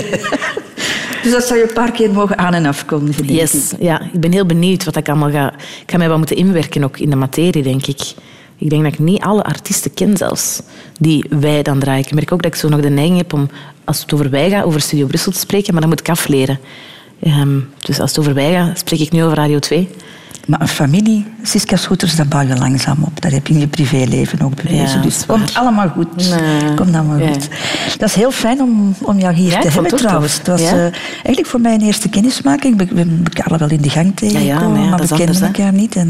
Dus 1.22 1.32
dat 1.32 1.44
zou 1.44 1.58
je 1.58 1.66
een 1.68 1.74
paar 1.74 1.92
keer 1.92 2.10
mogen 2.10 2.38
aan- 2.38 2.54
en 2.54 2.62
denk 2.62 3.30
yes. 3.30 3.72
Ja, 3.80 4.00
ik 4.12 4.20
ben 4.20 4.32
heel 4.32 4.46
benieuwd 4.46 4.84
wat 4.84 4.96
ik 4.96 5.08
allemaal 5.08 5.30
ga... 5.30 5.52
Ik 5.54 5.90
ga 5.90 5.96
mij 5.98 6.08
wel 6.08 6.18
moeten 6.18 6.36
inwerken 6.36 6.84
ook 6.84 6.98
in 6.98 7.10
de 7.10 7.16
materie, 7.16 7.62
denk 7.62 7.86
ik. 7.86 8.00
Ik 8.58 8.70
denk 8.70 8.82
dat 8.82 8.92
ik 8.92 8.98
niet 8.98 9.22
alle 9.22 9.42
artiesten 9.42 9.94
ken 9.94 10.16
zelfs, 10.16 10.62
die 10.98 11.24
wij 11.28 11.62
dan 11.62 11.78
draaien. 11.78 12.04
Ik 12.06 12.14
merk 12.14 12.32
ook 12.32 12.42
dat 12.42 12.52
ik 12.52 12.58
zo 12.58 12.68
nog 12.68 12.80
de 12.80 12.90
neiging 12.90 13.16
heb 13.16 13.32
om, 13.32 13.50
als 13.84 14.00
het 14.00 14.12
over 14.12 14.30
wij 14.30 14.50
gaat, 14.50 14.64
over 14.64 14.80
Studio 14.80 15.06
Brussel 15.06 15.32
te 15.32 15.38
spreken, 15.38 15.72
maar 15.72 15.80
dan 15.80 15.90
moet 15.90 16.00
ik 16.00 16.08
afleren. 16.08 16.58
Um, 17.26 17.68
dus 17.80 18.00
als 18.00 18.10
het 18.10 18.18
over 18.18 18.34
wij 18.34 18.52
gaat, 18.52 18.78
spreek 18.78 19.00
ik 19.00 19.12
nu 19.12 19.24
over 19.24 19.36
Radio 19.36 19.58
2. 19.58 19.88
Maar 20.46 20.60
een 20.60 20.68
familie, 20.68 21.26
Siska 21.42 21.76
Schoeters, 21.76 22.16
dat 22.16 22.28
bouw 22.28 22.40
je 22.40 22.56
langzaam 22.56 22.96
op. 23.00 23.20
Dat 23.20 23.32
heb 23.32 23.46
je 23.46 23.54
in 23.54 23.60
je 23.60 23.66
privéleven 23.66 24.40
ook 24.40 24.62
bewezen. 24.62 25.02
dus 25.02 25.16
het 25.16 25.26
komt 25.26 25.54
allemaal 25.54 25.88
goed. 25.88 26.16
Nee. 26.16 26.74
Komt 26.74 26.94
allemaal 26.94 27.28
goed. 27.28 27.48
Dat 27.98 28.08
is 28.08 28.14
heel 28.14 28.30
fijn 28.30 28.60
om, 28.60 28.94
om 29.02 29.18
jou 29.18 29.34
hier 29.34 29.60
te 29.60 29.68
hebben 29.68 29.96
trouwens. 29.96 30.38
Het 30.38 30.46
was 30.46 30.60
uh, 30.60 30.80
eigenlijk 30.82 31.46
voor 31.46 31.60
mij 31.60 31.74
een 31.74 31.80
eerste 31.80 32.08
kennismaking. 32.08 32.76
We 32.76 32.84
hebben 32.84 33.24
elkaar 33.24 33.58
wel 33.58 33.70
in 33.70 33.82
de 33.82 33.90
gang 33.90 34.16
tegengekomen, 34.16 34.80
nee, 34.80 34.88
maar 34.88 35.00
we 35.00 35.16
kenden 35.16 35.42
elkaar 35.42 35.72
niet. 35.72 35.96
En 35.96 36.08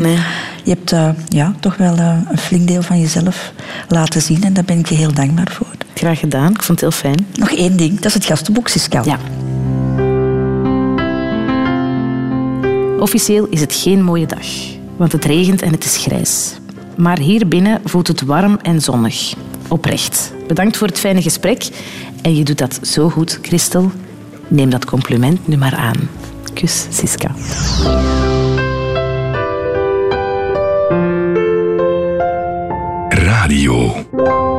je 0.64 0.70
hebt 0.70 0.92
uh, 0.92 1.08
ja, 1.28 1.54
toch 1.60 1.76
wel 1.76 1.98
uh, 1.98 2.16
een 2.30 2.38
flink 2.38 2.66
deel 2.68 2.82
van 2.82 3.00
jezelf 3.00 3.52
laten 3.88 4.22
zien. 4.22 4.44
En 4.44 4.52
daar 4.52 4.64
ben 4.64 4.78
ik 4.78 4.88
je 4.88 4.94
heel 4.94 5.12
dankbaar 5.12 5.50
voor. 5.52 5.66
Graag 5.94 6.18
gedaan. 6.18 6.50
Ik 6.50 6.62
vond 6.62 6.80
het 6.80 6.80
heel 6.80 7.00
fijn. 7.00 7.26
Nog 7.34 7.50
één 7.50 7.76
ding. 7.76 7.94
Dat 7.94 8.04
is 8.04 8.14
het 8.14 8.24
gastenboek, 8.24 8.68
Siska. 8.68 9.02
Ja. 9.04 9.18
Officieel 13.02 13.46
is 13.50 13.60
het 13.60 13.74
geen 13.74 14.02
mooie 14.02 14.26
dag, 14.26 14.46
want 14.96 15.12
het 15.12 15.24
regent 15.24 15.62
en 15.62 15.72
het 15.72 15.84
is 15.84 15.96
grijs. 15.96 16.52
Maar 16.96 17.18
hier 17.18 17.48
binnen 17.48 17.80
voelt 17.84 18.08
het 18.08 18.22
warm 18.22 18.58
en 18.62 18.80
zonnig. 18.80 19.34
Oprecht. 19.68 20.32
Bedankt 20.46 20.76
voor 20.76 20.86
het 20.86 20.98
fijne 20.98 21.22
gesprek. 21.22 21.68
En 22.20 22.34
je 22.36 22.44
doet 22.44 22.58
dat 22.58 22.78
zo 22.82 23.08
goed, 23.08 23.38
Christel. 23.42 23.90
Neem 24.48 24.70
dat 24.70 24.84
compliment 24.84 25.48
nu 25.48 25.56
maar 25.56 25.74
aan. 25.74 26.08
Kus, 26.54 26.86
Siska. 26.90 27.34
Radio 33.08 33.94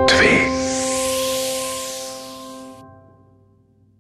2 0.05 0.52